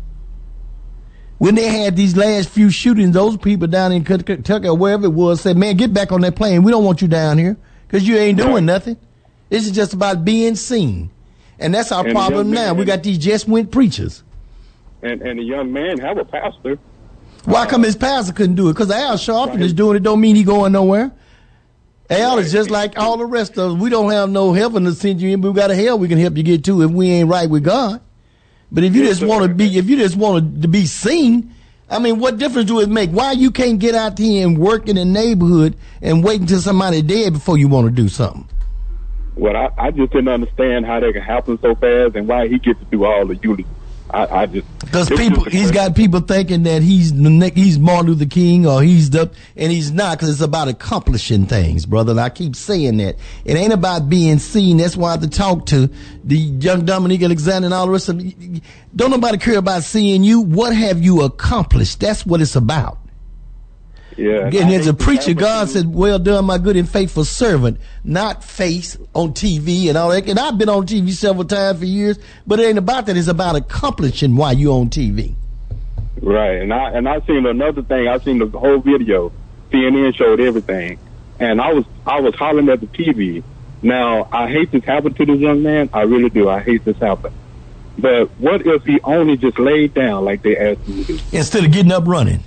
When 1.38 1.54
they 1.54 1.68
had 1.68 1.96
these 1.96 2.16
last 2.16 2.50
few 2.50 2.68
shootings, 2.68 3.12
those 3.12 3.38
people 3.38 3.68
down 3.68 3.92
in 3.92 4.04
Kentucky 4.04 4.68
or 4.68 4.76
wherever 4.76 5.06
it 5.06 5.12
was 5.12 5.40
said, 5.40 5.56
"Man, 5.56 5.76
get 5.76 5.94
back 5.94 6.12
on 6.12 6.20
that 6.20 6.36
plane. 6.36 6.62
We 6.62 6.70
don't 6.70 6.84
want 6.84 7.00
you 7.00 7.08
down 7.08 7.38
here 7.38 7.56
because 7.86 8.06
you 8.06 8.16
ain't 8.18 8.36
doing 8.36 8.66
nothing. 8.66 8.98
This 9.48 9.64
is 9.64 9.72
just 9.72 9.94
about 9.94 10.26
being 10.26 10.56
seen." 10.56 11.10
And 11.58 11.72
that's 11.74 11.92
our 11.92 12.04
And 12.04 12.14
problem 12.14 12.50
now. 12.50 12.66
man- 12.72 12.76
We 12.78 12.84
got 12.84 13.02
these 13.02 13.18
just 13.18 13.48
went 13.48 13.70
preachers. 13.70 14.22
And 15.02 15.20
and 15.22 15.38
the 15.38 15.42
young 15.44 15.72
man 15.72 15.98
have 15.98 16.18
a 16.18 16.24
pastor. 16.24 16.78
Why 17.44 17.66
come 17.66 17.82
his 17.82 17.94
pastor 17.96 18.32
couldn't 18.32 18.56
do 18.56 18.68
it? 18.70 18.72
Because 18.72 18.90
Al 18.90 19.16
Sharpton 19.16 19.60
is 19.60 19.74
doing 19.74 19.96
it. 19.96 20.02
Don't 20.02 20.20
mean 20.20 20.34
he 20.34 20.44
going 20.44 20.72
nowhere. 20.72 21.12
Al 22.10 22.38
is 22.38 22.52
just 22.52 22.70
like 22.70 22.98
all 22.98 23.16
the 23.18 23.26
rest 23.26 23.58
of 23.58 23.72
us. 23.72 23.78
We 23.80 23.90
don't 23.90 24.10
have 24.10 24.30
no 24.30 24.52
heaven 24.52 24.84
to 24.84 24.92
send 24.92 25.20
you 25.20 25.30
in, 25.30 25.40
but 25.40 25.50
we 25.52 25.54
got 25.56 25.70
a 25.70 25.74
hell 25.74 25.98
we 25.98 26.08
can 26.08 26.18
help 26.18 26.36
you 26.36 26.42
get 26.42 26.64
to 26.64 26.82
if 26.82 26.90
we 26.90 27.10
ain't 27.10 27.28
right 27.28 27.48
with 27.48 27.64
God. 27.64 28.00
But 28.72 28.84
if 28.84 28.94
you 28.94 29.04
just 29.04 29.22
want 29.22 29.42
to 29.42 29.48
be, 29.54 29.76
if 29.78 29.88
you 29.88 29.96
just 29.96 30.16
want 30.16 30.62
to 30.62 30.68
be 30.68 30.86
seen, 30.86 31.54
I 31.88 31.98
mean, 31.98 32.18
what 32.18 32.38
difference 32.38 32.66
do 32.68 32.80
it 32.80 32.88
make? 32.88 33.10
Why 33.10 33.32
you 33.32 33.50
can't 33.50 33.78
get 33.78 33.94
out 33.94 34.18
here 34.18 34.46
and 34.46 34.58
work 34.58 34.88
in 34.88 34.96
the 34.96 35.04
neighborhood 35.04 35.76
and 36.02 36.24
wait 36.24 36.40
until 36.40 36.60
somebody 36.60 37.02
dead 37.02 37.34
before 37.34 37.56
you 37.58 37.68
want 37.68 37.86
to 37.86 37.90
do 37.92 38.08
something? 38.08 38.48
Well, 39.36 39.56
I, 39.56 39.70
I 39.86 39.90
just 39.90 40.12
didn't 40.12 40.28
understand 40.28 40.86
how 40.86 41.00
that 41.00 41.12
can 41.12 41.22
happen 41.22 41.58
so 41.60 41.74
fast 41.74 42.14
and 42.14 42.28
why 42.28 42.48
he 42.48 42.58
gets 42.58 42.78
to 42.78 42.86
do 42.86 43.04
all 43.04 43.26
the 43.26 43.36
eulogy. 43.36 43.66
I, 44.10 44.42
I 44.42 44.46
just 44.46 44.78
Because 44.78 45.08
people, 45.08 45.44
he's 45.44 45.72
got 45.72 45.96
people 45.96 46.20
thinking 46.20 46.62
that 46.64 46.82
he's 46.82 47.10
he's 47.10 47.78
Martin 47.78 48.12
Luther 48.12 48.26
King 48.26 48.66
or 48.66 48.82
he's 48.82 49.10
the, 49.10 49.32
and 49.56 49.72
he's 49.72 49.90
not 49.90 50.18
because 50.18 50.28
it's 50.28 50.40
about 50.40 50.68
accomplishing 50.68 51.46
things, 51.46 51.84
brother. 51.84 52.12
And 52.12 52.20
I 52.20 52.28
keep 52.28 52.54
saying 52.54 52.98
that 52.98 53.16
it 53.44 53.56
ain't 53.56 53.72
about 53.72 54.08
being 54.08 54.38
seen. 54.38 54.76
That's 54.76 54.96
why 54.96 55.08
I 55.08 55.10
have 55.12 55.22
to 55.22 55.28
talk 55.28 55.66
to 55.66 55.90
the 56.22 56.36
young 56.36 56.84
Dominique 56.84 57.22
Alexander 57.22 57.66
and 57.66 57.74
all 57.74 57.86
the 57.86 57.92
rest 57.92 58.08
of 58.08 58.18
them. 58.18 58.60
Don't 58.94 59.10
nobody 59.10 59.38
care 59.38 59.58
about 59.58 59.82
seeing 59.82 60.22
you. 60.22 60.42
What 60.42 60.76
have 60.76 61.02
you 61.02 61.22
accomplished? 61.22 61.98
That's 61.98 62.24
what 62.24 62.40
it's 62.40 62.54
about. 62.54 62.98
Yeah, 64.16 64.46
And 64.46 64.72
as 64.72 64.86
a 64.86 64.94
preacher, 64.94 65.34
God 65.34 65.68
said, 65.68 65.92
"Well 65.92 66.18
done, 66.18 66.44
my 66.44 66.58
good 66.58 66.76
and 66.76 66.88
faithful 66.88 67.24
servant." 67.24 67.78
Not 68.04 68.44
face 68.44 68.96
on 69.14 69.32
TV 69.32 69.88
and 69.88 69.98
all 69.98 70.10
that. 70.10 70.28
And 70.28 70.38
I've 70.38 70.56
been 70.58 70.68
on 70.68 70.86
TV 70.86 71.10
several 71.12 71.44
times 71.44 71.78
for 71.78 71.84
years, 71.84 72.18
but 72.46 72.60
it 72.60 72.64
ain't 72.64 72.78
about 72.78 73.06
that. 73.06 73.16
It's 73.16 73.28
about 73.28 73.56
accomplishing 73.56 74.36
why 74.36 74.52
you 74.52 74.72
on 74.72 74.90
TV. 74.90 75.34
Right, 76.20 76.62
and 76.62 76.72
I 76.72 76.90
and 76.90 77.08
I 77.08 77.20
seen 77.22 77.44
another 77.44 77.82
thing. 77.82 78.08
I 78.08 78.18
seen 78.18 78.38
the 78.38 78.46
whole 78.46 78.78
video. 78.78 79.32
CNN 79.72 80.14
showed 80.14 80.40
everything, 80.40 80.98
and 81.40 81.60
I 81.60 81.72
was 81.72 81.84
I 82.06 82.20
was 82.20 82.34
hollering 82.34 82.68
at 82.68 82.80
the 82.80 82.86
TV. 82.86 83.42
Now 83.82 84.28
I 84.30 84.48
hate 84.48 84.70
this 84.70 84.84
happened 84.84 85.16
to 85.16 85.26
this 85.26 85.38
young 85.38 85.62
man. 85.62 85.90
I 85.92 86.02
really 86.02 86.30
do. 86.30 86.48
I 86.48 86.60
hate 86.60 86.84
this 86.84 86.96
happen. 86.98 87.32
But 87.98 88.30
what 88.38 88.66
if 88.66 88.84
he 88.84 89.00
only 89.02 89.36
just 89.36 89.58
laid 89.58 89.94
down 89.94 90.24
like 90.24 90.42
they 90.42 90.56
asked 90.56 90.80
him 90.82 91.04
to 91.04 91.16
do 91.16 91.18
Instead 91.32 91.64
of 91.64 91.72
getting 91.72 91.92
up 91.92 92.06
running. 92.06 92.42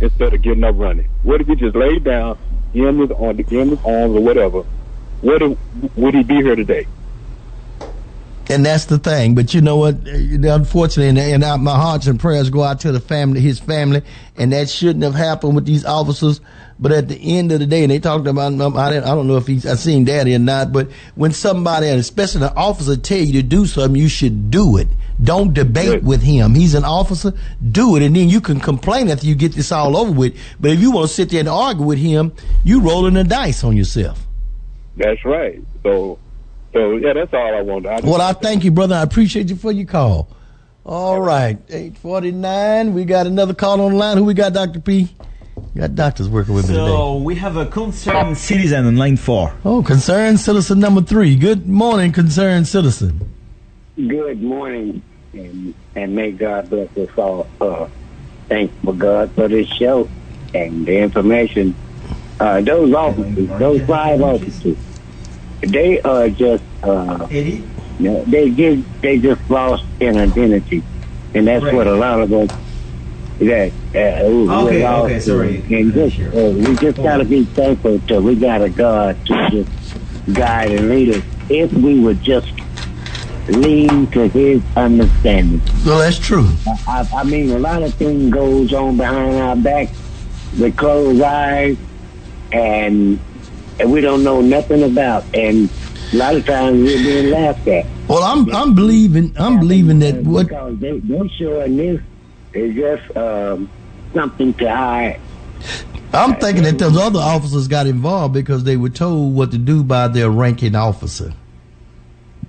Instead 0.00 0.34
of 0.34 0.42
getting 0.42 0.64
up 0.64 0.74
running? 0.76 1.08
What 1.22 1.40
if 1.40 1.46
he 1.46 1.56
just 1.56 1.76
laid 1.76 2.04
down, 2.04 2.38
him 2.72 2.98
with 2.98 3.12
on 3.12 3.38
him 3.38 3.70
with 3.70 3.84
arms 3.84 4.16
or 4.16 4.20
whatever? 4.20 4.64
What 5.20 5.42
if, 5.42 5.58
would 5.96 6.14
he 6.14 6.22
be 6.22 6.36
here 6.36 6.56
today? 6.56 6.86
And 8.50 8.64
that's 8.64 8.86
the 8.86 8.98
thing. 8.98 9.34
But 9.34 9.52
you 9.52 9.60
know 9.60 9.76
what? 9.76 9.96
Uh, 10.06 10.54
Unfortunately, 10.54 11.08
and, 11.08 11.18
and 11.18 11.44
I, 11.44 11.56
my 11.56 11.76
hearts 11.76 12.06
and 12.06 12.18
prayers 12.18 12.48
go 12.48 12.62
out 12.62 12.80
to 12.80 12.92
the 12.92 13.00
family, 13.00 13.40
his 13.40 13.58
family, 13.58 14.02
and 14.36 14.52
that 14.52 14.70
shouldn't 14.70 15.04
have 15.04 15.14
happened 15.14 15.54
with 15.54 15.66
these 15.66 15.84
officers. 15.84 16.40
But 16.80 16.92
at 16.92 17.08
the 17.08 17.16
end 17.16 17.50
of 17.50 17.58
the 17.58 17.66
day, 17.66 17.82
and 17.82 17.90
they 17.90 17.98
talked 17.98 18.26
about, 18.28 18.52
um, 18.60 18.76
I, 18.76 18.90
didn't, 18.90 19.04
I 19.04 19.08
don't 19.08 19.26
know 19.26 19.36
if 19.36 19.48
he's, 19.48 19.66
I 19.66 19.74
seen 19.74 20.04
daddy 20.04 20.34
or 20.34 20.38
not, 20.38 20.72
but 20.72 20.88
when 21.16 21.32
somebody, 21.32 21.88
and 21.88 21.98
especially 21.98 22.44
an 22.44 22.52
officer, 22.56 22.96
tell 22.96 23.18
you 23.18 23.32
to 23.32 23.42
do 23.42 23.66
something, 23.66 24.00
you 24.00 24.08
should 24.08 24.50
do 24.50 24.76
it. 24.76 24.86
Don't 25.20 25.52
debate 25.52 26.04
with 26.04 26.22
him. 26.22 26.54
He's 26.54 26.74
an 26.74 26.84
officer. 26.84 27.32
Do 27.72 27.96
it, 27.96 28.02
and 28.02 28.14
then 28.14 28.28
you 28.28 28.40
can 28.40 28.60
complain 28.60 29.08
after 29.10 29.26
you 29.26 29.34
get 29.34 29.52
this 29.52 29.72
all 29.72 29.96
over 29.96 30.12
with. 30.12 30.36
But 30.60 30.70
if 30.70 30.80
you 30.80 30.92
want 30.92 31.08
to 31.08 31.14
sit 31.14 31.30
there 31.30 31.40
and 31.40 31.48
argue 31.48 31.84
with 31.84 31.98
him, 31.98 32.32
you 32.62 32.80
rolling 32.80 33.14
the 33.14 33.24
dice 33.24 33.64
on 33.64 33.76
yourself. 33.76 34.24
That's 34.96 35.24
right. 35.24 35.60
So, 35.82 36.20
so 36.72 36.96
yeah, 36.98 37.14
that's 37.14 37.34
all 37.34 37.54
I 37.54 37.62
wanted. 37.62 37.88
I 37.88 38.00
Well, 38.00 38.20
I 38.20 38.32
thank 38.32 38.62
you, 38.62 38.70
brother. 38.70 38.94
I 38.94 39.02
appreciate 39.02 39.48
you 39.48 39.56
for 39.56 39.72
your 39.72 39.86
call. 39.86 40.28
All 40.84 41.20
right, 41.20 41.58
eight 41.68 41.98
forty 41.98 42.30
nine. 42.30 42.94
We 42.94 43.04
got 43.04 43.26
another 43.26 43.54
call 43.54 43.80
on 43.80 43.92
the 43.92 43.98
line. 43.98 44.16
Who 44.16 44.24
we 44.24 44.34
got, 44.34 44.52
Doctor 44.52 44.80
P? 44.80 45.08
Got 45.76 45.94
doctors 45.94 46.28
working 46.28 46.54
with 46.54 46.68
me 46.68 46.74
today. 46.74 46.86
So 46.86 47.16
we 47.16 47.34
have 47.36 47.56
a 47.56 47.66
concerned 47.66 48.36
citizen 48.38 48.86
on 48.86 48.96
line 48.96 49.16
four. 49.16 49.54
Oh, 49.64 49.82
concerned 49.82 50.40
citizen 50.40 50.80
number 50.80 51.00
three. 51.00 51.36
Good 51.36 51.68
morning, 51.68 52.12
concerned 52.12 52.66
citizen. 52.66 53.34
Good 53.96 54.42
morning, 54.42 55.02
and, 55.32 55.74
and 55.94 56.14
may 56.14 56.32
God 56.32 56.70
bless 56.70 56.96
us 56.96 57.10
all. 57.16 57.48
Uh, 57.60 57.88
thankful 58.48 58.92
God 58.94 59.32
for 59.32 59.48
this 59.48 59.68
show 59.68 60.08
and 60.54 60.86
the 60.86 60.98
information. 60.98 61.74
Uh, 62.40 62.60
those 62.60 62.94
officers, 62.94 63.48
those 63.58 63.82
five 63.82 64.22
officers, 64.22 64.76
they 65.60 66.00
are 66.02 66.28
just 66.28 66.62
uh, 66.82 67.26
they 67.26 68.50
just 68.50 69.02
they 69.02 69.18
just 69.18 69.50
lost 69.50 69.84
in 70.00 70.16
identity, 70.16 70.82
and 71.34 71.46
that's 71.48 71.64
what 71.64 71.86
a 71.86 71.96
lot 71.96 72.20
of 72.20 72.32
us 72.32 72.50
that 73.38 73.72
uh, 73.94 74.24
who- 74.24 74.48
who 74.48 74.52
Okay, 74.66 74.76
okay, 74.86 75.12
lost 75.14 75.26
sorry. 75.26 75.62
And 75.70 75.92
just, 75.94 76.18
uh, 76.20 76.50
we 76.50 76.76
just 76.76 76.96
gotta 76.96 77.24
be 77.24 77.44
thankful 77.44 77.98
to 78.08 78.20
we 78.20 78.34
got 78.34 78.62
a 78.62 78.68
God 78.68 79.16
to 79.26 79.48
just 79.50 79.70
guide 80.32 80.72
and 80.72 80.88
lead 80.88 81.14
us. 81.16 81.22
If 81.48 81.72
we 81.72 81.98
would 82.00 82.22
just 82.22 82.48
lean 83.48 84.06
to 84.08 84.28
His 84.28 84.60
understanding. 84.76 85.62
Well, 85.86 85.98
that's 86.00 86.18
true. 86.18 86.48
I, 86.86 87.06
I 87.14 87.24
mean, 87.24 87.50
a 87.50 87.58
lot 87.58 87.82
of 87.82 87.94
things 87.94 88.30
goes 88.32 88.72
on 88.74 88.96
behind 88.98 89.36
our 89.36 89.56
back 89.56 89.88
with 90.58 90.76
closed 90.76 91.22
eyes, 91.22 91.76
and, 92.52 93.18
and 93.80 93.92
we 93.92 94.00
don't 94.02 94.22
know 94.22 94.40
nothing 94.42 94.82
about. 94.82 95.24
And 95.34 95.70
a 96.12 96.16
lot 96.16 96.34
of 96.34 96.44
times 96.44 96.82
we're 96.82 96.98
being 96.98 97.30
laughed 97.30 97.66
at. 97.68 97.86
Well, 98.08 98.22
I'm 98.22 98.50
I'm 98.54 98.74
believing 98.74 99.34
I'm 99.38 99.58
believing 99.60 99.98
that 100.00 100.22
what 100.24 100.48
Because 100.48 100.78
they, 100.78 100.98
they're 100.98 101.28
showing 101.38 101.76
this 101.76 102.00
is 102.52 102.74
just 102.74 103.16
um, 103.16 103.70
something 104.14 104.54
to 104.54 104.70
hide. 104.70 105.20
I'm 106.12 106.36
thinking 106.36 106.64
that 106.64 106.78
those 106.78 106.96
other 106.96 107.18
officers 107.18 107.68
got 107.68 107.86
involved 107.86 108.32
because 108.32 108.64
they 108.64 108.76
were 108.76 108.88
told 108.88 109.34
what 109.34 109.50
to 109.50 109.58
do 109.58 109.82
by 109.82 110.08
their 110.08 110.30
ranking 110.30 110.74
officer. 110.74 111.34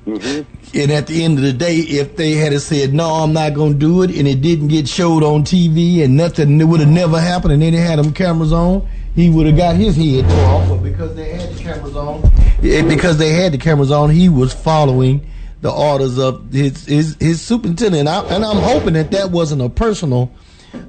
And 0.06 0.92
at 0.92 1.08
the 1.08 1.24
end 1.24 1.38
of 1.38 1.44
the 1.44 1.54
day, 1.54 1.78
if 1.78 2.16
they 2.16 2.32
had 2.32 2.60
said, 2.62 2.94
no, 2.94 3.06
I'm 3.06 3.34
not 3.34 3.54
going 3.54 3.74
to 3.74 3.80
do 3.80 4.02
it, 4.02 4.12
and 4.12 4.28
it 4.28 4.42
didn't 4.42 4.70
get 4.70 4.88
showed 4.88 5.24
on 5.24 5.44
TV 5.44 6.04
and 6.04 6.18
nothing, 6.18 6.60
it 6.60 6.64
would 6.64 6.80
have 6.80 6.90
never 6.90 7.20
happened, 7.20 7.54
and 7.54 7.62
then 7.62 7.74
they 7.74 7.80
had 7.80 8.00
them 8.00 8.14
cameras 8.14 8.52
on, 8.54 8.88
he 9.16 9.30
would 9.30 9.46
have 9.46 9.58
got 9.58 9.76
his 9.76 9.96
head 9.96 10.28
tore 10.28 10.46
off. 10.46 10.70
But 10.70 10.84
because 10.84 11.16
they 11.16 11.30
had 11.34 11.54
the 11.54 11.62
cameras 11.62 11.96
on, 11.96 12.22
because 12.62 13.18
they 13.18 13.34
had 13.34 13.52
the 13.52 13.58
cameras 13.58 13.92
on, 13.92 14.10
he 14.10 14.30
was 14.30 14.54
following 14.54 15.30
the 15.62 15.72
orders 15.72 16.18
of 16.18 16.52
his 16.52 16.86
his, 16.86 17.18
his 17.20 17.42
superintendent. 17.42 18.08
And, 18.08 18.10
I, 18.10 18.24
and 18.36 18.46
I'm 18.46 18.58
hoping 18.58 18.94
that 18.94 19.12
that 19.12 19.32
wasn't 19.32 19.62
a 19.62 19.70
personal 19.70 20.32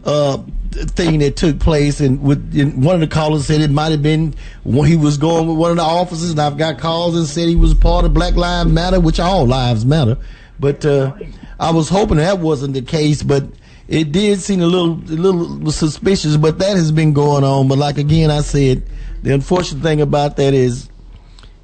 uh, 0.05 0.39
thing 0.71 1.19
that 1.21 1.37
took 1.37 1.59
place. 1.59 2.01
And 2.01 2.23
with 2.23 2.59
and 2.59 2.85
one 2.85 2.95
of 2.95 3.01
the 3.01 3.07
callers 3.07 3.47
said 3.47 3.61
it 3.61 3.71
might 3.71 3.91
have 3.91 4.03
been 4.03 4.35
when 4.65 4.89
he 4.89 4.97
was 4.97 5.17
going 5.17 5.49
with 5.49 5.57
one 5.57 5.71
of 5.73 5.77
the 5.77 5.83
officers. 5.83 6.31
And 6.31 6.41
I've 6.41 6.59
got 6.59 6.79
calls 6.79 7.17
and 7.17 7.27
said 7.27 7.49
he 7.49 7.57
was 7.57 7.75
part 7.75 8.05
of 8.05 8.15
Black 8.15 8.35
Lives 8.35 8.71
Matter, 8.71 9.01
which 9.01 9.19
all 9.19 9.47
lives 9.47 9.85
matter. 9.85 10.17
But 10.59 10.85
uh, 10.85 11.17
I 11.59 11.73
was 11.73 11.89
hoping 11.89 12.19
that 12.19 12.39
wasn't 12.39 12.75
the 12.75 12.83
case. 12.83 13.23
But 13.23 13.45
it 13.89 14.13
did 14.13 14.41
seem 14.41 14.61
a 14.61 14.67
little 14.67 14.93
a 14.93 15.19
little 15.19 15.73
suspicious. 15.73 16.37
But 16.37 16.59
that 16.59 16.77
has 16.77 16.93
been 16.93 17.13
going 17.13 17.45
on. 17.45 17.67
But 17.67 17.79
like 17.79 17.99
again, 17.99 18.31
I 18.31 18.43
said, 18.43 18.85
the 19.23 19.35
unfortunate 19.35 19.83
thing 19.83 20.01
about 20.01 20.37
that 20.37 20.55
is 20.55 20.89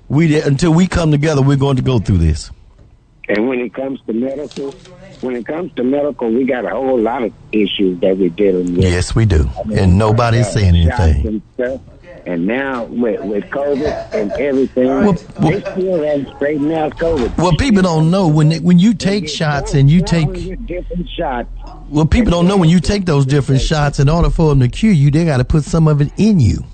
we 0.08 0.40
until 0.40 0.72
we 0.72 0.86
come 0.88 1.12
together, 1.12 1.42
we're 1.42 1.56
going 1.56 1.76
to 1.76 1.82
go 1.82 1.98
through 1.98 2.18
this. 2.18 2.50
And 3.28 3.48
when 3.48 3.58
it 3.60 3.74
comes 3.74 4.00
to 4.06 4.12
medical, 4.12 4.70
when 5.20 5.34
it 5.36 5.46
comes 5.46 5.72
to 5.74 5.82
medical, 5.84 6.30
we 6.30 6.44
got 6.44 6.64
a 6.64 6.70
whole 6.70 7.00
lot 7.00 7.22
of 7.24 7.32
issues 7.50 7.98
that 8.00 8.16
we're 8.16 8.28
dealing 8.30 8.74
with. 8.76 8.84
Yes, 8.84 9.14
we 9.14 9.24
do, 9.26 9.50
and 9.74 9.98
nobody's 9.98 10.50
saying 10.52 10.76
anything. 10.76 11.26
And, 11.26 11.42
stuff. 11.54 11.80
and 12.24 12.46
now 12.46 12.84
with, 12.84 13.20
with 13.24 13.44
COVID 13.46 14.14
and 14.14 14.30
everything, 14.32 14.86
they 15.40 15.60
still 15.60 16.02
haven't 16.04 16.36
straightened 16.36 16.72
out 16.72 16.96
COVID. 16.98 17.36
Well, 17.36 17.56
people 17.56 17.82
don't 17.82 18.12
know 18.12 18.28
when 18.28 18.50
they, 18.50 18.60
when 18.60 18.78
you 18.78 18.94
take 18.94 19.28
shots 19.28 19.74
and 19.74 19.90
you 19.90 20.02
take 20.02 20.64
different 20.66 21.08
shots. 21.08 21.48
well, 21.88 22.06
people 22.06 22.30
don't 22.30 22.46
know 22.46 22.56
when 22.56 22.68
you 22.68 22.78
take 22.78 23.06
those 23.06 23.26
different 23.26 23.60
shots. 23.60 23.98
In 23.98 24.08
order 24.08 24.30
for 24.30 24.50
them 24.50 24.60
to 24.60 24.68
cure 24.68 24.92
you, 24.92 25.10
they 25.10 25.24
got 25.24 25.38
to 25.38 25.44
put 25.44 25.64
some 25.64 25.88
of 25.88 26.00
it 26.00 26.12
in 26.16 26.38
you. 26.38 26.64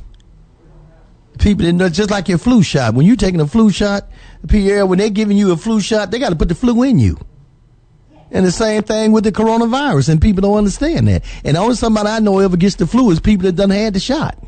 People 1.42 1.64
didn't 1.64 1.78
know, 1.78 1.88
just 1.88 2.10
like 2.10 2.28
your 2.28 2.38
flu 2.38 2.62
shot. 2.62 2.94
When 2.94 3.04
you're 3.04 3.16
taking 3.16 3.40
a 3.40 3.46
flu 3.48 3.70
shot, 3.70 4.08
Pierre, 4.48 4.86
when 4.86 4.98
they're 4.98 5.10
giving 5.10 5.36
you 5.36 5.50
a 5.50 5.56
flu 5.56 5.80
shot, 5.80 6.12
they 6.12 6.20
got 6.20 6.30
to 6.30 6.36
put 6.36 6.48
the 6.48 6.54
flu 6.54 6.84
in 6.84 7.00
you. 7.00 7.18
And 8.30 8.46
the 8.46 8.52
same 8.52 8.84
thing 8.84 9.10
with 9.10 9.24
the 9.24 9.32
coronavirus, 9.32 10.08
and 10.08 10.22
people 10.22 10.42
don't 10.42 10.56
understand 10.56 11.08
that. 11.08 11.24
And 11.44 11.56
the 11.56 11.60
only 11.60 11.74
somebody 11.74 12.08
I 12.08 12.20
know 12.20 12.38
ever 12.38 12.56
gets 12.56 12.76
the 12.76 12.86
flu 12.86 13.10
is 13.10 13.18
people 13.18 13.42
that 13.46 13.56
done 13.56 13.70
had 13.70 13.92
the 13.92 14.00
shot. 14.00 14.38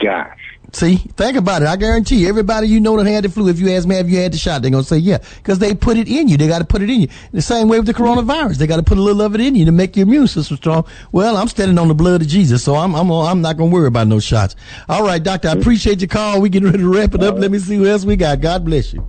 Gosh. 0.00 0.43
See, 0.74 0.96
think 0.96 1.36
about 1.36 1.62
it. 1.62 1.68
I 1.68 1.76
guarantee 1.76 2.16
you, 2.16 2.28
everybody 2.28 2.66
you 2.66 2.80
know 2.80 2.96
that 2.96 3.08
had 3.08 3.22
the 3.22 3.28
flu, 3.28 3.48
if 3.48 3.60
you 3.60 3.70
ask 3.70 3.86
me, 3.86 3.94
have 3.94 4.10
you 4.10 4.18
had 4.18 4.32
the 4.32 4.38
shot, 4.38 4.60
they're 4.60 4.72
going 4.72 4.82
to 4.82 4.88
say, 4.88 4.98
yeah. 4.98 5.18
Because 5.36 5.60
they 5.60 5.72
put 5.72 5.96
it 5.96 6.08
in 6.08 6.26
you. 6.26 6.36
They 6.36 6.48
got 6.48 6.58
to 6.58 6.64
put 6.64 6.82
it 6.82 6.90
in 6.90 7.02
you. 7.02 7.08
The 7.30 7.42
same 7.42 7.68
way 7.68 7.78
with 7.78 7.86
the 7.86 7.94
coronavirus. 7.94 8.56
They 8.56 8.66
got 8.66 8.78
to 8.78 8.82
put 8.82 8.98
a 8.98 9.00
little 9.00 9.22
of 9.22 9.36
it 9.36 9.40
in 9.40 9.54
you 9.54 9.66
to 9.66 9.72
make 9.72 9.96
your 9.96 10.04
immune 10.04 10.26
system 10.26 10.56
strong. 10.56 10.84
Well, 11.12 11.36
I'm 11.36 11.46
standing 11.46 11.78
on 11.78 11.86
the 11.86 11.94
blood 11.94 12.22
of 12.22 12.26
Jesus, 12.26 12.64
so 12.64 12.74
I'm, 12.74 12.92
I'm, 12.96 13.08
I'm 13.08 13.40
not 13.40 13.56
going 13.56 13.70
to 13.70 13.74
worry 13.74 13.86
about 13.86 14.08
no 14.08 14.18
shots. 14.18 14.56
All 14.88 15.04
right, 15.04 15.22
doctor, 15.22 15.48
I 15.48 15.52
appreciate 15.52 16.00
your 16.00 16.08
call. 16.08 16.40
We 16.40 16.48
getting 16.48 16.66
ready 16.66 16.82
to 16.82 16.92
wrap 16.92 17.14
it 17.14 17.22
up. 17.22 17.38
Let 17.38 17.52
me 17.52 17.60
see 17.60 17.76
who 17.76 17.86
else 17.86 18.04
we 18.04 18.16
got. 18.16 18.40
God 18.40 18.64
bless 18.64 18.92
you. 18.92 19.06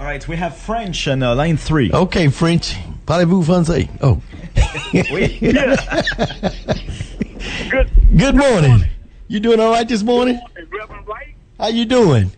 All 0.00 0.06
right, 0.06 0.26
we 0.26 0.34
have 0.34 0.56
French 0.56 1.06
on 1.06 1.22
uh, 1.22 1.36
line 1.36 1.56
three. 1.56 1.92
Okay, 1.92 2.26
French. 2.26 2.74
Parlez-vous 3.06 3.44
français? 3.44 3.88
Oh. 4.00 4.20
Good. 7.70 7.90
Good 8.16 8.34
morning. 8.34 8.84
You 9.28 9.40
doing 9.40 9.60
all 9.60 9.72
right 9.72 9.88
this 9.88 10.02
morning? 10.02 10.38
Reverend 10.56 11.06
Wright, 11.06 11.34
How 11.58 11.68
you 11.68 11.84
doing? 11.86 12.30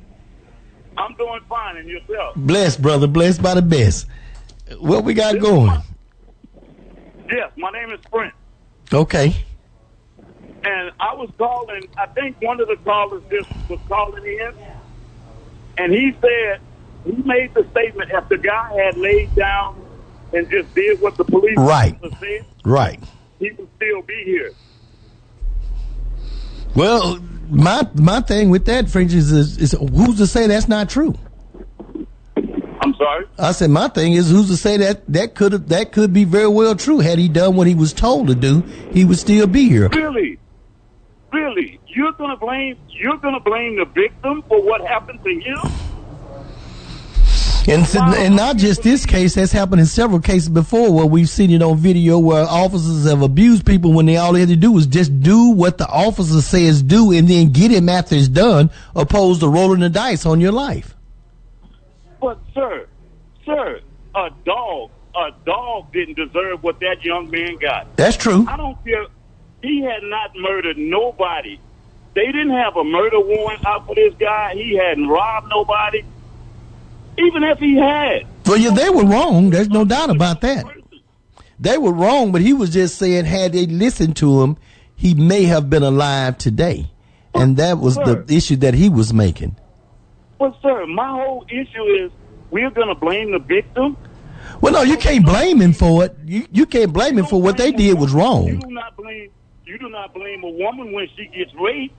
I'm 0.96 1.14
doing 1.16 1.40
fine, 1.48 1.76
and 1.76 1.88
yourself? 1.88 2.34
Blessed, 2.36 2.80
brother. 2.80 3.06
Blessed 3.06 3.42
by 3.42 3.54
the 3.54 3.62
best. 3.62 4.06
What 4.78 5.04
we 5.04 5.14
got 5.14 5.38
going? 5.40 5.80
Yes, 7.30 7.50
my 7.56 7.70
name 7.72 7.90
is 7.92 7.98
Brent, 8.10 8.32
Okay. 8.92 9.34
and 10.64 10.90
I 11.00 11.14
was 11.14 11.28
calling. 11.38 11.88
I 11.98 12.06
think 12.06 12.36
one 12.40 12.60
of 12.60 12.68
the 12.68 12.76
callers 12.84 13.22
just 13.30 13.48
was 13.68 13.80
calling 13.88 14.24
in, 14.24 14.52
and 15.78 15.92
he 15.92 16.12
said 16.20 16.60
he 17.04 17.20
made 17.22 17.52
the 17.54 17.66
statement 17.72 18.10
if 18.12 18.28
the 18.28 18.38
guy 18.38 18.70
had 18.84 18.96
laid 18.96 19.34
down 19.34 19.84
and 20.32 20.48
just 20.50 20.72
did 20.74 21.00
what 21.00 21.16
the 21.16 21.24
police 21.24 21.56
Right. 21.58 21.98
said, 22.00 22.46
Right. 22.64 23.00
he 23.40 23.50
would 23.50 23.68
still 23.76 24.02
be 24.02 24.22
here. 24.24 24.52
Well, 26.76 27.18
my 27.48 27.88
my 27.94 28.20
thing 28.20 28.50
with 28.50 28.66
that, 28.66 28.90
French, 28.90 29.14
is, 29.14 29.32
is, 29.32 29.56
is 29.56 29.72
who's 29.72 30.18
to 30.18 30.26
say 30.26 30.46
that's 30.46 30.68
not 30.68 30.90
true? 30.90 31.14
I'm 32.36 32.94
sorry. 32.94 33.26
I 33.38 33.52
said 33.52 33.70
my 33.70 33.88
thing 33.88 34.12
is 34.12 34.30
who's 34.30 34.48
to 34.48 34.56
say 34.58 34.76
that 34.76 35.02
that 35.08 35.34
could 35.34 35.52
have 35.52 35.68
that 35.70 35.92
could 35.92 36.12
be 36.12 36.24
very 36.24 36.48
well 36.48 36.76
true. 36.76 37.00
Had 37.00 37.18
he 37.18 37.28
done 37.28 37.56
what 37.56 37.66
he 37.66 37.74
was 37.74 37.94
told 37.94 38.26
to 38.28 38.34
do, 38.34 38.60
he 38.92 39.06
would 39.06 39.18
still 39.18 39.46
be 39.46 39.68
here. 39.68 39.88
Really, 39.88 40.38
really, 41.32 41.80
you're 41.86 42.12
gonna 42.12 42.36
blame 42.36 42.76
you're 42.90 43.16
gonna 43.16 43.40
blame 43.40 43.76
the 43.76 43.86
victim 43.86 44.44
for 44.46 44.62
what 44.62 44.86
happened 44.86 45.20
to 45.24 45.30
him? 45.30 45.58
And, 47.68 47.84
and 47.96 48.36
not 48.36 48.56
just 48.58 48.82
this 48.82 49.04
case, 49.04 49.34
that's 49.34 49.50
happened 49.50 49.80
in 49.80 49.86
several 49.86 50.20
cases 50.20 50.48
before 50.48 50.92
where 50.92 51.06
we've 51.06 51.28
seen 51.28 51.50
it 51.50 51.62
on 51.62 51.76
video 51.76 52.18
where 52.18 52.44
officers 52.44 53.08
have 53.08 53.22
abused 53.22 53.66
people 53.66 53.92
when 53.92 54.06
they 54.06 54.16
all 54.16 54.32
they 54.32 54.40
had 54.40 54.48
to 54.50 54.56
do 54.56 54.70
was 54.70 54.86
just 54.86 55.20
do 55.20 55.50
what 55.50 55.76
the 55.76 55.86
officer 55.88 56.40
says 56.40 56.80
do 56.82 57.12
and 57.12 57.26
then 57.26 57.50
get 57.50 57.72
him 57.72 57.88
after 57.88 58.14
it's 58.14 58.28
done, 58.28 58.70
opposed 58.94 59.40
to 59.40 59.48
rolling 59.48 59.80
the 59.80 59.88
dice 59.88 60.24
on 60.26 60.40
your 60.40 60.52
life. 60.52 60.94
But 62.20 62.38
sir, 62.54 62.86
sir, 63.44 63.80
a 64.14 64.30
dog, 64.44 64.90
a 65.16 65.30
dog 65.44 65.92
didn't 65.92 66.14
deserve 66.14 66.62
what 66.62 66.78
that 66.80 67.04
young 67.04 67.30
man 67.30 67.56
got. 67.56 67.96
That's 67.96 68.16
true. 68.16 68.46
I 68.48 68.56
don't 68.56 68.82
care. 68.84 69.06
He 69.62 69.80
had 69.80 70.04
not 70.04 70.30
murdered 70.36 70.78
nobody. 70.78 71.58
They 72.14 72.26
didn't 72.26 72.50
have 72.50 72.76
a 72.76 72.84
murder 72.84 73.20
warrant 73.20 73.66
out 73.66 73.86
for 73.86 73.94
this 73.96 74.14
guy. 74.14 74.54
He 74.54 74.76
hadn't 74.76 75.08
robbed 75.08 75.48
nobody. 75.50 76.04
Even 77.18 77.42
if 77.44 77.58
he 77.58 77.76
had, 77.76 78.26
Well, 78.44 78.58
yeah, 78.58 78.70
they 78.70 78.90
were 78.90 79.04
wrong. 79.04 79.50
There's 79.50 79.68
no 79.68 79.84
doubt 79.84 80.10
about 80.10 80.40
that. 80.42 80.64
They 81.58 81.78
were 81.78 81.92
wrong, 81.92 82.32
but 82.32 82.42
he 82.42 82.52
was 82.52 82.70
just 82.70 82.98
saying, 82.98 83.24
had 83.24 83.52
they 83.52 83.66
listened 83.66 84.16
to 84.16 84.42
him, 84.42 84.58
he 84.94 85.14
may 85.14 85.44
have 85.44 85.70
been 85.70 85.82
alive 85.82 86.36
today. 86.36 86.90
And 87.34 87.56
that 87.58 87.78
was 87.78 87.96
the 87.96 88.24
issue 88.28 88.56
that 88.56 88.74
he 88.74 88.88
was 88.88 89.12
making. 89.12 89.56
Well, 90.38 90.56
sir, 90.62 90.86
my 90.86 91.08
whole 91.08 91.44
issue 91.48 91.82
is 92.04 92.10
we're 92.50 92.70
gonna 92.70 92.94
blame 92.94 93.32
the 93.32 93.38
victim. 93.38 93.96
Well, 94.60 94.72
no, 94.72 94.82
you 94.82 94.96
can't 94.96 95.24
blame 95.24 95.60
him 95.60 95.72
for 95.72 96.04
it. 96.04 96.16
You 96.24 96.46
you 96.50 96.66
can't 96.66 96.92
blame 96.92 97.18
him 97.18 97.26
for 97.26 97.40
what 97.40 97.56
they 97.56 97.72
did 97.72 97.98
was 97.98 98.12
wrong. 98.12 98.46
You 98.46 98.58
do 98.58 98.70
not 98.70 98.96
blame. 98.96 99.30
You 99.64 99.78
do 99.78 99.88
not 99.88 100.14
blame 100.14 100.44
a 100.44 100.50
woman 100.50 100.92
when 100.92 101.08
she 101.16 101.26
gets 101.26 101.52
raped. 101.54 101.94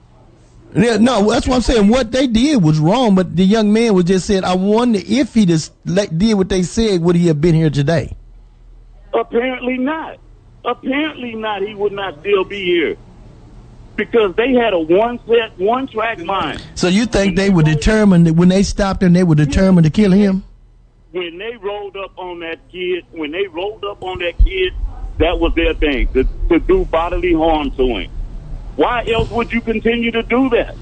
Yeah, 0.75 0.97
no, 0.97 1.29
that's 1.29 1.47
what 1.47 1.55
I'm 1.55 1.61
saying. 1.61 1.87
What 1.87 2.11
they 2.11 2.27
did 2.27 2.61
was 2.61 2.79
wrong, 2.79 3.15
but 3.15 3.35
the 3.35 3.45
young 3.45 3.71
man 3.71 3.93
was 3.93 4.05
just 4.05 4.27
saying, 4.27 4.43
I 4.43 4.55
wonder 4.55 4.99
if 5.05 5.33
he 5.33 5.45
just 5.45 5.73
did 5.85 6.33
what 6.35 6.49
they 6.49 6.63
said, 6.63 7.01
would 7.01 7.15
he 7.15 7.27
have 7.27 7.41
been 7.41 7.55
here 7.55 7.69
today? 7.69 8.15
Apparently 9.13 9.77
not. 9.77 10.17
Apparently 10.65 11.35
not. 11.35 11.61
He 11.61 11.73
would 11.73 11.93
not 11.93 12.19
still 12.19 12.43
be 12.43 12.63
here 12.63 12.97
because 13.95 14.35
they 14.35 14.53
had 14.53 14.73
a 14.73 14.79
one 14.79 15.19
set, 15.27 15.57
one 15.57 15.87
track 15.87 16.19
mind. 16.19 16.63
So 16.75 16.87
you 16.87 17.05
think 17.05 17.35
they 17.35 17.49
were 17.49 17.63
determined 17.63 18.27
that 18.27 18.33
when 18.33 18.49
they 18.49 18.63
stopped 18.63 19.01
him, 19.03 19.13
they 19.13 19.23
were 19.23 19.35
determined 19.35 19.85
to 19.85 19.91
kill 19.91 20.11
him? 20.11 20.43
When 21.11 21.37
they 21.37 21.55
rolled 21.55 21.97
up 21.97 22.11
on 22.17 22.41
that 22.41 22.59
kid, 22.71 23.05
when 23.11 23.31
they 23.31 23.47
rolled 23.47 23.83
up 23.83 24.03
on 24.03 24.19
that 24.19 24.37
kid, 24.43 24.73
that 25.17 25.39
was 25.39 25.53
their 25.55 25.73
thing 25.73 26.07
to, 26.13 26.27
to 26.49 26.59
do 26.59 26.85
bodily 26.85 27.33
harm 27.33 27.71
to 27.71 27.87
him. 27.97 28.11
Why 28.77 29.03
else 29.11 29.29
would 29.31 29.51
you 29.51 29.59
continue 29.61 30.11
to 30.11 30.21
do 30.23 30.49
that? 30.49 30.77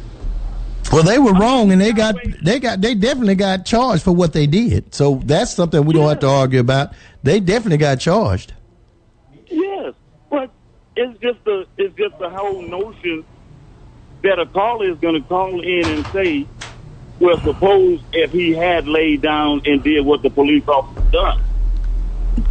Well, 0.91 1.03
they 1.03 1.17
were 1.17 1.33
wrong, 1.33 1.71
and 1.71 1.81
they 1.81 1.93
got 1.93 2.15
they 2.43 2.59
got 2.59 2.81
they 2.81 2.93
definitely 2.93 3.35
got 3.35 3.65
charged 3.65 4.03
for 4.03 4.11
what 4.11 4.33
they 4.33 4.47
did. 4.47 4.93
So 4.93 5.21
that's 5.25 5.51
something 5.53 5.83
we 5.85 5.93
don't 5.93 6.07
have 6.07 6.19
to 6.19 6.27
argue 6.27 6.59
about. 6.59 6.93
They 7.23 7.39
definitely 7.39 7.77
got 7.77 7.99
charged. 7.99 8.53
Yes, 9.47 9.93
but 10.29 10.51
it's 10.95 11.19
just 11.21 11.43
the 11.45 11.65
it's 11.77 11.95
just 11.95 12.17
the 12.19 12.29
whole 12.29 12.61
notion 12.61 13.25
that 14.23 14.39
a 14.39 14.45
caller 14.45 14.91
is 14.91 14.99
going 14.99 15.21
to 15.21 15.27
call 15.27 15.61
in 15.61 15.89
and 15.89 16.05
say, 16.13 16.47
"Well, 17.19 17.39
suppose 17.43 18.01
if 18.11 18.31
he 18.31 18.51
had 18.53 18.87
laid 18.87 19.21
down 19.21 19.61
and 19.65 19.81
did 19.81 20.05
what 20.05 20.21
the 20.21 20.29
police 20.29 20.67
officer 20.67 21.01
done." 21.11 21.44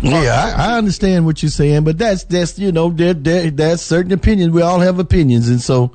Yeah, 0.00 0.54
I, 0.56 0.72
I 0.72 0.78
understand 0.78 1.26
what 1.26 1.42
you're 1.42 1.50
saying, 1.50 1.84
but 1.84 1.98
that's 1.98 2.24
that's 2.24 2.58
you 2.58 2.72
know 2.72 2.90
there, 2.90 3.14
there 3.14 3.50
that's 3.50 3.82
certain 3.82 4.12
opinions. 4.12 4.52
We 4.52 4.62
all 4.62 4.80
have 4.80 4.98
opinions, 4.98 5.48
and 5.48 5.60
so, 5.60 5.92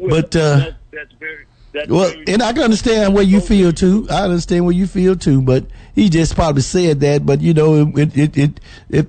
but 0.00 0.34
uh, 0.36 0.72
That's 0.90 1.12
very 1.18 1.46
that's 1.72 1.88
well, 1.88 2.10
very, 2.10 2.24
and 2.28 2.42
I 2.42 2.52
can 2.52 2.62
understand 2.62 3.14
where 3.14 3.24
you 3.24 3.40
feel 3.40 3.72
too. 3.72 4.06
I 4.10 4.22
understand 4.22 4.64
where 4.64 4.74
you 4.74 4.86
feel 4.86 5.16
too, 5.16 5.42
but 5.42 5.66
he 5.94 6.08
just 6.08 6.34
probably 6.34 6.62
said 6.62 7.00
that. 7.00 7.26
But 7.26 7.40
you 7.40 7.54
know, 7.54 7.92
it 7.96 8.16
it 8.16 8.36
it, 8.36 8.60
it 8.90 9.08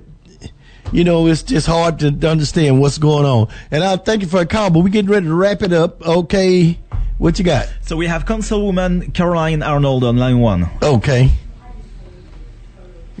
you 0.92 1.04
know, 1.04 1.26
it's 1.26 1.42
just 1.42 1.66
hard 1.66 2.00
to 2.00 2.28
understand 2.28 2.80
what's 2.80 2.98
going 2.98 3.24
on. 3.24 3.48
And 3.70 3.84
I 3.84 3.96
thank 3.96 4.22
you 4.22 4.28
for 4.28 4.40
a 4.40 4.46
call, 4.46 4.70
but 4.70 4.80
we're 4.80 4.88
getting 4.88 5.10
ready 5.10 5.26
to 5.26 5.34
wrap 5.34 5.62
it 5.62 5.72
up. 5.72 6.04
Okay, 6.06 6.78
what 7.18 7.38
you 7.38 7.44
got? 7.44 7.68
So 7.82 7.96
we 7.96 8.06
have 8.06 8.24
Councilwoman 8.24 9.14
Carolyn 9.14 9.62
Arnold 9.62 10.04
on 10.04 10.16
line 10.16 10.40
one. 10.40 10.68
Okay. 10.82 11.30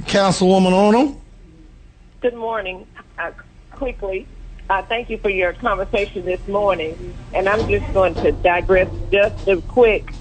Councilwoman 0.06 0.72
Arnold. 0.72 1.20
Good 2.20 2.34
morning. 2.34 2.86
Uh, 3.18 3.32
quickly, 3.72 4.26
uh, 4.68 4.82
thank 4.82 5.10
you 5.10 5.18
for 5.18 5.30
your 5.30 5.52
conversation 5.52 6.24
this 6.24 6.46
morning. 6.46 7.16
And 7.34 7.48
I'm 7.48 7.66
just 7.68 7.92
going 7.92 8.14
to 8.16 8.32
digress 8.32 8.88
just 9.10 9.48
a 9.48 9.60
quick. 9.62 10.12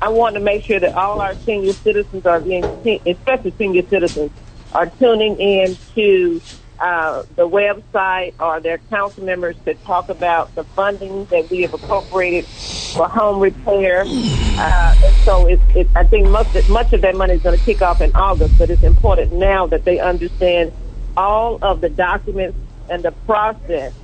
I 0.00 0.08
want 0.08 0.34
to 0.34 0.40
make 0.40 0.64
sure 0.64 0.80
that 0.80 0.94
all 0.94 1.20
our 1.20 1.34
senior 1.34 1.72
citizens 1.72 2.26
are 2.26 2.40
being, 2.40 2.64
especially 3.06 3.52
senior 3.58 3.86
citizens, 3.86 4.32
are 4.72 4.86
tuning 4.86 5.36
in 5.38 5.76
to 5.94 6.40
uh, 6.82 7.22
the 7.36 7.48
website 7.48 8.34
or 8.40 8.58
their 8.58 8.78
council 8.78 9.22
members 9.24 9.54
to 9.64 9.74
talk 9.74 10.08
about 10.08 10.52
the 10.56 10.64
funding 10.64 11.24
that 11.26 11.48
we 11.48 11.62
have 11.62 11.72
appropriated 11.72 12.44
for 12.44 13.08
home 13.08 13.38
repair. 13.38 14.02
Uh, 14.04 14.94
and 15.04 15.16
so 15.24 15.46
it, 15.46 15.60
it, 15.76 15.88
I 15.94 16.02
think 16.02 16.28
much, 16.28 16.68
much 16.68 16.92
of 16.92 17.02
that 17.02 17.14
money 17.14 17.34
is 17.34 17.42
going 17.42 17.56
to 17.56 17.64
kick 17.64 17.82
off 17.82 18.00
in 18.00 18.10
August, 18.16 18.58
but 18.58 18.68
it's 18.68 18.82
important 18.82 19.32
now 19.32 19.68
that 19.68 19.84
they 19.84 20.00
understand 20.00 20.72
all 21.16 21.60
of 21.62 21.80
the 21.80 21.88
documents 21.88 22.58
and 22.90 23.04
the 23.04 23.12
process 23.12 23.94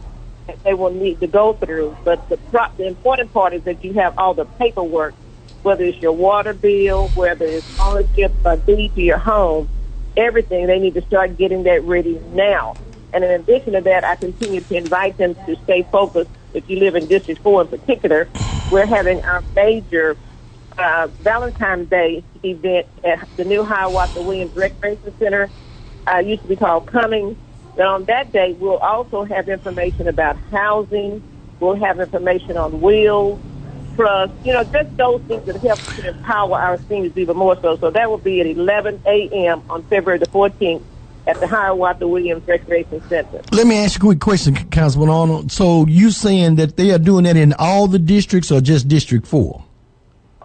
that 0.47 0.63
they 0.63 0.73
will 0.73 0.93
need 0.93 1.19
to 1.19 1.27
go 1.27 1.55
through. 1.55 1.97
But 2.05 2.29
the, 2.29 2.37
pro- 2.37 2.71
the 2.77 2.87
important 2.87 3.33
part 3.33 3.55
is 3.55 3.65
that 3.65 3.83
you 3.83 3.95
have 3.95 4.17
all 4.17 4.35
the 4.35 4.45
paperwork, 4.45 5.15
whether 5.65 5.83
it's 5.83 5.99
your 5.99 6.13
water 6.13 6.55
bill, 6.55 7.09
whether 7.09 7.45
it's 7.45 7.81
ownership 7.81 8.33
or 8.45 8.57
deed 8.57 8.95
to 8.95 9.03
your 9.03 9.19
home, 9.19 9.69
everything. 10.19 10.67
They 10.67 10.79
need 10.79 10.95
to 10.95 11.03
start 11.03 11.39
getting 11.39 11.63
that 11.63 11.83
ready 11.85 12.19
now. 12.33 12.75
And 13.13 13.25
in 13.25 13.31
addition 13.31 13.73
to 13.73 13.81
that, 13.81 14.05
I 14.05 14.17
continue 14.17 14.61
to 14.61 14.77
invite 14.77 15.17
them 15.17 15.35
to 15.47 15.57
stay 15.65 15.87
focused. 15.91 16.31
If 16.53 16.69
you 16.69 16.79
live 16.79 16.95
in 16.95 17.07
District 17.07 17.41
4 17.43 17.63
in 17.63 17.69
particular, 17.69 18.29
we're 18.71 18.87
having 18.87 19.23
our 19.25 19.43
major 19.55 20.17
uh, 20.77 21.09
Valentine's 21.21 21.89
Day 21.89 22.23
event 22.45 22.87
at 23.05 23.27
the 23.37 23.45
new 23.45 23.65
Hiawatha 23.65 24.23
Williams 24.23 24.55
Recreation 24.55 25.17
Center. 25.19 25.49
Uh, 26.07 26.19
used 26.19 26.43
to 26.43 26.49
be 26.49 26.57
called 26.57 26.87
Cummings. 26.87 27.37
And 27.73 27.87
on 27.87 28.05
that 28.07 28.33
day, 28.33 28.55
we'll 28.59 28.79
also 28.79 29.25
have 29.25 29.49
information 29.49 30.09
about 30.09 30.37
housing. 30.51 31.23
We'll 31.61 31.77
have 31.77 32.01
information 32.01 32.57
on 32.57 32.81
wills, 32.81 33.41
trust, 33.99 34.33
you 34.45 34.53
know, 34.53 34.63
just 34.65 34.97
those 34.97 35.21
things 35.23 35.45
that 35.47 35.57
help 35.57 35.81
to 35.81 36.09
empower 36.09 36.59
our 36.59 36.79
seniors 36.89 37.17
even 37.17 37.37
more 37.37 37.61
so. 37.61 37.77
So 37.77 37.91
that 37.91 38.09
will 38.09 38.19
be 38.19 38.41
at 38.41 38.47
11 38.47 39.03
a.m. 39.05 39.63
on 39.69 39.83
February 39.85 40.19
the 40.19 40.27
14th 40.27 40.83
at 41.27 41.41
the 41.41 41.47
Hiawatha 41.47 42.07
Williams 42.07 42.47
Recreation 42.47 43.03
Center. 43.09 43.43
Let 43.53 43.67
me 43.67 43.77
ask 43.77 44.01
you 44.01 44.11
a 44.11 44.15
quick 44.15 44.21
question, 44.21 44.55
Councilman 44.71 45.11
Arnold. 45.11 45.53
So 45.53 45.85
you 45.87 46.11
saying 46.13 46.55
that 46.57 46.77
they 46.77 46.93
are 46.93 46.99
doing 46.99 47.25
that 47.25 47.37
in 47.37 47.53
all 47.59 47.89
the 47.89 47.99
districts 47.99 48.53
or 48.53 48.61
just 48.61 48.89
District 48.89 49.27
Four? 49.27 49.65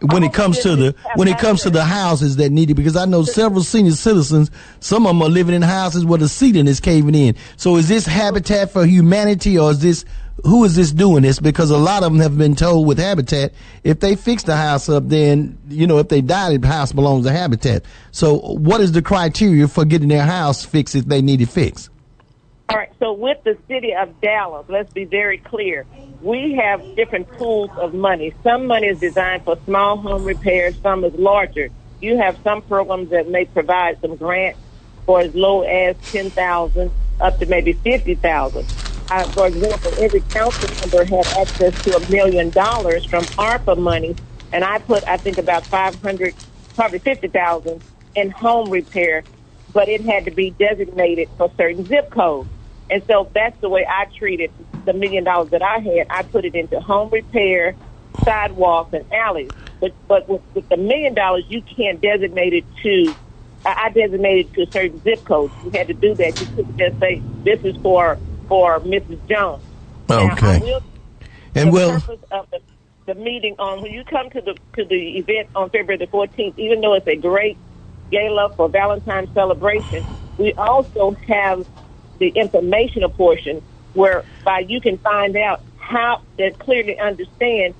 When 0.01 0.23
it 0.23 0.33
comes 0.33 0.59
to 0.59 0.75
the 0.75 0.95
when 1.15 1.29
it 1.29 1.37
comes 1.37 1.61
to 1.61 1.69
the 1.69 1.85
houses 1.85 2.35
that 2.35 2.49
need 2.49 2.69
it, 2.69 2.73
because 2.73 2.97
I 2.97 3.05
know 3.05 3.23
several 3.23 3.63
senior 3.63 3.93
citizens, 3.93 4.51
some 4.81 5.05
of 5.05 5.11
them 5.11 5.21
are 5.21 5.29
living 5.29 5.55
in 5.55 5.61
houses 5.61 6.03
where 6.03 6.19
the 6.19 6.27
ceiling 6.27 6.67
is 6.67 6.81
caving 6.81 7.15
in. 7.15 7.35
So 7.55 7.77
is 7.77 7.87
this 7.87 8.05
Habitat 8.05 8.71
for 8.71 8.85
Humanity 8.85 9.57
or 9.57 9.71
is 9.71 9.79
this 9.79 10.03
who 10.43 10.63
is 10.63 10.75
this 10.75 10.91
doing 10.91 11.23
this? 11.23 11.39
Because 11.39 11.69
a 11.69 11.77
lot 11.77 12.03
of 12.03 12.11
them 12.11 12.21
have 12.21 12.37
been 12.37 12.55
told 12.55 12.87
with 12.87 12.97
Habitat, 12.97 13.53
if 13.83 13.99
they 13.99 14.15
fix 14.15 14.43
the 14.43 14.55
house 14.55 14.89
up, 14.89 15.07
then 15.07 15.57
you 15.69 15.87
know 15.87 15.99
if 15.99 16.09
they 16.09 16.21
die, 16.21 16.57
the 16.57 16.67
house 16.67 16.91
belongs 16.91 17.25
to 17.25 17.31
Habitat. 17.31 17.83
So 18.11 18.39
what 18.39 18.81
is 18.81 18.91
the 18.91 19.01
criteria 19.01 19.67
for 19.67 19.85
getting 19.85 20.07
their 20.09 20.25
house 20.25 20.65
fixed 20.65 20.95
if 20.95 21.05
they 21.05 21.21
need 21.21 21.41
it 21.41 21.49
fixed? 21.49 21.89
All 22.69 22.77
right, 22.77 22.91
so 22.99 23.13
with 23.13 23.43
the 23.43 23.57
city 23.67 23.93
of 23.93 24.19
Dallas, 24.21 24.65
let's 24.69 24.91
be 24.91 25.05
very 25.05 25.37
clear. 25.37 25.85
We 26.21 26.53
have 26.53 26.95
different 26.95 27.29
pools 27.33 27.69
of 27.77 27.93
money. 27.93 28.33
Some 28.41 28.65
money 28.65 28.87
is 28.87 28.99
designed 28.99 29.43
for 29.43 29.57
small 29.65 29.97
home 29.97 30.23
repairs, 30.23 30.75
some 30.81 31.03
is 31.03 31.13
larger. 31.13 31.69
You 32.01 32.17
have 32.17 32.37
some 32.43 32.61
programs 32.63 33.09
that 33.11 33.29
may 33.29 33.45
provide 33.45 34.01
some 34.01 34.15
grants 34.15 34.59
for 35.05 35.19
as 35.19 35.35
low 35.35 35.61
as 35.61 35.95
10000 36.11 36.89
up 37.19 37.37
to 37.39 37.45
maybe 37.45 37.73
50000 37.73 38.65
uh, 39.13 39.27
For 39.33 39.47
example, 39.47 39.93
every 39.99 40.23
council 40.35 40.69
member 40.81 41.05
had 41.05 41.27
access 41.41 41.73
to 41.85 41.95
a 41.95 42.01
million 42.09 42.51
dollars 42.51 43.07
from 43.09 43.29
ARPA 43.39 43.77
money, 43.77 44.17
and 44.53 44.63
I 44.65 44.79
put, 44.79 45.03
I 45.07 45.17
think, 45.17 45.39
about 45.39 45.69
500 45.71 46.35
probably 46.77 46.99
50000 46.99 47.83
in 48.15 48.31
home 48.31 48.71
repair 48.71 49.25
but 49.73 49.89
it 49.89 50.05
had 50.05 50.25
to 50.25 50.31
be 50.31 50.51
designated 50.59 51.29
for 51.37 51.49
certain 51.57 51.87
zip 51.87 52.11
codes. 52.13 52.51
And 52.89 53.03
so 53.09 53.31
that's 53.35 53.57
the 53.61 53.69
way 53.69 53.85
I 53.89 54.05
treated 54.17 54.51
the 54.85 54.93
million 54.93 55.25
dollars 55.25 55.49
that 55.51 55.63
I 55.63 55.79
had. 55.79 56.07
I 56.09 56.23
put 56.23 56.45
it 56.45 56.55
into 56.55 56.79
home 56.81 57.09
repair, 57.11 57.77
sidewalks, 58.27 58.91
and 58.93 59.05
alleys. 59.13 59.53
But 59.81 59.91
but 60.07 60.29
with, 60.29 60.43
with 60.55 60.65
the 60.69 60.77
million 60.77 61.15
dollars, 61.15 61.45
you 61.49 61.63
can't 61.63 62.01
designate 62.01 62.53
it 62.53 62.65
to. 62.83 63.17
I 63.65 63.87
I 63.87 63.89
designated 63.91 64.53
to 64.55 64.67
certain 64.73 65.01
zip 65.03 65.25
codes. 65.27 65.55
You 65.61 65.71
had 65.73 65.87
to 65.87 65.95
do 65.95 66.15
that. 66.17 66.35
You 66.39 66.47
couldn't 66.55 66.77
just 66.77 66.99
say 67.01 67.23
this 67.45 67.59
is 67.63 67.75
for 67.83 68.19
for 68.47 68.79
Mrs. 68.79 69.19
Jones. 69.27 69.63
Now, 70.09 70.31
Okay. 70.31 70.59
will 70.59 70.81
And 71.55 71.69
the 71.69 71.73
well, 71.73 71.91
purpose 71.99 72.19
of 72.31 72.47
the, 72.51 72.59
the 73.05 73.15
meeting 73.15 73.55
on 73.59 73.81
when 73.81 73.91
you 73.91 74.03
come 74.03 74.29
to 74.31 74.41
the 74.41 74.57
to 74.75 74.85
the 74.85 75.17
event 75.17 75.49
on 75.55 75.69
February 75.69 75.97
the 75.97 76.07
14th, 76.07 76.57
even 76.57 76.81
though 76.81 76.93
it's 76.93 77.07
a 77.07 77.15
great 77.15 77.57
gala 78.11 78.49
for 78.55 78.69
Valentine's 78.69 79.33
celebration, 79.33 80.05
we 80.37 80.53
also 80.53 81.11
have 81.27 81.65
the 82.19 82.29
informational 82.29 83.09
portion 83.09 83.61
whereby 83.93 84.59
you 84.59 84.81
can 84.81 84.97
find 84.97 85.35
out 85.35 85.61
how 85.77 86.21
to 86.37 86.51
clearly 86.51 86.99
understand. 86.99 87.75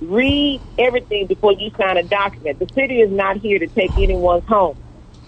Read 0.00 0.62
everything 0.78 1.26
before 1.26 1.52
you 1.52 1.70
sign 1.76 1.98
a 1.98 2.02
document. 2.02 2.58
The 2.58 2.68
city 2.72 3.02
is 3.02 3.10
not 3.10 3.36
here 3.36 3.58
to 3.58 3.66
take 3.66 3.92
anyone's 3.98 4.46
home, 4.46 4.78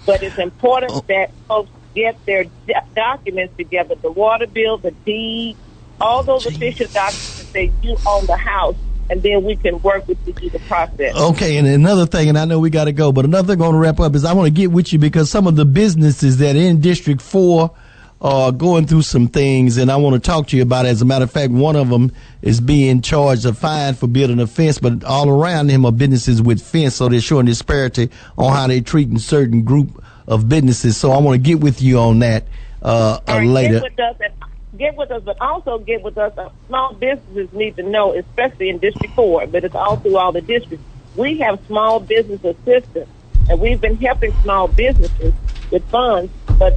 but 0.07 0.23
it's 0.23 0.39
important 0.39 0.93
oh. 0.95 1.05
that 1.09 1.31
folks 1.47 1.71
get 1.95 2.19
their 2.27 2.45
do- 2.45 2.75
documents 2.95 3.55
together: 3.57 3.95
the 4.01 4.11
water 4.11 4.47
bill, 4.47 4.79
the 4.79 4.91
deed, 4.91 5.57
all 6.01 6.21
oh, 6.21 6.23
those 6.23 6.47
official 6.47 6.87
documents 6.89 7.39
that 7.39 7.47
say 7.49 7.73
you 7.83 7.97
own 8.07 8.27
the 8.27 8.37
house, 8.37 8.77
and 9.11 9.23
then 9.23 9.45
we 9.45 9.57
can 9.57 9.81
work 9.83 10.07
with 10.09 10.19
you 10.27 10.33
through 10.33 10.51
the 10.51 10.59
process. 10.61 11.17
Okay, 11.17 11.57
and 11.57 11.67
another 11.67 12.07
thing, 12.07 12.29
and 12.29 12.39
I 12.39 12.45
know 12.45 12.59
we 12.59 12.71
got 12.71 12.85
to 12.85 12.93
go, 12.93 13.13
but 13.13 13.25
another 13.25 13.57
want 13.57 13.75
to 13.75 13.79
wrap 13.79 14.01
up 14.01 14.15
is 14.15 14.25
I 14.25 14.33
want 14.33 14.47
to 14.47 14.53
get 14.53 14.73
with 14.73 14.93
you 14.93 14.99
because 14.99 15.31
some 15.31 15.47
of 15.47 15.57
the 15.57 15.65
businesses 15.65 16.39
that 16.39 16.57
are 16.57 16.59
in 16.59 16.81
District 16.81 17.21
4 17.21 17.71
are 18.23 18.53
going 18.53 18.87
through 18.87 19.03
some 19.03 19.27
things, 19.27 19.79
and 19.79 19.91
I 19.91 19.97
want 19.97 20.15
to 20.15 20.21
talk 20.21 20.47
to 20.49 20.57
you 20.57 20.63
about 20.63 20.87
it. 20.87 20.91
As 20.91 21.03
a 21.03 21.05
matter 21.05 21.25
of 21.25 21.33
fact, 21.33 21.53
one 21.53 21.75
of 21.75 21.91
them 21.91 22.13
is 22.41 22.61
being 22.61 23.03
charged 23.03 23.45
a 23.45 23.53
fine 23.53 23.95
for 23.95 24.07
building 24.07 24.39
a 24.39 24.47
fence, 24.47 24.79
but 24.79 25.03
all 25.03 25.29
around 25.29 25.71
him 25.71 25.85
are 25.85 25.93
businesses 25.93 26.41
with 26.41 26.63
fence, 26.63 26.95
so 26.95 27.09
they're 27.09 27.21
showing 27.21 27.47
disparity 27.47 28.11
on 28.39 28.53
how 28.53 28.69
they're 28.69 28.81
treating 28.81 29.19
certain 29.19 29.63
group 29.63 30.02
of 30.27 30.49
businesses. 30.49 30.97
So 30.97 31.13
I 31.13 31.19
want 31.19 31.35
to 31.35 31.49
get 31.49 31.61
with 31.61 31.83
you 31.83 31.99
on 31.99 32.21
that 32.21 32.45
uh, 32.83 33.21
uh, 33.29 33.41
later. 33.41 33.81
Get 33.81 33.83
with 33.83 34.01
us, 34.01 34.17
and, 34.21 34.33
get 34.79 34.97
with 34.97 35.11
us, 35.11 35.23
but 35.25 35.39
also 35.41 35.79
get 35.79 36.03
with 36.03 36.19
us. 36.19 36.37
Uh, 36.37 36.51
small 36.67 36.93
businesses 36.95 37.53
need 37.53 37.77
to 37.77 37.83
know, 37.83 38.15
especially 38.15 38.69
in 38.69 38.79
District 38.79 39.15
Four, 39.15 39.47
but 39.47 39.65
it's 39.65 39.75
all 39.75 39.97
through 39.97 40.17
all 40.17 40.33
the 40.33 40.41
districts. 40.41 40.85
We 41.17 41.39
have 41.39 41.59
small 41.67 42.01
business 42.01 42.45
assistance, 42.45 43.09
and 43.49 43.61
we've 43.61 43.81
been 43.81 43.97
helping 43.97 44.33
small 44.43 44.69
businesses 44.69 45.33
with 45.71 45.85
funds. 45.91 46.33
But 46.59 46.77